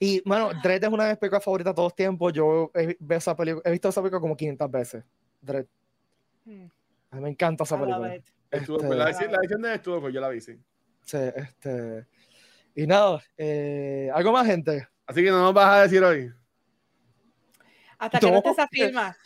Y, 0.00 0.20
bueno, 0.28 0.50
Dredd 0.62 0.84
es 0.84 0.90
una 0.90 1.04
de 1.04 1.10
mis 1.10 1.18
películas 1.18 1.44
favoritas 1.44 1.72
de 1.72 1.76
todos 1.76 1.86
los 1.86 1.94
tiempos. 1.96 2.32
Yo 2.32 2.70
he, 2.74 2.96
veo 3.00 3.18
esa 3.18 3.36
película- 3.36 3.62
he 3.64 3.70
visto 3.72 3.88
esa 3.88 4.00
película 4.00 4.20
como 4.20 4.36
500 4.36 4.70
veces. 4.70 5.04
Dredd. 5.40 5.66
Hmm, 6.44 6.66
A 7.10 7.16
mí 7.16 7.22
me 7.22 7.28
encanta 7.30 7.64
esa 7.64 7.78
película. 7.78 8.14
Este- 8.14 8.32
pues, 8.66 8.82
la, 8.82 8.96
la 8.96 9.10
edición 9.10 9.62
de 9.62 9.74
estuvo, 9.74 10.00
pues 10.00 10.14
yo 10.14 10.20
la 10.20 10.28
vi, 10.28 10.40
sí. 10.40 10.56
Sí, 11.04 11.18
este. 11.36 12.06
Y 12.74 12.86
nada, 12.86 13.22
eh, 13.36 14.10
algo 14.14 14.32
más, 14.32 14.46
gente. 14.46 14.88
Así 15.08 15.24
que 15.24 15.30
no 15.30 15.40
nos 15.40 15.54
vas 15.54 15.74
a 15.74 15.82
decir 15.84 16.04
hoy. 16.04 16.30
Hasta 17.98 18.20
que 18.20 18.30
no 18.30 18.36
esté 18.36 18.50
esa 18.50 18.68
firma. 18.68 19.16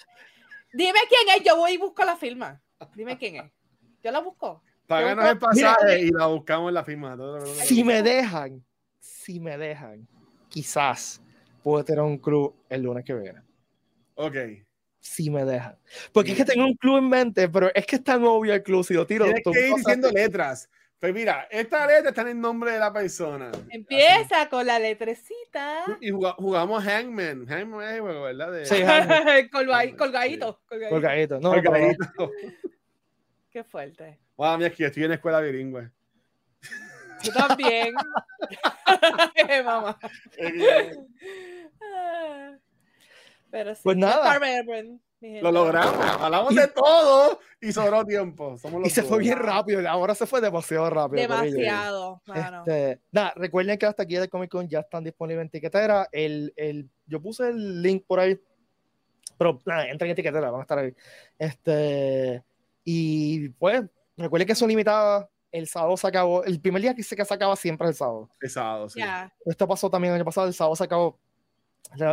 Dime 0.73 1.01
quién 1.09 1.37
es, 1.37 1.45
yo 1.45 1.57
voy 1.57 1.73
y 1.73 1.77
busco 1.77 2.05
la 2.05 2.17
firma. 2.17 2.63
Dime 2.95 3.19
quién 3.19 3.37
es. 3.37 3.53
Yo 4.01 4.13
la 4.13 4.21
busco. 4.21 4.63
Páganos 4.87 5.25
el 5.25 5.35
Mira, 5.35 5.41
pasaje 5.41 6.01
y 6.03 6.11
la 6.11 6.27
buscamos 6.27 6.69
en 6.69 6.75
la 6.75 6.85
firma. 6.85 7.17
Si 7.65 7.83
me 7.83 8.01
dejan, 8.01 8.65
si 9.01 9.41
me 9.41 9.59
dejan, 9.59 10.07
quizás 10.49 11.21
puedo 11.65 11.85
tener 11.85 12.03
un 12.03 12.19
club 12.19 12.55
el 12.69 12.83
lunes 12.83 13.05
que 13.05 13.15
viene. 13.15 13.43
Ok. 14.15 14.37
Si 15.01 15.31
me 15.31 15.45
dejan. 15.45 15.77
Porque 16.13 16.31
es 16.31 16.37
que 16.37 16.45
tengo 16.45 16.65
un 16.65 16.77
club 16.77 16.99
en 16.99 17.09
mente, 17.09 17.49
pero 17.49 17.75
es 17.75 17.85
que 17.87 17.97
es 17.97 18.05
tan 18.05 18.23
obvio 18.25 18.55
el 18.55 18.63
club. 18.63 18.85
Si 18.85 18.95
lo 18.95 19.05
tiro, 19.05 19.25
Tienes 19.25 19.43
tú 19.43 19.51
que 19.51 19.69
ir 19.69 19.75
diciendo 19.75 20.13
letras. 20.13 20.71
Pues 21.03 21.13
mira, 21.13 21.49
esta 21.51 21.85
letra 21.85 22.11
está 22.11 22.23
en 22.23 22.29
el 22.29 22.41
nombre 22.41 22.71
de 22.71 22.79
la 22.79 22.93
persona. 22.93 23.51
Empieza 23.71 24.49
con 24.49 24.65
la 24.65 24.79
letrecita. 24.79 25.99
Y 26.01 26.13
juga- 26.13 26.37
jugamos 26.39 26.85
Hangman. 26.85 27.45
Hangman 27.45 27.89
es 27.89 27.95
el 27.95 28.01
juego, 28.03 28.23
¿verdad? 28.23 28.53
De... 28.53 28.67
Sí, 28.67 28.77
colgadito, 29.51 29.97
colgadito. 29.97 30.61
colgadito. 30.89 31.41
No, 31.41 31.55
ahí- 31.55 31.97
Qué 33.51 33.65
fuerte. 33.65 34.21
Wow, 34.37 34.57
mira, 34.59 34.73
yo 34.73 34.87
estoy 34.87 35.03
en 35.03 35.11
escuela 35.11 35.41
bilingüe. 35.41 35.91
Yo 37.25 37.33
también. 37.33 37.95
Mamá. 39.65 39.99
Ah. 41.83 42.53
Pero 43.51 43.75
sí. 43.75 43.81
Pues 43.83 43.97
nada. 43.97 44.39
Lo 45.41 45.53
logramos. 45.53 45.95
Hablamos 46.21 46.55
de 46.55 46.67
todo 46.69 47.39
y 47.61 47.73
sobró 47.73 48.05
tiempo. 48.05 48.59
Somos 48.59 48.81
Y 48.81 48.85
los 48.85 48.93
se 48.93 49.03
fue 49.03 49.19
duros. 49.19 49.25
bien 49.25 49.39
rápido. 49.39 49.89
Ahora 49.89 50.15
se 50.15 50.27
fue 50.27 50.41
demasiado 50.41 50.91
rápido. 50.91 51.23
Demasiado, 51.23 52.21
mano. 52.27 52.65
Este, 52.67 53.01
nada, 53.13 53.33
recuerden 53.37 53.79
que 53.79 53.87
las 53.87 53.95
taquillas 53.95 54.23
de 54.23 54.29
Comic 54.29 54.51
Con 54.51 54.69
ya 54.69 54.81
están 54.81 55.05
disponibles 55.05 55.45
en 55.45 55.51
tiquetera. 55.51 56.09
El, 56.11 56.53
el, 56.57 56.91
yo 57.07 57.23
puse 57.23 57.49
el 57.49 57.81
link 57.83 58.05
por 58.07 58.19
ahí, 58.19 58.39
pero 59.39 59.61
nada, 59.65 59.89
entren 59.89 60.11
en 60.11 60.17
tiquetera, 60.17 60.51
van 60.51 60.61
a 60.61 60.63
estar 60.63 60.79
ahí. 60.79 60.95
Este, 61.39 62.43
y 62.85 63.49
pues, 63.51 63.83
recuerden 64.17 64.47
que 64.47 64.55
son 64.55 64.69
limitadas. 64.69 65.29
El 65.53 65.69
sábado 65.69 65.97
se 65.99 66.07
acabó. 66.07 66.43
El 66.45 66.61
primer 66.61 66.81
día 66.81 66.95
que 66.95 67.03
se, 67.03 67.15
que 67.15 67.25
se 67.25 67.35
acaba 67.35 67.55
siempre 67.57 67.87
es 67.87 67.91
el 67.91 67.97
sábado. 67.97 68.31
Pesado, 68.41 68.89
sí. 68.89 68.99
Ya. 68.99 69.33
Esto 69.45 69.69
pasó 69.69 69.91
también 69.91 70.15
el 70.15 70.17
año 70.17 70.25
pasado. 70.25 70.47
El 70.47 70.55
sábado 70.55 70.75
se 70.75 70.85
acabó. 70.85 71.19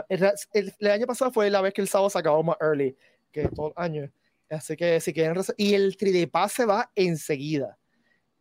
El, 0.10 0.24
el- 0.54 0.74
el 0.80 0.92
año 0.92 1.06
pasado 1.08 1.32
fue 1.32 1.50
la 1.50 1.62
vez 1.62 1.74
que 1.74 1.82
el 1.82 1.88
sábado 1.88 2.10
se 2.10 2.20
acabó 2.20 2.44
más 2.44 2.58
early 2.62 2.96
que 3.32 3.48
todo 3.50 3.68
el 3.68 3.74
año. 3.78 4.12
Así 4.50 4.76
que 4.76 5.00
si 5.00 5.14
quieren. 5.14 5.36
Y 5.58 5.74
el 5.76 5.96
3D 5.98 6.30
Pass 6.30 6.54
se 6.54 6.66
va 6.66 6.92
enseguida. 6.96 7.78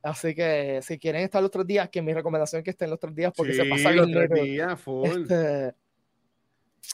Así 0.02 0.34
que 0.34 0.80
si 0.82 0.98
quieren 0.98 1.22
estar 1.22 1.42
los 1.42 1.50
tres 1.50 1.66
días, 1.66 1.88
que 1.90 2.00
mi 2.00 2.14
recomendación 2.14 2.60
es 2.60 2.64
que 2.64 2.70
estén 2.70 2.88
los 2.88 2.98
tres 2.98 3.14
días 3.14 3.32
porque 3.36 3.52
se 3.52 3.62
Sí, 3.64 3.68
pasa 3.68 3.90
los 3.90 4.06
bien 4.06 4.18
tres 4.18 4.30
rápido. 4.30 4.44
días, 4.46 4.80
full. 4.80 5.06
Este, 5.08 5.74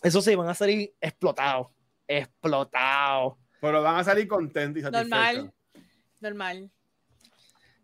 eso 0.03 0.21
sí, 0.21 0.35
van 0.35 0.49
a 0.49 0.55
salir 0.55 0.93
explotados. 1.01 1.69
Explotados. 2.09 3.35
Pero 3.61 3.83
van 3.83 3.97
a 3.97 4.05
salir 4.05 4.27
contentos 4.27 4.81
y 4.81 4.83
satisfechos. 4.83 5.11
Normal. 5.11 5.53
Normal. 6.21 6.71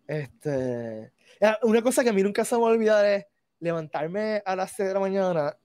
Este, 0.07 1.12
ah, 1.40 1.59
una 1.62 1.82
cosa 1.82 2.03
que 2.03 2.11
a 2.11 2.12
mí 2.12 2.22
nunca 2.22 2.44
se 2.44 2.57
me 2.57 2.62
va 2.62 2.68
a 2.68 2.72
olvidar 2.72 3.05
es 3.07 3.26
levantarme 3.61 4.42
a 4.44 4.57
las 4.57 4.72
6 4.72 4.88
de 4.88 4.94
la 4.94 5.01
mañana 5.01 5.57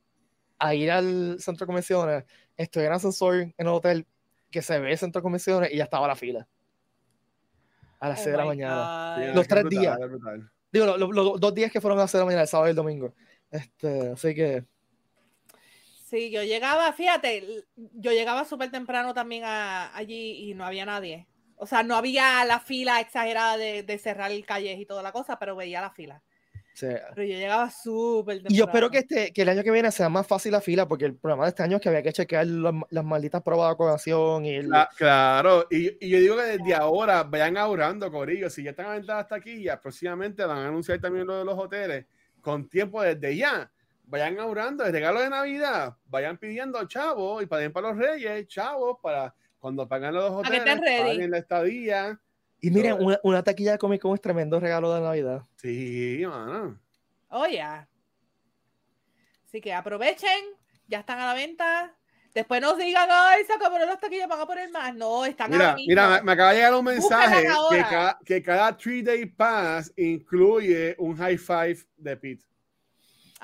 a 0.59 0.73
ir 0.75 0.91
al 0.91 1.37
centro 1.39 1.65
de 1.65 1.67
convenciones. 1.67 2.23
Estoy 2.57 2.85
en 2.85 2.93
ascensor 2.93 3.35
en 3.35 3.53
el 3.57 3.67
hotel 3.67 4.05
que 4.51 4.61
se 4.61 4.79
ve 4.79 4.91
el 4.91 4.97
centro 4.97 5.19
de 5.19 5.23
convenciones 5.23 5.71
y 5.73 5.77
ya 5.77 5.83
estaba 5.85 6.07
la 6.07 6.15
fila. 6.15 6.47
A 7.99 8.09
las 8.09 8.19
Oh 8.19 8.23
6 8.23 8.31
de 8.33 8.37
la 8.37 8.45
mañana. 8.45 9.15
Los 9.33 9.41
es 9.43 9.47
tres 9.47 9.63
brutal, 9.63 9.79
días. 9.79 9.99
brutal. 10.09 10.51
Digo, 10.71 10.85
lo- 10.85 10.97
lo- 10.97 11.11
los 11.11 11.39
dos 11.39 11.53
días 11.55 11.71
que 11.71 11.81
fueron 11.81 11.97
a 11.99 12.03
las 12.03 12.11
6 12.11 12.19
de 12.19 12.21
la 12.21 12.25
mañana, 12.25 12.41
el 12.43 12.47
sábado 12.47 12.67
y 12.67 12.71
el 12.71 12.75
domingo. 12.75 13.13
Este, 13.51 14.09
así 14.09 14.35
que, 14.35 14.65
Sí, 16.09 16.29
yo 16.29 16.43
llegaba, 16.43 16.93
fíjate, 16.93 17.65
yo 17.75 18.11
llegaba 18.11 18.45
súper 18.45 18.69
temprano 18.71 19.13
también 19.13 19.43
a, 19.43 19.95
allí 19.95 20.49
y 20.49 20.53
no 20.53 20.63
había 20.65 20.85
nadie. 20.85 21.27
O 21.57 21.65
sea, 21.65 21.83
no 21.83 21.95
había 21.95 22.45
la 22.45 22.59
fila 22.59 22.99
exagerada 23.01 23.57
de, 23.57 23.83
de 23.83 23.97
cerrar 23.97 24.31
el 24.31 24.45
calles 24.45 24.79
y 24.79 24.85
toda 24.85 25.01
la 25.01 25.11
cosa, 25.11 25.39
pero 25.39 25.55
veía 25.55 25.81
la 25.81 25.91
fila. 25.91 26.21
Sí. 26.75 26.85
Pero 27.15 27.27
yo 27.27 27.35
llegaba 27.35 27.69
súper 27.71 28.35
temprano. 28.35 28.53
Y 28.53 28.57
yo 28.57 28.65
espero 28.65 28.91
que, 28.91 28.97
este, 28.99 29.33
que 29.33 29.41
el 29.41 29.49
año 29.49 29.63
que 29.63 29.71
viene 29.71 29.91
sea 29.91 30.09
más 30.09 30.27
fácil 30.27 30.51
la 30.51 30.61
fila, 30.61 30.87
porque 30.87 31.05
el 31.05 31.15
problema 31.15 31.45
de 31.45 31.49
este 31.49 31.63
año 31.63 31.77
es 31.77 31.81
que 31.81 31.89
había 31.89 32.03
que 32.03 32.13
chequear 32.13 32.45
las, 32.45 32.73
las 32.89 33.03
malditas 33.03 33.41
pruebas 33.41 33.65
de 33.67 33.73
vacunación 33.73 34.45
y 34.45 34.55
el, 34.55 34.67
Cla- 34.67 34.89
Claro, 34.95 35.65
y, 35.71 36.05
y 36.05 36.09
yo 36.09 36.19
digo 36.19 36.35
que 36.37 36.43
desde 36.43 36.75
ahora 36.75 37.23
vayan 37.23 37.57
ahorrando, 37.57 38.11
Corillo. 38.11 38.49
Si 38.49 38.61
ya 38.63 38.69
están 38.71 38.87
aventadas 38.87 39.23
hasta 39.23 39.35
aquí, 39.35 39.63
ya 39.63 39.79
próximamente 39.81 40.45
van 40.45 40.57
a 40.59 40.67
anunciar 40.67 40.99
también 40.99 41.25
lo 41.25 41.37
de 41.37 41.45
los 41.45 41.57
hoteles 41.57 42.05
con 42.41 42.69
tiempo 42.69 43.01
desde 43.01 43.35
ya. 43.35 43.71
Vayan 44.07 44.37
ahorrando 44.39 44.85
el 44.85 44.91
regalo 44.91 45.19
de 45.19 45.31
Navidad, 45.31 45.95
vayan 46.05 46.37
pidiendo 46.37 46.85
chavos 46.87 47.41
y 47.41 47.47
paguen 47.47 47.73
para 47.73 47.87
los 47.89 47.97
reyes, 47.97 48.47
chavos, 48.47 48.97
para 49.01 49.33
cuando 49.57 49.87
pagan 49.87 50.13
los 50.13 50.43
Para 50.43 50.63
que 50.63 50.71
hoteles, 50.71 51.01
paguen 51.01 51.31
la 51.31 51.37
estadía. 51.39 52.19
Y 52.65 52.71
miren, 52.71 52.93
una, 52.99 53.19
una 53.23 53.43
taquilla 53.43 53.73
de 53.73 53.77
Comic 53.77 54.01
Con 54.01 54.15
es 54.15 54.21
tremendo 54.21 54.59
regalo 54.59 54.91
de 54.93 55.01
Navidad. 55.01 55.43
Sí, 55.57 56.23
mano. 56.27 56.79
Oh, 57.29 57.45
ya. 57.45 57.87
Así 59.47 59.61
que 59.61 59.71
aprovechen, 59.73 60.43
ya 60.87 60.99
están 61.01 61.19
a 61.19 61.27
la 61.27 61.33
venta. 61.35 61.93
Después 62.33 62.61
nos 62.61 62.77
digan, 62.77 63.07
ay, 63.11 63.43
se 63.45 63.53
acabaron 63.53 63.87
las 63.87 63.99
taquillas, 63.99 64.27
van 64.27 64.41
a 64.41 64.45
poner 64.47 64.69
más. 64.71 64.95
No, 64.95 65.25
están 65.25 65.51
Mira, 65.51 65.75
mismo. 65.75 65.87
mira, 65.89 66.09
me, 66.09 66.21
me 66.23 66.31
acaba 66.31 66.49
de 66.51 66.55
llegar 66.57 66.73
un 66.73 66.85
mensaje 66.85 67.47
que 67.69 67.81
cada, 67.81 68.19
que 68.25 68.41
cada 68.41 68.77
3-day 68.77 69.25
pass 69.27 69.93
incluye 69.95 70.95
un 70.97 71.15
high 71.17 71.37
five 71.37 71.77
de 71.97 72.17
Pete. 72.17 72.45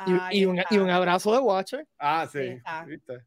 Y, 0.07 0.11
Ahí 0.19 0.39
y 0.39 0.45
un, 0.45 0.57
está. 0.57 0.73
y 0.75 0.79
un 0.79 0.89
abrazo 0.89 1.31
de 1.31 1.39
Watcher. 1.39 1.87
Ah, 1.99 2.21
Ahí 2.23 2.27
sí. 2.27 2.61
¿viste? 2.87 3.23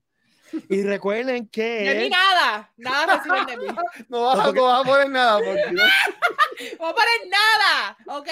Y 0.68 0.82
recuerden 0.82 1.26
De 1.26 1.40
mí 1.42 1.48
que 1.50 2.10
nada, 2.10 2.70
nada 2.76 3.16
reciben 3.16 3.46
de 3.46 3.56
mí. 3.56 3.66
No 4.08 4.22
vas, 4.22 4.44
porque- 4.44 4.60
no 4.60 4.66
vas 4.66 4.80
a 4.80 4.84
poner 4.88 5.10
nada 5.10 5.38
porque 5.38 5.62
no- 5.72 5.82
No 5.82 6.78
voy 6.78 6.90
a 6.90 6.94
poner 6.94 7.20
nada, 7.28 8.18
¿ok? 8.18 8.28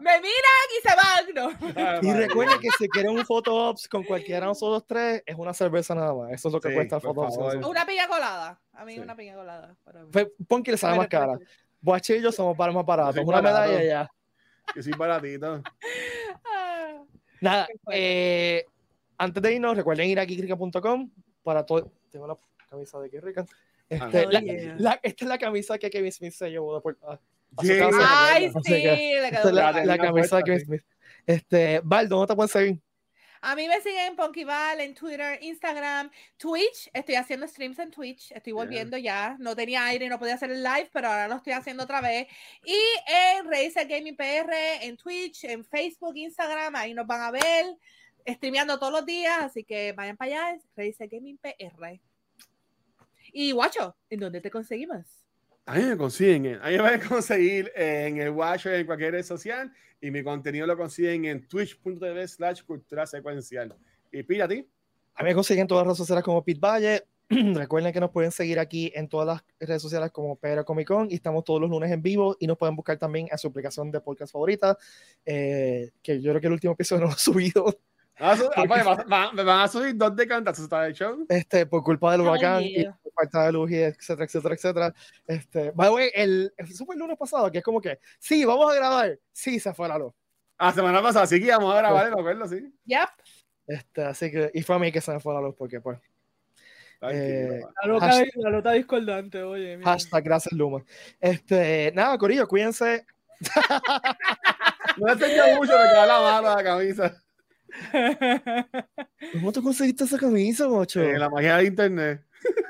Me 0.00 0.20
miran 0.20 0.66
y 0.76 0.88
se 0.88 0.96
van. 0.96 1.34
No. 1.34 1.72
Ah, 1.76 2.00
y 2.02 2.12
recuerden 2.12 2.58
que 2.60 2.68
si 2.78 2.88
quieren 2.88 3.12
un 3.12 3.24
photo 3.24 3.54
ops 3.54 3.88
con 3.88 4.02
cualquiera 4.04 4.40
de 4.40 4.46
nosotros 4.46 4.84
tres, 4.86 5.22
es 5.26 5.36
una 5.36 5.54
cerveza 5.54 5.94
nada 5.94 6.12
más. 6.14 6.32
Eso 6.32 6.48
es 6.48 6.54
lo 6.54 6.60
que 6.60 6.68
Sí, 6.70 6.74
cuesta 6.74 6.96
el 6.96 7.02
photo 7.02 7.20
ops. 7.22 7.36
Una 7.66 7.86
piña 7.86 8.08
colada. 8.08 8.60
A 8.72 8.84
mí 8.84 8.94
Sí. 8.94 9.00
una 9.00 9.14
piña 9.16 9.34
colada. 9.34 9.74
Pon 10.48 10.62
que 10.62 10.72
le 10.72 10.76
sale 10.78 10.96
más 10.96 11.08
cara. 11.08 11.38
Watcher 11.82 12.16
y 12.18 12.22
yo 12.22 12.32
somos 12.32 12.56
para 12.56 12.72
más 12.72 12.84
baratos. 12.84 13.22
Una 13.24 13.40
barato. 13.40 13.70
medalla 13.70 13.84
ya. 13.84 14.10
Yo 14.74 14.82
soy 14.82 14.92
baratito. 14.92 15.62
Ah, 16.44 17.02
Nada, 17.40 17.68
eh, 17.92 18.64
antes 19.18 19.42
de 19.42 19.54
irnos, 19.54 19.76
recuerden 19.76 20.08
ir 20.08 20.18
a 20.18 20.26
kikrika.com 20.26 21.10
para 21.46 21.64
todo. 21.64 21.90
Tengo 22.10 22.26
la 22.26 22.36
camisa 22.68 23.00
de 23.00 23.08
Kikrica. 23.08 23.46
Este, 23.88 24.26
Oh, 24.26 24.30
la- 24.30 24.40
yeah. 24.40 24.74
la- 24.78 25.00
esta 25.02 25.24
es 25.24 25.28
la 25.28 25.38
camisa 25.38 25.78
que 25.78 25.88
Kevin 25.88 26.10
Smith 26.12 26.32
se 26.32 26.50
llevó 26.50 26.74
de 26.74 26.80
Puerto- 26.82 27.08
a- 27.08 27.14
a 27.14 27.20
casa. 27.56 28.32
Ay, 28.34 28.50
sí, 28.64 28.72
que- 28.72 29.14
Esta 29.24 29.38
es 29.38 29.44
la, 29.44 29.52
la 29.62 29.70
brutal. 29.70 29.86
la 29.86 29.94
tenía 29.94 29.98
camisa 29.98 30.36
de 30.38 30.42
Kevin 30.42 30.58
sí. 30.60 30.66
Smith. 30.66 30.82
Este, 31.24 31.80
Val, 31.84 32.08
¿dónde 32.08 32.26
te 32.26 32.34
pueden 32.34 32.48
seguir? 32.48 32.80
A 33.42 33.54
mí 33.54 33.68
me 33.68 33.80
siguen 33.80 34.06
en 34.08 34.16
Punkyval, 34.16 34.80
en 34.80 34.94
Twitter, 34.94 35.38
Instagram, 35.40 36.10
Twitch. 36.36 36.90
Estoy 36.92 37.14
haciendo 37.14 37.46
streams 37.46 37.78
en 37.78 37.90
Twitch. 37.92 38.32
Estoy 38.32 38.52
Yeah. 38.52 38.54
volviendo 38.54 38.96
ya. 38.96 39.36
No 39.38 39.54
tenía 39.54 39.84
aire 39.86 40.06
y 40.06 40.08
no 40.08 40.18
podía 40.18 40.34
hacer 40.34 40.50
el 40.50 40.64
live, 40.64 40.90
pero 40.92 41.06
ahora 41.08 41.28
lo 41.28 41.36
estoy 41.36 41.52
haciendo 41.52 41.84
otra 41.84 42.00
vez. 42.00 42.26
Y 42.64 42.76
en 43.06 43.44
Razer 43.48 43.86
Gaming 43.86 44.16
PR, 44.16 44.84
en 44.84 44.96
Twitch, 44.96 45.44
en 45.44 45.64
Facebook, 45.64 46.16
Instagram, 46.16 46.74
ahí 46.74 46.92
nos 46.92 47.06
van 47.06 47.20
a 47.20 47.30
ver. 47.30 47.66
Streameando 48.26 48.78
todos 48.78 48.92
los 48.92 49.06
días, 49.06 49.42
así 49.42 49.64
que 49.64 49.92
vayan 49.92 50.16
para 50.16 50.50
allá, 50.50 50.58
Redice 50.76 51.06
Gaming 51.06 51.38
PR. 51.38 52.00
Y 53.32 53.52
guacho, 53.52 53.96
¿en 54.10 54.20
dónde 54.20 54.40
te 54.40 54.50
conseguimos? 54.50 55.04
A 55.66 55.74
mí 55.74 55.82
me 55.84 55.96
consiguen, 55.96 56.46
en- 56.46 56.62
a 56.62 56.66
mí 56.68 56.76
me 56.76 56.82
van 56.82 56.94
a 57.02 57.08
conseguir 57.08 57.72
en 57.74 58.18
el 58.18 58.30
Watcher 58.30 58.74
en 58.74 58.86
cualquier 58.86 59.12
red 59.12 59.24
social 59.24 59.72
y 60.00 60.10
mi 60.10 60.22
contenido 60.22 60.66
lo 60.66 60.76
consiguen 60.76 61.24
en 61.24 61.46
twitch.tv 61.48 62.28
slash 62.28 62.62
cultura 62.62 63.06
secuencial. 63.06 63.74
Y 64.12 64.22
pilla 64.22 64.44
a 64.44 64.48
ti. 64.48 64.66
A 65.14 65.22
mí 65.22 65.30
me 65.30 65.34
consiguen 65.34 65.62
en 65.62 65.66
todas 65.68 65.82
las 65.84 65.88
redes 65.88 65.98
sociales 65.98 66.22
como 66.24 66.44
Pete 66.44 66.60
Valle. 66.60 67.04
Recuerden 67.28 67.92
que 67.92 67.98
nos 68.00 68.10
pueden 68.12 68.30
seguir 68.30 68.58
aquí 68.60 68.92
en 68.94 69.08
todas 69.08 69.26
las 69.26 69.44
redes 69.68 69.82
sociales 69.82 70.12
como 70.12 70.36
PR 70.36 70.64
Comic 70.64 70.86
Con 70.86 71.10
y 71.10 71.14
estamos 71.14 71.42
todos 71.42 71.60
los 71.60 71.68
lunes 71.68 71.90
en 71.90 72.00
vivo 72.00 72.36
y 72.38 72.46
nos 72.46 72.56
pueden 72.56 72.76
buscar 72.76 72.96
también 72.98 73.26
en 73.32 73.36
su 73.36 73.48
aplicación 73.48 73.90
de 73.90 74.00
podcast 74.00 74.32
favorita, 74.32 74.78
eh, 75.24 75.90
que 76.02 76.20
yo 76.20 76.30
creo 76.30 76.40
que 76.40 76.46
el 76.46 76.52
último 76.52 76.74
episodio 76.74 77.00
no 77.02 77.06
lo 77.08 77.14
he 77.14 77.18
subido 77.18 77.80
Su- 78.18 78.50
ah, 78.56 78.64
pues, 78.66 78.86
va- 78.86 79.04
va- 79.10 79.32
Me 79.32 79.42
van 79.44 79.60
a 79.60 79.68
subir 79.68 79.94
dos 79.96 80.16
de 80.16 80.26
cantas, 80.26 80.58
¿está 80.58 80.86
el 80.86 80.94
show? 80.94 81.26
este, 81.28 81.66
por 81.66 81.82
culpa 81.82 82.12
del 82.12 82.22
huracán 82.22 82.62
y 82.62 82.84
por 82.84 83.12
falta 83.12 83.44
de 83.46 83.52
luz 83.52 83.70
y 83.70 83.76
etcétera, 83.76 84.24
etcétera, 84.24 84.54
etcétera. 84.54 84.94
Este, 85.26 85.70
by 85.72 85.88
the 85.88 85.94
way, 85.94 86.10
el, 86.14 86.52
el 86.56 86.98
lunes 86.98 87.18
pasado, 87.18 87.50
que 87.52 87.58
es 87.58 87.64
como 87.64 87.80
que, 87.80 87.98
sí, 88.18 88.44
vamos 88.44 88.72
a 88.72 88.74
grabar, 88.74 89.18
sí, 89.32 89.60
se 89.60 89.74
fue 89.74 89.86
la 89.88 89.98
luz. 89.98 90.12
Ah, 90.58 90.72
semana 90.72 91.02
pasada, 91.02 91.26
sí 91.26 91.38
que 91.38 91.46
íbamos 91.46 91.74
a 91.74 91.78
grabar, 91.78 92.10
me 92.14 92.18
acuerdo, 92.20 92.46
sí. 92.48 92.72
Yep. 92.86 93.08
Este, 93.66 94.04
así 94.04 94.30
que, 94.30 94.50
y 94.54 94.62
fue 94.62 94.76
a 94.76 94.78
mí 94.78 94.90
que 94.90 95.00
se 95.02 95.12
me 95.12 95.20
fue 95.20 95.34
la 95.34 95.40
luz, 95.42 95.54
porque 95.58 95.80
pues, 95.82 95.98
Eh. 97.02 97.60
La 97.82 97.88
loca, 97.88 98.06
Hashtag- 98.08 98.30
la 98.36 98.50
nota 98.50 98.72
discordante, 98.72 99.42
oye. 99.42 99.76
mira. 99.76 99.90
hashtag 99.90 100.24
gracias 100.24 100.52
Luma. 100.54 100.82
Este, 101.20 101.92
nada, 101.94 102.16
Corillo, 102.16 102.48
cuídense. 102.48 103.04
No 104.96 105.06
le 105.08 105.12
enseño 105.12 105.42
mucho, 105.56 105.72
me 105.76 105.88
queda 105.90 106.06
la 106.06 106.20
mano 106.20 106.56
la 106.56 106.64
camisa. 106.64 107.22
¿Cómo 109.32 109.52
tú 109.52 109.62
conseguiste 109.62 110.04
esa 110.04 110.18
camisa, 110.18 110.68
mocho? 110.68 111.02
Eh, 111.02 111.18
la 111.18 111.28
magia 111.28 111.56
de 111.58 111.64
internet. 111.66 112.22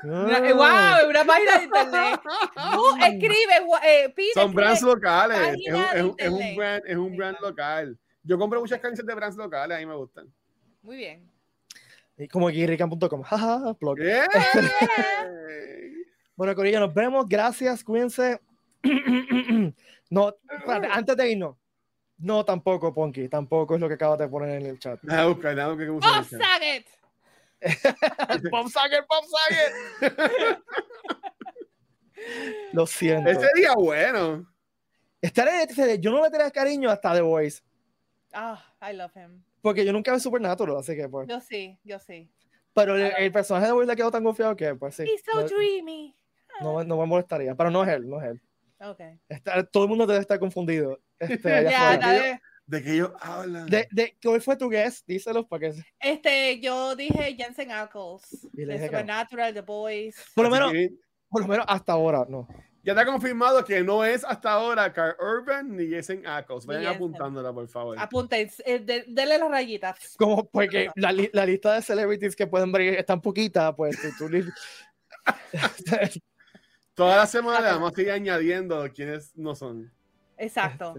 Una, 0.03 0.37
Ah. 0.37 0.99
wow, 1.01 1.09
una 1.09 1.23
página 1.25 1.57
de 1.59 1.63
internet. 1.65 2.19
Tú 2.73 2.83
escribes, 3.05 3.61
eh, 3.85 4.13
pide, 4.15 4.33
Son 4.33 4.53
brands 4.53 4.81
locales. 4.81 5.57
Es 5.65 5.73
un, 5.73 5.81
es 5.81 6.03
un- 6.03 6.15
es 6.17 6.29
un 6.29 6.55
brand, 6.55 6.83
es 6.87 6.97
un 6.97 7.17
brand 7.17 7.37
local. 7.41 7.97
Yo 8.23 8.37
compro 8.37 8.59
muchas 8.59 8.79
camisas 8.79 9.05
de 9.05 9.13
brands 9.15 9.37
locales, 9.37 9.77
a 9.77 9.79
mí 9.79 9.85
me 9.85 9.95
gustan. 9.95 10.27
Muy 10.81 10.97
bien. 10.97 11.29
Y 12.17 12.27
Como 12.27 12.47
guirrican.com. 12.47 13.21
Jaja, 13.23 13.73
plug. 13.75 13.99
¡Yeah! 13.99 14.25
Bueno, 16.35 16.55
Corillo, 16.55 16.79
nos 16.79 16.93
vemos. 16.93 17.25
Gracias, 17.27 17.83
cuídense. 17.83 18.39
no, 20.09 20.33
espérate, 20.49 20.87
antes 20.91 21.17
de 21.17 21.31
irnos. 21.31 21.55
No, 22.19 22.43
tampoco, 22.43 22.93
Ponky. 22.93 23.27
Tampoco 23.29 23.75
es 23.75 23.81
lo 23.81 23.87
que 23.87 23.93
acabas 23.93 24.17
de 24.19 24.27
poner 24.27 24.59
en 24.61 24.65
el 24.67 24.79
chat. 24.79 24.99
Puse 24.99 25.13
en 25.13 25.19
¡Oh, 25.19 25.31
el 25.31 26.01
chat. 26.01 26.25
Saget! 26.41 26.87
Bob 28.51 28.69
Saget, 28.69 29.05
Bob 29.07 29.23
Saget. 29.25 30.61
Lo 32.73 32.85
siento. 32.87 33.29
Ese 33.29 33.47
día 33.55 33.73
bueno. 33.75 34.45
Estaré, 35.21 35.67
fíjate, 35.67 35.99
yo 35.99 36.11
no 36.11 36.23
le 36.23 36.29
tenía 36.29 36.51
cariño 36.51 36.89
hasta 36.89 37.13
The 37.13 37.21
Voice. 37.21 37.61
Ah, 38.33 38.63
I 38.81 38.93
love 38.93 39.15
him. 39.15 39.43
Porque 39.61 39.85
yo 39.85 39.91
nunca 39.93 40.13
vi 40.13 40.19
Supernatural, 40.19 40.77
así 40.77 40.95
que 40.95 41.07
pues. 41.09 41.27
Yo 41.27 41.39
sí, 41.39 41.77
yo 41.83 41.99
sí. 41.99 42.29
Pero 42.73 42.95
el, 42.95 43.11
el 43.17 43.31
personaje 43.31 43.65
de 43.65 43.69
The 43.69 43.73
Voice 43.73 43.91
le 43.91 43.95
quedó 43.95 44.11
tan 44.11 44.23
confiado 44.23 44.55
que 44.55 44.75
pues 44.75 44.95
sí. 44.95 45.03
He's 45.03 45.23
so 45.23 45.41
no, 45.41 45.47
dreamy. 45.47 46.15
no, 46.61 46.75
me- 46.77 46.85
no 46.85 46.97
me 46.97 47.05
molestaría. 47.05 47.55
Pero 47.55 47.71
no 47.71 47.83
es 47.83 47.89
él, 47.89 48.07
no 48.09 48.21
es 48.21 48.29
él. 48.31 48.41
Ok. 48.79 48.99
Está- 49.29 49.63
todo 49.63 49.83
el 49.83 49.89
mundo 49.89 50.05
debe 50.05 50.19
estar 50.19 50.39
confundido. 50.39 50.99
Este, 51.19 51.53
allá 51.53 51.69
Ya, 51.71 51.97
dale. 51.97 52.41
¿De 52.65 52.83
qué 52.83 52.93
ellos 52.95 53.11
hablan? 53.21 53.65
de, 53.67 53.87
de, 53.91 54.17
¿Cuál 54.21 54.41
fue 54.41 54.57
tu 54.57 54.67
guess? 54.69 55.03
Díselos 55.05 55.45
para 55.45 55.71
que. 55.71 55.83
Este, 55.99 56.59
yo 56.59 56.95
dije 56.97 57.35
Jensen 57.37 57.71
Ackles. 57.71 58.45
Y 58.53 58.65
De 58.65 58.77
que- 58.77 58.85
Supernatural, 58.87 59.53
The 59.53 59.61
Boys. 59.61 60.15
Por 60.35 60.43
lo 60.45 60.51
menos, 60.51 60.71
que 60.73 60.89
por 61.29 61.41
lo 61.43 61.47
menos 61.47 61.65
hasta 61.69 61.93
ahora, 61.93 62.25
no. 62.27 62.45
Ya 62.83 62.93
está 62.93 63.05
confirmado 63.05 63.63
que 63.65 63.83
no 63.83 64.03
es 64.05 64.23
hasta 64.23 64.51
ahora 64.51 64.91
Carl 64.93 65.15
Urban 65.19 65.75
ni 65.75 65.89
Jason 65.91 66.25
Ackles. 66.25 66.65
Vayan 66.65 66.83
Jensen. 66.83 66.95
apuntándola, 66.95 67.53
por 67.53 67.67
favor. 67.67 67.97
Apunten, 67.99 68.49
eh, 68.65 68.79
de- 68.79 69.03
denle 69.07 69.37
las 69.37 69.49
rayitas. 69.49 70.15
Como 70.17 70.45
porque 70.49 70.89
la, 70.95 71.11
li- 71.11 71.29
la 71.33 71.45
lista 71.45 71.73
de 71.73 71.81
celebrities 71.81 72.35
que 72.35 72.47
pueden 72.47 72.71
ver 72.71 72.81
es 72.81 73.05
tan 73.05 73.21
poquita, 73.21 73.75
pues 73.75 73.97
tú, 74.01 74.07
tú 74.17 74.29
li- 74.29 74.43
Toda 76.93 77.17
la 77.17 77.27
semana 77.27 77.73
vamos 77.73 77.91
a 77.91 77.95
seguir 77.95 78.11
añadiendo 78.11 78.89
quienes 78.93 79.35
no 79.37 79.53
son. 79.55 79.91
Exacto. 80.37 80.95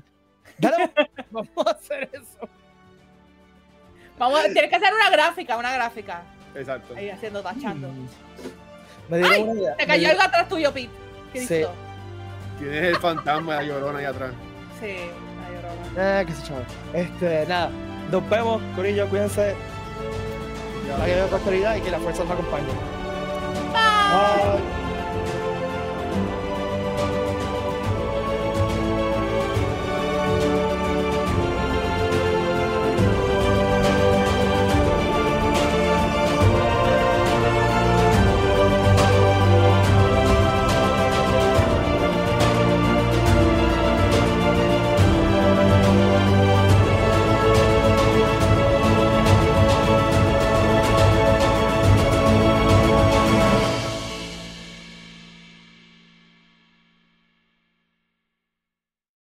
Dale, 0.59 0.91
vamos 1.30 1.49
a 1.66 1.70
hacer 1.70 2.09
eso. 2.12 2.49
Vamos, 4.18 4.41
a- 4.41 4.45
tienes 4.53 4.68
que 4.70 4.76
hacer 4.76 4.93
una 4.93 5.11
gráfica, 5.11 5.57
una 5.57 5.72
gráfica. 5.72 6.22
Exacto. 6.55 6.95
Ahí 6.97 7.11
haciendo, 7.11 7.43
tachando. 7.43 7.89
Me 9.09 9.22
¡Ay! 9.24 9.43
una 9.43 9.61
idea. 9.61 9.76
Te 9.76 9.86
cayó 9.86 10.09
algo 10.11 10.22
atrás 10.22 10.49
tuyo, 10.49 10.72
Pete. 10.72 10.91
Sí. 11.34 11.64
Tienes 12.59 12.82
el 12.84 12.97
fantasma 12.97 13.55
de 13.59 13.62
la 13.62 13.68
llorona 13.68 13.99
ahí 14.01 14.05
atrás. 14.07 14.32
Sí, 14.80 14.97
la 14.97 15.51
llorona. 15.55 16.18
Ah, 16.20 16.24
qué 16.26 16.32
sé 16.32 16.43
chaval. 16.43 16.64
Este, 16.95 17.47
nada. 17.47 17.70
Nos 18.11 18.28
vemos, 18.28 18.61
Corillo, 18.74 19.09
cuídense. 19.09 19.55
Que 21.05 21.12
haya 21.12 21.26
prosperidad 21.26 21.76
y 21.76 21.80
que 21.82 21.91
la 21.91 21.99
fuerza 21.99 22.24
nos 22.24 22.32
acompañe. 22.32 22.64
Bye. 23.72 24.59
Bye. 24.59 24.88